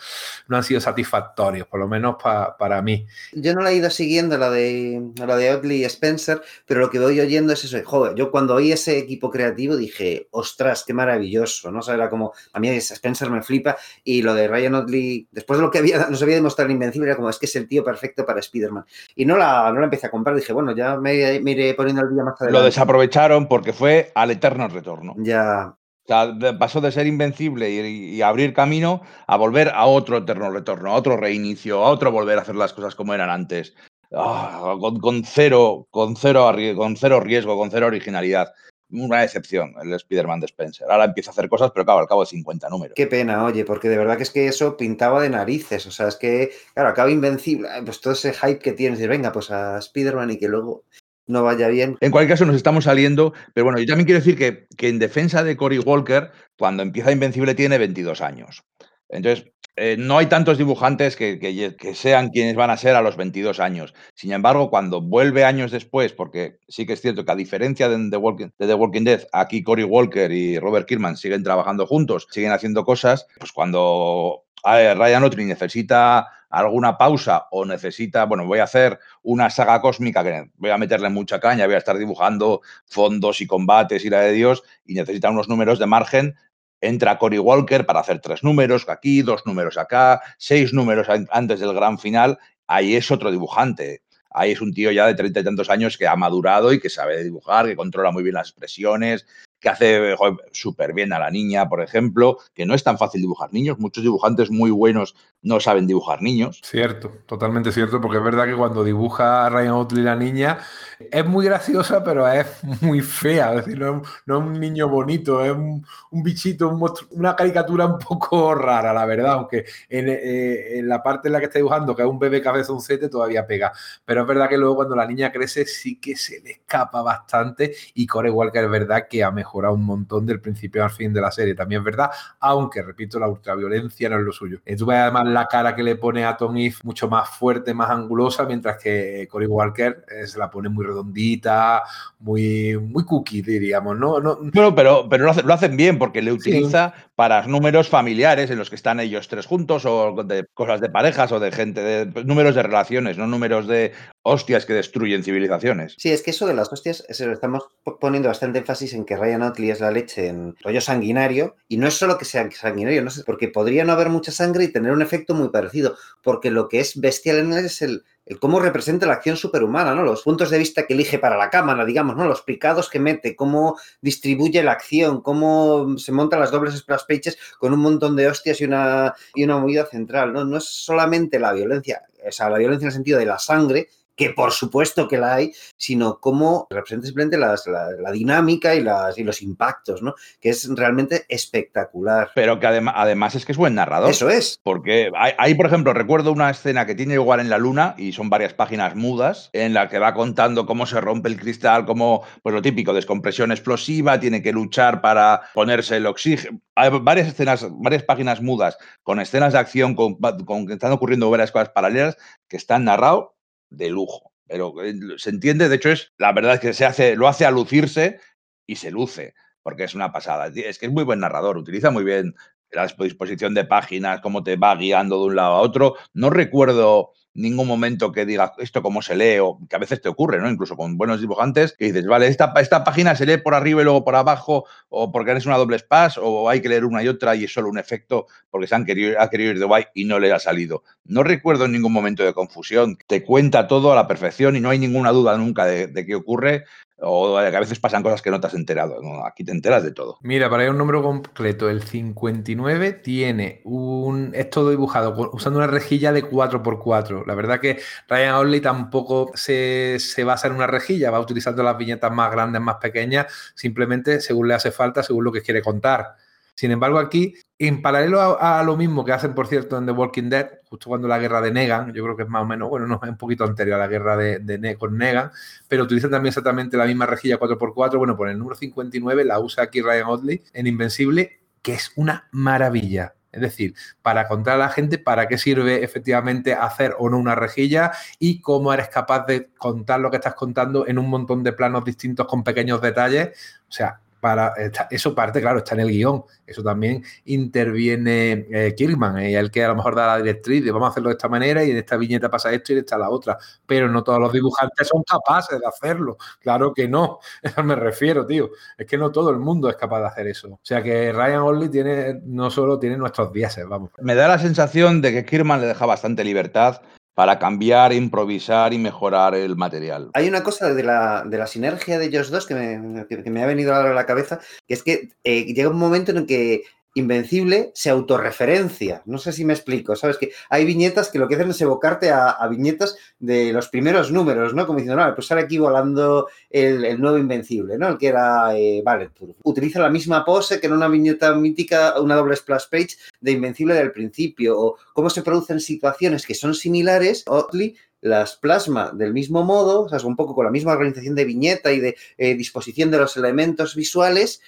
no 0.49 0.57
han 0.57 0.63
sido 0.63 0.81
satisfactorios, 0.81 1.67
por 1.67 1.79
lo 1.79 1.87
menos 1.87 2.17
para 2.21 2.81
mí. 2.81 3.07
Yo 3.31 3.53
no 3.53 3.61
la 3.61 3.71
he 3.71 3.75
ido 3.75 3.89
siguiendo, 3.89 4.37
la 4.37 4.49
de, 4.49 5.01
la 5.15 5.37
de 5.37 5.53
Otley 5.53 5.81
y 5.81 5.85
Spencer, 5.85 6.41
pero 6.65 6.81
lo 6.81 6.89
que 6.89 6.99
voy 6.99 7.21
oyendo 7.21 7.53
es 7.53 7.63
eso. 7.63 7.77
Joder, 7.85 8.15
yo 8.15 8.29
cuando 8.29 8.55
oí 8.55 8.73
ese 8.73 8.97
equipo 8.97 9.29
creativo 9.29 9.77
dije, 9.77 10.27
ostras, 10.31 10.83
qué 10.85 10.93
maravilloso, 10.93 11.71
¿no? 11.71 11.79
O 11.79 11.81
sea, 11.81 11.93
era 11.93 12.09
como, 12.09 12.33
a 12.51 12.59
mí 12.59 12.67
Spencer 12.67 13.29
me 13.29 13.41
flipa, 13.41 13.77
y 14.03 14.21
lo 14.21 14.33
de 14.33 14.49
Ryan 14.49 14.75
Otley, 14.75 15.25
después 15.31 15.59
de 15.59 15.65
lo 15.65 15.71
que 15.71 15.77
había, 15.77 16.09
nos 16.09 16.21
había 16.21 16.35
demostrado 16.35 16.69
en 16.69 16.75
Invencible, 16.75 17.07
era 17.07 17.15
como, 17.15 17.29
es 17.29 17.39
que 17.39 17.45
es 17.45 17.55
el 17.55 17.69
tío 17.69 17.85
perfecto 17.85 18.25
para 18.25 18.41
Spider-Man. 18.41 18.83
Y 19.15 19.23
no 19.23 19.37
la, 19.37 19.71
no 19.71 19.79
la 19.79 19.85
empecé 19.85 20.07
a 20.07 20.11
comprar, 20.11 20.35
dije, 20.35 20.51
bueno, 20.51 20.75
ya 20.75 20.97
me, 20.97 21.15
iré 21.15 21.73
poniendo 21.73 22.01
el 22.01 22.13
día 22.13 22.23
más 22.23 22.33
adelante. 22.41 22.59
Lo 22.59 22.65
desaprovecharon 22.65 23.47
porque 23.47 23.71
fue 23.71 24.11
al 24.13 24.31
eterno 24.31 24.67
retorno. 24.67 25.15
Ya, 25.17 25.73
o 26.03 26.07
sea, 26.07 26.57
pasó 26.59 26.81
de 26.81 26.91
ser 26.91 27.07
invencible 27.07 27.69
y, 27.69 28.21
abrir 28.21 28.53
camino 28.53 29.01
a 29.25 29.37
volver 29.37 29.69
a 29.69 29.85
otro 29.85 30.17
eterno 30.17 30.51
retorno, 30.51 30.91
a 30.91 30.95
otro 30.95 31.15
reinicio, 31.15 31.83
a 31.83 31.89
otro 31.89 32.11
volver 32.11 32.37
a 32.37 32.41
hacer 32.41 32.55
las 32.55 32.73
cosas 32.73 32.95
como 32.95 33.13
eran 33.13 33.29
antes. 33.29 33.73
Ah, 34.11 34.75
con, 34.79 35.23
cero, 35.23 35.87
con, 35.89 36.15
cero, 36.15 36.53
con 36.75 36.97
cero 36.97 37.21
riesgo, 37.21 37.57
con 37.57 37.71
cero 37.71 37.87
originalidad. 37.87 38.53
Una 38.91 39.21
decepción 39.21 39.73
el 39.81 39.91
Spider-Man 39.93 40.41
de 40.41 40.45
Spencer. 40.45 40.87
Ahora 40.91 41.05
empieza 41.05 41.31
a 41.31 41.33
hacer 41.33 41.49
cosas, 41.49 41.71
pero 41.73 41.83
claro, 41.85 42.01
al 42.01 42.07
cabo 42.07 42.21
de 42.21 42.27
50 42.27 42.69
números. 42.69 42.93
Qué 42.95 43.07
pena, 43.07 43.43
oye, 43.43 43.65
porque 43.65 43.89
de 43.89 43.97
verdad 43.97 44.17
que 44.17 44.23
es 44.23 44.29
que 44.29 44.45
eso 44.45 44.77
pintaba 44.77 45.21
de 45.21 45.29
narices. 45.29 45.87
O 45.87 45.91
sea, 45.91 46.09
es 46.09 46.17
que, 46.17 46.51
claro, 46.75 46.89
acaba 46.89 47.09
invencible. 47.09 47.69
Pues 47.85 48.01
todo 48.01 48.13
ese 48.13 48.33
hype 48.33 48.59
que 48.59 48.73
tienes, 48.73 48.99
de 48.99 49.07
venga, 49.07 49.31
pues 49.31 49.49
a 49.49 49.79
Spider-Man 49.79 50.31
y 50.31 50.37
que 50.37 50.47
luego 50.47 50.83
no 51.27 51.43
vaya 51.43 51.67
bien. 51.67 51.97
En 52.01 52.11
cualquier 52.11 52.33
caso, 52.33 52.45
nos 52.45 52.55
estamos 52.55 52.85
saliendo, 52.85 53.33
pero 53.53 53.65
bueno, 53.65 53.79
yo 53.79 53.85
también 53.85 54.05
quiero 54.05 54.19
decir 54.19 54.37
que, 54.37 54.67
que 54.77 54.89
en 54.89 54.99
defensa 54.99 55.43
de 55.43 55.57
Cory 55.57 55.79
Walker, 55.79 56.31
cuando 56.57 56.83
empieza 56.83 57.11
Invencible 57.11 57.55
tiene 57.55 57.77
22 57.77 58.21
años. 58.21 58.63
Entonces, 59.09 59.53
eh, 59.75 59.95
no 59.97 60.19
hay 60.19 60.27
tantos 60.27 60.59
dibujantes 60.59 61.15
que, 61.15 61.39
que, 61.39 61.95
sean 61.95 62.29
quienes 62.29 62.55
van 62.55 62.69
a 62.69 62.77
ser 62.77 62.95
a 62.95 63.01
los 63.01 63.17
22 63.17 63.59
años. 63.59 63.95
Sin 64.13 64.31
embargo, 64.31 64.69
cuando 64.69 65.01
vuelve 65.01 65.45
años 65.45 65.71
después, 65.71 66.13
porque 66.13 66.59
sí 66.67 66.85
que 66.85 66.93
es 66.93 67.01
cierto 67.01 67.25
que 67.25 67.31
a 67.31 67.35
diferencia 67.35 67.89
de 67.89 68.09
The 68.11 68.17
Walking, 68.17 68.49
de 68.59 68.73
Walking 68.75 69.03
Dead, 69.03 69.27
aquí 69.31 69.63
Cory 69.63 69.83
Walker 69.83 70.31
y 70.31 70.59
Robert 70.59 70.87
Kirkman 70.87 71.17
siguen 71.17 71.43
trabajando 71.43 71.87
juntos, 71.87 72.27
siguen 72.29 72.51
haciendo 72.51 72.85
cosas, 72.85 73.25
pues 73.39 73.51
cuando 73.51 74.43
Ryan 74.63 75.23
Otley 75.23 75.45
necesita 75.45 76.27
alguna 76.53 76.97
pausa 76.99 77.47
o 77.49 77.65
necesita, 77.65 78.25
bueno, 78.25 78.45
voy 78.45 78.59
a 78.59 78.65
hacer 78.65 78.99
una 79.23 79.49
saga 79.49 79.81
cósmica 79.81 80.23
que 80.23 80.51
voy 80.55 80.69
a 80.69 80.77
meterle 80.77 81.09
mucha 81.09 81.39
caña, 81.39 81.65
voy 81.65 81.73
a 81.73 81.79
estar 81.79 81.97
dibujando 81.97 82.61
fondos 82.85 83.41
y 83.41 83.47
combates 83.47 84.05
y 84.05 84.09
la 84.11 84.21
de 84.21 84.33
Dios 84.33 84.63
y 84.85 84.93
necesita 84.93 85.31
unos 85.31 85.49
números 85.49 85.79
de 85.79 85.87
margen, 85.87 86.35
entra 86.79 87.17
Cory 87.17 87.39
Walker 87.39 87.87
para 87.87 88.01
hacer 88.01 88.19
tres 88.19 88.43
números 88.43 88.87
aquí, 88.87 89.23
dos 89.23 89.47
números 89.47 89.79
acá, 89.79 90.21
seis 90.37 90.73
números 90.73 91.07
antes 91.31 91.59
del 91.59 91.73
gran 91.73 91.97
final, 91.97 92.37
ahí 92.67 92.95
es 92.95 93.09
otro 93.09 93.31
dibujante. 93.31 94.03
Ahí 94.35 94.51
es 94.51 94.61
un 94.61 94.73
tío 94.73 94.91
ya 94.91 95.05
de 95.05 95.13
treinta 95.13 95.41
y 95.41 95.43
tantos 95.43 95.69
años 95.69 95.95
que 95.95 96.07
ha 96.07 96.15
madurado 96.15 96.73
y 96.73 96.79
que 96.79 96.89
sabe 96.89 97.23
dibujar, 97.23 97.67
que 97.67 97.75
controla 97.75 98.11
muy 98.11 98.23
bien 98.23 98.33
las 98.33 98.49
expresiones, 98.49 99.27
que 99.63 99.69
hace 99.69 100.15
súper 100.51 100.93
bien 100.93 101.13
a 101.13 101.19
la 101.19 101.31
niña, 101.31 101.69
por 101.69 101.81
ejemplo, 101.81 102.37
que 102.53 102.65
no 102.65 102.73
es 102.73 102.83
tan 102.83 102.97
fácil 102.97 103.21
dibujar 103.21 103.53
niños. 103.53 103.79
Muchos 103.79 104.03
dibujantes 104.03 104.51
muy 104.51 104.71
buenos 104.71 105.15
no 105.41 105.61
saben 105.61 105.87
dibujar 105.87 106.21
niños. 106.21 106.59
Cierto, 106.63 107.11
totalmente 107.25 107.71
cierto, 107.71 108.01
porque 108.01 108.17
es 108.17 108.23
verdad 108.23 108.45
que 108.45 108.55
cuando 108.55 108.83
dibuja 108.83 109.49
Ryan 109.49 109.71
Otley 109.71 110.03
la 110.03 110.17
niña, 110.17 110.59
es 110.99 111.25
muy 111.25 111.45
graciosa, 111.45 112.03
pero 112.03 112.27
es 112.27 112.45
muy 112.81 112.99
fea. 113.01 113.51
Es 113.51 113.65
decir, 113.65 113.79
no 113.79 114.03
es, 114.27 114.33
un 114.33 114.59
niño 114.59 114.89
bonito, 114.89 115.43
es 115.43 115.53
un, 115.53 115.85
bichito, 116.11 116.77
una 117.11 117.33
caricatura 117.33 117.85
un 117.85 117.99
poco 117.99 118.55
rara, 118.55 118.91
la 118.93 119.05
verdad, 119.05 119.33
aunque 119.33 119.65
eh, 119.89 120.77
en, 120.77 120.89
la 120.89 121.01
parte 121.01 121.29
en 121.29 121.33
la 121.33 121.39
que 121.39 121.45
está 121.45 121.59
dibujando, 121.59 121.95
que 121.95 122.01
es 122.01 122.07
un 122.07 122.19
bebé 122.19 122.41
cabezoncete, 122.41 123.07
todavía 123.07 123.47
pega. 123.47 123.71
Pero 124.03 124.21
es 124.21 124.27
verdad 124.27 124.49
que 124.49 124.57
luego 124.57 124.75
cuando 124.75 124.95
la 124.95 125.07
niña 125.07 125.31
crece, 125.31 125.65
sí 125.65 126.01
que 126.01 126.17
se 126.17 126.41
le 126.41 126.51
escapa 126.51 127.01
bastante 127.01 127.73
y 127.93 128.03
igual 128.03 128.51
que 128.51 128.59
es 128.59 128.69
verdad 128.69 129.07
que 129.09 129.23
a 129.23 129.31
un 129.53 129.83
montón 129.83 130.25
del 130.25 130.39
principio 130.39 130.83
al 130.83 130.91
fin 130.91 131.13
de 131.13 131.21
la 131.21 131.31
serie, 131.31 131.55
también 131.55 131.81
es 131.81 131.85
verdad, 131.85 132.09
aunque 132.39 132.81
repito, 132.81 133.19
la 133.19 133.27
ultraviolencia 133.27 134.09
no 134.09 134.17
es 134.17 134.23
lo 134.23 134.31
suyo. 134.31 134.59
Tú 134.77 134.85
ves 134.85 134.97
además 134.97 135.27
la 135.27 135.45
cara 135.45 135.75
que 135.75 135.83
le 135.83 135.95
pone 135.95 136.25
a 136.25 136.35
Tom 136.35 136.57
Eve 136.57 136.75
mucho 136.83 137.07
más 137.07 137.29
fuerte, 137.29 137.73
más 137.73 137.89
angulosa, 137.89 138.45
mientras 138.45 138.81
que 138.81 139.27
Cory 139.29 139.45
Walker 139.45 140.05
eh, 140.09 140.27
se 140.27 140.39
la 140.39 140.49
pone 140.49 140.69
muy 140.69 140.85
redondita, 140.85 141.83
muy, 142.19 142.77
muy 142.77 143.05
cookie, 143.05 143.41
diríamos, 143.41 143.97
¿no? 143.97 144.19
no 144.19 144.37
bueno, 144.41 144.75
pero, 144.75 145.07
pero 145.09 145.31
lo, 145.31 145.53
hacen 145.53 145.77
bien 145.77 145.97
porque 145.97 146.21
le 146.21 146.31
utiliza 146.31 146.93
para 147.15 147.45
números 147.47 147.89
familiares 147.89 148.49
en 148.49 148.57
los 148.57 148.69
que 148.69 148.75
están 148.75 148.99
ellos 148.99 149.27
tres 149.27 149.45
juntos 149.45 149.85
o 149.85 150.23
de 150.23 150.45
cosas 150.53 150.81
de 150.81 150.89
parejas 150.89 151.31
o 151.31 151.39
de 151.39 151.51
gente, 151.51 151.81
de 151.81 152.05
pues, 152.07 152.25
números 152.25 152.55
de 152.55 152.63
relaciones, 152.63 153.17
no 153.17 153.27
números 153.27 153.67
de 153.67 153.93
hostias 154.23 154.65
que 154.65 154.73
destruyen 154.73 155.23
civilizaciones. 155.23 155.95
Sí, 155.97 156.11
es 156.11 156.21
que 156.21 156.31
eso 156.31 156.47
de 156.47 156.53
las 156.53 156.71
hostias, 156.71 157.03
se 157.07 157.25
lo 157.25 157.33
estamos 157.33 157.63
poniendo 157.99 158.29
bastante 158.29 158.59
énfasis 158.59 158.93
en 158.93 159.05
que 159.05 159.17
Ryan 159.17 159.42
Otley 159.47 159.71
es 159.71 159.79
la 159.79 159.91
leche 159.91 160.27
en 160.27 160.55
rollo 160.61 160.81
sanguinario, 160.81 161.55
y 161.67 161.77
no 161.77 161.87
es 161.87 161.93
solo 161.93 162.17
que 162.17 162.25
sea 162.25 162.49
sanguinario, 162.51 163.05
porque 163.25 163.47
podría 163.47 163.85
no 163.85 163.93
haber 163.93 164.09
mucha 164.09 164.31
sangre 164.31 164.63
y 164.65 164.71
tener 164.71 164.91
un 164.91 165.01
efecto 165.01 165.33
muy 165.33 165.49
parecido, 165.49 165.95
porque 166.21 166.51
lo 166.51 166.69
que 166.69 166.79
es 166.79 166.99
bestial 166.99 167.37
en 167.37 167.53
él 167.53 167.65
es 167.65 167.81
el 167.81 168.03
el 168.25 168.39
cómo 168.39 168.59
representa 168.59 169.05
la 169.05 169.13
acción 169.13 169.35
superhumana, 169.35 169.93
¿no? 169.93 170.03
Los 170.03 170.23
puntos 170.23 170.49
de 170.49 170.57
vista 170.57 170.85
que 170.85 170.93
elige 170.93 171.19
para 171.19 171.37
la 171.37 171.49
cámara, 171.49 171.85
digamos, 171.85 172.15
¿no? 172.15 172.25
Los 172.25 172.41
picados 172.41 172.89
que 172.89 172.99
mete, 172.99 173.35
cómo 173.35 173.77
distribuye 174.01 174.63
la 174.63 174.71
acción, 174.71 175.21
cómo 175.21 175.97
se 175.97 176.11
montan 176.11 176.39
las 176.39 176.51
dobles 176.51 176.75
splash 176.75 177.01
pages 177.07 177.37
con 177.59 177.73
un 177.73 177.79
montón 177.79 178.15
de 178.15 178.27
hostias 178.27 178.61
y 178.61 178.65
una, 178.65 179.13
y 179.35 179.43
una 179.43 179.57
movida 179.57 179.85
central. 179.85 180.33
No 180.33 180.57
es 180.57 180.65
solamente 180.65 181.37
la 181.39 181.51
violencia, 181.51 182.03
o 182.25 182.31
sea, 182.31 182.49
la 182.49 182.57
violencia 182.57 182.85
en 182.85 182.89
el 182.89 182.93
sentido 182.93 183.19
de 183.19 183.25
la 183.25 183.39
sangre, 183.39 183.89
que 184.15 184.29
por 184.31 184.51
supuesto 184.51 185.07
que 185.07 185.17
la 185.17 185.35
hay, 185.35 185.53
sino 185.77 186.19
cómo 186.19 186.67
representa 186.69 187.07
simplemente 187.07 187.37
las, 187.37 187.65
la, 187.67 187.91
la, 187.91 188.11
dinámica 188.11 188.75
y, 188.75 188.81
las, 188.81 189.17
y 189.17 189.23
los 189.23 189.41
impactos, 189.41 190.01
¿no? 190.01 190.13
Que 190.39 190.49
es 190.49 190.69
realmente 190.75 191.25
espectacular. 191.29 192.31
Pero 192.35 192.59
que 192.59 192.67
adem 192.67 192.89
además 192.89 193.35
es 193.35 193.45
que 193.45 193.51
es 193.51 193.57
buen 193.57 193.75
narrador. 193.75 194.09
Eso 194.09 194.29
es. 194.29 194.59
Porque 194.63 195.11
hay, 195.15 195.33
hay, 195.37 195.55
por 195.55 195.65
ejemplo, 195.65 195.93
recuerdo 195.93 196.31
una 196.31 196.49
escena 196.49 196.85
que 196.85 196.95
tiene 196.95 197.15
igual 197.15 197.39
en 197.39 197.49
la 197.49 197.57
luna 197.57 197.95
y 197.97 198.11
son 198.11 198.29
varias 198.29 198.53
páginas 198.53 198.95
mudas, 198.95 199.49
en 199.53 199.73
la 199.73 199.89
que 199.89 199.99
va 199.99 200.13
contando 200.13 200.65
cómo 200.65 200.85
se 200.85 201.01
rompe 201.01 201.29
el 201.29 201.39
cristal, 201.39 201.85
cómo, 201.85 202.23
pues 202.41 202.53
lo 202.53 202.61
típico, 202.61 202.93
descompresión 202.93 203.51
explosiva, 203.51 204.19
tiene 204.19 204.41
que 204.41 204.51
luchar 204.51 205.01
para 205.01 205.41
ponerse 205.53 205.97
el 205.97 206.05
oxígeno. 206.05 206.59
Hay 206.75 206.89
varias 207.01 207.27
escenas, 207.27 207.67
varias 207.69 208.03
páginas 208.03 208.41
mudas 208.41 208.77
con 209.03 209.19
escenas 209.19 209.53
de 209.53 209.59
acción, 209.59 209.95
con, 209.95 210.15
con 210.45 210.65
que 210.65 210.73
están 210.73 210.91
ocurriendo 210.91 211.29
varias 211.29 211.51
cosas 211.51 211.69
paralelas 211.69 212.17
que 212.47 212.57
están 212.57 212.85
narrados 212.85 213.32
de 213.73 213.89
lujo. 213.89 214.33
Pero 214.47 214.73
eh, 214.83 214.93
se 215.17 215.29
entiende, 215.29 215.69
de 215.69 215.75
hecho, 215.75 215.89
es 215.89 216.11
la 216.17 216.33
verdad 216.33 216.55
es 216.55 216.59
que 216.59 216.73
se 216.73 216.85
hace, 216.85 217.15
lo 217.15 217.27
hace 217.27 217.45
a 217.45 217.51
lucirse 217.51 218.19
y 218.67 218.75
se 218.75 218.91
luce, 218.91 219.33
porque 219.61 219.83
es 219.83 219.95
una 219.95 220.11
pasada. 220.11 220.47
Es 220.47 220.79
que 220.79 220.85
es 220.85 220.91
muy 220.91 221.03
buen 221.03 221.19
narrador, 221.19 221.57
utiliza 221.57 221.91
muy 221.91 222.03
bien 222.03 222.35
la 222.71 222.87
disposición 222.87 223.53
de 223.53 223.65
páginas, 223.65 224.21
cómo 224.21 224.43
te 224.43 224.55
va 224.55 224.75
guiando 224.75 225.19
de 225.19 225.25
un 225.25 225.35
lado 225.35 225.55
a 225.55 225.61
otro. 225.61 225.95
No 226.13 226.29
recuerdo 226.29 227.11
ningún 227.33 227.67
momento 227.67 228.11
que 228.11 228.25
diga 228.25 228.53
esto 228.59 228.81
cómo 228.81 229.01
se 229.01 229.15
lee, 229.15 229.39
o 229.39 229.59
que 229.69 229.75
a 229.75 229.79
veces 229.79 230.01
te 230.01 230.09
ocurre, 230.09 230.39
¿no? 230.39 230.49
Incluso 230.49 230.75
con 230.75 230.97
buenos 230.97 231.21
dibujantes, 231.21 231.73
que 231.73 231.85
dices, 231.85 232.05
vale, 232.05 232.27
esta, 232.27 232.53
esta 232.57 232.83
página 232.83 233.15
se 233.15 233.25
lee 233.25 233.37
por 233.37 233.53
arriba 233.55 233.81
y 233.81 233.83
luego 233.83 234.03
por 234.03 234.15
abajo, 234.15 234.65
o 234.89 235.11
porque 235.11 235.31
eres 235.31 235.45
una 235.45 235.57
doble 235.57 235.79
splash, 235.79 236.17
o 236.21 236.49
hay 236.49 236.61
que 236.61 236.69
leer 236.69 236.85
una 236.85 237.03
y 237.03 237.07
otra 237.07 237.35
y 237.35 237.45
es 237.45 237.53
solo 237.53 237.69
un 237.69 237.77
efecto 237.77 238.27
porque 238.49 238.67
se 238.67 238.75
han 238.75 238.85
querido, 238.85 239.19
ha 239.19 239.29
querido 239.29 239.51
ir 239.51 239.59
de 239.59 239.65
guay 239.65 239.85
y 239.93 240.05
no 240.05 240.19
le 240.19 240.31
ha 240.31 240.39
salido. 240.39 240.83
No 241.05 241.23
recuerdo 241.23 241.67
ningún 241.67 241.91
momento 241.91 242.23
de 242.23 242.33
confusión. 242.33 242.97
Te 243.07 243.23
cuenta 243.23 243.67
todo 243.67 243.91
a 243.91 243.95
la 243.95 244.07
perfección 244.07 244.55
y 244.55 244.59
no 244.59 244.69
hay 244.69 244.79
ninguna 244.79 245.11
duda 245.11 245.37
nunca 245.37 245.65
de, 245.65 245.87
de 245.87 246.05
qué 246.05 246.15
ocurre 246.15 246.65
o 246.99 247.37
a 247.37 247.59
veces 247.59 247.79
pasan 247.79 248.03
cosas 248.03 248.21
que 248.21 248.31
no 248.31 248.39
te 248.39 248.47
has 248.47 248.53
enterado. 248.53 248.99
Aquí 249.25 249.43
te 249.43 249.51
enteras 249.51 249.83
de 249.83 249.91
todo. 249.91 250.17
Mira, 250.21 250.49
para 250.49 250.63
ir 250.63 250.69
un 250.69 250.77
número 250.77 251.01
completo, 251.01 251.69
el 251.69 251.83
59 251.83 252.93
tiene 252.93 253.61
un. 253.65 254.31
Es 254.33 254.49
todo 254.49 254.69
dibujado 254.69 255.31
usando 255.33 255.59
una 255.59 255.67
rejilla 255.67 256.11
de 256.11 256.23
4x4. 256.23 257.25
La 257.25 257.35
verdad 257.35 257.59
que 257.59 257.79
Ryan 258.07 258.35
Orley 258.35 258.61
tampoco 258.61 259.31
se, 259.33 259.97
se 259.99 260.23
basa 260.23 260.47
en 260.47 260.53
una 260.53 260.67
rejilla, 260.67 261.11
va 261.11 261.19
utilizando 261.19 261.63
las 261.63 261.77
viñetas 261.77 262.11
más 262.11 262.31
grandes, 262.31 262.61
más 262.61 262.77
pequeñas, 262.77 263.27
simplemente 263.55 264.21
según 264.21 264.47
le 264.47 264.53
hace 264.53 264.71
falta, 264.71 265.03
según 265.03 265.23
lo 265.23 265.31
que 265.31 265.41
quiere 265.41 265.61
contar. 265.61 266.15
Sin 266.55 266.71
embargo, 266.71 266.99
aquí, 266.99 267.33
en 267.57 267.81
paralelo 267.81 268.37
a, 268.39 268.61
lo 268.63 268.77
mismo 268.77 269.03
que 269.03 269.11
hacen, 269.11 269.33
por 269.33 269.47
cierto, 269.47 269.77
en 269.77 269.85
The 269.85 269.91
Walking 269.91 270.29
Dead, 270.29 270.49
justo 270.69 270.89
cuando 270.89 271.07
la 271.07 271.17
guerra 271.17 271.41
de 271.41 271.51
Negan, 271.51 271.93
yo 271.93 272.03
creo 272.03 272.15
que 272.15 272.23
es 272.23 272.29
más 272.29 272.43
o 272.43 272.45
menos, 272.45 272.69
bueno, 272.69 272.85
no, 272.85 272.99
es 273.01 273.09
un 273.09 273.17
poquito 273.17 273.43
anterior 273.43 273.75
a 273.75 273.79
la 273.79 273.87
guerra 273.87 274.15
de, 274.17 274.39
de 274.39 274.77
con 274.77 274.97
Negan, 274.97 275.31
pero 275.67 275.83
utilizan 275.83 276.11
también 276.11 276.29
exactamente 276.29 276.77
la 276.77 276.85
misma 276.85 277.05
rejilla 277.05 277.39
4x4. 277.39 277.97
Bueno, 277.97 278.15
por 278.15 278.29
el 278.29 278.37
número 278.37 278.55
59 278.55 279.25
la 279.25 279.39
usa 279.39 279.63
aquí 279.63 279.81
Ryan 279.81 280.07
Otley 280.07 280.43
en 280.53 280.67
Invencible, 280.67 281.39
que 281.61 281.73
es 281.73 281.91
una 281.95 282.27
maravilla. 282.31 283.15
Es 283.33 283.41
decir, 283.41 283.73
para 284.03 284.27
contar 284.27 284.55
a 284.55 284.57
la 284.59 284.69
gente 284.69 284.99
para 284.99 285.27
qué 285.27 285.39
sirve 285.39 285.83
efectivamente 285.83 286.53
hacer 286.53 286.95
o 286.99 287.09
no 287.09 287.17
una 287.17 287.33
rejilla 287.33 287.91
y 288.19 288.41
cómo 288.41 288.71
eres 288.71 288.89
capaz 288.89 289.25
de 289.25 289.49
contar 289.57 289.99
lo 289.99 290.11
que 290.11 290.17
estás 290.17 290.35
contando 290.35 290.87
en 290.87 290.99
un 290.99 291.09
montón 291.09 291.41
de 291.41 291.51
planos 291.51 291.83
distintos 291.83 292.27
con 292.27 292.43
pequeños 292.43 292.79
detalles. 292.79 293.29
O 293.67 293.71
sea, 293.71 294.01
para, 294.23 294.53
eso 294.89 295.13
parte, 295.13 295.41
claro, 295.41 295.57
está 295.57 295.75
en 295.75 295.81
el 295.81 295.89
guion. 295.89 296.23
Eso 296.47 296.63
también 296.63 297.03
interviene 297.25 298.47
eh, 298.49 298.73
Kirkman, 298.73 299.17
eh, 299.17 299.37
el 299.37 299.51
que 299.51 299.65
a 299.65 299.67
lo 299.67 299.75
mejor 299.75 299.95
da 299.95 300.07
la 300.07 300.17
directriz 300.19 300.63
de 300.63 300.71
vamos 300.71 300.87
a 300.87 300.91
hacerlo 300.91 301.09
de 301.09 301.15
esta 301.15 301.27
manera 301.27 301.61
y 301.61 301.71
en 301.71 301.77
esta 301.77 301.97
viñeta 301.97 302.29
pasa 302.29 302.49
esto 302.53 302.71
y 302.71 302.75
en 302.75 302.79
esta 302.79 302.97
la 302.97 303.09
otra. 303.09 303.37
Pero 303.65 303.89
no 303.89 304.01
todos 304.01 304.21
los 304.21 304.31
dibujantes 304.31 304.87
son 304.87 305.03
capaces 305.03 305.59
de 305.59 305.67
hacerlo. 305.67 306.15
Claro 306.39 306.73
que 306.73 306.87
no. 306.87 307.19
Me 307.65 307.75
refiero, 307.75 308.25
tío. 308.25 308.51
Es 308.77 308.87
que 308.87 308.97
no 308.97 309.11
todo 309.11 309.29
el 309.29 309.39
mundo 309.39 309.69
es 309.69 309.75
capaz 309.75 309.99
de 309.99 310.07
hacer 310.07 310.27
eso. 310.27 310.47
O 310.53 310.59
sea 310.61 310.81
que 310.81 311.11
Ryan 311.11 311.41
Orley 311.41 311.67
tiene, 311.67 312.21
no 312.23 312.49
solo 312.49 312.79
tiene 312.79 312.95
nuestros 312.95 313.33
días, 313.33 313.59
vamos. 313.67 313.91
Me 313.99 314.15
da 314.15 314.29
la 314.29 314.39
sensación 314.39 315.01
de 315.01 315.11
que 315.11 315.25
Kirkman 315.25 315.59
le 315.59 315.67
deja 315.67 315.85
bastante 315.85 316.23
libertad 316.23 316.81
para 317.13 317.39
cambiar, 317.39 317.93
improvisar 317.93 318.73
y 318.73 318.77
mejorar 318.77 319.35
el 319.35 319.55
material. 319.55 320.09
Hay 320.13 320.27
una 320.27 320.43
cosa 320.43 320.73
de 320.73 320.83
la, 320.83 321.23
de 321.25 321.37
la 321.37 321.47
sinergia 321.47 321.99
de 321.99 322.05
ellos 322.05 322.31
dos 322.31 322.45
que 322.45 322.55
me, 322.55 323.05
que, 323.07 323.29
me, 323.29 323.43
ha 323.43 323.47
venido 323.47 323.75
a 323.75 323.93
la 323.93 324.05
cabeza, 324.05 324.39
que 324.67 324.73
es 324.73 324.83
que 324.83 325.09
eh, 325.23 325.53
llega 325.53 325.69
un 325.69 325.77
momento 325.77 326.11
en 326.11 326.17
el 326.17 326.25
que 326.25 326.63
Invencible 326.95 327.71
se 327.73 327.89
autorreferencia. 327.89 329.01
No 329.05 329.17
sé 329.17 329.31
si 329.31 329.45
me 329.45 329.53
explico, 329.53 329.95
¿sabes? 329.95 330.17
Que 330.17 330.31
hay 330.49 330.63
viñetas 330.63 331.09
que 331.09 331.17
lo 331.17 331.27
que 331.27 331.35
hacen 331.35 331.49
es 331.49 331.61
evocarte 331.61 332.11
a, 332.11 332.47
viñetas 332.47 332.95
de 333.19 333.51
los 333.51 333.69
primeros 333.69 334.11
números, 334.11 334.53
¿no? 334.53 334.67
Como 334.67 334.77
diciendo, 334.77 335.03
no, 335.03 335.15
pues 335.15 335.27
sale 335.27 335.41
aquí 335.41 335.57
volando 335.57 336.27
el, 336.49 337.01
nuevo 337.01 337.17
Invencible, 337.17 337.77
¿no? 337.77 337.89
El 337.89 337.97
que 337.97 338.07
era, 338.07 338.55
eh, 338.55 338.81
vale, 338.85 339.09
utiliza 339.43 339.79
la 339.79 339.89
misma 339.89 340.23
pose 340.23 340.59
que 340.59 340.67
en 340.67 340.73
una 340.73 340.87
viñeta 340.87 341.33
mítica, 341.33 341.99
una 341.99 342.15
doble 342.15 342.35
splash 342.35 342.65
page 342.69 342.97
de 343.21 343.31
Invencible 343.31 343.73
del 343.73 343.91
principio, 343.91 344.59
o 344.59 344.77
cómo 344.93 345.09
se 345.09 345.23
producen 345.23 345.59
situaciones 345.59 346.27
que 346.27 346.35
son 346.35 346.53
similares, 346.53 347.23
Otley 347.27 347.75
las 348.03 348.35
plasma 348.35 348.91
del 348.93 349.13
mismo 349.13 349.43
modo, 349.43 349.83
o 349.83 349.89
sea, 349.89 349.97
un 350.05 350.17
poco 350.17 350.35
con 350.35 350.43
la 350.43 350.51
misma 350.51 350.73
organización 350.73 351.15
de 351.15 351.23
viñeta 351.23 351.71
y 351.71 351.79
de 351.79 351.95
eh, 352.17 352.35
disposición 352.35 352.91
de 352.91 352.97
los 352.97 353.15
elementos 353.15 353.75
visuales, 353.75 354.41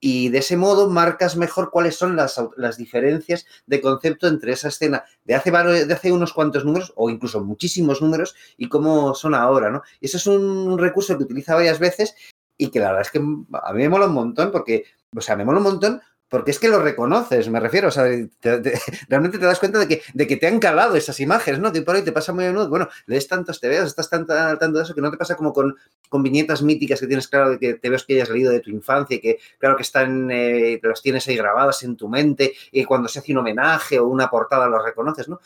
y 0.00 0.28
de 0.28 0.38
ese 0.38 0.56
modo 0.56 0.88
marcas 0.88 1.36
mejor 1.36 1.70
cuáles 1.70 1.96
son 1.96 2.16
las, 2.16 2.40
las, 2.56 2.76
diferencias 2.76 3.46
de 3.66 3.80
concepto 3.80 4.28
entre 4.28 4.52
esa 4.52 4.68
escena 4.68 5.04
de 5.24 5.34
hace, 5.34 5.50
de 5.50 5.92
hace 5.92 6.12
unos 6.12 6.32
cuantos 6.32 6.64
números 6.64 6.92
o 6.96 7.10
incluso 7.10 7.44
muchísimos 7.44 8.00
números 8.00 8.34
y 8.56 8.68
cómo 8.68 9.14
son 9.14 9.34
ahora, 9.34 9.70
¿no? 9.70 9.82
Y 10.00 10.06
eso 10.06 10.18
es 10.18 10.26
un 10.26 10.78
recurso 10.78 11.16
que 11.16 11.24
utiliza 11.24 11.54
varias 11.54 11.78
veces 11.78 12.14
y 12.56 12.70
que 12.70 12.80
la 12.80 12.88
verdad 12.88 13.02
es 13.02 13.10
que 13.10 13.18
a 13.18 13.72
mí 13.72 13.82
me 13.82 13.88
mola 13.88 14.06
un 14.06 14.14
montón 14.14 14.50
porque, 14.50 14.84
o 15.16 15.20
sea, 15.20 15.36
me 15.36 15.44
mola 15.44 15.58
un 15.58 15.64
montón 15.64 16.02
porque 16.28 16.50
es 16.50 16.58
que 16.58 16.68
lo 16.68 16.80
reconoces, 16.80 17.48
me 17.48 17.60
refiero, 17.60 17.88
o 17.88 17.90
sea, 17.90 18.04
te, 18.04 18.60
te, 18.60 18.80
realmente 19.08 19.38
te 19.38 19.46
das 19.46 19.58
cuenta 19.58 19.78
de 19.78 19.88
que, 19.88 20.02
de 20.12 20.26
que 20.26 20.36
te 20.36 20.46
han 20.46 20.58
calado 20.58 20.96
esas 20.96 21.18
imágenes, 21.20 21.60
¿no? 21.60 21.72
Por 21.72 21.96
ahí 21.96 22.02
te 22.02 22.12
pasa 22.12 22.32
muy 22.32 22.44
a 22.44 22.48
menudo, 22.48 22.68
bueno, 22.68 22.88
lees 23.06 23.28
tantos 23.28 23.60
TVs, 23.60 23.84
estás 23.84 24.10
tan, 24.10 24.26
tan, 24.26 24.58
tanto 24.58 24.78
de 24.78 24.84
eso 24.84 24.94
que 24.94 25.00
no 25.00 25.10
te 25.10 25.16
pasa 25.16 25.36
como 25.36 25.52
con, 25.52 25.74
con 26.08 26.22
viñetas 26.22 26.62
míticas 26.62 27.00
que 27.00 27.06
tienes 27.06 27.28
claro 27.28 27.50
de 27.50 27.58
que 27.58 27.74
te 27.74 27.90
ves 27.90 28.04
que 28.04 28.14
hayas 28.14 28.30
leído 28.30 28.52
de 28.52 28.60
tu 28.60 28.70
infancia 28.70 29.16
y 29.16 29.20
que 29.20 29.38
claro 29.58 29.76
que 29.76 29.82
están, 29.82 30.30
eh, 30.30 30.78
te 30.80 30.88
las 30.88 31.02
tienes 31.02 31.26
ahí 31.28 31.36
grabadas 31.36 31.82
en 31.82 31.96
tu 31.96 32.08
mente 32.08 32.52
y 32.72 32.84
cuando 32.84 33.08
se 33.08 33.20
hace 33.20 33.32
un 33.32 33.38
homenaje 33.38 33.98
o 33.98 34.06
una 34.06 34.28
portada 34.28 34.68
los 34.68 34.84
reconoces, 34.84 35.28
¿no? 35.28 35.40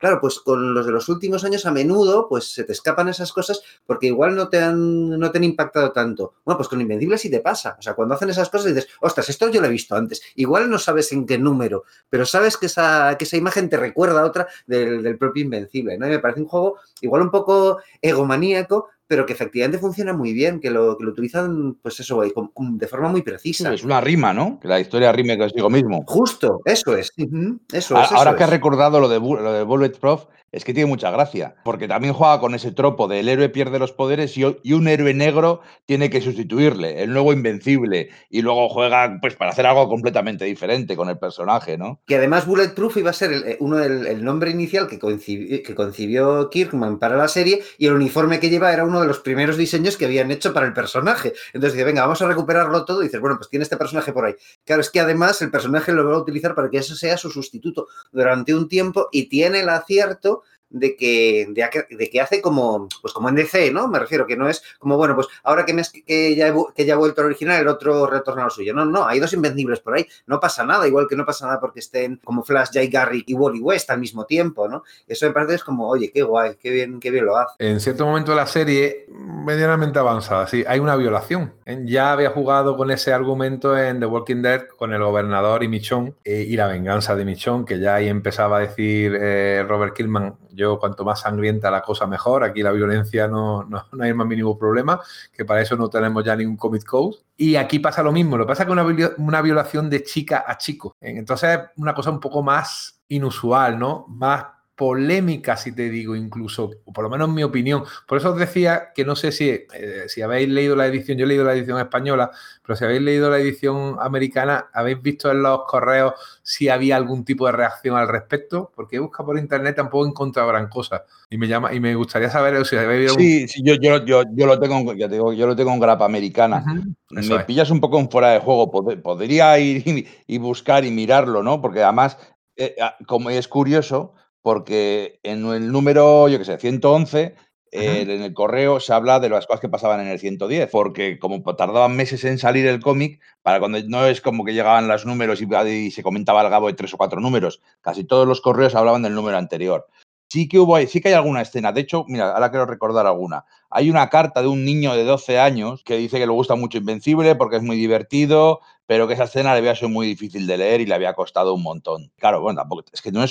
Claro, 0.00 0.18
pues 0.18 0.40
con 0.40 0.72
los 0.72 0.86
de 0.86 0.92
los 0.92 1.10
últimos 1.10 1.44
años 1.44 1.66
a 1.66 1.70
menudo 1.70 2.26
pues 2.26 2.54
se 2.54 2.64
te 2.64 2.72
escapan 2.72 3.08
esas 3.08 3.34
cosas 3.34 3.62
porque 3.84 4.06
igual 4.06 4.34
no 4.34 4.48
te 4.48 4.58
han, 4.58 5.10
no 5.10 5.30
te 5.30 5.36
han 5.36 5.44
impactado 5.44 5.92
tanto. 5.92 6.32
Bueno, 6.42 6.56
pues 6.56 6.70
con 6.70 6.80
Invencible 6.80 7.18
sí 7.18 7.30
te 7.30 7.40
pasa. 7.40 7.76
O 7.78 7.82
sea, 7.82 7.92
cuando 7.92 8.14
hacen 8.14 8.30
esas 8.30 8.48
cosas 8.48 8.74
dices, 8.74 8.88
ostras, 9.02 9.28
esto 9.28 9.50
yo 9.50 9.60
lo 9.60 9.66
he 9.66 9.70
visto 9.70 9.94
antes. 9.94 10.22
Igual 10.36 10.70
no 10.70 10.78
sabes 10.78 11.12
en 11.12 11.26
qué 11.26 11.36
número, 11.36 11.84
pero 12.08 12.24
sabes 12.24 12.56
que 12.56 12.64
esa, 12.64 13.14
que 13.18 13.24
esa 13.24 13.36
imagen 13.36 13.68
te 13.68 13.76
recuerda 13.76 14.22
a 14.22 14.24
otra 14.24 14.48
del, 14.66 15.02
del 15.02 15.18
propio 15.18 15.44
Invencible. 15.44 15.98
¿no? 15.98 16.06
Y 16.06 16.10
me 16.10 16.18
parece 16.18 16.40
un 16.40 16.46
juego 16.48 16.78
igual 17.02 17.20
un 17.20 17.30
poco 17.30 17.78
egomaníaco, 18.00 18.88
pero 19.10 19.26
que 19.26 19.32
efectivamente 19.32 19.76
funciona 19.80 20.12
muy 20.12 20.32
bien, 20.32 20.60
que 20.60 20.70
lo, 20.70 20.96
que 20.96 21.02
lo 21.02 21.10
utilizan, 21.10 21.74
pues 21.82 21.98
eso, 21.98 22.22
de 22.22 22.86
forma 22.86 23.08
muy 23.08 23.22
precisa. 23.22 23.74
Es 23.74 23.82
una 23.82 24.00
rima, 24.00 24.32
¿no? 24.32 24.60
Que 24.60 24.68
la 24.68 24.78
historia 24.78 25.10
rime 25.10 25.36
consigo 25.36 25.68
mismo. 25.68 26.04
Justo, 26.06 26.60
eso 26.64 26.96
es. 26.96 27.10
Uh 27.18 27.22
-huh. 27.22 27.58
Eso 27.72 28.00
es 28.00 28.12
ahora 28.12 28.30
eso 28.30 28.36
que 28.36 28.44
es. 28.44 28.46
has 28.46 28.50
recordado 28.50 29.00
lo 29.00 29.08
de, 29.08 29.18
lo 29.18 29.52
de 29.52 29.64
Bulletproof, 29.64 30.26
es 30.52 30.64
que 30.64 30.74
tiene 30.74 30.88
mucha 30.88 31.10
gracia, 31.10 31.54
porque 31.64 31.86
también 31.86 32.14
juega 32.14 32.40
con 32.40 32.54
ese 32.54 32.72
tropo 32.72 33.06
del 33.08 33.28
héroe 33.28 33.48
pierde 33.48 33.78
los 33.78 33.92
poderes 33.92 34.36
y, 34.36 34.44
un 34.44 34.88
héroe 34.88 35.14
negro 35.14 35.60
tiene 35.86 36.10
que 36.10 36.20
sustituirle, 36.20 37.02
el 37.02 37.12
nuevo 37.12 37.32
invencible, 37.32 38.10
y 38.28 38.42
luego 38.42 38.68
juega 38.68 39.18
pues 39.20 39.36
para 39.36 39.52
hacer 39.52 39.66
algo 39.66 39.88
completamente 39.88 40.44
diferente 40.44 40.96
con 40.96 41.08
el 41.08 41.18
personaje, 41.18 41.78
¿no? 41.78 42.00
Que 42.06 42.16
además 42.16 42.46
Bulletproof 42.46 42.96
iba 42.96 43.10
a 43.10 43.14
ser 43.14 43.32
el, 43.32 43.56
uno 43.60 43.76
del 43.76 44.06
el 44.06 44.24
nombre 44.24 44.50
inicial 44.50 44.88
que 44.88 44.98
concibió, 44.98 45.62
que 45.62 45.74
concibió 45.74 46.50
Kirkman 46.50 46.98
para 46.98 47.16
la 47.16 47.28
serie 47.28 47.62
y 47.78 47.86
el 47.86 47.92
uniforme 47.92 48.40
que 48.40 48.50
lleva 48.50 48.72
era 48.72 48.84
uno 48.84 49.00
de 49.00 49.06
los 49.06 49.20
primeros 49.20 49.56
diseños 49.56 49.96
que 49.96 50.06
habían 50.06 50.30
hecho 50.30 50.52
para 50.52 50.66
el 50.66 50.72
personaje. 50.72 51.32
Entonces 51.52 51.74
dice, 51.74 51.84
venga, 51.84 52.02
vamos 52.02 52.22
a 52.22 52.28
recuperarlo 52.28 52.84
todo 52.84 53.02
y 53.02 53.06
dices, 53.06 53.20
bueno, 53.20 53.36
pues 53.36 53.48
tiene 53.48 53.62
este 53.62 53.76
personaje 53.76 54.12
por 54.12 54.24
ahí. 54.24 54.34
Claro, 54.64 54.80
es 54.80 54.90
que 54.90 55.00
además 55.00 55.40
el 55.42 55.50
personaje 55.50 55.92
lo 55.92 56.04
va 56.04 56.16
a 56.16 56.18
utilizar 56.18 56.54
para 56.54 56.70
que 56.70 56.78
eso 56.78 56.94
sea 56.94 57.16
su 57.16 57.30
sustituto 57.30 57.86
durante 58.12 58.54
un 58.54 58.68
tiempo 58.68 59.08
y 59.12 59.28
tiene 59.28 59.60
el 59.60 59.68
acierto 59.68 60.39
de 60.70 60.96
que, 60.96 61.46
de, 61.50 62.10
que 62.10 62.20
hace 62.20 62.40
como, 62.40 62.88
pues 63.02 63.12
como 63.12 63.28
en 63.28 63.34
DC, 63.34 63.72
¿no? 63.72 63.88
Me 63.88 63.98
refiero 63.98 64.26
que 64.26 64.36
no 64.36 64.48
es 64.48 64.62
como, 64.78 64.96
bueno, 64.96 65.14
pues 65.14 65.26
ahora 65.42 65.64
que, 65.64 65.74
me, 65.74 65.82
que, 66.06 66.34
ya, 66.34 66.54
que 66.74 66.84
ya 66.84 66.96
vuelto 66.96 67.20
al 67.20 67.26
original, 67.28 67.60
el 67.60 67.68
otro 67.68 68.06
retorna 68.06 68.44
al 68.44 68.50
suyo. 68.50 68.72
No, 68.72 68.84
no, 68.84 69.06
hay 69.06 69.20
dos 69.20 69.32
invencibles 69.32 69.80
por 69.80 69.94
ahí, 69.94 70.06
no 70.26 70.40
pasa 70.40 70.64
nada, 70.64 70.86
igual 70.86 71.06
que 71.08 71.16
no 71.16 71.26
pasa 71.26 71.46
nada 71.46 71.60
porque 71.60 71.80
estén 71.80 72.20
como 72.24 72.42
Flash, 72.42 72.68
Jay 72.72 72.88
Garrick 72.88 73.28
y 73.28 73.34
Wally 73.34 73.60
West 73.60 73.90
al 73.90 74.00
mismo 74.00 74.24
tiempo, 74.24 74.68
¿no? 74.68 74.84
Eso 75.06 75.26
me 75.26 75.32
parece 75.32 75.54
es 75.54 75.64
como, 75.64 75.88
oye, 75.88 76.10
qué 76.12 76.22
guay, 76.22 76.56
qué 76.60 76.70
bien, 76.70 77.00
qué 77.00 77.10
bien 77.10 77.26
lo 77.26 77.36
hace. 77.36 77.54
En 77.58 77.80
cierto 77.80 78.06
momento 78.06 78.32
de 78.32 78.36
la 78.36 78.46
serie, 78.46 79.06
medianamente 79.08 79.98
avanzada, 79.98 80.46
sí, 80.46 80.64
hay 80.66 80.80
una 80.80 80.96
violación. 80.96 81.52
Ya 81.84 82.12
había 82.12 82.30
jugado 82.30 82.76
con 82.76 82.90
ese 82.90 83.12
argumento 83.12 83.76
en 83.76 84.00
The 84.00 84.06
Walking 84.06 84.42
Dead 84.42 84.66
con 84.76 84.92
el 84.92 85.02
gobernador 85.02 85.62
y 85.62 85.68
Michonne 85.68 86.14
eh, 86.24 86.44
y 86.46 86.56
la 86.56 86.66
venganza 86.66 87.16
de 87.16 87.24
Michonne, 87.24 87.64
que 87.64 87.78
ya 87.78 87.96
ahí 87.96 88.08
empezaba 88.08 88.58
a 88.58 88.60
decir 88.60 89.16
eh, 89.20 89.64
Robert 89.66 89.94
Killman, 89.94 90.34
yo 90.52 90.78
cuanto 90.78 91.04
más 91.04 91.20
sangrienta 91.20 91.70
la 91.70 91.82
cosa 91.82 92.06
mejor, 92.06 92.44
aquí 92.44 92.62
la 92.62 92.72
violencia 92.72 93.28
no, 93.28 93.64
no, 93.64 93.84
hay 94.00 94.12
más 94.14 94.26
mínimo 94.26 94.58
problema, 94.58 95.00
que 95.32 95.44
para 95.44 95.60
eso 95.60 95.76
no 95.76 95.88
tenemos 95.88 96.24
ya 96.24 96.36
ningún 96.36 96.56
comic 96.56 96.84
code. 96.84 97.16
Y 97.36 97.56
aquí 97.56 97.78
pasa 97.78 98.02
lo 98.02 98.12
mismo, 98.12 98.36
lo 98.36 98.44
que 98.44 98.48
pasa 98.48 98.62
es 98.62 98.66
que 98.66 98.72
una, 98.72 99.14
una 99.18 99.42
violación 99.42 99.88
de 99.88 100.02
chica 100.02 100.44
a 100.46 100.58
chico. 100.58 100.94
Entonces 101.00 101.58
es 101.58 101.60
una 101.76 101.94
cosa 101.94 102.10
un 102.10 102.20
poco 102.20 102.42
más 102.42 103.00
inusual, 103.08 103.78
¿no? 103.78 104.06
Más 104.08 104.44
polémica, 104.80 105.58
si 105.58 105.72
te 105.72 105.90
digo, 105.90 106.16
incluso, 106.16 106.70
o 106.86 106.92
por 106.94 107.04
lo 107.04 107.10
menos 107.10 107.28
en 107.28 107.34
mi 107.34 107.42
opinión. 107.42 107.84
Por 108.06 108.16
eso 108.16 108.30
os 108.30 108.38
decía 108.38 108.92
que 108.94 109.04
no 109.04 109.14
sé 109.14 109.30
si, 109.30 109.50
eh, 109.50 110.04
si 110.06 110.22
habéis 110.22 110.48
leído 110.48 110.74
la 110.74 110.86
edición, 110.86 111.18
yo 111.18 111.26
he 111.26 111.28
leído 111.28 111.44
la 111.44 111.52
edición 111.52 111.78
española, 111.78 112.30
pero 112.62 112.76
si 112.76 112.86
habéis 112.86 113.02
leído 113.02 113.28
la 113.28 113.36
edición 113.36 113.98
americana, 114.00 114.70
habéis 114.72 115.02
visto 115.02 115.30
en 115.30 115.42
los 115.42 115.64
correos 115.66 116.14
si 116.42 116.70
había 116.70 116.96
algún 116.96 117.26
tipo 117.26 117.44
de 117.44 117.52
reacción 117.52 117.98
al 117.98 118.08
respecto, 118.08 118.72
porque 118.74 118.96
he 118.96 119.00
buscado 119.00 119.26
por 119.26 119.38
internet, 119.38 119.76
tampoco 119.76 120.06
he 120.06 120.08
encontrado 120.08 120.48
gran 120.48 120.70
cosa. 120.70 121.04
Y 121.28 121.36
me 121.36 121.46
llama, 121.46 121.74
y 121.74 121.78
me 121.78 121.94
gustaría 121.94 122.30
saber 122.30 122.64
si 122.64 122.76
habéis 122.76 123.12
Sí, 123.12 123.48
sí 123.48 123.60
yo, 123.62 123.74
yo, 123.74 124.02
yo, 124.06 124.22
yo, 124.32 124.46
lo 124.46 124.58
tengo, 124.58 124.94
ya 124.94 125.08
digo, 125.08 125.34
yo 125.34 125.46
lo 125.46 125.54
tengo 125.54 125.74
en 125.74 125.80
grapa 125.80 126.06
americana. 126.06 126.64
me 127.10 127.40
pillas 127.40 127.68
un 127.70 127.80
poco 127.80 128.00
en 128.00 128.10
fuera 128.10 128.30
de 128.30 128.38
juego. 128.40 128.70
podría 128.70 129.58
ir 129.58 130.08
y, 130.26 130.38
buscar 130.38 130.86
y 130.86 130.90
mirarlo, 130.90 131.42
¿no? 131.42 131.60
Porque 131.60 131.82
además, 131.82 132.16
eh, 132.56 132.76
como 133.06 133.28
es 133.28 133.46
curioso, 133.46 134.14
porque 134.42 135.20
en 135.22 135.46
el 135.46 135.70
número, 135.70 136.28
yo 136.28 136.38
qué 136.38 136.44
sé, 136.44 136.58
111, 136.58 137.34
eh, 137.72 138.02
en 138.02 138.22
el 138.22 138.34
correo 138.34 138.80
se 138.80 138.92
habla 138.92 139.20
de 139.20 139.28
las 139.28 139.46
cosas 139.46 139.60
que 139.60 139.68
pasaban 139.68 140.00
en 140.00 140.08
el 140.08 140.18
110, 140.18 140.68
porque 140.70 141.20
como 141.20 141.42
tardaban 141.54 141.94
meses 141.94 142.24
en 142.24 142.38
salir 142.38 142.66
el 142.66 142.80
cómic, 142.80 143.20
para 143.42 143.60
cuando 143.60 143.78
no 143.86 144.06
es 144.06 144.20
como 144.20 144.44
que 144.44 144.54
llegaban 144.54 144.88
los 144.88 145.06
números 145.06 145.40
y, 145.40 145.90
se 145.90 146.02
comentaba 146.02 146.40
al 146.40 146.50
cabo 146.50 146.66
de 146.66 146.74
tres 146.74 146.92
o 146.94 146.96
cuatro 146.96 147.20
números, 147.20 147.62
casi 147.80 148.02
todos 148.04 148.26
los 148.26 148.40
correos 148.40 148.74
hablaban 148.74 149.02
del 149.02 149.14
número 149.14 149.36
anterior. 149.36 149.86
Sí 150.32 150.46
que 150.48 150.60
hubo, 150.60 150.78
sí 150.86 151.00
que 151.00 151.08
hay 151.08 151.14
alguna 151.14 151.42
escena. 151.42 151.72
De 151.72 151.80
hecho, 151.80 152.04
mira, 152.06 152.32
ahora 152.32 152.50
quiero 152.50 152.64
recordar 152.64 153.04
alguna. 153.04 153.44
Hay 153.68 153.90
una 153.90 154.08
carta 154.08 154.40
de 154.40 154.46
un 154.46 154.64
niño 154.64 154.94
de 154.94 155.02
12 155.02 155.40
años 155.40 155.82
que 155.82 155.96
dice 155.96 156.20
que 156.20 156.26
le 156.26 156.32
gusta 156.32 156.54
mucho 156.54 156.78
Invencible 156.78 157.34
porque 157.34 157.56
es 157.56 157.64
muy 157.64 157.76
divertido, 157.76 158.60
pero 158.86 159.08
que 159.08 159.14
esa 159.14 159.24
escena 159.24 159.52
le 159.52 159.58
había 159.58 159.74
sido 159.74 159.88
muy 159.88 160.06
difícil 160.06 160.46
de 160.46 160.56
leer 160.56 160.80
y 160.82 160.86
le 160.86 160.94
había 160.94 161.14
costado 161.14 161.52
un 161.52 161.64
montón. 161.64 162.12
Claro, 162.16 162.40
bueno, 162.40 162.60
tampoco, 162.60 162.84
es 162.92 163.02
que 163.02 163.10
no, 163.10 163.24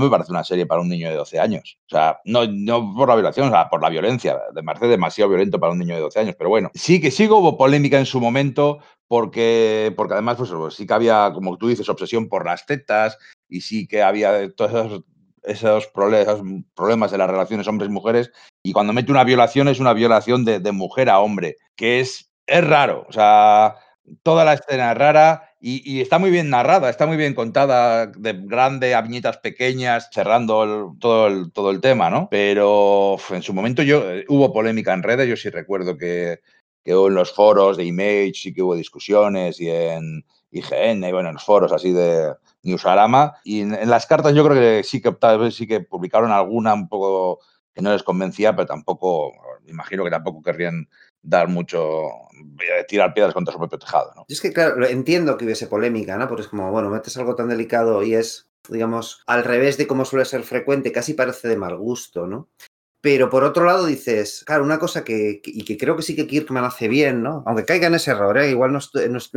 me 0.00 0.08
parece 0.08 0.32
una 0.32 0.44
serie 0.44 0.64
para 0.64 0.80
un 0.80 0.88
niño 0.88 1.10
de 1.10 1.16
12 1.16 1.38
años. 1.38 1.78
O 1.88 1.90
sea, 1.90 2.20
no, 2.24 2.40
por 2.94 3.10
la 3.10 3.16
violación, 3.16 3.48
o 3.48 3.50
sea, 3.50 3.68
por 3.68 3.82
la 3.82 3.90
violencia. 3.90 4.38
Me 4.54 4.62
parece 4.62 4.86
demasiado 4.86 5.28
violento 5.28 5.60
para 5.60 5.72
un 5.72 5.78
niño 5.78 5.94
de 5.94 6.00
12 6.00 6.20
años, 6.20 6.36
pero 6.38 6.48
bueno. 6.48 6.70
Sí 6.72 7.02
que 7.02 7.10
sí 7.10 7.28
hubo 7.28 7.58
polémica 7.58 7.98
en 7.98 8.06
su 8.06 8.18
momento 8.18 8.78
porque, 9.08 9.92
porque 9.94 10.14
además, 10.14 10.38
pues 10.38 10.74
sí 10.74 10.86
que 10.86 10.94
había, 10.94 11.30
como 11.34 11.58
tú 11.58 11.68
dices, 11.68 11.86
obsesión 11.90 12.30
por 12.30 12.46
las 12.46 12.64
tetas 12.64 13.18
y 13.46 13.60
sí 13.60 13.86
que 13.86 14.02
había 14.02 14.50
todos 14.54 14.70
esos 14.70 15.04
esos 15.46 15.86
problemas, 15.86 16.40
problemas 16.74 17.10
de 17.10 17.18
las 17.18 17.30
relaciones 17.30 17.68
hombres-mujeres 17.68 18.30
y 18.62 18.72
cuando 18.72 18.92
mete 18.92 19.12
una 19.12 19.24
violación 19.24 19.68
es 19.68 19.80
una 19.80 19.92
violación 19.92 20.44
de, 20.44 20.72
mujer 20.72 21.08
a 21.08 21.20
hombre, 21.20 21.56
que 21.76 22.00
es, 22.00 22.30
es 22.46 22.66
raro, 22.66 23.06
o 23.08 23.12
sea, 23.12 23.76
toda 24.22 24.44
la 24.44 24.54
escena 24.54 24.92
es 24.92 24.98
rara 24.98 25.50
y, 25.60 26.00
está 26.00 26.18
muy 26.18 26.30
bien 26.30 26.50
narrada, 26.50 26.90
está 26.90 27.06
muy 27.06 27.16
bien 27.16 27.34
contada, 27.34 28.06
de 28.06 28.34
grande 28.34 28.94
a 28.94 29.02
viñetas 29.02 29.38
pequeñas, 29.38 30.08
cerrando 30.12 30.94
todo, 31.00 31.26
el, 31.26 31.50
todo 31.52 31.70
el 31.70 31.80
tema, 31.80 32.08
¿no? 32.08 32.28
Pero 32.30 33.16
en 33.30 33.42
su 33.42 33.52
momento 33.52 33.82
yo, 33.82 34.08
eh, 34.12 34.24
hubo 34.28 34.52
polémica 34.52 34.92
en 34.94 35.02
redes, 35.02 35.28
yo 35.28 35.36
sí 35.36 35.50
recuerdo 35.50 35.96
que, 35.96 36.40
que 36.84 36.92
en 36.92 37.14
los 37.14 37.32
foros 37.32 37.76
de 37.76 37.84
Image 37.84 38.34
sí 38.34 38.54
que 38.54 38.62
hubo 38.62 38.76
discusiones 38.76 39.60
y 39.60 39.68
en 39.68 40.24
IGN 40.50 41.04
y 41.04 41.12
bueno, 41.12 41.28
en 41.28 41.34
los 41.34 41.44
foros 41.44 41.72
así 41.72 41.92
de, 41.92 42.34
Newsarama. 42.66 43.36
Y 43.44 43.60
en, 43.60 43.88
las 43.88 44.06
cartas 44.06 44.34
yo 44.34 44.44
creo 44.44 44.56
que 44.56 44.82
sí 44.84 45.00
que 45.00 45.12
tal 45.12 45.38
vez 45.38 45.54
sí 45.54 45.66
que 45.66 45.80
publicaron 45.80 46.30
alguna 46.32 46.74
un 46.74 46.88
poco 46.88 47.40
que 47.72 47.82
no 47.82 47.92
les 47.92 48.02
convencía, 48.02 48.54
pero 48.54 48.66
tampoco, 48.66 49.32
imagino 49.66 50.04
que 50.04 50.10
tampoco 50.10 50.42
querrían 50.42 50.88
dar 51.22 51.48
mucho, 51.48 52.06
eh, 52.60 52.84
tirar 52.88 53.12
piedras 53.12 53.34
contra 53.34 53.52
su 53.52 53.58
propio 53.58 53.78
tejado. 53.78 54.12
¿no? 54.16 54.24
Es 54.28 54.40
que, 54.40 54.52
claro, 54.52 54.84
entiendo 54.86 55.36
que 55.36 55.44
hubiese 55.44 55.66
polémica, 55.66 56.16
¿no? 56.16 56.28
Porque 56.28 56.42
es 56.42 56.48
como, 56.48 56.70
bueno, 56.70 56.88
metes 56.88 57.16
algo 57.18 57.34
tan 57.34 57.48
delicado 57.48 58.02
y 58.02 58.14
es, 58.14 58.48
digamos, 58.68 59.22
al 59.26 59.44
revés 59.44 59.76
de 59.76 59.86
como 59.86 60.04
suele 60.04 60.24
ser 60.24 60.42
frecuente, 60.42 60.92
casi 60.92 61.14
parece 61.14 61.48
de 61.48 61.56
mal 61.56 61.76
gusto, 61.76 62.26
¿no? 62.26 62.48
Pero 63.06 63.30
por 63.30 63.44
otro 63.44 63.64
lado 63.66 63.86
dices, 63.86 64.42
claro, 64.44 64.64
una 64.64 64.80
cosa 64.80 65.04
que, 65.04 65.40
y 65.44 65.64
que 65.64 65.78
creo 65.78 65.94
que 65.94 66.02
sí 66.02 66.16
que 66.16 66.26
Kirkman 66.26 66.64
hace 66.64 66.88
bien, 66.88 67.22
¿no? 67.22 67.44
Aunque 67.46 67.64
caiga 67.64 67.86
en 67.86 67.94
ese 67.94 68.10
error, 68.10 68.36
¿eh? 68.36 68.50
igual 68.50 68.72
no, 68.72 68.80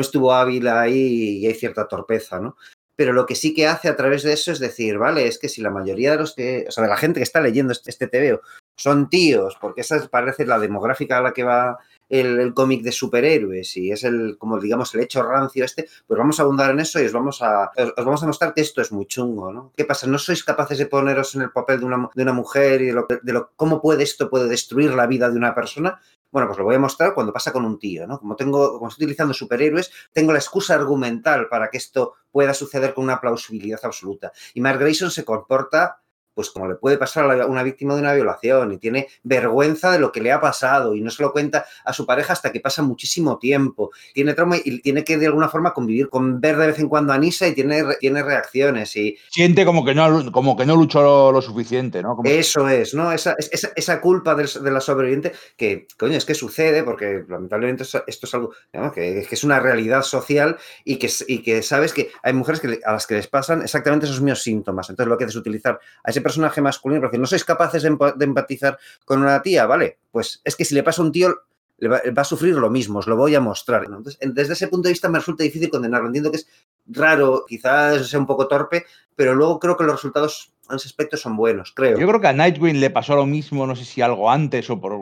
estuvo 0.02 0.34
hábil 0.34 0.68
ahí 0.68 1.38
y 1.38 1.46
hay 1.46 1.54
cierta 1.54 1.88
torpeza, 1.88 2.40
¿no? 2.40 2.58
pero 2.96 3.14
lo 3.14 3.28
que 3.28 3.36
sí 3.36 3.54
que 3.54 3.68
hace 3.68 3.88
a 3.88 3.96
través 3.96 4.24
de 4.24 4.34
eso 4.34 4.52
es 4.52 4.58
decir, 4.58 4.98
vale, 4.98 5.28
es 5.28 5.38
que 5.38 5.50
si 5.50 5.62
la 5.62 5.70
mayoría 5.70 6.12
de 6.12 6.18
los 6.18 6.34
que, 6.34 6.66
o 6.68 6.72
sea, 6.72 6.84
de 6.84 6.90
la 6.90 6.98
gente 6.98 7.20
que 7.20 7.24
está 7.24 7.40
leyendo 7.41 7.72
este, 7.72 7.91
este 7.91 8.08
TVO 8.08 8.41
son 8.76 9.08
tíos, 9.08 9.56
porque 9.62 9.82
esa 9.82 10.06
parece 10.08 10.48
la 10.48 10.58
demográfica 10.58 11.20
a 11.20 11.22
la 11.22 11.32
que 11.32 11.44
va 11.44 11.78
el, 12.10 12.53
cómic 12.53 12.81
de 12.81 12.91
superhéroes 12.91 13.77
y 13.77 13.91
es 13.91 14.03
el, 14.03 14.38
como 14.38 14.60
digamos, 14.60 14.94
el 14.95 15.02
hecho 15.02 15.23
rancio 15.23 15.64
este, 15.64 15.88
pues 16.07 16.18
vamos 16.18 16.40
a 16.40 16.44
abundar 16.44 16.72
en 16.72 16.80
eso 16.80 16.99
y 16.99 17.06
os 17.06 17.11
vamos 17.11 17.41
a, 17.41 17.72
os, 17.77 18.06
vamos 18.06 18.23
a 18.23 18.27
mostrar 18.27 18.53
que 18.53 18.61
esto 18.61 18.81
es 18.81 18.91
muy 18.91 19.06
chungo, 19.06 19.53
¿no? 19.53 19.72
¿Qué 19.77 19.86
pasa? 19.86 20.07
¿No 20.07 20.18
sois 20.18 20.44
capaces 20.44 20.77
de 20.77 20.88
poneros 20.88 21.36
en 21.36 21.44
el 21.44 21.52
papel 21.52 21.80
de 21.80 21.86
una, 21.86 22.10
de 22.14 22.23
una 22.23 22.34
mujer 22.34 22.81
y 22.81 22.88
de, 22.88 22.94
lo, 22.94 23.07
de 23.07 23.34
lo, 23.34 23.52
cómo 23.56 23.81
puede 23.81 24.03
esto 24.03 24.30
puede 24.30 24.49
destruir 24.49 24.94
la 24.94 25.07
vida 25.07 25.30
de 25.30 25.38
una 25.38 25.53
persona? 25.53 25.99
Bueno, 26.31 26.48
pues 26.48 26.60
lo 26.60 26.65
voy 26.65 26.76
a 26.76 26.80
mostrar 26.80 27.15
cuando 27.15 27.34
pasa 27.34 27.52
con 27.52 27.65
un 27.65 27.80
tío, 27.80 28.06
¿no? 28.06 28.19
Como 28.19 28.36
tengo, 28.36 28.73
como 28.73 28.90
estoy 28.90 29.06
utilizando 29.06 29.34
superhéroes, 29.34 29.91
tengo 30.11 30.31
la 30.31 30.40
excusa 30.40 30.76
argumental 30.76 31.48
para 31.49 31.69
que 31.69 31.77
esto 31.77 32.14
pueda 32.31 32.53
suceder 32.53 32.94
con 32.94 33.06
una 33.06 33.19
plausibilidad 33.19 33.80
absoluta. 33.84 34.31
Y 34.53 34.61
Mark 34.61 34.80
Grayson 34.80 35.10
se 35.10 35.26
comporta 35.26 36.02
pues 36.34 36.49
como 36.49 36.68
le 36.68 36.76
puede 36.76 36.97
pasar 36.97 37.30
a 37.30 37.45
una 37.45 37.64
víctima 37.64 37.95
de 37.95 38.01
una 38.01 38.14
violación 38.14 38.72
y 38.72 38.77
tiene 38.77 39.07
vergüenza 39.23 39.91
de 39.91 39.99
lo 39.99 40.11
que 40.11 40.22
le 40.22 40.31
ha 40.31 40.39
pasado 40.39 40.95
y 40.95 41.01
no 41.01 41.10
se 41.10 41.23
lo 41.23 41.31
cuenta 41.31 41.65
a 41.84 41.93
su 41.93 42.06
pareja 42.06 42.34
hasta 42.34 42.51
que 42.51 42.60
pasa 42.60 42.81
muchísimo 42.81 43.38
tiempo. 43.38 43.91
Tiene 44.14 44.34
trauma 44.34 44.57
y 44.57 44.81
tiene 44.81 45.03
que 45.03 45.18
de 45.18 45.27
alguna 45.27 45.49
forma 45.49 45.73
convivir 45.73 46.10
con 46.10 46.39
ver 46.39 46.57
de 46.57 46.68
vez 46.68 46.80
en 46.80 46.89
cuando 46.89 47.14
a 47.14 47.18
Nisa 47.18 47.47
y 47.47 47.53
tiene, 47.53 47.84
tiene 47.99 48.23
reacciones 48.23 48.95
y... 48.95 49.18
Siente 49.30 49.65
como 49.65 49.84
que 49.84 49.93
no, 49.93 50.31
como 50.31 50.56
que 50.56 50.65
no 50.65 50.76
luchó 50.76 51.31
lo, 51.31 51.41
suficiente, 51.41 52.01
¿no? 52.01 52.18
Eso 52.23 52.68
es, 52.68 52.93
¿no? 52.93 53.11
Esa, 53.11 53.35
esa, 53.38 53.69
esa 53.76 54.01
culpa 54.01 54.35
de, 54.35 54.72
la 54.72 54.81
sobreviviente 54.81 55.31
que, 55.56 55.88
coño, 55.97 56.18
es 56.18 56.26
que 56.26 56.35
sucede 56.35 56.84
porque 56.84 57.23
lamentablemente 57.27 57.84
esto 57.84 58.03
es 58.07 58.34
algo 58.34 58.51
que, 58.93 59.27
es 59.30 59.43
una 59.43 59.60
realidad 59.60 60.03
social 60.03 60.57
y 60.84 60.97
que, 60.97 61.10
y 61.27 61.39
que 61.39 61.61
sabes 61.61 61.93
que 61.93 62.11
hay 62.23 62.34
mujeres 62.34 62.61
que, 62.61 62.80
a 62.85 62.93
las 62.93 63.07
que 63.07 63.15
les 63.15 63.27
pasan 63.27 63.61
exactamente 63.61 64.06
esos 64.06 64.22
mismos 64.22 64.43
síntomas. 64.43 64.89
Entonces 64.89 65.10
lo 65.10 65.18
que 65.18 65.26
haces 65.26 65.35
es 65.35 65.39
utilizar 65.39 65.80
a 66.03 66.10
ese 66.10 66.22
personaje 66.30 66.61
masculino, 66.61 67.01
porque 67.01 67.18
no 67.18 67.26
sois 67.26 67.43
capaces 67.43 67.81
de, 67.81 67.89
empatizar 67.89 68.77
con 69.03 69.22
una 69.22 69.41
tía, 69.41 69.65
¿vale? 69.65 69.97
Pues 70.11 70.41
es 70.45 70.56
que 70.56 70.64
si 70.64 70.76
le 70.76 70.84
pasa 70.84 71.01
a 71.01 71.06
un 71.06 71.11
tío, 71.11 71.34
le 71.80 71.89
va, 71.89 72.22
a 72.22 72.23
sufrir 72.23 72.53
lo 72.56 72.69
mismo, 72.69 72.99
os 72.99 73.07
lo 73.07 73.15
voy 73.15 73.34
a 73.34 73.41
mostrar. 73.41 73.84
Entonces, 73.85 74.18
desde 74.22 74.53
ese 74.53 74.68
punto 74.68 74.88
de 74.88 74.93
vista 74.93 75.10
me 75.10 75.18
resulta 75.18 75.43
difícil 75.43 75.69
condenarlo. 75.69 76.07
Entiendo 76.07 76.30
que 76.30 76.38
es 76.38 76.47
raro, 76.88 77.45
quizás 77.47 78.07
sea 78.07 78.19
un 78.19 78.27
poco 78.27 78.47
torpe, 78.47 78.85
pero 79.15 79.34
luego 79.34 79.60
creo 79.60 79.76
que 79.76 79.85
los 79.85 79.93
resultados 79.93 80.53
en 80.69 80.76
ese 80.76 80.88
aspecto 80.88 81.18
son 81.18 81.35
buenos, 81.35 81.72
creo. 81.76 81.97
Yo 81.97 82.07
creo 82.07 82.22
que 82.22 82.27
a 82.27 82.34
Nightwing 82.34 82.80
le 82.80 82.91
pasó 82.91 83.15
lo 83.15 83.26
mismo, 83.26 83.65
no 83.65 83.76
sé 83.76 83.85
si 83.85 84.01
algo 84.01 84.30
antes 84.30 84.69
o 84.69 84.80
por... 84.80 84.93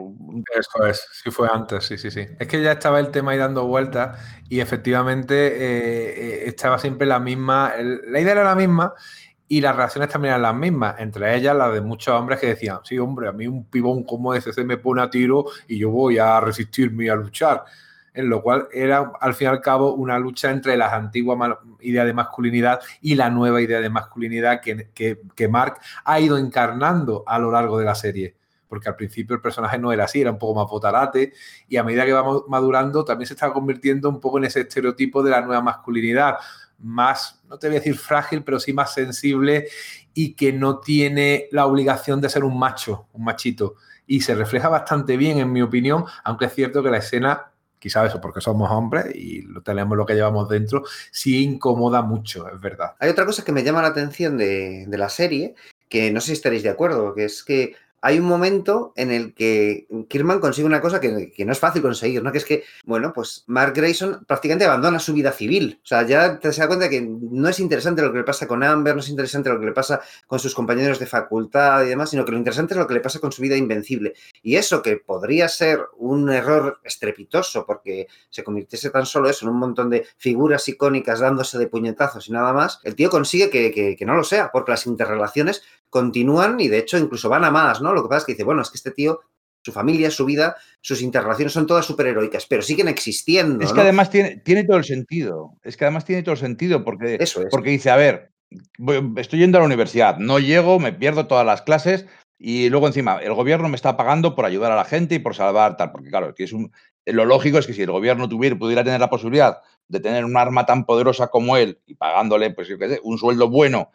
Eso 0.56 0.86
es, 0.86 1.06
sí 1.12 1.30
fue 1.30 1.50
antes, 1.52 1.84
sí, 1.84 1.98
sí, 1.98 2.10
sí. 2.10 2.26
Es 2.40 2.48
que 2.48 2.62
ya 2.62 2.74
estaba 2.74 3.00
el 3.00 3.12
tema 3.12 3.32
ahí 3.32 3.38
dando 3.38 3.66
vueltas 3.66 4.18
y 4.48 4.62
efectivamente 4.62 5.36
eh, 5.48 6.10
eh, 6.18 6.44
estaba 6.46 6.80
siempre 6.80 7.06
la 7.06 7.20
misma, 7.20 7.74
la 7.78 8.20
idea 8.20 8.32
era 8.32 8.44
la 8.46 8.56
misma 8.56 8.94
y 9.50 9.62
las 9.62 9.76
reacciones 9.76 10.10
también 10.10 10.34
eran 10.34 10.42
las 10.42 10.56
mismas, 10.56 10.96
entre 11.00 11.36
ellas 11.36 11.56
las 11.56 11.74
de 11.74 11.82
muchos 11.82 12.14
hombres 12.14 12.40
que 12.40 12.48
decían, 12.48 12.80
sí, 12.84 12.98
hombre, 13.00 13.30
a 13.30 13.32
mí 13.32 13.48
un 13.48 13.66
pibón 13.66 14.04
como 14.04 14.34
ese 14.34 14.52
se 14.52 14.64
me 14.64 14.78
pone 14.78 15.02
a 15.02 15.10
tiro 15.10 15.46
y 15.68 15.78
yo 15.78 15.90
voy 15.90 16.18
a 16.18 16.40
resistirme 16.40 17.06
y 17.06 17.10
a 17.10 17.16
luchar. 17.16 17.64
En 18.14 18.30
lo 18.30 18.42
cual 18.42 18.68
era, 18.74 19.12
al 19.22 19.36
fin 19.36 19.46
y 19.46 19.50
al 19.50 19.62
cabo, 19.62 19.94
una 19.94 20.18
lucha 20.18 20.50
entre 20.50 20.76
las 20.76 20.92
antiguas 20.92 21.58
ideas 21.82 22.06
de 22.08 22.14
masculinidad 22.14 22.80
y 23.00 23.16
la 23.16 23.30
nueva 23.30 23.62
idea 23.62 23.80
de 23.80 23.90
masculinidad 23.90 24.60
que, 24.60 24.90
que, 24.94 25.22
que 25.36 25.48
Mark 25.48 25.78
ha 26.04 26.20
ido 26.20 26.38
encarnando 26.38 27.24
a 27.28 27.38
lo 27.38 27.52
largo 27.52 27.78
de 27.78 27.86
la 27.86 27.96
serie 27.96 28.36
porque 28.68 28.90
al 28.90 28.96
principio 28.96 29.36
el 29.36 29.42
personaje 29.42 29.78
no 29.78 29.92
era 29.92 30.06
así, 30.06 30.22
era 30.22 30.32
un 30.32 30.38
poco 30.38 30.60
más 30.60 30.70
botarate, 30.70 31.34
y 31.68 31.78
a 31.78 31.84
medida 31.84 32.06
que 32.06 32.14
vamos 32.14 32.44
madurando 32.48 33.06
también 33.06 33.28
se 33.28 33.34
está 33.34 33.52
convirtiendo 33.54 34.10
un 34.10 34.20
poco 34.20 34.38
en 34.38 34.46
ese 34.46 34.62
estereotipo 34.62 35.24
de 35.24 35.32
la 35.32 35.42
nueva 35.42 35.62
masculinidad, 35.62 36.36
más, 36.80 37.42
no 37.48 37.58
te 37.58 37.68
voy 37.68 37.78
a 37.78 37.80
decir 37.80 37.98
frágil, 37.98 38.44
pero 38.44 38.60
sí 38.60 38.74
más 38.74 38.94
sensible 38.94 39.68
y 40.14 40.34
que 40.34 40.54
no 40.54 40.80
tiene 40.80 41.48
la 41.52 41.66
obligación 41.66 42.22
de 42.22 42.30
ser 42.30 42.44
un 42.44 42.58
macho, 42.58 43.08
un 43.14 43.24
machito. 43.24 43.76
Y 44.06 44.22
se 44.22 44.36
refleja 44.36 44.70
bastante 44.70 45.18
bien, 45.18 45.40
en 45.40 45.52
mi 45.52 45.62
opinión, 45.62 46.06
aunque 46.24 46.46
es 46.46 46.56
cierto 46.56 46.82
que 46.82 46.90
la 46.90 46.98
escena 46.98 47.52
quizás 47.80 48.10
eso 48.10 48.20
porque 48.20 48.42
somos 48.42 48.72
hombres 48.72 49.06
y 49.14 49.46
tenemos 49.62 49.98
lo 49.98 50.06
que 50.06 50.16
llevamos 50.16 50.50
dentro, 50.50 50.84
sí 51.12 51.44
incomoda 51.44 52.02
mucho, 52.02 52.48
es 52.50 52.60
verdad. 52.60 52.96
Hay 53.00 53.10
otra 53.10 53.26
cosa 53.26 53.44
que 53.44 53.52
me 53.52 53.64
llama 53.64 53.82
la 53.82 53.90
atención 53.90 54.38
de, 54.38 54.86
de, 54.88 54.98
la 54.98 55.10
serie, 55.10 55.56
que 55.88 56.12
no 56.12 56.20
sé 56.20 56.28
si 56.28 56.34
estaréis 56.34 56.64
de 56.64 56.70
acuerdo, 56.70 57.14
que 57.14 57.26
es 57.26 57.44
que 57.44 57.76
hay 58.02 58.20
un 58.20 58.26
momento 58.26 58.94
en 58.96 59.12
el 59.12 59.34
que 59.34 59.88
Kirman 60.08 60.40
consigue 60.40 60.68
una 60.68 60.82
cosa 60.82 61.00
que, 61.00 61.34
no 61.46 61.52
es 61.52 61.60
fácil 61.60 61.82
conseguir, 61.82 62.24
¿no? 62.24 62.32
Que 62.32 62.38
es 62.38 62.46
que, 62.46 62.64
bueno, 62.86 63.12
pues 63.14 63.44
Mark 63.48 63.74
Grayson 63.76 64.24
prácticamente 64.26 64.66
abandona 64.66 65.00
su 65.00 65.14
vida 65.14 65.32
civil. 65.32 65.80
O 65.84 65.86
sea, 65.86 66.04
ya 66.04 66.40
te 66.40 66.48
das 66.48 66.68
cuenta 66.68 66.90
que 66.90 67.02
no 67.02 67.50
es 67.50 67.60
interesante 67.60 68.02
lo 68.02 68.12
que 68.12 68.20
le 68.20 68.24
pasa 68.24 68.48
con 68.48 68.64
Amber, 68.64 68.94
no 68.94 69.02
es 69.02 69.10
interesante 69.10 69.50
lo 69.50 69.60
que 69.60 69.66
le 69.66 69.72
pasa 69.72 70.00
con 70.28 70.40
sus 70.40 70.54
compañeros 70.54 71.00
de 71.00 71.08
facultad 71.08 71.84
y 71.84 71.90
demás, 71.90 72.12
sino 72.12 72.24
que 72.24 72.32
lo 72.32 72.38
interesante 72.38 72.74
es 72.74 72.80
lo 72.80 72.88
que 72.88 72.94
le 72.94 73.00
pasa 73.00 73.20
con 73.20 73.32
su 73.32 73.42
vida 73.42 73.56
invencible. 73.56 74.14
Y 74.44 74.56
eso 74.56 74.82
que 74.82 74.98
podría 74.98 75.50
ser 75.50 75.82
un 75.98 76.30
error 76.30 76.80
estrepitoso 76.84 77.66
porque 77.66 78.08
se 78.30 78.44
convirtiese 78.44 78.90
tan 78.90 79.06
solo 79.06 79.30
eso 79.30 79.46
en 79.46 79.52
un 79.52 79.60
montón 79.60 79.90
de 79.90 80.06
figuras 80.18 80.68
icónicas 80.68 81.20
dándose 81.20 81.58
de 81.58 81.68
puñetazos 81.68 82.28
y 82.28 82.32
nada 82.32 82.54
más, 82.54 82.80
el 82.84 82.96
tío 82.96 83.10
consigue 83.10 83.50
que, 83.50 83.96
que 83.96 84.06
no 84.06 84.16
lo 84.16 84.24
sea, 84.24 84.52
porque 84.52 84.72
las 84.72 84.86
interrelaciones 84.86 85.64
continúan 85.90 86.60
y 86.60 86.68
de 86.68 86.80
hecho 86.80 86.98
incluso 86.98 87.30
van 87.30 87.44
a 87.44 87.52
más, 87.52 87.82
¿no? 87.82 87.94
Lo 87.94 88.04
que 88.04 88.10
pasa 88.10 88.20
es 88.20 88.26
que 88.26 88.32
dice, 88.34 88.44
bueno, 88.44 88.62
es 88.62 88.70
que 88.70 88.78
este 88.78 88.92
tío, 88.92 89.22
su 89.64 89.72
familia, 89.72 90.12
su 90.12 90.26
vida, 90.26 90.56
sus 90.82 91.02
interrelaciones 91.02 91.54
son 91.54 91.68
todas 91.68 91.86
superheroicas, 91.86 92.46
pero 92.46 92.62
siguen 92.62 92.88
existiendo. 92.88 93.64
Es 93.64 93.74
que 93.74 93.82
además 93.82 94.10
tiene, 94.10 94.38
tiene, 94.38 94.64
todo 94.64 94.78
el 94.78 94.86
sentido, 94.86 95.54
es 95.64 95.78
que 95.78 95.86
además 95.86 96.06
tiene 96.06 96.24
todo 96.24 96.34
el 96.34 96.40
sentido 96.40 96.84
porque, 96.84 97.18
Eso 97.20 97.42
es. 97.42 97.48
porque 97.50 97.72
dice, 97.72 97.90
a 97.90 97.96
ver, 97.96 98.32
estoy 99.18 99.40
yendo 99.40 99.58
a 99.58 99.62
la 99.62 99.68
universidad, 99.68 100.18
no 100.18 100.40
llego, 100.40 100.80
me 100.80 100.94
pierdo 100.94 101.28
todas 101.28 101.46
las 101.46 101.62
clases 101.62 102.06
y 102.40 102.70
luego 102.70 102.88
encima 102.88 103.18
el 103.18 103.34
gobierno 103.34 103.68
me 103.68 103.76
está 103.76 103.98
pagando 103.98 104.36
por 104.36 104.46
ayudar 104.46 104.72
a 104.72 104.76
la 104.76 104.86
gente 104.86 105.16
y 105.16 105.20
por 105.20 105.36
salvar 105.36 105.76
tal, 105.76 105.92
porque 105.92 106.10
claro, 106.10 106.36
que 106.36 106.44
es 106.44 106.54
un, 106.54 106.72
lo 107.06 107.26
lógico 107.26 107.58
es 107.58 107.68
que 107.68 107.74
si 107.74 107.82
el 107.82 107.92
gobierno 107.92 108.30
tuviera, 108.30 108.58
pudiera 108.58 108.84
tener 108.84 109.00
la 109.00 109.10
posibilidad 109.10 109.62
de 109.88 110.00
tener 110.00 110.26
un 110.26 110.38
arma 110.38 110.66
tan 110.66 110.86
poderosa 110.86 111.28
como 111.28 111.58
él 111.58 111.80
y 111.86 111.96
pagándole, 111.96 112.52
pues 112.52 112.68
yo 112.68 112.78
qué 112.78 112.90
sé, 112.90 113.00
un 113.04 113.18
sueldo 113.18 113.50
bueno 113.50 113.92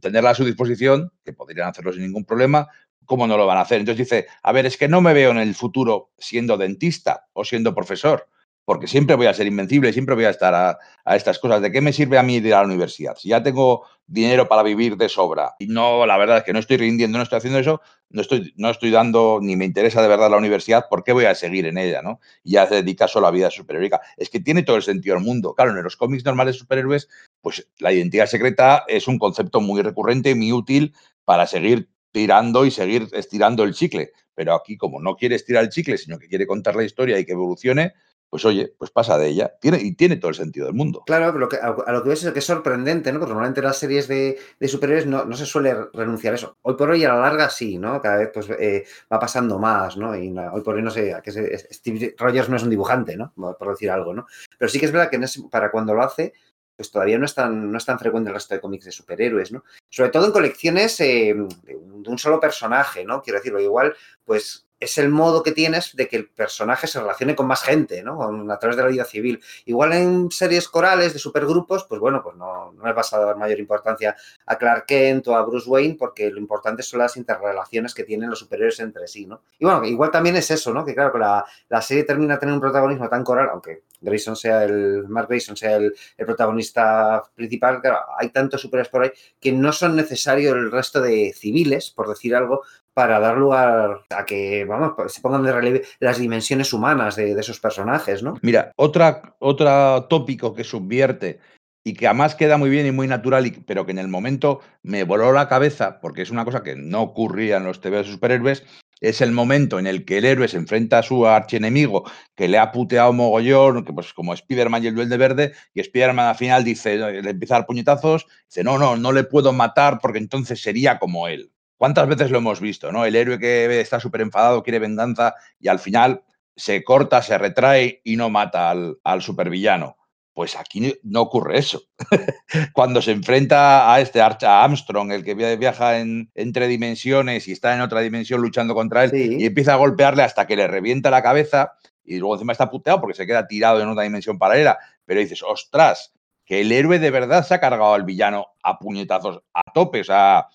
tenerla 0.00 0.30
a 0.30 0.34
su 0.34 0.44
disposición, 0.44 1.12
que 1.24 1.32
podrían 1.32 1.68
hacerlo 1.68 1.92
sin 1.92 2.02
ningún 2.02 2.24
problema, 2.24 2.68
¿cómo 3.04 3.26
no 3.26 3.36
lo 3.36 3.46
van 3.46 3.58
a 3.58 3.62
hacer? 3.62 3.80
Entonces 3.80 4.08
dice, 4.08 4.26
a 4.42 4.52
ver, 4.52 4.66
es 4.66 4.76
que 4.76 4.88
no 4.88 5.00
me 5.00 5.14
veo 5.14 5.30
en 5.30 5.38
el 5.38 5.54
futuro 5.54 6.10
siendo 6.18 6.56
dentista 6.56 7.26
o 7.32 7.44
siendo 7.44 7.74
profesor, 7.74 8.28
porque 8.66 8.88
siempre 8.88 9.14
voy 9.14 9.26
a 9.26 9.32
ser 9.32 9.46
invencible, 9.46 9.92
siempre 9.92 10.16
voy 10.16 10.24
a 10.24 10.30
estar 10.30 10.52
a, 10.52 11.16
estas 11.16 11.38
cosas. 11.38 11.62
¿De 11.62 11.70
qué 11.70 11.80
me 11.80 11.92
sirve 11.92 12.18
a 12.18 12.24
mí 12.24 12.34
ir 12.34 12.52
a 12.52 12.58
la 12.58 12.66
universidad? 12.66 13.16
Si 13.16 13.28
ya 13.28 13.40
tengo 13.40 13.86
dinero 14.08 14.48
para 14.48 14.64
vivir 14.64 14.96
de 14.96 15.08
sobra 15.08 15.54
y 15.60 15.68
no, 15.68 16.04
la 16.04 16.18
verdad 16.18 16.38
es 16.38 16.42
que 16.42 16.52
no 16.52 16.58
estoy 16.58 16.76
rindiendo, 16.78 17.16
no 17.16 17.22
estoy 17.22 17.38
haciendo 17.38 17.60
eso, 17.60 17.80
no 18.10 18.22
estoy, 18.22 18.52
no 18.56 18.68
estoy 18.68 18.90
dando 18.90 19.38
ni 19.40 19.54
me 19.54 19.64
interesa 19.64 20.02
de 20.02 20.08
verdad 20.08 20.30
la 20.32 20.36
universidad, 20.36 20.86
¿por 20.90 21.04
qué 21.04 21.12
voy 21.12 21.26
a 21.26 21.36
seguir 21.36 21.64
en 21.66 21.78
ella? 21.78 22.02
¿no? 22.02 22.18
Y 22.42 22.54
ya 22.54 22.66
se 22.66 22.74
dedica 22.74 23.06
solo 23.06 23.28
a 23.28 23.30
vida 23.30 23.52
superheroica. 23.52 24.00
Es 24.16 24.30
que 24.30 24.40
tiene 24.40 24.64
todo 24.64 24.74
el 24.74 24.82
sentido 24.82 25.14
del 25.14 25.24
mundo. 25.24 25.54
Claro, 25.54 25.70
en 25.70 25.84
los 25.84 25.96
cómics 25.96 26.24
normales 26.24 26.56
de 26.56 26.58
superhéroes, 26.58 27.08
pues 27.40 27.68
la 27.78 27.92
identidad 27.92 28.26
secreta 28.26 28.84
es 28.88 29.06
un 29.06 29.20
concepto 29.20 29.60
muy 29.60 29.80
recurrente 29.80 30.30
y 30.30 30.34
muy 30.34 30.50
útil 30.52 30.92
para 31.24 31.46
seguir 31.46 31.88
tirando 32.10 32.66
y 32.66 32.72
seguir 32.72 33.06
estirando 33.12 33.62
el 33.62 33.74
chicle. 33.74 34.10
Pero 34.34 34.54
aquí, 34.54 34.76
como 34.76 35.00
no 35.00 35.14
quiere 35.14 35.36
estirar 35.36 35.62
el 35.62 35.70
chicle, 35.70 35.98
sino 35.98 36.18
que 36.18 36.26
quiere 36.26 36.48
contar 36.48 36.74
la 36.74 36.82
historia 36.82 37.16
y 37.18 37.24
que 37.24 37.32
evolucione, 37.32 37.94
pues 38.30 38.44
oye, 38.44 38.74
pues 38.78 38.90
pasa 38.90 39.18
de 39.18 39.28
ella. 39.28 39.54
Tiene, 39.60 39.78
y 39.80 39.94
tiene 39.94 40.16
todo 40.16 40.28
el 40.28 40.34
sentido 40.34 40.66
del 40.66 40.74
mundo. 40.74 41.02
Claro, 41.06 41.26
a, 41.26 41.92
lo 41.92 42.02
que 42.02 42.08
ves 42.08 42.24
es 42.24 42.32
que 42.32 42.40
es 42.40 42.44
sorprendente, 42.44 43.12
¿no? 43.12 43.18
Porque 43.18 43.32
normalmente 43.32 43.62
las 43.62 43.78
series 43.78 44.08
de, 44.08 44.38
superhéroes 44.66 45.06
no, 45.06 45.24
no, 45.24 45.36
se 45.36 45.46
suele 45.46 45.74
renunciar 45.92 46.34
a 46.34 46.36
eso. 46.36 46.56
Hoy 46.62 46.74
por 46.74 46.90
hoy 46.90 47.04
a 47.04 47.14
la 47.14 47.20
larga 47.20 47.48
sí, 47.50 47.78
¿no? 47.78 48.00
Cada 48.00 48.18
vez 48.18 48.30
pues 48.32 48.50
eh, 48.50 48.84
va 49.12 49.18
pasando 49.18 49.58
más, 49.58 49.96
¿no? 49.96 50.16
Y 50.16 50.36
hoy 50.52 50.62
por 50.62 50.74
hoy 50.74 50.82
no 50.82 50.90
sé, 50.90 51.14
que 51.22 51.32
Steve 51.72 52.14
Rogers 52.18 52.48
no 52.48 52.56
es 52.56 52.62
un 52.62 52.70
dibujante, 52.70 53.16
¿no? 53.16 53.32
Por 53.34 53.68
decir 53.68 53.90
algo, 53.90 54.12
¿no? 54.12 54.26
Pero 54.58 54.68
sí 54.68 54.78
que 54.78 54.86
es 54.86 54.92
verdad 54.92 55.10
que 55.10 55.20
para 55.50 55.70
cuando 55.70 55.94
lo 55.94 56.02
hace, 56.02 56.32
pues 56.76 56.90
todavía 56.90 57.18
no 57.18 57.24
es 57.24 57.34
tan, 57.34 57.72
no 57.72 57.78
es 57.78 57.84
tan 57.84 57.98
frecuente 57.98 58.28
el 58.28 58.34
resto 58.34 58.54
de 58.54 58.60
cómics 58.60 58.84
de 58.84 58.92
superhéroes, 58.92 59.50
¿no? 59.50 59.64
Sobre 59.88 60.10
todo 60.10 60.26
en 60.26 60.32
colecciones 60.32 61.00
eh, 61.00 61.34
de, 61.62 61.74
un, 61.74 62.18
solo 62.18 62.38
personaje, 62.38 63.04
¿no? 63.04 63.22
Quiero 63.22 63.38
decirlo, 63.38 63.60
igual, 63.60 63.94
pues 64.24 64.65
es 64.78 64.98
el 64.98 65.08
modo 65.08 65.42
que 65.42 65.52
tienes 65.52 65.96
de 65.96 66.06
que 66.06 66.16
el 66.16 66.28
personaje 66.28 66.86
se 66.86 67.00
relacione 67.00 67.34
con 67.34 67.46
más 67.46 67.62
gente, 67.62 68.02
¿no? 68.02 68.22
a 68.50 68.58
través 68.58 68.76
de 68.76 68.82
la 68.82 68.88
vida 68.88 69.04
civil. 69.04 69.42
Igual 69.64 69.92
en 69.94 70.30
series 70.30 70.68
corales 70.68 71.12
de 71.12 71.18
supergrupos, 71.18 71.84
pues 71.84 72.00
bueno, 72.00 72.22
pues 72.22 72.36
no, 72.36 72.72
no 72.72 72.86
le 72.86 72.92
vas 72.92 73.12
a 73.12 73.18
dar 73.18 73.36
mayor 73.36 73.58
importancia 73.58 74.16
a 74.44 74.56
Clark 74.56 74.86
Kent 74.86 75.28
o 75.28 75.36
a 75.36 75.42
Bruce 75.42 75.68
Wayne, 75.68 75.96
porque 75.98 76.30
lo 76.30 76.38
importante 76.38 76.82
son 76.82 77.00
las 77.00 77.16
interrelaciones 77.16 77.94
que 77.94 78.04
tienen 78.04 78.28
los 78.28 78.38
superiores 78.38 78.78
entre 78.80 79.08
sí, 79.08 79.26
¿no? 79.26 79.42
Y 79.58 79.64
bueno, 79.64 79.84
igual 79.84 80.10
también 80.10 80.36
es 80.36 80.50
eso, 80.50 80.72
¿no? 80.72 80.84
Que 80.84 80.94
claro, 80.94 81.12
que 81.12 81.18
la, 81.18 81.44
la 81.68 81.80
serie 81.80 82.04
termina 82.04 82.38
teniendo 82.38 82.56
un 82.56 82.70
protagonismo 82.70 83.08
tan 83.08 83.24
coral, 83.24 83.48
aunque 83.50 83.84
Grayson 84.00 84.36
sea 84.36 84.64
el, 84.64 85.08
Mark 85.08 85.28
Grayson 85.28 85.56
sea 85.56 85.76
el, 85.76 85.94
el 86.16 86.26
protagonista 86.26 87.22
principal, 87.34 87.80
claro, 87.80 88.00
hay 88.18 88.28
tantos 88.28 88.60
superhéroes 88.60 88.90
por 88.90 89.02
ahí 89.02 89.10
que 89.40 89.52
no 89.52 89.72
son 89.72 89.96
necesarios 89.96 90.54
el 90.54 90.70
resto 90.70 91.00
de 91.00 91.32
civiles, 91.34 91.90
por 91.90 92.08
decir 92.08 92.34
algo, 92.34 92.62
para 92.96 93.20
dar 93.20 93.36
lugar 93.36 94.06
a 94.08 94.24
que, 94.24 94.64
vamos, 94.64 95.12
se 95.12 95.20
pongan 95.20 95.42
de 95.42 95.52
relieve 95.52 95.82
las 96.00 96.16
dimensiones 96.16 96.72
humanas 96.72 97.14
de, 97.14 97.32
esos 97.32 97.60
personajes, 97.60 98.22
¿no? 98.22 98.38
Mira, 98.40 98.72
otra, 98.76 99.36
otro 99.38 100.04
tópico 100.04 100.54
que 100.54 100.64
subvierte 100.64 101.38
y 101.84 101.92
que 101.92 102.06
además 102.06 102.34
queda 102.34 102.56
muy 102.56 102.70
bien 102.70 102.86
y 102.86 102.92
muy 102.92 103.06
natural, 103.06 103.52
pero 103.66 103.84
que 103.84 103.92
en 103.92 103.98
el 103.98 104.08
momento 104.08 104.60
me 104.82 105.04
voló 105.04 105.30
la 105.32 105.46
cabeza, 105.46 106.00
porque 106.00 106.22
es 106.22 106.30
una 106.30 106.46
cosa 106.46 106.62
que 106.62 106.74
no 106.74 107.02
ocurría 107.02 107.58
en 107.58 107.64
los 107.64 107.82
TV 107.82 107.98
de 107.98 108.04
superhéroes, 108.04 108.64
es 109.02 109.20
el 109.20 109.30
momento 109.30 109.78
en 109.78 109.86
el 109.86 110.06
que 110.06 110.16
el 110.16 110.24
héroe 110.24 110.48
se 110.48 110.56
enfrenta 110.56 111.00
a 111.00 111.02
su 111.02 111.26
archienemigo, 111.26 112.10
que 112.34 112.48
le 112.48 112.56
ha 112.56 112.72
puteado 112.72 113.12
mogollón, 113.12 113.84
que 113.84 113.92
pues 113.92 114.14
como 114.14 114.32
Spider-Man 114.32 114.82
y 114.82 114.86
el 114.86 114.94
Duende 114.94 115.18
Verde, 115.18 115.52
y 115.74 115.80
Spider-Man 115.80 116.28
al 116.28 116.36
final 116.36 116.64
dice, 116.64 116.96
le 116.96 117.28
empieza 117.28 117.56
a 117.56 117.58
dar 117.58 117.66
puñetazos, 117.66 118.26
dice, 118.48 118.64
no, 118.64 118.78
no, 118.78 118.96
no 118.96 119.12
le 119.12 119.24
puedo 119.24 119.52
matar 119.52 119.98
porque 120.00 120.18
entonces 120.18 120.62
sería 120.62 120.98
como 120.98 121.28
él. 121.28 121.52
¿Cuántas 121.76 122.08
veces 122.08 122.30
lo 122.30 122.38
hemos 122.38 122.60
visto? 122.60 122.90
¿no? 122.92 123.04
El 123.04 123.16
héroe 123.16 123.38
que 123.38 123.80
está 123.80 124.00
súper 124.00 124.20
enfadado, 124.22 124.62
quiere 124.62 124.78
venganza 124.78 125.34
y 125.60 125.68
al 125.68 125.78
final 125.78 126.22
se 126.54 126.82
corta, 126.84 127.20
se 127.22 127.36
retrae 127.36 128.00
y 128.04 128.16
no 128.16 128.30
mata 128.30 128.70
al, 128.70 128.98
al 129.04 129.22
supervillano. 129.22 129.96
Pues 130.32 130.54
aquí 130.56 130.94
no 131.02 131.22
ocurre 131.22 131.58
eso. 131.58 131.82
Cuando 132.74 133.00
se 133.00 133.12
enfrenta 133.12 133.92
a 133.92 134.00
este 134.00 134.20
a 134.20 134.36
Armstrong, 134.64 135.10
el 135.12 135.24
que 135.24 135.34
viaja 135.34 135.98
en, 135.98 136.30
entre 136.34 136.68
dimensiones 136.68 137.48
y 137.48 137.52
está 137.52 137.74
en 137.74 137.80
otra 137.80 138.00
dimensión 138.00 138.42
luchando 138.42 138.74
contra 138.74 139.04
él, 139.04 139.10
Sí. 139.10 139.36
y 139.40 139.46
empieza 139.46 139.72
a 139.72 139.76
golpearle 139.76 140.22
hasta 140.22 140.46
que 140.46 140.56
le 140.56 140.66
revienta 140.68 141.10
la 141.10 141.22
cabeza 141.22 141.72
y 142.04 142.18
luego 142.18 142.34
encima 142.34 142.52
está 142.52 142.70
puteado 142.70 143.00
porque 143.00 143.16
se 143.16 143.26
queda 143.26 143.46
tirado 143.46 143.80
en 143.80 143.88
otra 143.88 144.02
dimensión 144.04 144.38
paralela. 144.38 144.78
Pero 145.06 145.20
dices, 145.20 145.42
ostras, 145.42 146.12
que 146.44 146.60
el 146.60 146.70
héroe 146.70 146.98
de 146.98 147.10
verdad 147.10 147.44
se 147.46 147.54
ha 147.54 147.60
cargado 147.60 147.94
al 147.94 148.04
villano 148.04 148.46
a 148.62 148.78
puñetazos 148.78 149.42
a 149.54 149.62
tope. 149.72 150.02
O 150.02 150.04
sea, 150.04 150.46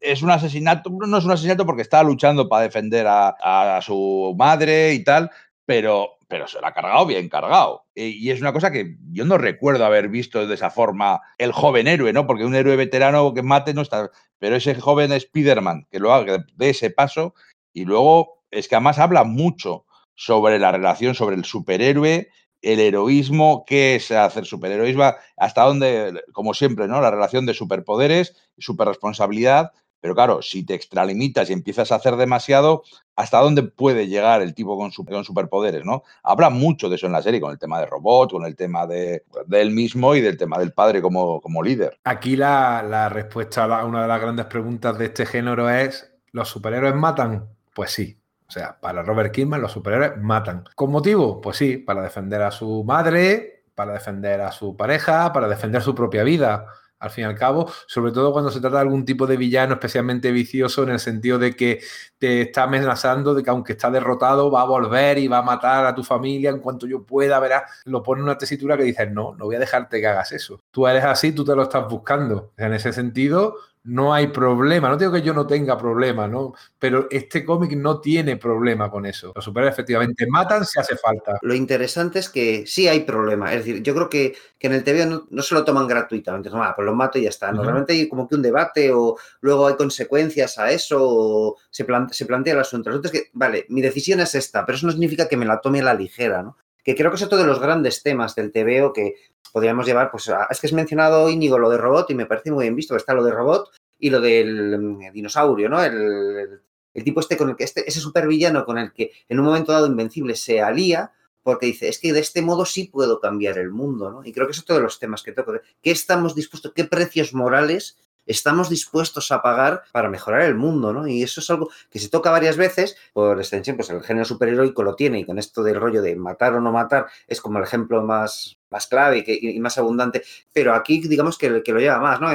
es 0.00 0.22
un 0.22 0.30
asesinato, 0.30 0.90
no 0.90 1.18
es 1.18 1.24
un 1.24 1.30
asesinato 1.30 1.66
porque 1.66 1.82
está 1.82 2.02
luchando 2.02 2.48
para 2.48 2.62
defender 2.62 3.06
a, 3.06 3.76
a 3.76 3.82
su 3.82 4.34
madre 4.38 4.94
y 4.94 5.04
tal, 5.04 5.30
pero, 5.68 6.18
pero 6.28 6.48
se 6.48 6.60
lo 6.60 6.66
ha 6.66 6.72
cargado 6.72 7.04
bien 7.04 7.28
cargado. 7.28 7.84
Y 7.94 8.30
es 8.30 8.40
una 8.40 8.54
cosa 8.54 8.72
que 8.72 8.96
yo 9.12 9.26
no 9.26 9.36
recuerdo 9.36 9.84
haber 9.84 10.08
visto 10.08 10.46
de 10.46 10.54
esa 10.54 10.70
forma 10.70 11.20
el 11.36 11.52
joven 11.52 11.86
héroe, 11.86 12.12
¿no? 12.14 12.26
Porque 12.26 12.46
un 12.46 12.54
héroe 12.54 12.74
veterano 12.76 13.34
que 13.34 13.42
mate 13.42 13.74
no 13.74 13.82
está. 13.82 14.10
Pero 14.38 14.56
ese 14.56 14.74
joven 14.74 15.12
Spider-Man 15.12 15.86
que 15.90 15.98
lo 15.98 16.14
haga, 16.14 16.44
de 16.54 16.70
ese 16.70 16.88
paso, 16.88 17.34
y 17.74 17.84
luego 17.84 18.44
es 18.50 18.66
que 18.66 18.76
además 18.76 18.98
habla 18.98 19.24
mucho 19.24 19.84
sobre 20.14 20.58
la 20.58 20.72
relación, 20.72 21.14
sobre 21.14 21.36
el 21.36 21.44
superhéroe, 21.44 22.30
el 22.62 22.80
heroísmo, 22.80 23.64
qué 23.66 23.96
es 23.96 24.10
hacer 24.10 24.44
superheroísmo, 24.44 25.14
hasta 25.36 25.62
dónde, 25.62 26.22
como 26.32 26.54
siempre, 26.54 26.88
¿no? 26.88 27.00
La 27.00 27.10
relación 27.10 27.46
de 27.46 27.54
superpoderes, 27.54 28.34
superresponsabilidad. 28.58 29.72
Pero 30.00 30.14
claro, 30.14 30.42
si 30.42 30.64
te 30.64 30.74
extralimitas 30.74 31.50
y 31.50 31.52
empiezas 31.52 31.90
a 31.90 31.96
hacer 31.96 32.16
demasiado, 32.16 32.84
¿hasta 33.16 33.40
dónde 33.40 33.64
puede 33.64 34.06
llegar 34.06 34.42
el 34.42 34.54
tipo 34.54 34.78
con, 34.78 34.92
super, 34.92 35.24
superpoderes? 35.24 35.84
¿no? 35.84 36.04
Habla 36.22 36.50
mucho 36.50 36.88
de 36.88 36.96
eso 36.96 37.06
en 37.06 37.12
la 37.12 37.22
serie, 37.22 37.40
con 37.40 37.50
el 37.50 37.58
tema 37.58 37.80
de 37.80 37.86
robot, 37.86 38.30
con 38.30 38.44
el 38.44 38.54
tema 38.54 38.86
de, 38.86 39.24
de 39.46 39.60
él 39.60 39.72
mismo 39.72 40.14
y 40.14 40.20
del 40.20 40.36
tema 40.36 40.58
del 40.58 40.72
padre 40.72 41.02
como, 41.02 41.62
líder. 41.64 41.98
Aquí 42.04 42.36
la, 42.36 43.08
respuesta 43.08 43.64
a 43.64 43.84
una 43.84 44.02
de 44.02 44.08
las 44.08 44.20
grandes 44.20 44.46
preguntas 44.46 44.96
de 44.98 45.06
este 45.06 45.26
género 45.26 45.68
es: 45.68 46.12
¿los 46.30 46.48
superhéroes 46.48 46.94
matan? 46.94 47.48
Pues 47.74 47.90
sí, 47.90 48.16
o 48.48 48.52
sea, 48.52 48.78
para 48.80 49.02
Robert 49.02 49.32
Kirkman 49.32 49.60
los 49.60 49.72
superhéroes 49.72 50.16
matan. 50.16 50.64
¿Con 50.74 50.90
motivo? 50.90 51.40
Pues 51.40 51.58
sí, 51.58 51.76
para 51.76 52.02
defender 52.02 52.40
a 52.42 52.50
su 52.50 52.82
madre, 52.82 53.64
para 53.74 53.92
defender 53.92 54.40
a 54.40 54.52
su 54.52 54.74
pareja, 54.76 55.32
para 55.32 55.48
defender 55.48 55.82
su 55.82 55.94
propia 55.94 56.24
vida. 56.24 56.66
al 57.00 57.10
fin 57.10 57.22
y 57.22 57.26
al 57.26 57.36
cabo, 57.36 57.70
sobre 57.86 58.10
todo 58.10 58.32
cuando 58.32 58.50
se 58.50 58.60
trata 58.60 58.76
de 58.76 58.82
algún 58.82 59.04
tipo 59.04 59.26
de 59.26 59.36
villano 59.36 59.74
especialmente 59.74 60.32
vicioso 60.32 60.82
en 60.82 60.88
el 60.88 60.98
sentido 60.98 61.38
de 61.38 61.54
que 61.54 61.80
te 62.18 62.40
está 62.42 62.64
amenazando 62.64 63.34
de 63.34 63.42
que 63.44 63.50
aunque 63.50 63.74
está 63.74 63.88
derrotado 63.90 64.50
va 64.50 64.62
a 64.62 64.64
volver 64.64 65.18
y 65.18 65.28
va 65.28 65.38
a 65.38 65.42
matar 65.42 65.86
a 65.86 65.94
tu 65.94 66.02
familia 66.02 66.50
en 66.50 66.58
cuanto 66.58 66.88
yo 66.88 67.04
pueda, 67.04 67.38
verás, 67.38 67.62
lo 67.84 68.02
pone 68.02 68.20
en 68.20 68.24
una 68.24 68.38
tesitura 68.38 68.76
que 68.76 68.82
dices, 68.82 69.12
no, 69.12 69.34
no 69.36 69.44
voy 69.44 69.56
a 69.56 69.60
dejarte 69.60 70.00
que 70.00 70.08
hagas 70.08 70.32
eso. 70.32 70.60
Tú 70.72 70.88
eres 70.88 71.04
así, 71.04 71.32
tú 71.32 71.44
te 71.44 71.54
lo 71.54 71.62
estás 71.62 71.86
buscando. 71.88 72.52
En 72.56 72.72
ese 72.72 72.92
sentido, 72.92 73.54
no 73.88 74.12
hay 74.12 74.26
problema. 74.26 74.90
No 74.90 74.98
digo 74.98 75.12
que 75.12 75.22
yo 75.22 75.32
no 75.32 75.46
tenga 75.46 75.78
problema, 75.78 76.28
¿no? 76.28 76.52
Pero 76.78 77.08
este 77.10 77.42
cómic 77.42 77.72
no 77.72 78.00
tiene 78.00 78.36
problema 78.36 78.90
con 78.90 79.06
eso. 79.06 79.32
Los 79.34 79.44
superhéroes 79.44 79.72
efectivamente 79.72 80.26
matan 80.28 80.66
si 80.66 80.78
hace 80.78 80.96
falta. 80.96 81.38
Lo 81.40 81.54
interesante 81.54 82.18
es 82.18 82.28
que 82.28 82.66
sí 82.66 82.86
hay 82.86 83.00
problema. 83.00 83.50
Es 83.52 83.64
decir, 83.64 83.82
yo 83.82 83.94
creo 83.94 84.10
que, 84.10 84.36
que 84.58 84.66
en 84.66 84.74
el 84.74 84.84
TV 84.84 85.06
no, 85.06 85.26
no, 85.30 85.42
se 85.42 85.54
lo 85.54 85.64
toman 85.64 85.88
gratuitamente. 85.88 86.50
No, 86.50 86.62
ah, 86.62 86.74
pues 86.76 86.84
lo 86.84 86.94
mato 86.94 87.18
y 87.18 87.22
ya 87.22 87.30
está. 87.30 87.50
Normalmente 87.50 87.94
hay 87.94 88.08
como 88.08 88.28
que 88.28 88.34
un 88.34 88.42
debate 88.42 88.92
o 88.92 89.16
luego 89.40 89.66
hay 89.66 89.76
consecuencias 89.76 90.58
a 90.58 90.70
eso 90.70 90.98
o 91.00 91.56
se, 91.70 91.86
plante, 91.86 92.12
se 92.12 92.26
plantea 92.26 92.52
el 92.52 92.60
asunto. 92.60 92.90
El 92.90 92.96
asunto 92.96 93.08
es 93.08 93.12
que, 93.12 93.30
vale, 93.32 93.64
mi 93.70 93.80
decisión 93.80 94.20
es 94.20 94.34
esta, 94.34 94.66
pero 94.66 94.76
eso 94.76 94.86
no 94.86 94.92
significa 94.92 95.28
que 95.28 95.38
me 95.38 95.46
la 95.46 95.62
tome 95.62 95.80
a 95.80 95.84
la 95.84 95.94
ligera, 95.94 96.42
¿no? 96.42 96.58
que 96.88 96.94
creo 96.94 97.10
que 97.10 97.16
es 97.16 97.22
otro 97.22 97.36
de 97.36 97.44
los 97.44 97.60
grandes 97.60 98.02
temas 98.02 98.34
del 98.34 98.50
TVO 98.50 98.94
que 98.94 99.16
podríamos 99.58 99.86
llevar, 99.86 100.12
pues 100.12 100.30
es 100.50 100.60
que 100.60 100.68
has 100.68 100.72
mencionado 100.72 101.28
Íñigo 101.28 101.58
lo 101.58 101.68
de 101.68 101.78
robot 101.78 102.08
y 102.10 102.14
me 102.14 102.26
parece 102.26 102.52
muy 102.52 102.66
bien 102.66 102.76
visto, 102.76 102.94
está 102.94 103.12
lo 103.12 103.24
de 103.24 103.32
robot 103.32 103.72
y 103.98 104.08
lo 104.08 104.20
del 104.20 104.78
mm, 104.78 105.12
dinosaurio, 105.12 105.68
¿no? 105.68 105.82
El, 105.82 106.60
el, 106.94 107.02
tipo 107.02 107.18
este 107.18 107.36
con 107.36 107.50
el 107.50 107.56
que, 107.56 107.64
este, 107.64 107.88
ese 107.88 107.98
supervillano 107.98 108.64
con 108.64 108.78
el 108.78 108.92
que 108.92 109.10
en 109.28 109.40
un 109.40 109.46
momento 109.46 109.72
dado 109.72 109.88
Invencible 109.88 110.36
se 110.36 110.60
alía 110.60 111.10
porque 111.42 111.66
dice, 111.66 111.88
es 111.88 111.98
que 111.98 112.12
de 112.12 112.20
este 112.20 112.40
modo 112.40 112.64
sí 112.64 112.84
puedo 112.84 113.18
cambiar 113.18 113.58
el 113.58 113.70
mundo, 113.70 114.12
¿no? 114.12 114.24
Y 114.24 114.32
creo 114.32 114.46
que 114.46 114.52
eso 114.52 114.60
es 114.60 114.66
de 114.72 114.80
los 114.80 115.00
temas 115.00 115.24
que 115.24 115.32
toco. 115.32 115.54
¿Qué 115.82 115.90
estamos 115.90 116.36
dispuestos, 116.36 116.72
qué 116.72 116.84
precios 116.84 117.34
morales 117.34 117.98
estamos 118.28 118.68
dispuestos 118.68 119.32
a 119.32 119.42
pagar 119.42 119.82
para 119.92 120.08
mejorar 120.08 120.42
el 120.42 120.54
mundo, 120.54 120.92
¿no? 120.92 121.08
Y 121.08 121.22
eso 121.22 121.40
es 121.40 121.50
algo 121.50 121.70
que 121.90 121.98
se 121.98 122.08
toca 122.08 122.30
varias 122.30 122.56
veces, 122.56 122.96
por 123.12 123.38
extensión, 123.38 123.76
pues 123.76 123.90
el 123.90 124.02
género 124.02 124.24
superheroico 124.24 124.82
lo 124.82 124.94
tiene 124.94 125.20
y 125.20 125.24
con 125.24 125.38
esto 125.38 125.62
del 125.62 125.80
rollo 125.80 126.02
de 126.02 126.14
matar 126.14 126.54
o 126.54 126.60
no 126.60 126.70
matar 126.70 127.06
es 127.26 127.40
como 127.40 127.58
el 127.58 127.64
ejemplo 127.64 128.02
más, 128.02 128.58
más 128.70 128.86
clave 128.86 129.24
y, 129.26 129.58
más 129.58 129.78
abundante, 129.78 130.22
pero 130.52 130.74
aquí 130.74 131.00
digamos 131.00 131.38
que, 131.38 131.62
que 131.62 131.72
lo 131.72 131.80
lleva 131.80 131.98
más, 131.98 132.20
¿no? 132.20 132.28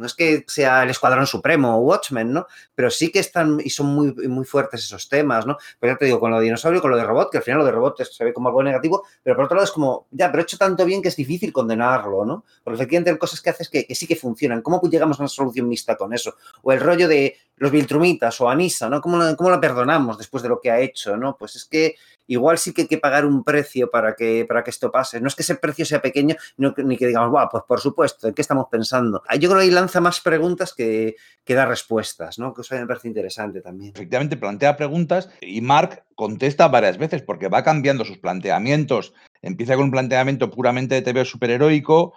No 0.00 0.06
es 0.06 0.14
que 0.14 0.44
sea 0.48 0.82
el 0.82 0.90
Escuadrón 0.90 1.26
Supremo 1.26 1.76
o 1.76 1.80
Watchmen, 1.80 2.32
¿no? 2.32 2.46
Pero 2.74 2.90
sí 2.90 3.12
que 3.12 3.18
están 3.18 3.60
y 3.62 3.70
son 3.70 3.86
muy, 3.86 4.12
muy 4.28 4.44
fuertes 4.44 4.84
esos 4.84 5.08
temas, 5.08 5.46
¿no? 5.46 5.58
Pero 5.78 5.92
ya 5.92 5.98
te 5.98 6.06
digo, 6.06 6.18
con 6.18 6.30
lo 6.30 6.38
de 6.38 6.44
dinosaurio, 6.44 6.80
con 6.80 6.90
lo 6.90 6.96
de 6.96 7.04
robot, 7.04 7.30
que 7.30 7.38
al 7.38 7.44
final 7.44 7.58
lo 7.58 7.66
de 7.66 7.72
robot 7.72 8.02
se 8.02 8.24
ve 8.24 8.32
como 8.32 8.48
algo 8.48 8.62
negativo, 8.62 9.04
pero 9.22 9.36
por 9.36 9.44
otro 9.44 9.56
lado 9.56 9.64
es 9.64 9.70
como, 9.70 10.06
ya, 10.10 10.30
pero 10.30 10.40
he 10.40 10.44
hecho 10.44 10.56
tanto 10.56 10.84
bien 10.86 11.02
que 11.02 11.08
es 11.08 11.16
difícil 11.16 11.52
condenarlo, 11.52 12.24
¿no? 12.24 12.44
Porque 12.64 12.76
efectivamente 12.76 13.10
hay 13.10 13.18
cosas 13.18 13.42
que 13.42 13.50
haces 13.50 13.68
que, 13.68 13.86
que 13.86 13.94
sí 13.94 14.06
que 14.06 14.16
funcionan. 14.16 14.62
¿Cómo 14.62 14.80
llegamos 14.88 15.20
a 15.20 15.22
una 15.22 15.28
solución 15.28 15.68
mixta 15.68 15.96
con 15.96 16.14
eso? 16.14 16.34
O 16.62 16.72
el 16.72 16.80
rollo 16.80 17.06
de 17.06 17.36
los 17.56 17.70
Viltrumitas 17.70 18.40
o 18.40 18.48
Anisa, 18.48 18.88
¿no? 18.88 19.02
¿Cómo, 19.02 19.36
¿Cómo 19.36 19.50
la 19.50 19.60
perdonamos 19.60 20.16
después 20.16 20.42
de 20.42 20.48
lo 20.48 20.60
que 20.60 20.70
ha 20.70 20.80
hecho, 20.80 21.18
¿no? 21.18 21.36
Pues 21.36 21.56
es 21.56 21.66
que 21.66 21.96
igual 22.30 22.58
sí 22.58 22.72
que 22.72 22.82
hay 22.82 22.88
que 22.88 22.98
pagar 22.98 23.26
un 23.26 23.42
precio 23.42 23.90
para 23.90 24.14
que, 24.14 24.44
para 24.48 24.62
que 24.62 24.70
esto 24.70 24.90
pase. 24.90 25.20
No 25.20 25.26
es 25.26 25.34
que 25.34 25.42
ese 25.42 25.56
precio 25.56 25.84
sea 25.84 26.00
pequeño, 26.00 26.36
ni 26.56 26.96
que 26.96 27.06
digamos, 27.06 27.30
wow, 27.30 27.48
pues 27.50 27.64
por 27.66 27.80
supuesto, 27.80 28.28
¿en 28.28 28.34
qué 28.34 28.42
estamos 28.42 28.66
pensando? 28.70 29.22
Yo 29.38 29.48
creo 29.48 29.58
que 29.58 29.64
ahí 29.64 29.70
lanza 29.70 30.00
más 30.00 30.20
preguntas 30.20 30.72
que, 30.72 31.16
que 31.44 31.54
da 31.54 31.66
respuestas, 31.66 32.38
¿no? 32.38 32.54
Que 32.54 32.60
eso 32.60 32.76
me 32.76 32.86
parece 32.86 33.08
interesante 33.08 33.60
también. 33.60 33.92
Efectivamente, 33.94 34.36
plantea 34.36 34.76
preguntas 34.76 35.28
y 35.40 35.60
Mark 35.60 36.04
contesta 36.14 36.68
varias 36.68 36.98
veces 36.98 37.22
porque 37.22 37.48
va 37.48 37.64
cambiando 37.64 38.04
sus 38.04 38.18
planteamientos. 38.18 39.12
Empieza 39.42 39.74
con 39.74 39.86
un 39.86 39.90
planteamiento 39.90 40.50
puramente 40.50 40.94
de 40.94 41.02
TV 41.02 41.24
superheroico, 41.24 42.14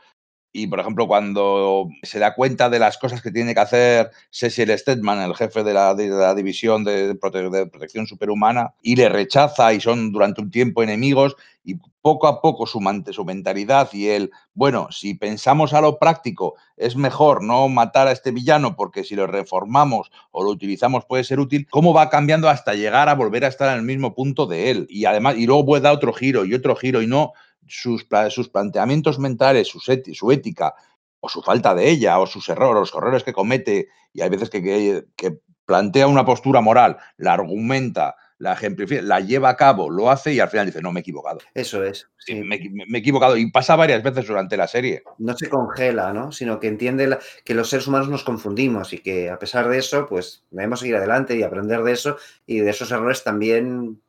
y, 0.56 0.68
por 0.68 0.80
ejemplo, 0.80 1.08
cuando 1.08 1.90
se 2.04 2.20
da 2.20 2.36
cuenta 2.36 2.70
de 2.70 2.78
las 2.78 3.00
cosas 3.00 3.24
que 3.24 3.32
tiene 3.32 3.56
que 3.56 3.60
hacer 3.60 4.12
Cecil 4.30 4.78
Stedman, 4.78 5.20
el 5.20 5.36
jefe 5.36 5.64
de 5.64 5.74
la, 5.74 5.96
división 6.36 6.84
de, 6.84 7.16
prote 7.16 7.50
de, 7.50 7.66
protección 7.66 8.06
superhumana, 8.06 8.76
y 8.84 8.96
le 8.96 9.10
rechaza 9.10 9.74
y 9.74 9.82
son 9.82 10.12
durante 10.12 10.42
un 10.42 10.52
tiempo 10.52 10.84
enemigos, 10.84 11.36
y 11.64 11.76
poco 12.02 12.28
a 12.28 12.42
poco 12.42 12.68
su, 12.68 12.80
su 13.12 13.26
mentalidad 13.26 13.90
y 13.94 14.10
él, 14.10 14.32
bueno, 14.54 14.90
si 14.92 15.14
pensamos 15.14 15.74
a 15.74 15.82
lo 15.82 15.98
práctico, 15.98 16.56
es 16.76 16.98
mejor 16.98 17.42
no 17.42 17.70
matar 17.70 18.08
a 18.08 18.12
este 18.12 18.32
villano 18.32 18.76
porque 18.76 19.06
si 19.06 19.16
lo 19.16 19.26
reformamos 19.26 20.12
o 20.32 20.44
lo 20.44 20.50
utilizamos 20.50 21.06
puede 21.06 21.24
ser 21.24 21.40
útil, 21.40 21.66
cómo 21.70 21.94
va 21.94 22.10
cambiando 22.10 22.50
hasta 22.50 22.74
llegar 22.74 23.08
a 23.08 23.16
volver 23.16 23.46
a 23.46 23.48
estar 23.48 23.72
en 23.72 23.80
el 23.80 23.86
mismo 23.86 24.14
punto 24.14 24.46
de 24.46 24.70
él. 24.70 24.86
Y 24.90 25.06
además, 25.06 25.36
y 25.38 25.48
luego 25.48 25.66
puede 25.66 25.84
dar 25.84 25.96
otro 25.96 26.12
giro 26.12 26.44
y 26.44 26.54
otro 26.54 26.76
giro 26.76 27.02
y 27.02 27.08
no 27.08 27.32
sus, 27.68 28.08
sus 28.30 28.50
planteamientos 28.50 29.20
mentales, 29.20 29.68
su, 29.68 29.80
su, 29.80 30.32
ética, 30.32 30.74
o 31.20 31.30
su 31.30 31.42
falta 31.42 31.74
de 31.74 31.90
ella, 31.90 32.20
o 32.20 32.26
sus 32.26 32.48
errores, 32.50 32.80
los 32.80 32.96
errores 32.96 33.24
que 33.24 33.34
comete, 33.34 33.88
y 34.12 34.22
hay 34.22 34.30
veces 34.30 34.50
que, 34.50 34.62
que, 34.62 35.06
que 35.16 35.40
plantea 35.66 36.08
una 36.08 36.26
postura 36.26 36.62
moral, 36.62 36.98
la 37.18 37.34
argumenta, 37.34 38.16
la 38.44 38.54
ejemplifica, 38.54 39.02
la 39.02 39.22
lleva 39.22 39.50
a 39.50 39.56
cabo, 39.56 39.90
lo 39.90 40.12
hace 40.12 40.34
y 40.34 40.40
al 40.40 40.50
final 40.50 40.66
dice, 40.66 40.82
no, 40.82 40.92
me 40.92 41.00
he 41.00 41.02
equivocado. 41.02 41.40
Eso 41.54 41.84
es. 41.84 42.10
Sí. 42.18 42.36
Me, 42.36 42.60
me, 42.88 42.98
he 42.98 43.00
equivocado. 43.00 43.38
Y 43.38 43.50
pasa 43.50 43.76
varias 43.78 44.04
veces 44.04 44.28
durante 44.28 44.58
la 44.58 44.68
serie. 44.68 45.04
No 45.18 45.36
se 45.38 45.50
congela, 45.50 46.12
¿no? 46.12 46.32
Sino 46.34 46.60
que 46.60 46.68
entiende 46.68 47.08
la, 47.08 47.20
que 47.46 47.54
los 47.54 47.70
seres 47.70 47.88
humanos 47.88 48.10
nos 48.10 48.24
confundimos 48.24 48.92
y 48.92 49.00
que 49.00 49.30
a 49.30 49.40
pesar 49.40 49.70
de 49.70 49.78
eso, 49.78 50.08
pues 50.08 50.44
debemos 50.52 50.82
seguir 50.82 50.98
adelante 50.98 51.38
y 51.38 51.44
aprender 51.44 51.84
de 51.84 51.94
eso 51.94 52.18
y 52.46 52.60
de 52.60 52.70
esos 52.70 52.92
errores 52.92 53.24
también 53.24 54.02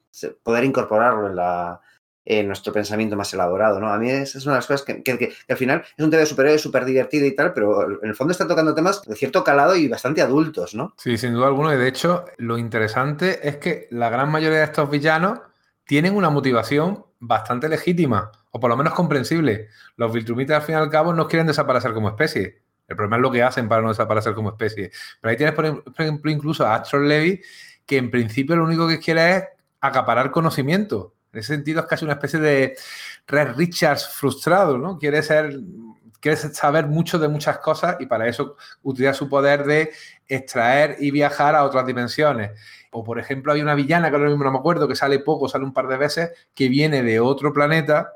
poder 0.42 0.64
incorporarlo 0.64 1.28
en 1.28 1.36
la, 1.36 1.80
en 2.24 2.46
nuestro 2.46 2.72
pensamiento 2.72 3.16
más 3.16 3.32
elaborado, 3.34 3.80
¿no? 3.80 3.88
A 3.92 3.98
mí 3.98 4.10
es, 4.10 4.34
es 4.34 4.46
una 4.46 4.54
de 4.54 4.58
las 4.58 4.66
cosas 4.66 4.82
que, 4.82 5.02
que, 5.02 5.18
que, 5.18 5.34
al 5.48 5.56
final 5.56 5.84
es 5.96 6.04
un 6.04 6.10
TV 6.10 6.24
superhéroe 6.24 6.58
súper 6.58 6.84
divertido 6.84 7.26
y 7.26 7.36
tal, 7.36 7.52
pero 7.52 7.82
en 8.02 8.08
el 8.08 8.14
fondo 8.14 8.32
está 8.32 8.46
tocando 8.46 8.74
temas 8.74 9.02
de 9.02 9.14
cierto 9.14 9.44
calado 9.44 9.76
y 9.76 9.88
bastante 9.88 10.22
adultos, 10.22 10.74
¿no? 10.74 10.94
Sí, 10.96 11.18
sin 11.18 11.34
duda 11.34 11.48
alguna. 11.48 11.74
Y 11.74 11.78
de 11.78 11.88
hecho, 11.88 12.24
lo 12.38 12.56
interesante 12.56 13.46
es 13.46 13.56
que 13.56 13.88
la 13.90 14.08
gran 14.08 14.30
mayoría 14.30 14.58
de 14.58 14.64
estos 14.64 14.90
villanos 14.90 15.40
tienen 15.84 16.16
una 16.16 16.30
motivación 16.30 17.04
bastante 17.20 17.68
legítima, 17.68 18.32
o 18.50 18.60
por 18.60 18.70
lo 18.70 18.76
menos 18.76 18.94
comprensible. 18.94 19.68
Los 19.96 20.12
Viltrumitas, 20.12 20.56
al 20.56 20.62
fin 20.62 20.74
y 20.76 20.78
al 20.78 20.90
cabo, 20.90 21.12
no 21.12 21.28
quieren 21.28 21.46
desaparecer 21.46 21.92
como 21.92 22.08
especie. 22.08 22.62
El 22.88 22.96
problema 22.96 23.16
es 23.16 23.22
lo 23.22 23.30
que 23.30 23.42
hacen 23.42 23.68
para 23.68 23.82
no 23.82 23.88
desaparecer 23.88 24.34
como 24.34 24.50
especie. 24.50 24.90
Pero 25.20 25.30
ahí 25.30 25.36
tienes, 25.36 25.54
por 25.54 25.84
ejemplo, 25.98 26.30
incluso 26.30 26.66
a 26.66 26.76
Astro 26.76 27.00
Levy, 27.00 27.42
que 27.86 27.96
en 27.98 28.10
principio 28.10 28.56
lo 28.56 28.64
único 28.64 28.88
que 28.88 28.98
quiere 28.98 29.36
es 29.36 29.44
acaparar 29.80 30.30
conocimiento 30.30 31.13
en 31.34 31.40
ese 31.40 31.54
sentido 31.54 31.80
es 31.80 31.86
casi 31.86 32.04
una 32.04 32.14
especie 32.14 32.38
de 32.38 32.76
Red 33.26 33.56
Richards 33.56 34.08
frustrado, 34.08 34.78
¿no? 34.78 34.98
Quiere 34.98 35.22
ser, 35.22 35.52
saber 36.52 36.86
mucho 36.86 37.18
de 37.18 37.28
muchas 37.28 37.58
cosas 37.58 37.96
y 37.98 38.06
para 38.06 38.28
eso 38.28 38.56
utiliza 38.82 39.12
su 39.14 39.28
poder 39.28 39.64
de 39.64 39.92
extraer 40.28 40.96
y 41.00 41.10
viajar 41.10 41.56
a 41.56 41.64
otras 41.64 41.84
dimensiones. 41.86 42.52
O, 42.92 43.02
por 43.02 43.18
ejemplo, 43.18 43.52
hay 43.52 43.60
una 43.60 43.74
villana, 43.74 44.08
que 44.10 44.16
ahora 44.16 44.28
mismo 44.28 44.44
no 44.44 44.52
me 44.52 44.58
acuerdo, 44.58 44.86
que 44.86 44.94
sale 44.94 45.18
poco, 45.18 45.48
sale 45.48 45.64
un 45.64 45.72
par 45.72 45.88
de 45.88 45.96
veces, 45.96 46.30
que 46.54 46.68
viene 46.68 47.02
de 47.02 47.18
otro 47.18 47.52
planeta, 47.52 48.12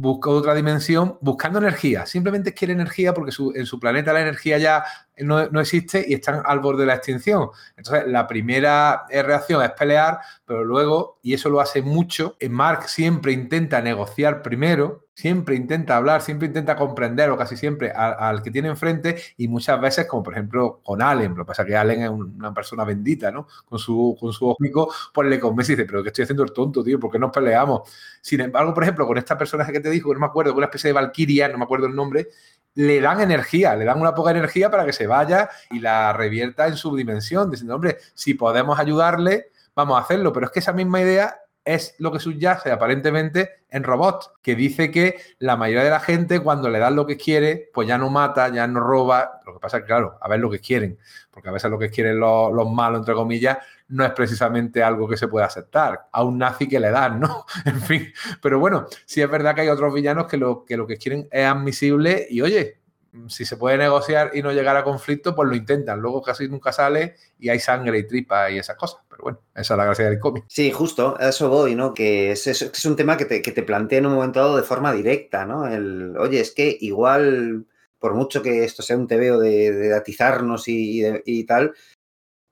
busca 0.00 0.30
otra 0.30 0.54
dimensión, 0.54 1.18
buscando 1.20 1.58
energía. 1.58 2.06
Simplemente 2.06 2.54
quiere 2.54 2.72
energía 2.72 3.12
porque 3.12 3.32
su, 3.32 3.52
en 3.56 3.66
su 3.66 3.80
planeta 3.80 4.12
la 4.12 4.20
energía 4.20 4.56
ya 4.56 4.84
no, 5.18 5.48
no, 5.48 5.60
existe 5.60 6.04
y 6.06 6.14
están 6.14 6.40
al 6.44 6.60
borde 6.60 6.82
de 6.82 6.86
la 6.86 6.94
extinción. 6.94 7.48
Entonces, 7.76 8.06
la 8.06 8.28
primera 8.28 9.06
reacción 9.10 9.60
es 9.64 9.72
pelear, 9.72 10.20
pero 10.44 10.64
luego, 10.64 11.18
y 11.20 11.34
eso 11.34 11.50
lo 11.50 11.60
hace 11.60 11.82
mucho, 11.82 12.36
Mark 12.48 12.88
siempre 12.88 13.32
intenta 13.32 13.82
negociar 13.82 14.40
primero, 14.40 15.07
siempre 15.18 15.56
intenta 15.56 15.96
hablar, 15.96 16.22
siempre 16.22 16.46
intenta 16.46 16.76
comprender, 16.76 17.28
o 17.30 17.36
casi 17.36 17.56
siempre, 17.56 17.90
al, 17.90 18.40
que 18.40 18.52
tiene 18.52 18.68
enfrente, 18.68 19.20
y 19.36 19.48
muchas 19.48 19.80
veces, 19.80 20.06
como 20.06 20.22
por 20.22 20.34
ejemplo 20.34 20.80
con 20.84 21.02
Allen, 21.02 21.34
lo 21.34 21.44
que 21.44 21.48
pasa 21.48 21.62
es 21.62 21.68
que 21.68 21.76
Allen 21.76 22.02
es 22.02 22.08
una 22.08 22.54
persona 22.54 22.84
bendita, 22.84 23.32
¿no? 23.32 23.48
Con 23.64 23.80
su, 23.80 24.16
con 24.20 24.32
su 24.32 24.48
ojico, 24.48 24.94
pues 25.12 25.28
le 25.28 25.40
convence 25.40 25.72
y 25.72 25.74
dice, 25.74 25.86
pero 25.86 26.04
¿qué 26.04 26.10
estoy 26.10 26.22
haciendo 26.22 26.44
el 26.44 26.52
tonto, 26.52 26.84
tío? 26.84 27.00
¿Por 27.00 27.10
qué 27.10 27.18
nos 27.18 27.32
peleamos? 27.32 27.90
Sin 28.20 28.40
embargo, 28.42 28.72
por 28.72 28.84
ejemplo, 28.84 29.08
con 29.08 29.18
esta 29.18 29.36
personaje 29.36 29.72
que 29.72 29.80
te 29.80 29.90
dijo, 29.90 30.14
no 30.14 30.20
me 30.20 30.26
acuerdo, 30.26 30.52
con 30.52 30.58
una 30.58 30.66
especie 30.66 30.90
de 30.90 30.92
Valkyria, 30.92 31.48
no 31.48 31.58
me 31.58 31.64
acuerdo 31.64 31.88
el 31.88 31.96
nombre, 31.96 32.28
le 32.76 33.00
dan 33.00 33.20
energía, 33.20 33.74
le 33.74 33.84
dan 33.86 34.00
una 34.00 34.14
poca 34.14 34.30
energía 34.30 34.70
para 34.70 34.86
que 34.86 34.92
se 34.92 35.08
vaya 35.08 35.50
y 35.72 35.80
la 35.80 36.12
revierta 36.12 36.68
en 36.68 36.76
su 36.76 36.94
dimensión, 36.94 37.50
diciendo, 37.50 37.74
hombre, 37.74 37.98
si 38.14 38.34
podemos 38.34 38.78
ayudarle, 38.78 39.50
vamos 39.74 39.98
a 39.98 40.02
hacerlo. 40.02 40.32
Pero 40.32 40.46
es 40.46 40.52
que 40.52 40.60
esa 40.60 40.72
misma 40.72 41.00
idea 41.00 41.40
es 41.74 41.94
lo 41.98 42.10
que 42.10 42.18
subyace 42.18 42.70
aparentemente 42.70 43.64
en 43.68 43.84
Robot, 43.84 44.40
que 44.40 44.56
dice 44.56 44.90
que 44.90 45.20
la 45.38 45.56
mayoría 45.56 45.84
de 45.84 45.90
la 45.90 46.00
gente 46.00 46.40
cuando 46.40 46.70
le 46.70 46.78
dan 46.78 46.96
lo 46.96 47.06
que 47.06 47.18
quiere, 47.18 47.70
pues 47.74 47.86
ya 47.86 47.98
no 47.98 48.08
mata, 48.08 48.48
ya 48.48 48.66
no 48.66 48.80
roba. 48.80 49.42
Lo 49.44 49.52
que 49.52 49.60
pasa 49.60 49.76
es 49.76 49.82
que, 49.82 49.88
claro, 49.88 50.16
a 50.18 50.28
ver 50.28 50.40
lo 50.40 50.50
que 50.50 50.60
quieren, 50.60 50.98
porque 51.30 51.50
a 51.50 51.52
veces 51.52 51.70
lo 51.70 51.78
que 51.78 51.90
quieren 51.90 52.18
los, 52.18 52.52
los 52.54 52.72
malos, 52.72 53.00
entre 53.00 53.14
comillas, 53.14 53.58
no 53.88 54.02
es 54.02 54.12
precisamente 54.12 54.82
algo 54.82 55.06
que 55.06 55.18
se 55.18 55.28
pueda 55.28 55.44
aceptar. 55.44 56.08
A 56.10 56.24
un 56.24 56.38
nazi 56.38 56.66
que 56.66 56.80
le 56.80 56.90
dan, 56.90 57.20
¿no? 57.20 57.44
en 57.66 57.80
fin. 57.82 58.12
Pero 58.40 58.58
bueno, 58.58 58.86
sí 59.04 59.20
es 59.20 59.30
verdad 59.30 59.54
que 59.54 59.60
hay 59.60 59.68
otros 59.68 59.92
villanos 59.92 60.26
que 60.26 60.38
lo 60.38 60.64
que, 60.64 60.78
lo 60.78 60.86
que 60.86 60.96
quieren 60.96 61.28
es 61.30 61.46
admisible 61.46 62.26
y 62.30 62.40
oye, 62.40 62.80
si 63.28 63.44
se 63.44 63.56
puede 63.56 63.78
negociar 63.78 64.30
y 64.34 64.42
no 64.42 64.52
llegar 64.52 64.76
a 64.76 64.84
conflicto, 64.84 65.34
pues 65.34 65.48
lo 65.48 65.56
intentan. 65.56 66.00
Luego 66.00 66.22
casi 66.22 66.48
nunca 66.48 66.72
sale 66.72 67.16
y 67.38 67.48
hay 67.48 67.58
sangre 67.58 67.98
y 67.98 68.06
tripa 68.06 68.50
y 68.50 68.58
esas 68.58 68.76
cosas. 68.76 69.02
Pero 69.08 69.22
bueno, 69.22 69.40
esa 69.54 69.74
es 69.74 69.78
la 69.78 69.84
gracia 69.84 70.08
del 70.08 70.18
cómic. 70.18 70.44
Sí, 70.48 70.70
justo, 70.70 71.16
a 71.18 71.28
eso 71.28 71.48
voy, 71.48 71.74
¿no? 71.74 71.94
Que 71.94 72.32
es, 72.32 72.84
un 72.84 72.96
tema 72.96 73.16
que 73.16 73.24
te, 73.24 73.42
que 73.42 73.52
te 73.52 73.62
plantea 73.62 73.98
en 73.98 74.06
un 74.06 74.14
momento 74.14 74.40
dado 74.40 74.56
de 74.56 74.62
forma 74.62 74.92
directa, 74.92 75.44
¿no? 75.44 75.66
El, 75.66 76.16
oye, 76.16 76.40
es 76.40 76.52
que 76.52 76.76
igual 76.80 77.66
por 77.98 78.14
mucho 78.14 78.42
que 78.42 78.64
esto 78.64 78.82
sea 78.82 78.96
un 78.96 79.08
tebeo 79.08 79.40
de, 79.40 79.72
de 79.72 79.94
atizarnos 79.94 80.68
y, 80.68 81.04
y, 81.04 81.22
y 81.24 81.44
tal, 81.44 81.74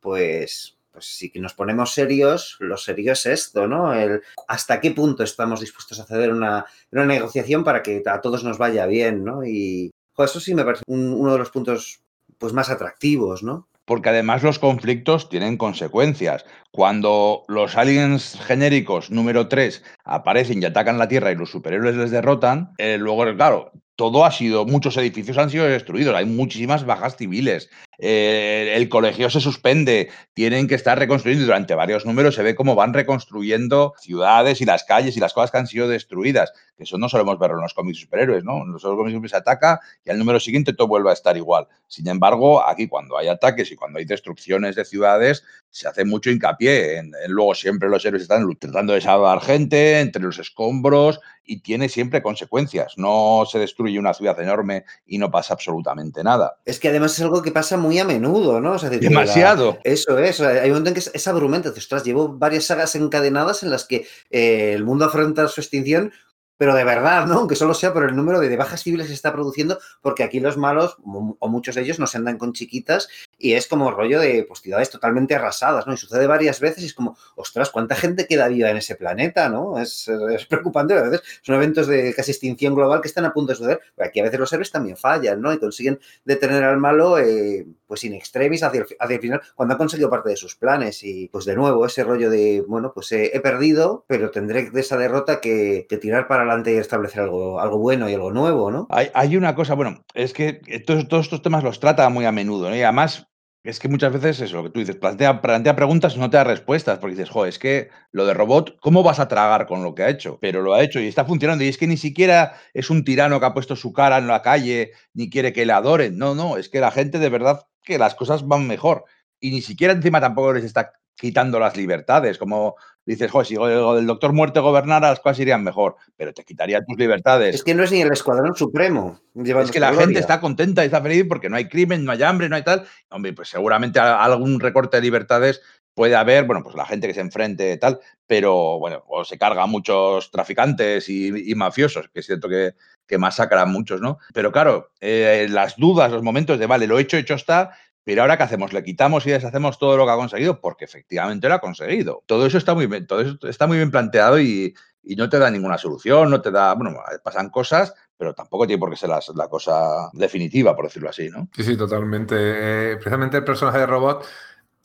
pues 0.01 0.77
pues 0.97 1.09
si 1.09 1.31
nos 1.35 1.53
ponemos 1.53 1.93
serios, 1.93 2.57
lo 2.59 2.79
serio 2.79 3.13
es 3.13 3.27
esto, 3.27 3.69
¿no? 3.69 3.93
El 3.93 4.23
hasta 4.49 4.81
qué 4.81 4.93
punto 4.93 5.25
estamos 5.25 5.61
dispuestos 5.61 6.01
a 6.01 6.07
ceder 6.07 6.33
una, 6.33 6.65
una 6.91 7.05
negociación 7.05 7.65
para 7.65 7.83
que 7.83 8.03
a 8.07 8.23
todos 8.23 8.43
nos 8.45 8.57
vaya 8.57 8.87
bien, 8.87 9.23
¿no? 9.23 9.45
Y 9.45 9.91
eso 10.25 10.41
sí 10.41 10.55
me 10.55 10.65
parece 10.65 10.83
un, 10.87 11.13
uno 11.13 11.33
de 11.33 11.39
los 11.39 11.51
puntos 11.51 12.01
pues, 12.39 12.53
más 12.53 12.71
atractivos, 12.71 13.43
¿no? 13.43 13.69
Porque 13.85 14.09
además 14.09 14.43
los 14.43 14.59
conflictos 14.59 15.29
tienen 15.29 15.57
consecuencias. 15.57 16.45
Cuando 16.73 17.45
los 17.47 17.77
aliens 17.77 18.37
genéricos 18.45 19.11
número 19.11 19.47
3 19.47 19.83
aparecen 20.05 20.61
y 20.61 20.67
atacan 20.67 20.99
la 20.99 21.07
Tierra 21.07 21.31
y 21.31 21.37
los 21.37 21.51
superhéroes 21.51 21.95
les 21.95 22.11
derrotan, 22.11 22.73
eh, 22.79 22.99
luego, 22.99 23.25
claro, 23.37 23.71
todo 23.95 24.25
ha 24.25 24.31
sido, 24.31 24.67
muchos 24.67 24.97
edificios 24.97 25.39
han 25.39 25.51
sido 25.51 25.65
destruidos, 25.65 26.15
hay 26.15 26.27
muchísimas 26.27 26.85
bajas 26.85 27.17
civiles, 27.17 27.71
eh, 27.99 28.73
el 28.77 28.89
colegio 28.89 29.31
se 29.31 29.41
suspende, 29.41 30.11
tienen 30.35 30.69
que 30.69 30.75
estar 30.75 30.99
reconstruyendo 30.99 31.47
durante 31.47 31.75
varios 31.75 32.05
números 32.05 32.35
se 32.35 32.43
ve 32.43 32.55
cómo 32.55 32.75
van 32.75 32.95
reconstruyendo 32.95 33.95
ciudades 33.99 34.61
y 34.61 34.65
las 34.65 34.85
calles 34.85 35.17
y 35.17 35.21
las 35.21 35.33
cosas 35.33 35.51
que 35.51 35.59
han 35.59 35.67
sido 35.67 35.89
destruidas, 35.89 36.53
que 36.77 36.85
eso 36.85 36.99
no 36.99 37.09
solemos 37.09 37.39
verlo 37.39 37.57
en 37.57 37.63
los 37.63 37.75
cómics 37.75 38.01
superhéroes, 38.01 38.45
¿no? 38.45 38.63
En 38.63 38.73
los 38.73 38.83
cómics 38.83 39.31
se 39.31 39.37
ataca 39.37 39.81
y 40.05 40.11
al 40.11 40.19
número 40.19 40.41
siguiente 40.41 40.73
todo 40.73 40.89
vuelve 40.89 41.11
a 41.11 41.15
estar 41.15 41.37
igual. 41.37 41.67
Sin 41.87 42.09
embargo, 42.09 42.67
aquí 42.67 42.89
cuando 42.89 43.17
hay 43.17 43.29
ataques 43.29 43.71
y 43.73 43.77
cuando 43.77 43.99
hay 43.99 44.05
destrucciones 44.05 44.77
de 44.77 44.85
ciudades, 44.85 45.45
se 45.71 45.89
hace 45.89 46.05
mucho 46.05 46.31
hincapié 46.31 46.99
en, 46.99 47.13
luego 47.29 47.55
siempre 47.55 47.89
los 47.89 48.05
héroes 48.05 48.23
están 48.23 48.47
tratando 48.59 48.93
de 48.93 49.01
salvar 49.01 49.41
gente 49.41 50.01
entre 50.01 50.23
los 50.23 50.39
escombros 50.39 51.21
y 51.47 51.61
tiene 51.61 51.89
siempre 51.89 52.23
consecuencias. 52.23 52.95
No 52.97 53.45
se 53.51 53.59
destruye 53.59 53.99
una 53.99 54.15
ciudad 54.15 54.39
enorme 54.41 54.85
y 55.07 55.19
no 55.19 55.31
pasa 55.31 55.55
absolutamente 55.55 56.25
nada. 56.25 56.59
Es 56.65 56.81
que 56.81 56.89
además 56.89 57.13
es 57.13 57.23
algo 57.23 57.43
que 57.43 57.53
pasa 57.53 57.77
a 57.99 58.05
menudo, 58.05 58.61
¿no? 58.61 58.73
O 58.73 58.79
sea, 58.79 58.91
Demasiado. 58.91 59.79
La, 59.85 59.91
eso 59.91 60.19
es. 60.19 60.41
Hay 60.41 60.69
un 60.69 60.75
momento 60.77 60.89
en 60.89 60.95
que 60.95 61.01
es, 61.01 61.11
es 61.15 61.29
abrumante. 61.29 61.69
Ostras, 61.69 62.05
llevo 62.05 62.29
varias 62.29 62.65
sagas 62.65 62.95
encadenadas 62.95 63.63
en 63.63 63.71
las 63.71 63.85
que 63.85 64.07
eh, 64.31 64.73
el 64.75 64.85
mundo 64.85 65.05
afronta 65.05 65.49
su 65.49 65.61
extinción 65.61 66.13
pero 66.59 66.75
de 66.75 66.85
verdad, 66.85 67.27
¿no? 67.27 67.35
Aunque 67.35 67.57
solo 67.57 67.75
sea 67.75 67.93
por 67.93 68.05
el 68.05 68.17
número 68.17 68.41
de 68.41 68.57
bajas 68.57 68.83
civiles 68.83 69.07
que 69.07 69.11
se 69.11 69.15
está 69.15 69.33
produciendo, 69.33 69.79
porque 70.01 70.23
aquí 70.23 70.41
los 70.41 70.57
malos, 70.57 70.97
o 71.05 71.49
muchos 71.49 71.75
de 71.75 71.83
ellos, 71.83 71.99
no 71.99 72.07
se 72.07 72.17
andan 72.17 72.39
con 72.39 72.53
chiquitas 72.53 73.09
y 73.39 73.53
es 73.53 73.67
como 73.67 73.91
rollo 73.91 74.21
de 74.21 74.45
pues, 74.45 74.61
ciudades 74.61 74.91
totalmente 74.91 75.35
arrasadas, 75.35 75.87
¿no? 75.87 75.95
Y 75.95 75.97
sucede 75.97 76.27
varias 76.27 76.61
veces 76.61 76.83
y 76.83 76.87
es 76.87 76.95
como, 76.95 77.17
ostras, 77.35 77.71
¿cuánta 77.71 77.95
gente 77.95 78.27
queda 78.27 78.49
viva 78.49 78.71
en 78.71 78.79
ese 78.79 78.97
planeta, 78.97 79.49
¿no? 79.49 79.79
Es, 79.79 80.11
preocupante, 80.49 80.95
a 80.95 81.03
veces 81.03 81.23
son 81.43 81.57
eventos 81.57 81.87
de 81.87 82.15
casi 82.15 82.31
extinción 82.31 82.75
global 82.75 83.01
que 83.01 83.09
están 83.09 83.25
a 83.25 83.33
punto 83.33 83.53
de 83.53 83.57
suceder, 83.57 83.81
pero 83.95 84.09
aquí 84.09 84.21
a 84.21 84.25
veces 84.25 84.41
los 84.41 84.53
héroes 84.53 84.71
también 84.71 84.97
fallan, 84.97 85.41
¿no? 85.41 85.53
Y 85.53 85.59
consiguen 85.59 86.01
detener 86.25 86.65
al 86.65 86.79
malo, 86.79 87.19
eh, 87.19 87.67
pues 87.87 88.05
in 88.05 88.15
extremis 88.15 88.63
hacia 88.63 88.81
el, 88.81 88.87
hacia 88.99 89.17
el, 89.17 89.21
final, 89.21 89.41
cuando 89.55 89.75
han 89.75 89.79
conseguido 89.79 90.11
parte 90.11 90.31
de 90.31 90.37
sus 90.37 90.57
planes 90.57 91.03
y 91.05 91.29
pues 91.29 91.45
de 91.45 91.55
nuevo 91.55 91.85
ese 91.85 92.05
rollo 92.05 92.31
de, 92.31 92.65
bueno, 92.67 92.93
pues 92.95 93.13
he 93.13 93.39
perdido, 93.41 94.05
pero 94.07 94.31
tendré 94.31 94.71
de 94.71 94.81
esa 94.81 94.97
derrota 94.97 95.41
que, 95.41 95.87
que 95.89 95.99
tirar 95.99 96.27
para 96.27 96.43
adelante 96.43 96.73
y 96.73 96.77
establecer 96.77 97.23
algo, 97.23 97.61
algo 97.61 97.79
bueno 97.79 98.09
y 98.09 98.15
algo 98.15 98.33
nuevo, 98.33 98.71
¿no? 98.71 98.87
Hay, 98.91 99.11
hay 99.15 99.37
una 99.37 99.55
cosa, 99.55 99.75
bueno, 99.75 100.05
es 100.15 100.33
que 100.33 100.55
todos, 100.87 101.07
todos, 101.09 101.27
estos 101.27 101.43
temas 101.43 101.63
los 101.63 101.81
trata 101.81 102.09
muy 102.09 102.25
a 102.25 102.33
menudo, 102.33 102.69
¿no? 102.69 102.77
Y 102.77 102.83
además 102.83 103.27
es 103.67 103.81
que 103.81 103.89
muchas 103.89 104.13
veces 104.13 104.41
eso, 104.41 104.57
lo 104.59 104.63
que 104.65 104.71
tú 104.71 104.81
dices, 104.81 104.97
plantea, 104.97 105.43
plantea 105.43 105.75
preguntas 105.75 106.17
no 106.17 106.31
te 106.31 106.37
da 106.37 106.45
respuestas, 106.45 106.99
porque 106.99 107.17
dices, 107.17 107.31
joder, 107.31 107.49
es 107.49 107.59
que 107.59 107.91
lo 108.13 108.25
de 108.25 108.33
robot, 108.33 108.79
¿cómo 108.81 109.03
vas 109.03 109.19
a 109.19 109.27
tragar 109.27 109.67
con 109.67 109.83
lo 109.83 109.95
que 109.95 110.05
ha 110.05 110.09
hecho? 110.09 110.39
Pero 110.41 110.63
lo 110.63 110.75
ha 110.75 110.83
hecho 110.83 111.01
y 111.01 111.09
está 111.09 111.25
funcionando. 111.25 111.65
Y 111.65 111.69
es 111.69 111.77
que 111.77 111.89
ni 111.89 111.97
siquiera 111.97 112.55
es 112.75 112.91
un 112.91 113.05
tirano 113.05 113.41
que 113.41 113.47
ha 113.47 113.55
puesto 113.55 113.75
su 113.75 113.93
cara 113.93 114.19
en 114.19 114.29
la 114.29 114.43
calle, 114.43 114.93
ni 115.15 115.29
quiere 115.29 115.53
que 115.53 115.67
le 115.67 115.73
adoren. 115.73 116.17
No, 116.17 116.35
no, 116.35 116.57
es 116.57 116.69
que 116.69 116.81
la 116.81 116.93
gente 116.93 117.19
de 117.19 117.29
verdad 117.29 117.67
que 117.83 117.99
las 117.99 118.15
cosas 118.15 118.47
van 118.47 118.67
mejor. 118.67 119.05
Y 119.41 119.51
ni 119.51 119.63
siquiera 119.63 119.93
encima 119.93 120.21
tampoco 120.21 120.53
les 120.53 120.65
está 120.65 120.93
quitando 121.17 121.59
las 121.59 121.77
libertades, 121.77 122.39
como 122.39 122.77
dices, 123.05 123.31
joder, 123.31 123.47
si 123.47 123.55
el 123.55 124.07
doctor 124.07 124.33
muerte 124.33 124.61
gobernara, 124.61 125.11
las 125.11 125.21
cosas 125.21 125.39
irían 125.39 125.63
mejor, 125.63 125.97
pero 126.17 126.35
te 126.35 126.45
quitaría 126.45 126.85
tus 126.85 126.99
libertades. 126.99 127.55
Es 127.55 127.65
que 127.65 127.75
no 127.75 127.85
es 127.85 127.93
ni 127.93 128.03
el 128.03 128.13
escuadrón 128.13 128.55
supremo. 128.55 129.21
Es 129.35 129.71
que 129.71 129.81
la 129.81 129.91
gloria. 129.91 130.07
gente 130.07 130.21
está 130.21 130.41
contenta 130.41 130.83
y 130.83 130.87
está 130.87 131.01
feliz 131.01 131.25
porque 131.29 131.49
no 131.49 131.57
hay 131.57 131.69
crimen, 131.69 132.05
no 132.05 132.13
hay 132.13 132.23
hambre, 132.23 132.49
no 132.49 132.57
hay 132.57 132.65
tal. 132.65 132.85
Hombre, 133.11 133.33
pues 133.33 133.49
seguramente 133.49 134.01
algún 134.01 134.59
recorte 134.61 134.97
de 134.97 135.03
libertades 135.03 135.63
puede 135.95 136.15
haber, 136.15 136.45
bueno, 136.45 136.63
pues 136.63 136.75
la 136.75 136.85
gente 136.85 137.07
que 137.07 137.15
se 137.15 137.21
enfrente 137.21 137.73
y 137.73 137.79
tal, 137.79 138.01
pero 138.27 138.79
bueno, 138.79 139.03
o 139.09 139.25
se 139.25 139.39
carga 139.39 139.63
a 139.63 139.67
muchos 139.67 140.31
traficantes 140.31 141.09
y, 141.09 141.51
y 141.51 141.55
mafiosos, 141.55 142.11
que 142.13 142.21
es 142.21 142.27
cierto 142.27 142.51
que, 142.51 142.75
que 143.07 143.19
masacran 143.19 143.63
a 143.63 143.71
muchos, 143.71 144.01
¿no? 144.01 144.19
Pero 144.35 144.53
claro, 144.53 144.91
eh, 145.01 145.47
las 145.49 145.77
dudas, 145.77 146.11
los 146.11 146.23
momentos 146.23 146.59
de, 146.59 146.67
vale, 146.67 146.87
lo 146.87 146.99
hecho, 146.99 147.17
hecho 147.17 147.35
está, 147.35 147.71
pero 148.07 148.23
ahora, 148.23 148.37
¿qué 148.37 148.45
hacemos? 148.45 148.73
¿Le 148.73 148.85
quitamos 148.85 149.27
y 149.27 149.33
deshacemos 149.33 149.81
todo 149.81 149.97
lo 149.97 150.07
que 150.07 150.13
ha 150.13 150.17
conseguido? 150.17 150.61
Porque 150.61 150.85
efectivamente 150.85 151.49
lo 151.49 151.55
ha 151.55 151.59
conseguido. 151.59 152.23
Todo 152.27 152.47
eso 152.47 152.57
está 152.57 152.73
muy 152.73 152.87
bien, 152.87 153.05
todo 153.05 153.21
eso 153.21 153.37
está 153.49 153.67
muy 153.67 153.79
bien 153.79 153.91
planteado 153.91 154.39
y, 154.39 154.77
y 155.03 155.17
no 155.17 155.29
te 155.29 155.41
da 155.41 155.51
ninguna 155.51 155.77
solución, 155.77 156.31
no 156.31 156.41
te 156.41 156.53
da, 156.53 156.73
bueno, 156.75 156.95
pasan 157.25 157.51
cosas, 157.51 157.95
pero 158.17 158.33
tampoco 158.33 158.65
tiene 158.65 158.79
por 158.79 158.91
qué 158.91 158.97
ser 158.97 159.09
la, 159.09 159.19
la 159.35 159.49
cosa 159.49 160.09
definitiva, 160.13 160.77
por 160.77 160.85
decirlo 160.85 161.11
así, 161.11 161.31
¿no? 161.31 161.49
Sí, 161.53 161.65
sí, 161.65 161.77
totalmente. 161.77 162.37
Eh, 162.39 162.95
precisamente 162.95 163.39
el 163.39 163.45
personaje 163.45 163.79
de 163.79 163.87
robot 163.87 164.25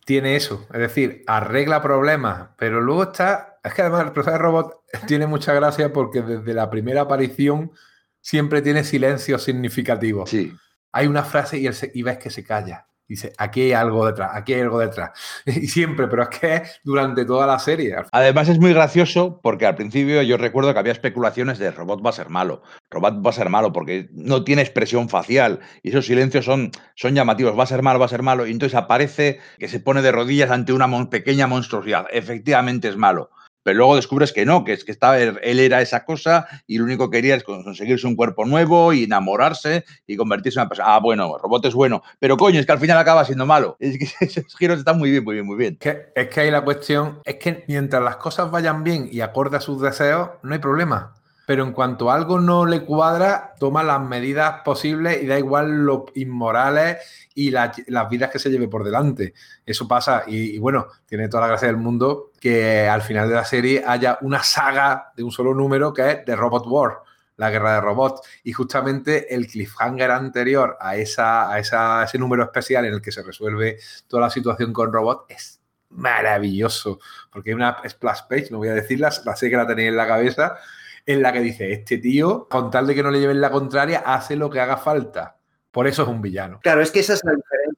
tiene 0.03 0.35
eso, 0.35 0.65
es 0.73 0.79
decir, 0.79 1.23
arregla 1.27 1.79
problemas, 1.79 2.49
pero 2.57 2.81
luego 2.81 3.03
está, 3.03 3.59
es 3.63 3.71
que 3.71 3.83
además 3.83 4.05
el 4.05 4.13
personaje 4.13 4.41
de 4.41 4.49
robot 4.49 4.81
tiene 5.05 5.27
mucha 5.27 5.53
gracia 5.53 5.93
porque 5.93 6.23
desde 6.23 6.55
la 6.55 6.71
primera 6.71 7.01
aparición 7.01 7.71
siempre 8.19 8.63
tiene 8.63 8.83
silencios 8.83 9.43
significativos. 9.43 10.31
Sí. 10.31 10.51
Hay 10.91 11.05
una 11.05 11.23
frase 11.23 11.59
y, 11.59 11.69
y 11.93 12.01
ves 12.01 12.17
que 12.17 12.31
se 12.31 12.43
calla. 12.43 12.87
Dice, 13.11 13.33
aquí 13.37 13.63
hay 13.63 13.73
algo 13.73 14.05
detrás, 14.05 14.31
aquí 14.33 14.53
hay 14.53 14.61
algo 14.61 14.79
detrás. 14.79 15.11
Y 15.45 15.67
siempre, 15.67 16.07
pero 16.07 16.23
es 16.23 16.29
que 16.29 16.63
durante 16.81 17.25
toda 17.25 17.45
la 17.45 17.59
serie. 17.59 17.93
Además 18.13 18.47
es 18.47 18.57
muy 18.57 18.73
gracioso 18.73 19.41
porque 19.43 19.65
al 19.65 19.75
principio 19.75 20.21
yo 20.21 20.37
recuerdo 20.37 20.71
que 20.71 20.79
había 20.79 20.93
especulaciones 20.93 21.59
de 21.59 21.71
robot 21.71 22.05
va 22.05 22.11
a 22.11 22.13
ser 22.13 22.29
malo. 22.29 22.63
Robot 22.89 23.25
va 23.25 23.31
a 23.31 23.33
ser 23.33 23.49
malo 23.49 23.73
porque 23.73 24.07
no 24.13 24.45
tiene 24.45 24.61
expresión 24.61 25.09
facial 25.09 25.59
y 25.83 25.89
esos 25.89 26.05
silencios 26.05 26.45
son, 26.45 26.71
son 26.95 27.13
llamativos. 27.13 27.59
Va 27.59 27.63
a 27.63 27.67
ser 27.67 27.81
malo, 27.81 27.99
va 27.99 28.05
a 28.05 28.07
ser 28.07 28.23
malo. 28.23 28.47
Y 28.47 28.51
entonces 28.51 28.77
aparece 28.77 29.41
que 29.59 29.67
se 29.67 29.81
pone 29.81 30.01
de 30.01 30.13
rodillas 30.13 30.49
ante 30.49 30.71
una 30.71 31.09
pequeña 31.09 31.47
monstruosidad. 31.47 32.05
Efectivamente 32.11 32.87
es 32.87 32.95
malo. 32.95 33.31
Pero 33.63 33.77
luego 33.77 33.95
descubres 33.95 34.33
que 34.33 34.45
no, 34.45 34.63
que 34.63 34.73
es 34.73 34.83
que 34.83 34.91
estaba, 34.91 35.17
él 35.19 35.59
era 35.59 35.81
esa 35.81 36.03
cosa 36.03 36.47
y 36.67 36.77
lo 36.77 36.85
único 36.85 37.09
que 37.09 37.17
quería 37.17 37.35
es 37.35 37.43
conseguirse 37.43 38.07
un 38.07 38.15
cuerpo 38.15 38.45
nuevo 38.45 38.93
y 38.93 39.03
enamorarse 39.03 39.85
y 40.07 40.17
convertirse 40.17 40.59
en 40.59 40.63
una 40.63 40.69
persona. 40.69 40.95
Ah, 40.95 40.99
bueno, 40.99 41.37
robot 41.37 41.65
es 41.65 41.73
bueno, 41.73 42.03
pero 42.19 42.37
coño, 42.37 42.59
es 42.59 42.65
que 42.65 42.71
al 42.71 42.79
final 42.79 42.97
acaba 42.97 43.25
siendo 43.25 43.45
malo. 43.45 43.77
Es 43.91 43.97
que 43.97 44.25
esos 44.25 44.55
giros 44.55 44.79
están 44.79 44.97
muy 44.97 45.11
bien, 45.11 45.23
muy 45.23 45.35
bien, 45.35 45.45
muy 45.45 45.57
bien. 45.57 45.75
Que, 45.77 46.11
es 46.15 46.27
que 46.29 46.41
ahí 46.41 46.51
la 46.51 46.61
cuestión 46.61 47.19
es 47.25 47.35
que 47.35 47.65
mientras 47.67 48.01
las 48.01 48.15
cosas 48.17 48.49
vayan 48.49 48.83
bien 48.83 49.09
y 49.11 49.21
acorde 49.21 49.57
a 49.57 49.59
sus 49.59 49.81
deseos, 49.81 50.29
no 50.43 50.53
hay 50.53 50.59
problema. 50.59 51.13
Pero 51.51 51.65
en 51.65 51.73
cuanto 51.73 52.09
algo 52.09 52.39
no 52.39 52.65
le 52.65 52.85
cuadra, 52.85 53.55
toma 53.59 53.83
las 53.83 53.99
medidas 53.99 54.61
posibles 54.63 55.21
y 55.21 55.27
da 55.27 55.37
igual 55.37 55.83
lo 55.83 56.05
inmorales 56.15 56.99
y 57.35 57.51
la, 57.51 57.73
las 57.87 58.09
vidas 58.09 58.31
que 58.31 58.39
se 58.39 58.49
lleve 58.49 58.69
por 58.69 58.85
delante. 58.85 59.33
Eso 59.65 59.85
pasa 59.85 60.23
y, 60.27 60.57
bueno, 60.59 60.87
tiene 61.05 61.27
toda 61.27 61.41
la 61.41 61.47
gracia 61.49 61.67
del 61.67 61.75
mundo 61.75 62.31
que 62.39 62.87
al 62.87 63.01
final 63.01 63.27
de 63.27 63.35
la 63.35 63.43
serie 63.43 63.83
haya 63.85 64.17
una 64.21 64.41
saga 64.43 65.11
de 65.13 65.23
un 65.23 65.31
solo 65.33 65.53
número 65.53 65.93
que 65.93 66.09
es 66.09 66.23
The 66.23 66.37
Robot 66.37 66.67
War, 66.67 66.99
la 67.35 67.49
guerra 67.49 67.73
de 67.73 67.81
robots. 67.81 68.21
Y 68.45 68.53
justamente 68.53 69.35
el 69.35 69.47
cliffhanger 69.47 70.09
anterior 70.09 70.77
a, 70.79 70.95
esa, 70.95 71.51
a, 71.51 71.59
esa, 71.59 72.05
ese 72.05 72.17
número 72.17 72.43
especial 72.43 72.85
en 72.85 72.93
el 72.93 73.01
que 73.01 73.11
se 73.11 73.23
resuelve 73.23 73.77
toda 74.07 74.21
la 74.21 74.29
situación 74.29 74.71
con 74.71 74.93
robots 74.93 75.25
es 75.27 75.59
maravilloso, 75.89 76.99
porque 77.29 77.49
hay 77.49 77.55
una 77.55 77.77
splash 77.89 78.21
page, 78.29 78.47
no 78.51 78.59
voy 78.59 78.69
a 78.69 78.73
decirla, 78.73 79.11
la 79.25 79.35
sé 79.35 79.49
que 79.49 79.57
la 79.57 79.67
tenéis 79.67 79.89
en 79.89 79.97
la 79.97 80.07
cabeza, 80.07 80.57
en 81.05 81.21
la 81.21 81.33
que 81.33 81.41
dice, 81.41 81.71
este 81.71 81.97
tío, 81.97 82.47
con 82.49 82.69
tal 82.69 82.87
de 82.87 82.95
que 82.95 83.03
no 83.03 83.11
le 83.11 83.19
lleven 83.19 83.41
la 83.41 83.51
contraria, 83.51 83.99
hace 84.05 84.35
lo 84.35 84.49
que 84.49 84.59
haga 84.59 84.77
falta. 84.77 85.37
Por 85.71 85.87
eso 85.87 86.03
es 86.03 86.09
un 86.09 86.21
villano. 86.21 86.59
Claro, 86.61 86.81
es 86.81 86.91
que 86.91 86.99
esa 86.99 87.13
es 87.13 87.21
la 87.23 87.31
diferencia 87.31 87.71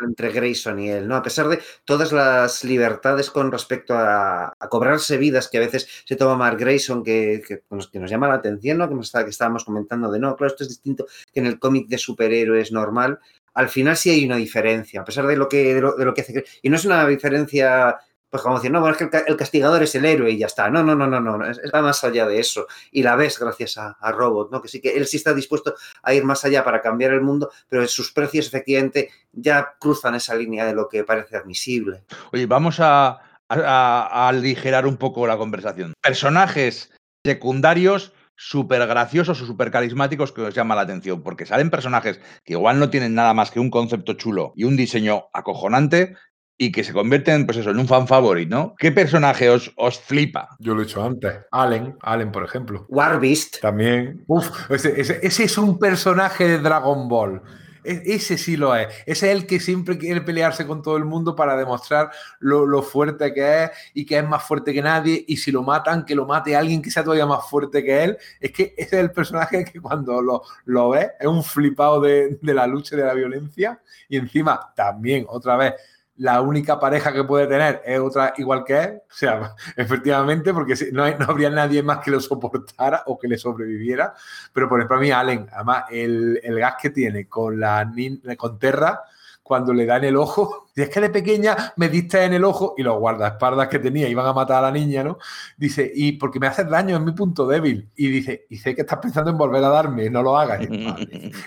entre 0.00 0.30
Grayson 0.30 0.78
y 0.78 0.90
él, 0.90 1.08
¿no? 1.08 1.16
A 1.16 1.22
pesar 1.22 1.48
de 1.48 1.60
todas 1.84 2.12
las 2.12 2.64
libertades 2.64 3.30
con 3.30 3.50
respecto 3.50 3.94
a, 3.96 4.54
cobrarse 4.68 5.16
vidas 5.16 5.48
que 5.48 5.58
a 5.58 5.60
veces 5.60 5.88
se 6.04 6.16
toma 6.16 6.36
Mark 6.36 6.58
Grayson, 6.58 7.02
que, 7.02 7.42
que, 7.46 7.62
nos 7.70 8.10
llama 8.10 8.28
la 8.28 8.34
atención, 8.34 8.78
¿no? 8.78 8.88
Que, 8.88 9.28
estábamos 9.28 9.64
comentando 9.64 10.10
de, 10.10 10.18
no, 10.18 10.36
claro, 10.36 10.52
esto 10.52 10.64
es 10.64 10.68
distinto 10.68 11.06
que 11.32 11.40
en 11.40 11.46
el 11.46 11.58
cómic 11.58 11.88
de 11.88 11.98
superhéroes 11.98 12.72
normal. 12.72 13.18
Al 13.54 13.68
final 13.68 13.96
sí 13.96 14.10
hay 14.10 14.24
una 14.24 14.36
diferencia, 14.36 15.00
a 15.00 15.04
pesar 15.04 15.26
de 15.26 15.36
lo 15.36 15.46
de 15.46 15.80
lo, 15.80 15.96
de 15.96 16.04
lo 16.04 16.14
que 16.14 16.20
hace. 16.20 16.44
Y 16.62 16.68
no 16.70 16.76
es 16.76 16.84
una 16.84 17.06
diferencia 17.06 17.98
pues 18.30 18.42
como 18.42 18.56
decir, 18.56 18.70
no, 18.70 18.86
es 18.88 18.96
que 18.96 19.08
el, 19.26 19.36
castigador 19.36 19.82
es 19.82 19.94
el 19.94 20.04
héroe 20.04 20.30
y 20.30 20.38
ya 20.38 20.46
está. 20.46 20.68
No, 20.68 20.82
no, 20.82 20.94
no, 20.94 21.06
no, 21.06 21.20
no, 21.20 21.50
es 21.50 21.60
más 21.72 22.04
allá 22.04 22.26
de 22.26 22.38
eso. 22.38 22.66
Y 22.90 23.02
la 23.02 23.16
ves 23.16 23.38
gracias 23.38 23.78
a, 23.78 23.96
Robot, 24.12 24.50
¿no? 24.50 24.60
Que 24.60 24.68
sí 24.68 24.80
que 24.80 24.96
él 24.96 25.06
sí 25.06 25.16
está 25.16 25.32
dispuesto 25.32 25.74
a 26.02 26.12
ir 26.12 26.24
más 26.24 26.44
allá 26.44 26.64
para 26.64 26.82
cambiar 26.82 27.12
el 27.12 27.22
mundo, 27.22 27.50
pero 27.68 27.86
sus 27.86 28.12
precios 28.12 28.46
efectivamente 28.46 29.10
ya 29.32 29.76
cruzan 29.78 30.14
esa 30.14 30.34
línea 30.34 30.66
de 30.66 30.74
lo 30.74 30.88
que 30.88 31.04
parece 31.04 31.36
admisible. 31.36 32.04
Oye, 32.32 32.46
vamos 32.46 32.80
a, 32.80 33.08
a, 33.08 33.18
a 33.48 34.28
aligerar 34.28 34.86
un 34.86 34.96
poco 34.96 35.26
la 35.26 35.38
conversación. 35.38 35.94
Personajes 36.02 36.90
secundarios 37.24 38.12
súper 38.38 38.86
graciosos 38.86 39.42
o 39.42 39.46
súper 39.46 39.70
carismáticos 39.70 40.32
que 40.32 40.42
os 40.42 40.54
llama 40.54 40.76
la 40.76 40.82
atención, 40.82 41.22
porque 41.22 41.44
salen 41.44 41.70
personajes 41.70 42.20
que 42.44 42.52
igual 42.54 42.78
no 42.78 42.88
tienen 42.88 43.14
nada 43.14 43.34
más 43.34 43.50
que 43.50 43.60
un 43.60 43.68
concepto 43.68 44.14
chulo 44.14 44.52
y 44.54 44.64
un 44.64 44.76
diseño 44.76 45.24
acojonante, 45.34 46.14
y 46.58 46.72
que 46.72 46.82
se 46.82 46.92
convierten 46.92 47.46
pues 47.46 47.56
eso, 47.58 47.70
en 47.70 47.78
un 47.78 47.86
fan 47.86 48.08
favorito, 48.08 48.54
¿no? 48.54 48.74
¿Qué 48.76 48.90
personaje 48.90 49.48
os, 49.48 49.72
os 49.76 50.00
flipa? 50.00 50.48
Yo 50.58 50.74
lo 50.74 50.82
he 50.82 50.84
hecho 50.84 51.02
antes. 51.02 51.36
Allen, 51.52 51.96
Allen, 52.02 52.32
por 52.32 52.44
ejemplo. 52.44 52.84
Warbeast. 52.88 53.60
También. 53.60 54.24
Uf, 54.26 54.68
ese, 54.70 55.00
ese, 55.00 55.20
ese 55.22 55.44
es 55.44 55.56
un 55.56 55.78
personaje 55.78 56.48
de 56.48 56.58
Dragon 56.58 57.08
Ball. 57.08 57.40
E, 57.84 58.02
ese 58.06 58.36
sí 58.36 58.56
lo 58.56 58.74
es. 58.74 58.88
Ese 59.06 59.30
es 59.30 59.36
el 59.36 59.46
que 59.46 59.60
siempre 59.60 59.96
quiere 59.98 60.20
pelearse 60.20 60.66
con 60.66 60.82
todo 60.82 60.96
el 60.96 61.04
mundo 61.04 61.36
para 61.36 61.56
demostrar 61.56 62.10
lo, 62.40 62.66
lo, 62.66 62.82
fuerte 62.82 63.32
que 63.32 63.64
es 63.64 63.70
y 63.94 64.04
que 64.04 64.18
es 64.18 64.28
más 64.28 64.42
fuerte 64.42 64.74
que 64.74 64.82
nadie. 64.82 65.24
Y 65.28 65.36
si 65.36 65.52
lo 65.52 65.62
matan, 65.62 66.04
que 66.04 66.16
lo 66.16 66.26
mate 66.26 66.56
alguien 66.56 66.82
que 66.82 66.90
sea 66.90 67.04
todavía 67.04 67.26
más 67.26 67.48
fuerte 67.48 67.84
que 67.84 68.02
él. 68.02 68.18
Es 68.40 68.50
que 68.50 68.74
ese 68.76 68.96
es 68.96 69.02
el 69.04 69.12
personaje 69.12 69.64
que 69.64 69.80
cuando 69.80 70.20
lo, 70.20 70.42
lo 70.64 70.90
ves 70.90 71.10
es 71.20 71.26
un 71.28 71.44
flipado 71.44 72.00
de, 72.00 72.38
de 72.42 72.54
la 72.54 72.66
lucha 72.66 72.96
y 72.96 72.98
de 72.98 73.04
la 73.04 73.14
violencia. 73.14 73.80
Y 74.08 74.16
encima, 74.16 74.72
también, 74.74 75.24
otra 75.28 75.56
vez, 75.56 75.74
la 76.18 76.40
única 76.40 76.78
pareja 76.78 77.12
que 77.12 77.24
puede 77.24 77.46
tener 77.46 77.80
es 77.84 77.98
otra 78.00 78.34
igual 78.36 78.64
que 78.64 78.78
él. 78.78 79.02
O 79.08 79.14
sea, 79.14 79.54
efectivamente, 79.76 80.52
porque 80.52 80.74
no, 80.92 81.04
hay, 81.04 81.14
no 81.18 81.26
habría 81.26 81.50
nadie 81.50 81.82
más 81.82 81.98
que 81.98 82.10
lo 82.10 82.20
soportara 82.20 83.02
o 83.06 83.18
que 83.18 83.28
le 83.28 83.38
sobreviviera. 83.38 84.14
Pero, 84.52 84.68
por 84.68 84.80
ejemplo, 84.80 84.96
a 84.96 85.00
mí, 85.00 85.10
Allen, 85.10 85.48
además, 85.52 85.84
el, 85.90 86.40
el 86.42 86.58
gas 86.58 86.74
que 86.80 86.90
tiene 86.90 87.26
con 87.28 87.58
la 87.58 87.90
con 88.36 88.58
Terra, 88.58 89.00
cuando 89.42 89.72
le 89.72 89.86
da 89.86 89.96
en 89.96 90.04
el 90.04 90.16
ojo, 90.16 90.67
si 90.74 90.82
es 90.82 90.88
que 90.90 91.00
de 91.00 91.10
pequeña 91.10 91.56
me 91.76 91.88
diste 91.88 92.24
en 92.24 92.32
el 92.32 92.44
ojo 92.44 92.74
y 92.76 92.82
los 92.82 92.98
guardaespaldas 92.98 93.68
que 93.68 93.78
tenía 93.78 94.08
iban 94.08 94.26
a 94.26 94.32
matar 94.32 94.58
a 94.58 94.68
la 94.68 94.70
niña, 94.70 95.02
¿no? 95.02 95.18
Dice, 95.56 95.90
y 95.94 96.12
porque 96.12 96.38
me 96.38 96.46
haces 96.46 96.68
daño, 96.68 96.96
es 96.96 97.02
mi 97.02 97.12
punto 97.12 97.46
débil. 97.46 97.88
Y 97.96 98.08
dice, 98.08 98.46
y 98.48 98.56
sé 98.56 98.74
que 98.74 98.82
estás 98.82 98.98
pensando 98.98 99.30
en 99.30 99.38
volver 99.38 99.62
a 99.64 99.68
darme, 99.68 100.08
no 100.10 100.22
lo 100.22 100.38
hagas. 100.38 100.66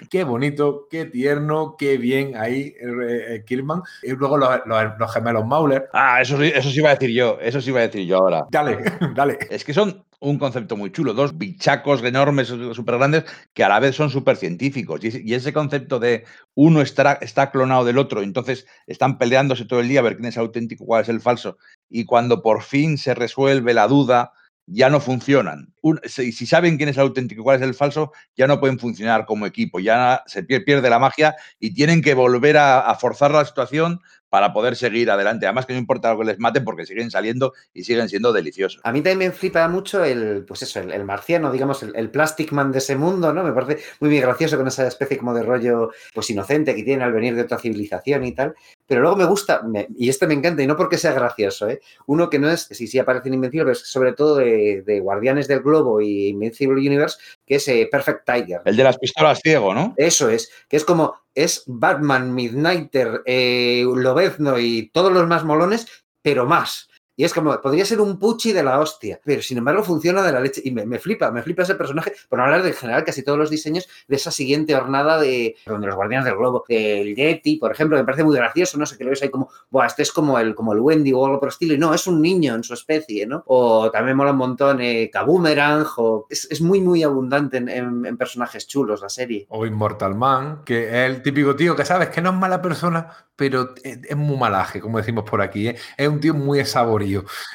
Qué 0.10 0.24
bonito, 0.24 0.88
qué 0.90 1.06
tierno, 1.06 1.76
qué 1.78 1.98
bien 1.98 2.36
ahí 2.36 2.76
eh, 2.80 3.44
Killman. 3.46 3.82
Y 4.04 4.12
luego 4.12 4.38
los, 4.38 4.50
los, 4.66 4.84
los, 5.00 5.14
gemelos 5.14 5.46
Mauler. 5.46 5.90
Ah, 5.94 6.22
eso, 6.22 6.42
eso 6.42 6.70
sí 6.70 6.80
iba 6.80 6.90
a 6.90 6.96
decir 6.96 7.12
yo, 7.12 7.38
eso 7.42 7.62
sí 7.62 7.70
iba 7.70 7.80
a 7.80 7.84
decir 7.84 8.06
yo 8.06 8.18
ahora. 8.18 8.46
Dale, 8.50 8.78
dale. 9.16 9.38
Es 9.50 9.64
que 9.64 9.74
son 9.74 10.04
un 10.22 10.38
concepto 10.38 10.78
muy 10.78 10.92
chulo, 10.92 11.14
dos 11.14 11.38
bichacos 11.38 12.04
enormes, 12.04 12.48
súper 12.48 12.98
grandes, 12.98 13.26
que 13.54 13.64
a 13.64 13.70
la 13.70 13.80
vez 13.80 13.96
son 13.96 14.12
súper 14.12 14.38
científicos. 14.38 15.04
Y, 15.04 15.34
ese 15.34 15.52
concepto 15.52 16.00
de 16.00 16.26
uno 16.54 16.82
está, 16.82 17.14
está 17.14 17.50
clonado 17.50 17.84
del 17.84 17.98
otro, 17.98 18.22
entonces 18.22 18.68
están 18.86 19.18
peleándose 19.22 19.66
todo 19.66 19.82
el 19.82 19.88
día 19.88 20.00
a 20.00 20.04
ver 20.04 20.16
quién 20.16 20.30
es 20.30 20.38
auténtico, 20.40 20.84
cuál 20.84 21.04
es 21.04 21.10
el 21.10 21.22
falso. 21.22 21.60
Y 21.92 22.06
cuando 22.06 22.42
por 22.42 22.64
fin 22.64 22.98
se 22.98 23.14
resuelve 23.14 23.72
la 23.72 23.88
duda, 23.88 24.32
ya 24.66 24.90
no 24.90 25.00
funcionan. 25.00 25.74
Un, 25.82 26.00
si, 26.06 26.32
saben 26.46 26.78
quién 26.78 26.90
es 26.90 26.98
el 26.98 27.04
auténtico 27.04 27.42
y 27.42 27.44
cuál 27.44 27.58
es 27.58 27.62
el 27.62 27.76
falso, 27.76 28.12
ya 28.36 28.48
no 28.48 28.60
pueden 28.60 28.80
funcionar 28.80 29.26
como 29.28 29.46
equipo, 29.46 29.80
ya 29.80 30.24
se 30.26 30.42
pierde 30.44 30.90
la 30.90 30.98
magia 30.98 31.36
y 31.60 31.74
tienen 31.74 32.02
que 32.02 32.14
volver 32.14 32.58
a, 32.58 32.96
forzar 33.00 33.32
la 33.32 33.46
situación 33.46 34.00
para 34.30 34.54
poder 34.54 34.76
seguir 34.76 35.12
adelante. 35.12 35.46
Además 35.46 35.66
que 35.66 35.74
no 35.74 35.80
importa 35.80 36.14
lo 36.14 36.20
que 36.20 36.26
les 36.26 36.40
maten 36.40 36.64
porque 36.64 36.86
siguen 36.86 37.12
saliendo 37.12 37.54
y 37.74 37.84
siguen 37.84 38.08
siendo 38.08 38.32
deliciosos. 38.32 38.80
A 38.84 38.92
mí 38.92 39.02
también 39.02 39.30
me 39.30 39.32
flipa 39.32 39.68
mucho 39.68 40.06
el, 40.06 40.46
pues 40.48 40.62
eso, 40.62 40.80
el, 40.80 40.92
el 40.92 41.04
marciano, 41.04 41.52
digamos, 41.52 41.84
el, 41.84 41.96
el, 41.96 42.10
Plastic 42.10 42.52
Man 42.54 42.72
de 42.72 42.78
ese 42.78 42.96
mundo, 42.96 43.34
¿no? 43.34 43.44
Me 43.44 43.52
parece 43.52 43.84
muy 44.00 44.10
bien 44.10 44.24
gracioso 44.24 44.58
con 44.58 44.68
esa 44.68 44.88
especie 44.88 45.18
como 45.18 45.34
de 45.34 45.44
rollo, 45.44 45.92
pues 46.14 46.30
inocente 46.30 46.76
que 46.76 46.84
tiene 46.84 47.04
al 47.04 47.12
venir 47.12 47.36
de 47.36 47.42
otra 47.42 47.60
civilización 47.60 48.24
y 48.24 48.32
tal. 48.32 48.56
Pero 48.92 49.04
luego 49.04 49.16
me 49.16 49.24
gusta, 49.24 49.62
me, 49.62 49.88
y 49.98 50.10
este 50.10 50.28
me 50.28 50.34
encanta, 50.34 50.62
y 50.62 50.68
no 50.68 50.76
porque 50.76 50.98
sea 50.98 51.14
gracioso, 51.14 51.70
¿eh? 51.70 51.80
Uno 52.08 52.30
que 52.30 52.40
no 52.40 52.50
es, 52.52 52.68
sí, 52.72 52.88
sí 52.88 53.00
aparece 53.00 53.30
en 53.30 53.36
Invencible, 53.36 53.64
pero 53.64 53.72
es 53.72 53.90
sobre 53.90 54.12
todo 54.12 54.36
de, 54.36 54.84
de 54.86 55.00
Guardianes 55.00 55.48
del 55.48 55.62
Globo 55.62 56.02
y 56.02 56.28
Invincible 56.28 56.76
Universe, 56.76 57.18
que 57.46 57.56
es 57.56 57.66
eh, 57.70 57.88
Perfect 57.90 58.26
Tiger. 58.26 58.60
El 58.66 58.76
de 58.76 58.84
las 58.84 58.98
pistolas 58.98 59.40
ciego, 59.42 59.74
¿no? 59.74 59.94
Eso 59.96 60.30
es, 60.30 60.52
que 60.68 60.76
es 60.76 60.84
como, 60.84 61.16
es 61.34 61.64
Batman, 61.68 62.36
Midnighter, 62.36 63.22
eh, 63.26 63.86
Lobezno 63.96 64.60
y 64.60 64.90
todos 64.90 65.14
los 65.14 65.26
más 65.26 65.46
molones, 65.46 65.88
pero 66.22 66.46
más. 66.46 66.90
Y 67.22 67.24
es 67.24 67.36
como, 67.36 67.56
podría 67.62 67.86
ser 67.86 68.02
un 68.02 68.18
puchi 68.18 68.52
de 68.52 68.64
la 68.64 68.80
hostia, 68.80 69.22
pero 69.24 69.44
sin 69.44 69.60
embargo 69.60 69.84
funciona 69.84 70.24
de 70.24 70.32
la 70.32 70.40
leche. 70.40 70.60
Y 70.66 70.72
me, 70.72 70.88
me, 70.88 70.98
flipa, 70.98 71.30
me 71.30 71.44
flipa 71.44 71.62
ese 71.62 71.76
personaje, 71.76 72.14
por 72.28 72.40
no 72.40 72.46
hablar 72.46 72.64
de 72.64 72.70
en 72.70 72.74
general 72.74 73.04
casi 73.04 73.22
todos 73.22 73.38
los 73.38 73.52
diseños 73.52 73.88
de 74.08 74.16
esa 74.16 74.32
siguiente 74.32 74.74
hornada 74.74 75.22
de, 75.22 75.56
de 75.68 75.86
los 75.86 75.96
Guardianes 75.96 76.26
del 76.26 76.36
Globo, 76.36 76.66
del 76.68 77.16
Yeti, 77.16 77.58
por 77.58 77.72
ejemplo, 77.72 77.96
que 77.96 78.02
me 78.02 78.06
parece 78.08 78.24
muy 78.24 78.36
gracioso, 78.36 78.80
no 78.80 78.88
sé, 78.88 78.98
que 78.98 79.04
lo 79.04 79.12
ves 79.12 79.22
ahí 79.22 79.30
como, 79.30 79.52
Buah, 79.70 79.86
este 79.86 80.02
es 80.02 80.12
como 80.12 80.40
el, 80.40 80.56
como 80.56 80.74
el 80.74 80.80
Wendy 80.80 81.14
o 81.14 81.24
algo 81.24 81.40
por 81.40 81.50
el 81.50 81.52
estilo, 81.52 81.76
y 81.76 81.78
no, 81.78 81.94
es 81.94 82.08
un 82.08 82.24
niño 82.24 82.56
en 82.56 82.64
su 82.64 82.74
especie, 82.74 83.28
¿no? 83.28 83.44
O 83.46 83.92
también 83.92 84.18
mola 84.18 84.32
un 84.32 84.38
montón 84.38 84.82
eh, 84.82 85.12
Kabumerang, 85.14 85.86
o 85.98 86.26
es, 86.28 86.48
es, 86.50 86.60
muy, 86.60 86.82
muy 86.82 87.04
abundante 87.04 87.58
en, 87.58 87.70
en, 87.70 88.18
personajes 88.18 88.66
chulos 88.66 89.00
la 89.00 89.10
serie. 89.10 89.46
O 89.50 89.68
Immortal 89.68 90.16
Man, 90.16 90.64
que 90.66 90.88
es 90.88 91.12
el 91.12 91.22
típico 91.22 91.56
tío 91.56 91.76
que 91.76 91.86
sabes 91.86 92.10
que 92.10 92.20
no 92.20 92.32
es 92.32 92.36
mala 92.36 92.64
persona, 92.64 93.14
pero 93.42 93.74
es, 93.84 94.16
muy 94.16 94.38
malaje, 94.38 94.80
como 94.80 95.00
decimos 95.00 95.24
por 95.24 95.42
aquí, 95.42 95.70
¿eh? 95.70 95.76
es 95.98 96.08
un 96.08 96.20
tío 96.20 96.36
muy 96.36 96.60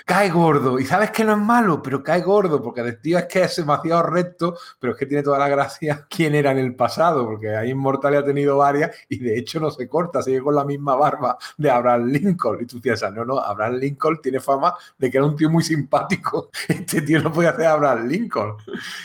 Cae 0.05 0.31
gordo. 0.31 0.79
Y 0.79 0.85
sabes 0.85 1.11
que 1.11 1.25
no 1.25 1.33
es 1.33 1.39
malo, 1.39 1.83
pero 1.83 2.03
cae 2.03 2.23
gordo, 2.23 2.63
porque 2.63 2.81
el 2.81 3.01
tío 3.01 3.19
es 3.19 3.27
que 3.27 3.43
es 3.43 3.57
demasiado 3.57 4.03
recto, 4.03 4.57
pero 4.79 4.93
es 4.93 4.99
que 4.99 5.07
tiene 5.07 5.23
toda 5.23 5.39
la 5.39 5.49
gracia 5.49 6.07
quién 6.11 6.35
era 6.35 6.53
en 6.53 6.59
el 6.59 6.75
pasado, 6.75 7.25
porque 7.25 7.55
ahí 7.55 7.71
Inmortal 7.71 8.17
ha 8.17 8.25
tenido 8.25 8.57
varias 8.59 8.97
y 9.09 9.19
de 9.19 9.39
hecho 9.39 9.61
no 9.61 9.71
se 9.71 9.89
corta, 9.89 10.23
sigue 10.23 10.41
con 10.41 10.55
la 10.55 10.65
misma 10.65 10.95
barba 10.97 11.37
de 11.57 11.71
Abraham 11.71 12.07
Lincoln. 12.07 12.63
Y 12.63 12.67
tú 12.67 12.81
piensas, 12.81 13.13
no, 13.13 13.25
no, 13.25 13.39
Abraham 13.39 13.75
Lincoln 13.75 14.21
tiene 14.23 14.41
fama 14.41 14.75
de 14.99 15.11
que 15.11 15.19
era 15.19 15.27
un 15.27 15.37
tío 15.37 15.51
muy 15.51 15.63
simpático. 15.63 16.51
Este 16.69 17.03
tío 17.03 17.23
no 17.23 17.33
puede 17.33 17.49
hacer 17.49 17.67
Abraham 17.67 18.07
Lincoln. 18.07 18.57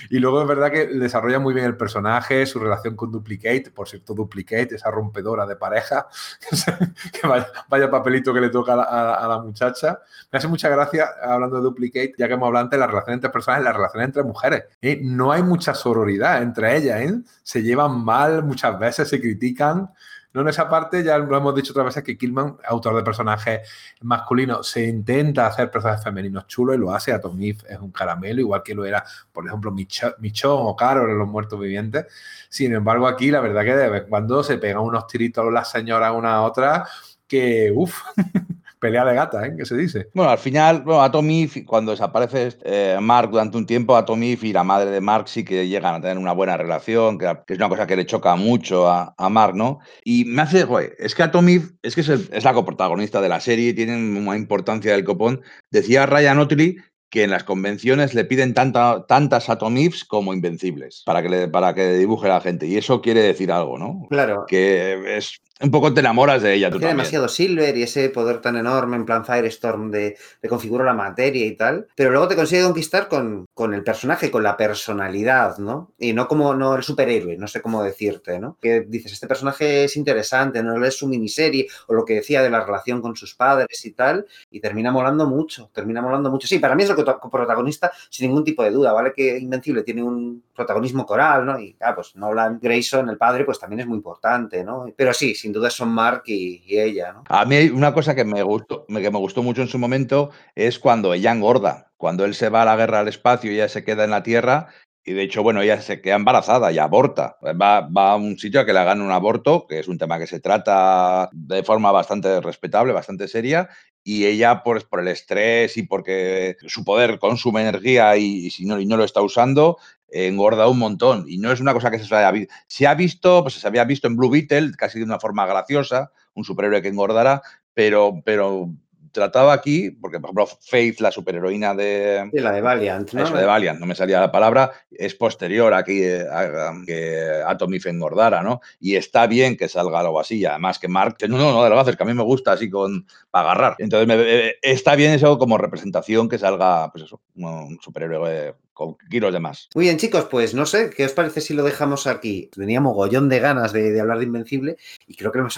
Y 0.09 0.19
luego 0.19 0.41
es 0.41 0.47
verdad 0.47 0.71
que 0.71 0.87
desarrolla 0.87 1.39
muy 1.39 1.53
bien 1.53 1.65
el 1.65 1.77
personaje, 1.77 2.45
su 2.45 2.59
relación 2.59 2.95
con 2.95 3.11
Duplicate, 3.11 3.71
por 3.73 3.87
cierto, 3.87 4.13
Duplicate, 4.13 4.75
esa 4.75 4.91
rompedora 4.91 5.45
de 5.45 5.55
pareja, 5.55 6.07
que 7.21 7.27
vaya, 7.27 7.89
papelito 7.89 8.33
que 8.33 8.41
le 8.41 8.49
toca 8.49 8.73
a 8.73 9.27
la, 9.27 9.39
muchacha. 9.39 9.99
Hace 10.41 10.47
mucha 10.47 10.69
gracia, 10.69 11.07
hablando 11.23 11.57
de 11.57 11.61
Duplicate, 11.61 12.13
ya 12.17 12.27
que 12.27 12.33
hemos 12.33 12.47
hablado 12.47 12.65
antes 12.65 12.77
de 12.77 12.81
la 12.81 12.87
relación 12.87 13.13
entre 13.13 13.29
personas 13.29 13.61
y 13.61 13.63
la 13.63 13.73
relación 13.73 14.03
entre 14.03 14.23
mujeres. 14.23 14.63
¿eh? 14.81 14.99
No 15.01 15.31
hay 15.31 15.43
mucha 15.43 15.73
sororidad 15.73 16.41
entre 16.41 16.77
ellas, 16.77 17.01
¿eh? 17.01 17.21
se 17.43 17.61
llevan 17.61 18.03
mal, 18.03 18.43
muchas 18.43 18.77
veces 18.79 19.07
se 19.07 19.19
critican. 19.21 19.89
No 20.33 20.41
en 20.41 20.47
esa 20.47 20.69
parte, 20.69 21.03
ya 21.03 21.17
lo 21.17 21.35
hemos 21.35 21.53
dicho 21.53 21.73
otras 21.73 21.87
veces 21.87 22.03
que 22.03 22.17
Killman, 22.17 22.55
autor 22.65 22.95
de 22.95 23.03
personajes 23.03 23.67
masculinos, 24.01 24.65
se 24.65 24.87
intenta 24.87 25.45
hacer 25.45 25.69
personajes 25.69 26.05
femeninos 26.05 26.47
chulos 26.47 26.77
y 26.77 26.79
lo 26.79 26.93
hace. 26.93 27.11
Atom 27.11 27.37
Eve 27.41 27.57
es 27.69 27.77
un 27.79 27.91
caramelo, 27.91 28.39
igual 28.39 28.63
que 28.63 28.73
lo 28.73 28.85
era, 28.85 29.03
por 29.33 29.45
ejemplo, 29.45 29.71
Michonne 29.71 30.15
o 30.43 30.75
Carol 30.75 31.09
en 31.09 31.19
Los 31.19 31.27
Muertos 31.27 31.59
Vivientes. 31.59 32.05
Sin 32.49 32.73
embargo, 32.73 33.07
aquí 33.07 33.29
la 33.29 33.41
verdad 33.41 33.63
que 33.65 33.75
de 33.75 33.89
vez 33.89 34.03
en 34.03 34.09
cuando 34.09 34.41
se 34.41 34.57
pegan 34.57 34.83
unos 34.83 35.05
tiritos 35.05 35.51
las 35.51 35.69
señoras 35.69 36.13
una 36.15 36.35
a 36.35 36.41
otra 36.43 36.87
que, 37.27 37.71
uff, 37.75 38.01
pelea 38.81 39.05
de 39.05 39.13
gata, 39.13 39.45
¿eh? 39.45 39.53
¿Qué 39.55 39.63
se 39.63 39.77
dice? 39.77 40.07
Bueno, 40.13 40.31
al 40.31 40.39
final, 40.39 40.81
bueno, 40.81 41.03
a 41.03 41.11
Tommy, 41.11 41.47
cuando 41.65 41.91
desaparece 41.91 42.49
eh, 42.63 42.97
Mark 42.99 43.29
durante 43.29 43.55
un 43.55 43.67
tiempo, 43.67 43.95
a 43.95 44.03
Tommy 44.03 44.37
y 44.41 44.51
la 44.51 44.63
madre 44.63 44.89
de 44.89 44.99
Mark 44.99 45.29
sí 45.29 45.45
que 45.45 45.67
llegan 45.67 45.95
a 45.95 46.01
tener 46.01 46.17
una 46.17 46.33
buena 46.33 46.57
relación, 46.57 47.17
que, 47.17 47.31
que 47.45 47.53
es 47.53 47.59
una 47.59 47.69
cosa 47.69 47.85
que 47.85 47.95
le 47.95 48.07
choca 48.07 48.35
mucho 48.35 48.89
a, 48.89 49.13
a 49.15 49.29
Mark, 49.29 49.55
¿no? 49.55 49.79
Y 50.03 50.25
me 50.25 50.41
hace, 50.41 50.63
güey, 50.63 50.89
es 50.97 51.13
que 51.13 51.23
a 51.23 51.31
Tommy 51.31 51.61
es 51.83 51.93
que 51.93 52.01
es, 52.01 52.09
el, 52.09 52.27
es 52.31 52.43
la 52.43 52.53
coprotagonista 52.53 53.21
de 53.21 53.29
la 53.29 53.39
serie, 53.39 53.73
tiene 53.73 53.95
una 53.95 54.35
importancia 54.35 54.91
del 54.91 55.03
copón. 55.03 55.41
Decía 55.69 56.07
Ryan 56.07 56.39
Otley 56.39 56.77
que 57.11 57.25
en 57.25 57.29
las 57.29 57.43
convenciones 57.43 58.13
le 58.13 58.23
piden 58.23 58.53
tanta, 58.53 59.05
tantas 59.05 59.49
Atomifs 59.49 60.05
como 60.05 60.33
invencibles 60.33 61.03
para 61.05 61.21
que, 61.21 61.29
le, 61.29 61.47
para 61.49 61.73
que 61.75 61.93
dibuje 61.93 62.29
la 62.29 62.39
gente. 62.39 62.65
Y 62.65 62.77
eso 62.77 63.01
quiere 63.01 63.21
decir 63.21 63.51
algo, 63.51 63.77
¿no? 63.77 64.07
Claro. 64.09 64.45
Que 64.47 65.17
es 65.17 65.41
un 65.61 65.71
poco 65.71 65.93
te 65.93 65.99
enamoras 65.99 66.41
de 66.41 66.53
ella. 66.53 66.69
Tú 66.69 66.77
Tiene 66.77 66.93
demasiado 66.93 67.27
Silver 67.27 67.75
y 67.77 67.83
ese 67.83 68.09
poder 68.09 68.41
tan 68.41 68.57
enorme 68.57 68.95
en 68.95 69.05
plan 69.05 69.25
Firestorm 69.25 69.91
de, 69.91 70.17
de 70.41 70.49
configurar 70.49 70.87
la 70.87 70.93
materia 70.93 71.45
y 71.45 71.55
tal. 71.55 71.87
Pero 71.95 72.11
luego 72.11 72.27
te 72.27 72.35
consigue 72.35 72.63
conquistar 72.63 73.07
con, 73.07 73.45
con, 73.53 73.73
el 73.73 73.83
personaje, 73.83 74.31
con 74.31 74.43
la 74.43 74.57
personalidad, 74.57 75.57
¿no? 75.57 75.93
Y 75.99 76.13
no 76.13 76.27
como 76.27 76.53
no 76.53 76.75
el 76.75 76.83
superhéroe, 76.83 77.37
no 77.37 77.47
sé 77.47 77.61
cómo 77.61 77.83
decirte, 77.83 78.39
¿no? 78.39 78.57
Que 78.61 78.81
dices, 78.81 79.13
este 79.13 79.27
personaje 79.27 79.85
es 79.85 79.97
interesante, 79.97 80.63
no 80.63 80.83
es 80.83 80.97
su 80.97 81.07
miniserie, 81.07 81.67
o 81.87 81.93
lo 81.93 82.05
que 82.05 82.15
decía 82.15 82.41
de 82.41 82.49
la 82.49 82.65
relación 82.65 83.01
con 83.01 83.15
sus 83.15 83.35
padres 83.35 83.85
y 83.85 83.91
tal, 83.91 84.25
y 84.49 84.59
termina 84.59 84.91
molando 84.91 85.27
mucho, 85.27 85.69
termina 85.73 86.01
molando 86.01 86.29
mucho. 86.29 86.47
Sí, 86.47 86.59
para 86.59 86.75
mí 86.75 86.83
es 86.83 86.89
el 86.89 86.95
protagonista 86.95 87.91
sin 88.09 88.27
ningún 88.27 88.43
tipo 88.43 88.63
de 88.63 88.71
duda, 88.71 88.93
¿vale? 88.93 89.13
Que 89.13 89.37
Invencible 89.37 89.83
tiene 89.83 90.03
un 90.03 90.43
protagonismo 90.55 91.05
coral, 91.05 91.45
¿no? 91.45 91.59
Y, 91.59 91.75
ah, 91.81 91.95
pues 91.95 92.15
Nolan 92.15 92.59
Grayson, 92.61 93.09
el 93.09 93.17
padre, 93.17 93.45
pues 93.45 93.59
también 93.59 93.81
es 93.81 93.87
muy 93.87 93.97
importante, 93.97 94.63
¿no? 94.63 94.85
Pero 94.95 95.13
sí, 95.13 95.35
sin 95.35 95.50
duda 95.51 95.69
son 95.69 95.89
Mark 95.89 96.23
y, 96.25 96.61
ella. 96.67 97.15
A 97.27 97.45
mí 97.45 97.69
una 97.69 97.93
cosa 97.93 98.15
que 98.15 98.25
me 98.25 98.43
gustó, 98.43 98.85
que 98.87 99.11
me 99.11 99.19
gustó 99.19 99.43
mucho 99.43 99.61
en 99.61 99.67
su 99.67 99.77
momento 99.77 100.31
es 100.55 100.79
cuando 100.79 101.13
ella 101.13 101.31
engorda, 101.31 101.91
cuando 101.97 102.25
él 102.25 102.35
se 102.35 102.49
va 102.49 102.61
a 102.61 102.65
la 102.65 102.75
guerra 102.75 102.99
al 102.99 103.07
espacio 103.07 103.51
y 103.51 103.55
ella 103.55 103.69
se 103.69 103.83
queda 103.83 104.03
en 104.03 104.11
la 104.11 104.23
Tierra 104.23 104.69
y 105.03 105.13
de 105.13 105.23
hecho, 105.23 105.41
bueno, 105.41 105.61
ella 105.61 105.81
se 105.81 105.99
queda 105.99 106.15
embarazada 106.15 106.71
y 106.71 106.77
aborta. 106.77 107.37
Va, 107.43 107.81
va, 107.81 108.11
a 108.11 108.15
un 108.15 108.37
sitio 108.37 108.61
a 108.61 108.65
que 108.65 108.73
le 108.73 108.79
hagan 108.79 109.01
un 109.01 109.11
aborto, 109.11 109.65
que 109.67 109.79
es 109.79 109.87
un 109.87 109.97
tema 109.97 110.19
que 110.19 110.27
se 110.27 110.39
trata 110.39 111.29
de 111.31 111.63
forma 111.63 111.91
bastante 111.91 112.39
respetable, 112.39 112.93
bastante 112.93 113.27
seria, 113.27 113.69
y 114.03 114.25
ella 114.25 114.61
pues 114.63 114.83
por 114.83 114.99
el 114.99 115.07
estrés 115.07 115.75
y 115.77 115.83
porque 115.83 116.55
su 116.67 116.83
poder 116.83 117.17
consume 117.17 117.61
energía 117.61 118.15
y, 118.17 118.51
si 118.51 118.65
no, 118.65 118.79
y 118.79 118.85
no 118.85 118.97
lo 118.97 119.03
está 119.03 119.21
usando, 119.21 119.77
engorda 120.11 120.67
un 120.67 120.79
montón. 120.79 121.25
Y 121.27 121.37
no 121.37 121.51
es 121.51 121.59
una 121.59 121.73
cosa 121.73 121.89
que 121.89 121.99
se 121.99 122.15
haya 122.15 122.31
visto. 122.31 122.53
Se 122.67 122.87
ha 122.87 122.95
visto, 122.95 123.41
pues 123.41 123.55
se 123.55 123.67
había 123.67 123.83
visto 123.85 124.07
en 124.07 124.15
Blue 124.15 124.29
Beetle, 124.29 124.71
casi 124.77 124.99
de 124.99 125.05
una 125.05 125.19
forma 125.19 125.45
graciosa, 125.45 126.11
un 126.33 126.43
superhéroe 126.43 126.81
que 126.81 126.89
engordará, 126.89 127.41
pero, 127.73 128.21
pero 128.23 128.69
trataba 129.11 129.53
aquí, 129.53 129.91
porque 129.91 130.19
por 130.19 130.29
ejemplo 130.29 130.47
Faith, 130.61 130.99
la 130.99 131.11
superheroína 131.11 131.75
de... 131.75 132.29
Sí, 132.33 132.39
la 132.39 132.51
de 132.51 132.61
Valiant, 132.61 133.11
¿no? 133.13 133.23
Eso, 133.23 133.35
de 133.35 133.45
Valiant, 133.45 133.79
no 133.79 133.85
me 133.85 133.95
salía 133.95 134.19
la 134.19 134.31
palabra, 134.31 134.71
es 134.89 135.15
posterior 135.15 135.73
aquí 135.73 136.01
eh, 136.01 136.25
a, 136.31 136.73
que 136.85 137.41
Atomif 137.45 137.85
engordara, 137.87 138.41
¿no? 138.41 138.61
Y 138.79 138.95
está 138.95 139.27
bien 139.27 139.57
que 139.57 139.67
salga 139.67 139.99
algo 139.99 140.19
así, 140.19 140.45
además 140.45 140.79
que 140.79 140.87
Mark, 140.87 141.17
no, 141.27 141.37
no, 141.37 141.51
no, 141.51 141.63
de 141.63 141.79
haces, 141.79 141.95
que 141.95 142.03
a 142.03 142.05
mí 142.05 142.13
me 142.13 142.23
gusta 142.23 142.53
así 142.53 142.69
con, 142.69 143.05
para 143.29 143.51
agarrar. 143.51 143.75
Entonces 143.79 144.07
me, 144.07 144.53
está 144.61 144.95
bien 144.95 145.13
eso 145.13 145.37
como 145.37 145.57
representación 145.57 146.29
que 146.29 146.37
salga, 146.37 146.91
pues 146.91 147.05
eso, 147.05 147.21
un 147.35 147.79
superhéroe 147.81 148.55
con 148.73 148.95
kilos 149.09 149.33
de 149.33 149.39
más. 149.39 149.69
Muy 149.75 149.85
bien, 149.85 149.97
chicos, 149.97 150.25
pues 150.29 150.53
no 150.53 150.65
sé, 150.65 150.89
¿qué 150.89 151.05
os 151.05 151.13
parece 151.13 151.41
si 151.41 151.53
lo 151.53 151.63
dejamos 151.63 152.07
aquí? 152.07 152.49
Teníamos 152.53 152.95
gollón 152.95 153.29
de 153.29 153.39
ganas 153.39 153.73
de, 153.73 153.99
hablar 153.99 154.19
de 154.19 154.25
Invencible 154.25 154.77
y 155.07 155.15
creo 155.15 155.31
que 155.31 155.37
le 155.37 155.41
hemos, 155.41 155.53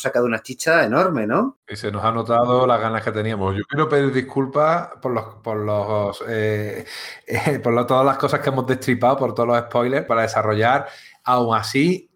sacado, 0.00 0.26
una 0.26 0.42
chicha 0.42 0.84
enorme, 0.84 1.26
¿no? 1.26 1.58
Y 1.68 1.76
se 1.76 1.90
nos 1.90 2.04
ha 2.04 2.12
notado 2.12 2.66
las 2.66 2.80
ganas 2.80 3.02
que 3.02 3.12
teníamos. 3.12 3.56
Yo 3.56 3.64
quiero 3.64 3.88
pedir 3.88 4.12
disculpas 4.12 4.90
por 5.02 5.12
los, 5.12 5.24
por 5.42 5.56
los, 5.58 6.22
eh, 6.28 6.84
eh, 7.26 7.58
por 7.58 7.86
todas 7.86 8.06
las 8.06 8.18
cosas 8.18 8.40
que 8.40 8.48
hemos 8.48 8.66
destripado, 8.66 9.16
por 9.16 9.34
todos 9.34 9.48
los 9.48 9.58
spoilers 9.58 10.06
para 10.06 10.22
desarrollar. 10.22 10.86
Aún 11.24 11.56
así, 11.56 12.10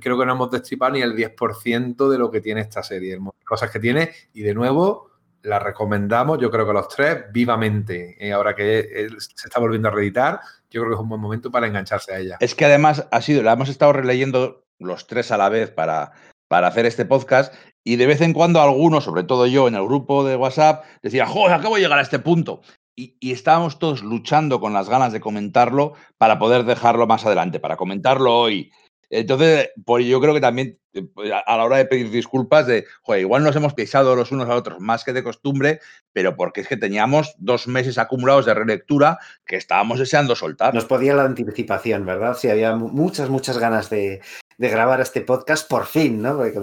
creo 0.00 0.18
que 0.18 0.26
no 0.26 0.32
hemos 0.32 0.50
destripado 0.50 0.92
ni 0.92 1.02
el 1.02 1.14
10% 1.14 2.08
de 2.08 2.18
lo 2.18 2.30
que 2.30 2.40
tiene 2.40 2.60
esta 2.60 2.82
serie, 2.82 3.18
cosas 3.44 3.70
que 3.70 3.78
tiene 3.78 4.10
y 4.32 4.42
de 4.42 4.54
nuevo 4.54 5.11
la 5.42 5.58
recomendamos, 5.58 6.38
yo 6.40 6.50
creo 6.50 6.66
que 6.66 6.72
los 6.72 6.88
tres, 6.88 7.24
vivamente. 7.32 8.16
Eh, 8.18 8.32
ahora 8.32 8.54
que 8.54 9.08
se 9.18 9.48
está 9.48 9.60
volviendo 9.60 9.88
a 9.88 9.90
reeditar, 9.90 10.40
yo 10.70 10.80
creo 10.80 10.90
que 10.90 10.94
es 10.94 11.00
un 11.00 11.08
buen 11.08 11.20
momento 11.20 11.50
para 11.50 11.66
engancharse 11.66 12.14
a 12.14 12.18
ella. 12.18 12.36
Es 12.40 12.54
que 12.54 12.64
además 12.64 13.06
ha 13.10 13.20
sido, 13.20 13.42
la 13.42 13.52
hemos 13.52 13.68
estado 13.68 13.92
releyendo 13.92 14.64
los 14.78 15.06
tres 15.06 15.30
a 15.30 15.36
la 15.36 15.48
vez 15.48 15.70
para, 15.70 16.12
para 16.48 16.68
hacer 16.68 16.86
este 16.86 17.04
podcast 17.04 17.54
y 17.84 17.96
de 17.96 18.06
vez 18.06 18.20
en 18.20 18.32
cuando 18.32 18.60
algunos, 18.60 19.04
sobre 19.04 19.24
todo 19.24 19.46
yo 19.46 19.68
en 19.68 19.74
el 19.74 19.84
grupo 19.84 20.24
de 20.24 20.36
WhatsApp, 20.36 20.84
decía, 21.02 21.26
joder, 21.26 21.54
acabo 21.54 21.76
de 21.76 21.82
llegar 21.82 21.98
a 21.98 22.02
este 22.02 22.18
punto. 22.18 22.62
Y, 22.94 23.16
y, 23.20 23.32
estábamos 23.32 23.78
todos 23.78 24.02
luchando 24.02 24.60
con 24.60 24.74
las 24.74 24.88
ganas 24.90 25.14
de 25.14 25.20
comentarlo 25.20 25.94
para 26.18 26.38
poder 26.38 26.64
dejarlo 26.64 27.06
más 27.06 27.24
adelante, 27.24 27.58
para 27.58 27.78
comentarlo 27.78 28.36
hoy. 28.38 28.70
Entonces, 29.12 29.68
pues 29.84 30.06
yo 30.06 30.22
creo 30.22 30.32
que 30.32 30.40
también 30.40 30.78
pues, 31.14 31.30
a 31.30 31.56
la 31.58 31.64
hora 31.64 31.76
de 31.76 31.84
pedir 31.84 32.10
disculpas 32.10 32.66
de, 32.66 32.86
igual 33.18 33.44
nos 33.44 33.54
hemos 33.54 33.74
pisado 33.74 34.16
los 34.16 34.32
unos 34.32 34.48
a 34.48 34.56
otros 34.56 34.80
más 34.80 35.04
que 35.04 35.12
de 35.12 35.22
costumbre, 35.22 35.80
pero 36.14 36.34
porque 36.34 36.62
es 36.62 36.68
que 36.68 36.78
teníamos 36.78 37.34
dos 37.36 37.68
meses 37.68 37.98
acumulados 37.98 38.46
de 38.46 38.54
relectura 38.54 39.18
que 39.44 39.56
estábamos 39.56 39.98
deseando 39.98 40.34
soltar. 40.34 40.72
Nos 40.72 40.86
podía 40.86 41.14
la 41.14 41.24
anticipación, 41.24 42.06
¿verdad? 42.06 42.34
Sí, 42.38 42.48
había 42.48 42.74
muchas, 42.74 43.28
muchas 43.28 43.58
ganas 43.58 43.90
de, 43.90 44.22
grabar 44.56 45.02
este 45.02 45.20
podcast 45.20 45.68
por 45.68 45.84
fin, 45.84 46.22
¿no? 46.22 46.38
Porque 46.38 46.58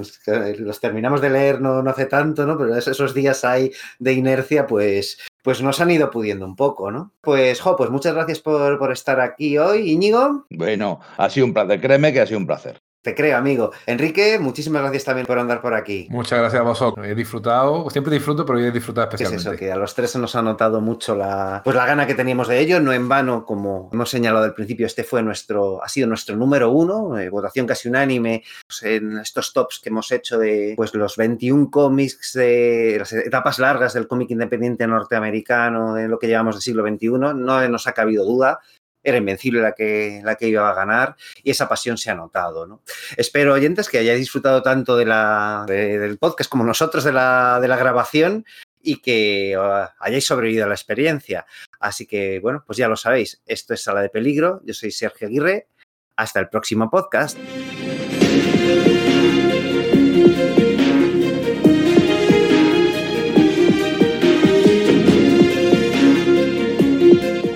los 0.57 0.79
terminamos 0.79 1.21
de 1.21 1.29
leer 1.29 1.61
no, 1.61 1.83
no 1.83 1.91
hace 1.91 2.07
tanto, 2.07 2.47
¿no? 2.47 2.57
Pero 2.57 2.75
esos 2.75 3.13
días 3.13 3.45
hay 3.45 3.71
de 3.99 4.13
inercia, 4.13 4.65
pues 4.65 5.19
pues 5.43 5.61
nos 5.61 5.79
han 5.79 5.91
ido 5.91 6.09
pudiendo 6.11 6.45
un 6.45 6.55
poco, 6.55 6.91
¿no? 6.91 7.13
Pues, 7.21 7.61
jo, 7.61 7.75
pues 7.75 7.89
muchas 7.89 8.13
gracias 8.13 8.39
por, 8.39 8.77
por 8.77 8.91
estar 8.91 9.19
aquí 9.19 9.57
hoy, 9.57 9.91
Íñigo. 9.91 10.45
Bueno, 10.49 10.99
ha 11.17 11.29
sido 11.29 11.45
un 11.45 11.53
placer, 11.53 11.79
créeme 11.79 12.13
que 12.13 12.21
ha 12.21 12.27
sido 12.27 12.39
un 12.39 12.47
placer. 12.47 12.81
Te 13.01 13.15
creo, 13.15 13.37
amigo. 13.37 13.71
Enrique, 13.85 14.37
muchísimas 14.39 14.81
gracias 14.81 15.05
también 15.05 15.25
por 15.25 15.39
andar 15.39 15.61
por 15.61 15.73
aquí. 15.73 16.07
Muchas 16.09 16.37
gracias 16.37 16.59
a 16.59 16.63
vosotros. 16.65 17.07
He 17.07 17.15
disfrutado, 17.15 17.89
siempre 17.89 18.13
disfruto, 18.13 18.45
pero 18.45 18.59
hoy 18.59 18.65
he 18.65 18.71
disfrutado 18.71 19.07
especialmente. 19.07 19.41
Es 19.41 19.47
eso, 19.47 19.57
que 19.57 19.71
a 19.71 19.77
los 19.77 19.95
tres 19.95 20.11
se 20.11 20.19
nos 20.19 20.35
ha 20.35 20.41
notado 20.41 20.81
mucho 20.81 21.15
la, 21.15 21.61
pues 21.63 21.77
la 21.77 21.85
gana 21.85 22.05
que 22.05 22.13
teníamos 22.13 22.49
de 22.49 22.59
ello. 22.59 22.81
No 22.81 22.91
en 22.91 23.07
vano, 23.07 23.45
como 23.45 23.89
hemos 23.93 24.09
señalado 24.09 24.43
al 24.43 24.53
principio, 24.53 24.85
este 24.85 25.05
fue 25.05 25.23
nuestro, 25.23 25.81
ha 25.81 25.87
sido 25.87 26.07
nuestro 26.07 26.35
número 26.35 26.71
uno, 26.71 27.17
eh, 27.17 27.29
votación 27.29 27.65
casi 27.65 27.87
unánime 27.87 28.43
pues, 28.67 28.83
en 28.83 29.19
estos 29.19 29.53
tops 29.53 29.79
que 29.81 29.87
hemos 29.87 30.11
hecho 30.11 30.37
de 30.37 30.73
pues 30.75 30.93
los 30.93 31.15
21 31.15 31.71
cómics 31.71 32.33
de 32.33 32.97
las 32.99 33.13
etapas 33.13 33.59
largas 33.59 33.93
del 33.93 34.09
cómic 34.09 34.29
independiente 34.31 34.85
norteamericano, 34.85 35.93
de 35.93 36.09
lo 36.09 36.19
que 36.19 36.27
llevamos 36.27 36.55
del 36.55 36.63
siglo 36.63 36.85
XXI. 36.85 37.09
No 37.11 37.69
nos 37.69 37.87
ha 37.87 37.93
cabido 37.93 38.25
duda 38.25 38.59
era 39.03 39.17
invencible 39.17 39.61
la 39.61 39.73
que, 39.73 40.21
la 40.23 40.35
que 40.35 40.47
iba 40.47 40.69
a 40.69 40.73
ganar 40.73 41.15
y 41.43 41.51
esa 41.51 41.69
pasión 41.69 41.97
se 41.97 42.11
ha 42.11 42.15
notado. 42.15 42.65
¿no? 42.65 42.81
Espero, 43.17 43.53
oyentes, 43.53 43.89
que 43.89 43.99
hayáis 43.99 44.19
disfrutado 44.19 44.61
tanto 44.61 44.97
de 44.97 45.05
la, 45.05 45.65
del 45.67 46.17
podcast 46.17 46.49
como 46.49 46.63
nosotros 46.63 47.03
de 47.03 47.13
la, 47.13 47.59
de 47.61 47.67
la 47.67 47.77
grabación 47.77 48.45
y 48.81 49.01
que 49.01 49.57
uh, 49.57 49.87
hayáis 49.99 50.25
sobrevivido 50.25 50.65
a 50.65 50.67
la 50.67 50.75
experiencia. 50.75 51.45
Así 51.79 52.05
que, 52.05 52.39
bueno, 52.39 52.63
pues 52.65 52.77
ya 52.77 52.87
lo 52.87 52.95
sabéis, 52.95 53.41
esto 53.45 53.73
es 53.73 53.83
Sala 53.83 54.01
de 54.01 54.09
Peligro, 54.09 54.61
yo 54.63 54.73
soy 54.73 54.91
Sergio 54.91 55.27
Aguirre, 55.27 55.67
hasta 56.15 56.39
el 56.39 56.49
próximo 56.49 56.89
podcast. 56.89 57.37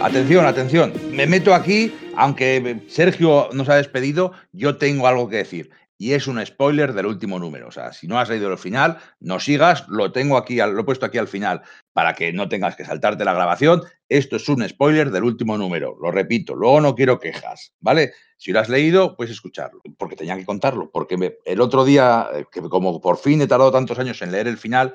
Atención, 0.04 0.46
atención. 0.46 0.94
Me 1.14 1.26
meto 1.28 1.54
aquí, 1.54 1.96
aunque 2.18 2.84
Sergio 2.90 3.48
nos 3.54 3.70
ha 3.70 3.76
despedido, 3.76 4.34
yo 4.52 4.76
tengo 4.76 5.08
algo 5.08 5.30
que 5.30 5.38
decir. 5.38 5.70
Y 5.98 6.12
es 6.12 6.28
un 6.28 6.46
spoiler 6.46 6.92
del 6.92 7.06
último 7.06 7.40
número. 7.40 7.70
O 7.70 7.72
sea, 7.72 7.94
si 7.94 8.06
no 8.06 8.20
has 8.20 8.28
leído 8.28 8.52
el 8.52 8.58
final, 8.58 8.98
no 9.22 9.40
sigas, 9.40 9.88
lo 9.88 10.12
tengo 10.12 10.36
aquí, 10.36 10.58
lo 10.58 10.78
he 10.78 10.84
puesto 10.84 11.06
aquí 11.06 11.20
al 11.20 11.30
final 11.30 11.62
para 11.94 12.16
que 12.16 12.34
no 12.34 12.50
tengas 12.50 12.76
que 12.76 12.84
saltarte 12.84 13.24
la 13.24 13.34
grabación. 13.34 13.82
Esto 14.10 14.36
es 14.36 14.50
un 14.50 14.68
spoiler 14.68 15.10
del 15.10 15.24
último 15.24 15.58
número. 15.58 15.96
Lo 16.02 16.12
repito, 16.12 16.54
luego 16.54 16.82
no 16.82 16.96
quiero 16.96 17.18
quejas, 17.18 17.72
¿vale? 17.80 18.12
Si 18.36 18.52
lo 18.52 18.60
has 18.60 18.68
leído, 18.68 19.16
puedes 19.16 19.32
escucharlo, 19.32 19.82
porque 19.98 20.18
tenía 20.18 20.36
que 20.36 20.46
contarlo. 20.46 20.92
Porque 20.92 21.38
el 21.46 21.62
otro 21.62 21.86
día, 21.86 22.28
eh, 22.34 22.46
que 22.52 22.60
como 22.62 23.00
por 23.00 23.18
fin 23.18 23.42
he 23.42 23.48
tardado 23.48 23.72
tantos 23.72 23.98
años 24.00 24.22
en 24.22 24.34
leer 24.34 24.50
el 24.50 24.58
final, 24.58 24.94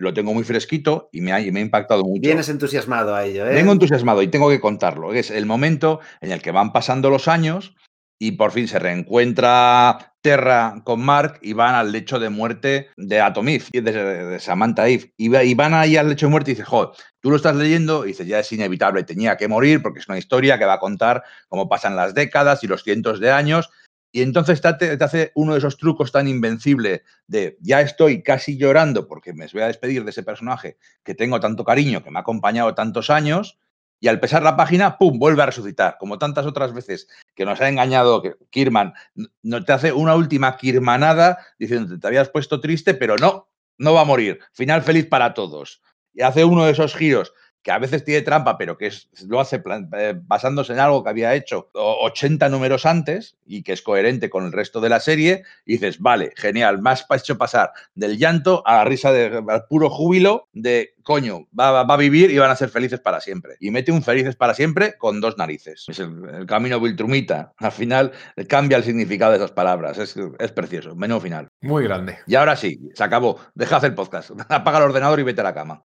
lo 0.00 0.14
tengo 0.14 0.34
muy 0.34 0.44
fresquito 0.44 1.08
y 1.12 1.20
me 1.20 1.32
ha, 1.32 1.38
me 1.52 1.60
ha 1.60 1.62
impactado 1.62 2.02
mucho. 2.04 2.22
Vienes 2.22 2.48
entusiasmado 2.48 3.14
a 3.14 3.24
ello, 3.24 3.46
¿eh? 3.46 3.54
Vengo 3.54 3.72
entusiasmado 3.72 4.22
y 4.22 4.28
tengo 4.28 4.48
que 4.48 4.60
contarlo. 4.60 5.12
Es 5.12 5.30
el 5.30 5.46
momento 5.46 6.00
en 6.20 6.32
el 6.32 6.42
que 6.42 6.50
van 6.50 6.72
pasando 6.72 7.10
los 7.10 7.28
años 7.28 7.74
y 8.18 8.32
por 8.32 8.52
fin 8.52 8.68
se 8.68 8.78
reencuentra 8.78 10.14
Terra 10.20 10.82
con 10.84 11.00
Mark 11.00 11.38
y 11.40 11.54
van 11.54 11.74
al 11.74 11.92
lecho 11.92 12.18
de 12.18 12.28
muerte 12.28 12.90
de 12.98 13.20
Atomif, 13.20 13.70
de, 13.72 13.80
de 13.80 14.38
Samantha 14.38 14.86
Eve. 14.88 15.14
Y, 15.16 15.54
van 15.54 15.72
ahí 15.72 15.96
al 15.96 16.10
lecho 16.10 16.26
de 16.26 16.30
muerte 16.30 16.50
y 16.50 16.54
dices, 16.54 16.68
joder, 16.68 16.90
tú 17.20 17.30
lo 17.30 17.36
estás 17.36 17.56
leyendo 17.56 18.04
y 18.04 18.08
dices, 18.08 18.26
ya 18.26 18.40
es 18.40 18.52
inevitable, 18.52 19.04
tenía 19.04 19.36
que 19.36 19.48
morir 19.48 19.80
porque 19.80 20.00
es 20.00 20.08
una 20.08 20.18
historia 20.18 20.58
que 20.58 20.66
va 20.66 20.74
a 20.74 20.80
contar 20.80 21.24
cómo 21.48 21.68
pasan 21.68 21.96
las 21.96 22.12
décadas 22.12 22.62
y 22.62 22.66
los 22.66 22.82
cientos 22.82 23.20
de 23.20 23.30
años 23.30 23.70
y 24.12 24.22
entonces 24.22 24.60
te, 24.60 24.98
hace 25.00 25.32
uno 25.34 25.52
de 25.52 25.58
esos 25.58 25.76
trucos 25.76 26.10
tan 26.10 26.26
invencible 26.26 27.04
de 27.26 27.56
ya 27.60 27.80
estoy 27.80 28.22
casi 28.22 28.56
llorando 28.56 29.06
porque 29.06 29.32
me 29.32 29.46
voy 29.46 29.62
a 29.62 29.68
despedir 29.68 30.04
de 30.04 30.10
ese 30.10 30.22
personaje 30.22 30.78
que 31.04 31.14
tengo 31.14 31.40
tanto 31.40 31.64
cariño, 31.64 32.02
que 32.02 32.10
me 32.10 32.18
ha 32.18 32.22
acompañado 32.22 32.74
tantos 32.74 33.10
años, 33.10 33.58
y 34.00 34.08
al 34.08 34.18
pesar 34.18 34.42
la 34.42 34.56
página, 34.56 34.96
¡pum!, 34.96 35.18
vuelve 35.18 35.42
a 35.42 35.46
resucitar, 35.46 35.96
como 35.98 36.18
tantas 36.18 36.46
otras 36.46 36.72
veces 36.72 37.06
que 37.34 37.44
nos 37.44 37.60
ha 37.60 37.68
engañado 37.68 38.22
que 38.22 38.34
Kirman, 38.48 38.94
no 39.42 39.64
te 39.64 39.72
hace 39.72 39.92
una 39.92 40.14
última 40.14 40.56
kirmanada 40.56 41.38
diciendo 41.58 41.98
te 41.98 42.06
habías 42.06 42.30
puesto 42.30 42.60
triste, 42.60 42.94
pero 42.94 43.16
no, 43.16 43.48
no 43.76 43.92
va 43.92 44.00
a 44.00 44.06
morir, 44.06 44.40
final 44.52 44.82
feliz 44.82 45.06
para 45.06 45.34
todos. 45.34 45.82
Y 46.14 46.22
hace 46.22 46.44
uno 46.44 46.64
de 46.64 46.72
esos 46.72 46.96
giros 46.96 47.34
que 47.62 47.70
a 47.70 47.78
veces 47.78 48.04
tiene 48.04 48.22
trampa, 48.22 48.56
pero 48.56 48.76
que 48.78 48.90
lo 49.26 49.40
hace 49.40 49.62
eh, 49.96 50.14
basándose 50.22 50.72
en 50.72 50.80
algo 50.80 51.02
que 51.04 51.10
había 51.10 51.34
hecho 51.34 51.68
80 51.74 52.48
números 52.48 52.86
antes 52.86 53.36
y 53.46 53.62
que 53.62 53.72
es 53.72 53.82
coherente 53.82 54.30
con 54.30 54.44
el 54.46 54.52
resto 54.52 54.80
de 54.80 54.88
la 54.88 55.00
serie, 55.00 55.42
y 55.66 55.72
dices, 55.72 55.98
vale, 55.98 56.32
genial, 56.36 56.80
más 56.80 57.06
hecho 57.10 57.36
pasar 57.36 57.72
del 57.94 58.18
llanto 58.18 58.62
a 58.66 58.76
la 58.76 58.84
risa, 58.84 59.12
de, 59.12 59.42
al 59.48 59.66
puro 59.66 59.90
júbilo 59.90 60.48
de, 60.52 60.94
coño, 61.02 61.48
va, 61.58 61.82
va, 61.82 61.94
a 61.94 61.96
vivir 61.96 62.30
y 62.30 62.38
van 62.38 62.50
a 62.50 62.56
ser 62.56 62.68
felices 62.68 63.00
para 63.00 63.20
siempre. 63.20 63.56
Y 63.60 63.70
mete 63.70 63.92
un 63.92 64.02
felices 64.02 64.36
para 64.36 64.54
siempre 64.54 64.96
con 64.96 65.20
dos 65.20 65.36
narices. 65.36 65.84
Es 65.88 65.98
el, 65.98 66.46
camino 66.46 66.80
Viltrumita. 66.80 67.52
Al 67.56 67.72
final 67.72 68.12
cambia 68.48 68.76
el 68.76 68.84
significado 68.84 69.32
de 69.32 69.38
esas 69.38 69.52
palabras. 69.52 69.98
Es, 69.98 70.14
es 70.38 70.52
precioso. 70.52 70.94
Menú 70.94 71.20
final. 71.20 71.48
Muy 71.60 71.84
grande. 71.84 72.18
Y 72.26 72.34
ahora 72.36 72.56
sí, 72.56 72.80
se 72.94 73.04
acabó. 73.04 73.38
Deja 73.54 73.76
hacer 73.76 73.94
podcast. 73.94 74.30
Apaga 74.48 74.78
el 74.78 74.84
ordenador 74.84 75.20
y 75.20 75.24
vete 75.24 75.40
a 75.40 75.44
la 75.44 75.54
cama. 75.54 75.82